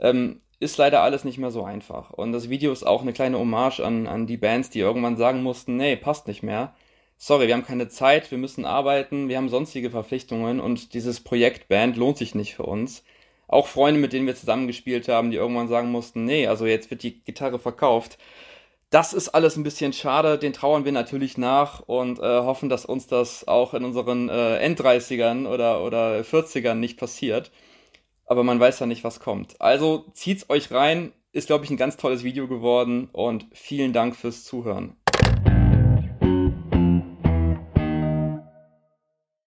Ähm, 0.00 0.40
ist 0.58 0.78
leider 0.78 1.02
alles 1.02 1.22
nicht 1.22 1.38
mehr 1.38 1.52
so 1.52 1.62
einfach. 1.62 2.10
Und 2.10 2.32
das 2.32 2.48
Video 2.48 2.72
ist 2.72 2.84
auch 2.84 3.02
eine 3.02 3.12
kleine 3.12 3.38
Hommage 3.38 3.78
an, 3.78 4.08
an 4.08 4.26
die 4.26 4.36
Bands, 4.36 4.68
die 4.70 4.80
irgendwann 4.80 5.16
sagen 5.16 5.44
mussten, 5.44 5.76
nee, 5.76 5.94
passt 5.94 6.26
nicht 6.26 6.42
mehr. 6.42 6.74
Sorry, 7.16 7.46
wir 7.46 7.54
haben 7.54 7.64
keine 7.64 7.88
Zeit, 7.88 8.30
wir 8.30 8.38
müssen 8.38 8.64
arbeiten, 8.64 9.28
wir 9.28 9.36
haben 9.36 9.48
sonstige 9.48 9.90
Verpflichtungen 9.90 10.60
und 10.60 10.94
dieses 10.94 11.20
Projekt 11.20 11.68
Band 11.68 11.96
lohnt 11.96 12.18
sich 12.18 12.34
nicht 12.34 12.54
für 12.54 12.64
uns. 12.64 13.02
Auch 13.46 13.66
Freunde, 13.68 14.00
mit 14.00 14.12
denen 14.12 14.26
wir 14.26 14.34
zusammengespielt 14.36 15.08
haben, 15.08 15.30
die 15.30 15.36
irgendwann 15.36 15.68
sagen 15.68 15.90
mussten, 15.90 16.24
nee, 16.24 16.46
also 16.46 16.66
jetzt 16.66 16.90
wird 16.90 17.02
die 17.02 17.22
Gitarre 17.22 17.58
verkauft. 17.58 18.18
Das 18.90 19.12
ist 19.12 19.28
alles 19.30 19.56
ein 19.56 19.64
bisschen 19.64 19.92
schade, 19.92 20.38
den 20.38 20.52
trauern 20.52 20.84
wir 20.84 20.92
natürlich 20.92 21.36
nach 21.38 21.80
und 21.80 22.18
äh, 22.18 22.22
hoffen, 22.22 22.68
dass 22.68 22.84
uns 22.84 23.06
das 23.06 23.46
auch 23.48 23.74
in 23.74 23.84
unseren 23.84 24.28
äh, 24.28 24.58
End-30ern 24.58 25.46
oder, 25.46 25.82
oder 25.82 26.20
40ern 26.20 26.74
nicht 26.74 26.98
passiert. 26.98 27.50
Aber 28.26 28.44
man 28.44 28.60
weiß 28.60 28.80
ja 28.80 28.86
nicht, 28.86 29.04
was 29.04 29.20
kommt. 29.20 29.60
Also 29.60 30.06
zieht's 30.14 30.48
euch 30.48 30.70
rein, 30.70 31.12
ist, 31.32 31.48
glaube 31.48 31.64
ich, 31.64 31.70
ein 31.70 31.76
ganz 31.76 31.96
tolles 31.96 32.24
Video 32.24 32.48
geworden 32.48 33.08
und 33.12 33.46
vielen 33.52 33.92
Dank 33.92 34.16
fürs 34.16 34.44
Zuhören. 34.44 34.96